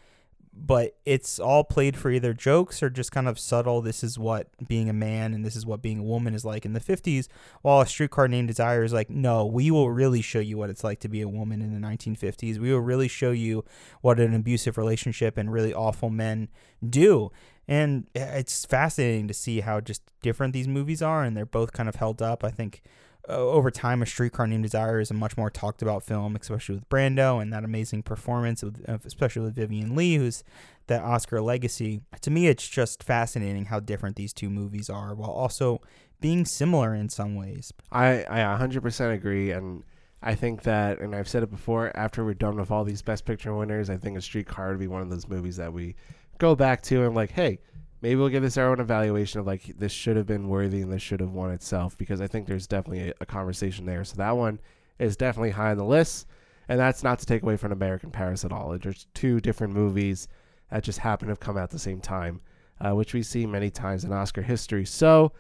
but 0.54 0.98
it's 1.06 1.40
all 1.40 1.64
played 1.64 1.96
for 1.96 2.10
either 2.10 2.34
jokes 2.34 2.82
or 2.82 2.90
just 2.90 3.12
kind 3.12 3.28
of 3.28 3.40
subtle. 3.40 3.82
This 3.82 4.04
is 4.04 4.18
what 4.18 4.48
being 4.68 4.90
a 4.90 4.94
man 4.94 5.34
and 5.34 5.46
this 5.46 5.56
is 5.56 5.66
what 5.66 5.82
being 5.82 6.00
a 6.00 6.04
woman 6.04 6.34
is 6.34 6.44
like 6.44 6.66
in 6.66 6.74
the 6.74 6.80
50s. 6.80 7.28
While 7.62 7.82
a 7.82 7.86
streetcar 7.86 8.28
named 8.28 8.48
Desire 8.48 8.84
is 8.84 8.94
like, 8.94 9.10
no, 9.10 9.46
we 9.46 9.70
will 9.72 9.92
really 9.92 10.22
show 10.22 10.40
you 10.40 10.58
what 10.58 10.70
it's 10.70 10.84
like 10.84 11.00
to 11.02 11.10
be 11.10 11.22
a 11.22 11.30
woman 11.30 11.62
in 11.62 11.80
the 11.80 11.88
1950s. 11.88 12.58
We 12.58 12.72
will 12.72 12.82
really 12.82 13.08
show 13.08 13.32
you 13.32 13.64
what 14.02 14.20
an 14.20 14.34
abusive 14.34 14.78
relationship 14.78 15.38
and 15.38 15.52
really 15.52 15.74
awful 15.74 16.10
men 16.10 16.50
do. 16.88 17.32
And 17.68 18.08
it's 18.16 18.66
fascinating 18.66 19.28
to 19.28 19.34
see 19.34 19.60
how 19.60 19.82
just 19.82 20.02
different 20.22 20.54
these 20.54 20.70
movies 20.70 21.02
are, 21.02 21.24
and 21.24 21.36
they're 21.36 21.46
both 21.46 21.74
kind 21.74 21.90
of 21.90 21.96
held 21.96 22.22
up. 22.22 22.44
I 22.46 22.50
think 22.50 22.82
Uh, 23.30 23.34
over 23.34 23.70
time, 23.70 24.02
A 24.02 24.06
Streetcar 24.06 24.48
Named 24.48 24.64
Desire 24.64 25.00
is 25.00 25.12
a 25.12 25.14
much 25.14 25.36
more 25.36 25.50
talked 25.50 25.82
about 25.82 26.04
film, 26.04 26.36
especially 26.36 26.76
with 26.76 26.90
Brando 26.90 27.42
and 27.42 27.52
that 27.52 27.64
amazing 27.64 28.04
performance, 28.04 28.64
with, 28.64 28.84
especially 29.06 29.42
with 29.42 29.56
Vivien 29.56 29.96
Leigh, 29.96 30.16
who's 30.16 30.44
that 30.88 31.04
Oscar 31.04 31.42
legacy. 31.42 32.02
To 32.22 32.32
me, 32.32 32.48
it's 32.48 32.68
just 32.68 33.04
fascinating 33.04 33.66
how 33.66 33.80
different 33.80 34.16
these 34.16 34.32
two 34.32 34.50
movies 34.50 34.90
are, 34.90 35.14
while 35.14 35.32
also 35.32 35.82
being 36.22 36.46
similar 36.46 36.96
in 36.96 37.10
some 37.10 37.36
ways. 37.36 37.74
I, 37.92 38.26
I 38.30 38.58
100% 38.58 39.14
agree. 39.14 39.52
And 39.52 39.84
I 40.22 40.36
think 40.36 40.64
that, 40.64 41.00
and 41.00 41.14
I've 41.14 41.28
said 41.28 41.44
it 41.44 41.52
before, 41.52 41.92
after 41.96 42.24
we're 42.24 42.34
done 42.34 42.58
with 42.58 42.72
all 42.72 42.84
these 42.84 43.02
Best 43.02 43.26
Picture 43.26 43.54
winners, 43.54 43.90
I 43.90 43.98
think 43.98 44.18
A 44.18 44.22
Streetcar 44.22 44.70
would 44.70 44.80
be 44.80 44.88
one 44.88 45.02
of 45.02 45.10
those 45.10 45.28
movies 45.28 45.58
that 45.58 45.74
we 45.74 45.96
go 46.38 46.56
back 46.56 46.82
to 46.84 47.04
and 47.04 47.14
like, 47.14 47.32
hey, 47.32 47.60
maybe 48.02 48.16
we'll 48.16 48.30
give 48.30 48.44
this 48.44 48.58
our 48.58 48.70
own 48.70 48.80
evaluation 48.80 49.40
of 49.40 49.48
like 49.48 49.78
this 49.78 49.92
should 49.92 50.18
have 50.18 50.28
been 50.28 50.50
worthy 50.50 50.82
and 50.82 50.92
this 50.92 51.02
should 51.02 51.20
have 51.20 51.34
won 51.34 51.52
itself 51.52 51.98
because 51.98 52.22
I 52.22 52.28
think 52.28 52.48
there's 52.48 52.68
definitely 52.68 53.10
a, 53.10 53.14
a, 53.22 53.26
conversation 53.26 53.86
there. 53.86 54.04
So 54.04 54.16
that 54.18 54.38
one 54.38 54.60
is 55.00 55.18
definitely 55.18 55.52
high 55.52 55.72
on 55.72 55.78
the 55.78 55.86
list, 55.86 56.28
and 56.68 56.80
that's 56.80 57.04
not 57.04 57.20
to 57.20 57.26
take 57.26 57.44
away 57.44 57.58
from 57.58 57.72
American 57.72 58.12
Paris 58.12 58.46
at 58.46 58.52
all. 58.52 58.78
There's 58.78 59.08
two 59.14 59.40
different 59.40 59.74
movies 59.74 60.28
that 60.72 60.84
just 60.84 61.00
happen 61.00 61.28
to 61.28 61.32
have 61.32 61.40
come 61.40 61.58
out 61.58 61.64
at 61.64 61.70
the 61.72 61.80
same 61.80 62.02
time, 62.02 62.42
uh, 62.82 62.94
which 62.94 63.14
we 63.14 63.24
see 63.24 63.46
many 63.46 63.70
times 63.70 64.04
in 64.04 64.12
Oscar 64.14 64.42
history. 64.42 64.86
So. 64.86 65.32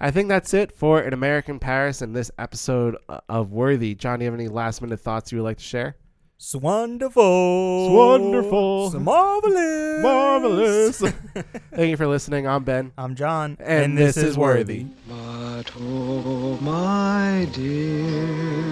I 0.00 0.10
think 0.10 0.28
that's 0.28 0.52
it 0.52 0.72
for 0.72 0.98
an 0.98 1.14
American 1.14 1.60
Paris 1.60 2.02
and 2.02 2.16
this 2.16 2.28
episode 2.36 2.96
uh, 3.08 3.20
of 3.28 3.52
Worthy. 3.52 3.94
John, 3.94 4.18
do 4.18 4.24
you 4.24 4.30
have 4.30 4.38
any 4.38 4.48
last 4.48 4.82
minute 4.82 4.98
thoughts 4.98 5.30
you 5.30 5.38
would 5.38 5.44
like 5.44 5.58
to 5.58 5.62
share? 5.62 5.96
It's 6.44 6.54
wonderful. 6.54 7.86
It's 7.86 7.94
wonderful. 7.94 8.86
It's 8.88 8.96
marvelous. 8.96 10.02
Marvelous. 10.02 10.98
Thank 11.72 11.88
you 11.88 11.96
for 11.96 12.06
listening. 12.06 12.46
I'm 12.46 12.64
Ben. 12.64 12.92
I'm 12.98 13.14
John. 13.14 13.56
And, 13.60 13.84
and 13.84 13.96
this, 13.96 14.16
this, 14.16 14.24
is 14.24 14.36
Worthy. 14.36 14.84
But 15.08 15.72
oh, 15.80 16.58
my 16.60 17.48
dear, 17.50 18.62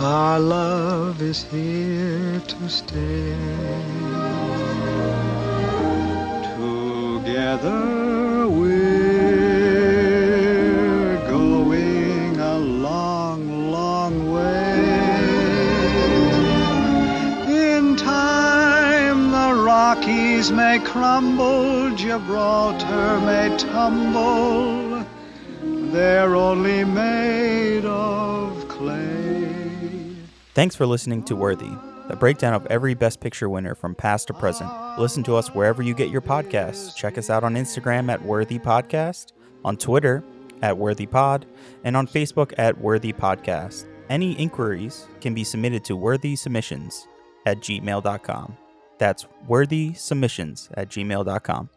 our 0.00 0.38
love 0.38 1.22
is 1.22 1.44
here 1.44 2.40
to 2.40 2.68
stay. 2.68 3.34
Together 7.24 8.48
we 8.48 8.91
Rockies 19.94 20.50
may 20.50 20.78
crumble, 20.78 21.94
Gibraltar 21.94 23.20
may 23.20 23.54
tumble, 23.58 25.04
they're 25.92 26.34
only 26.34 26.82
made 26.82 27.84
of 27.84 28.68
clay. 28.68 30.16
Thanks 30.54 30.74
for 30.74 30.86
listening 30.86 31.22
to 31.24 31.36
Worthy, 31.36 31.70
the 32.08 32.16
breakdown 32.16 32.54
of 32.54 32.64
every 32.68 32.94
Best 32.94 33.20
Picture 33.20 33.50
winner 33.50 33.74
from 33.74 33.94
past 33.94 34.28
to 34.28 34.32
present. 34.32 34.70
Listen 34.98 35.22
to 35.24 35.36
us 35.36 35.48
wherever 35.48 35.82
you 35.82 35.92
get 35.92 36.08
your 36.08 36.22
podcasts. 36.22 36.96
Check 36.96 37.18
us 37.18 37.28
out 37.28 37.44
on 37.44 37.54
Instagram 37.54 38.10
at 38.10 38.24
Worthy 38.24 38.58
Podcast, 38.58 39.32
on 39.62 39.76
Twitter 39.76 40.24
at 40.62 40.78
Worthy 40.78 41.04
Pod, 41.04 41.44
and 41.84 41.98
on 41.98 42.06
Facebook 42.06 42.54
at 42.56 42.80
Worthy 42.80 43.12
Podcast. 43.12 43.84
Any 44.08 44.32
inquiries 44.40 45.06
can 45.20 45.34
be 45.34 45.44
submitted 45.44 45.84
to 45.84 45.98
worthysubmissions 45.98 47.08
at 47.44 47.58
gmail.com. 47.60 48.56
That's 49.02 49.26
worthy 49.48 49.94
submissions 49.94 50.68
at 50.74 50.88
gmail.com. 50.88 51.70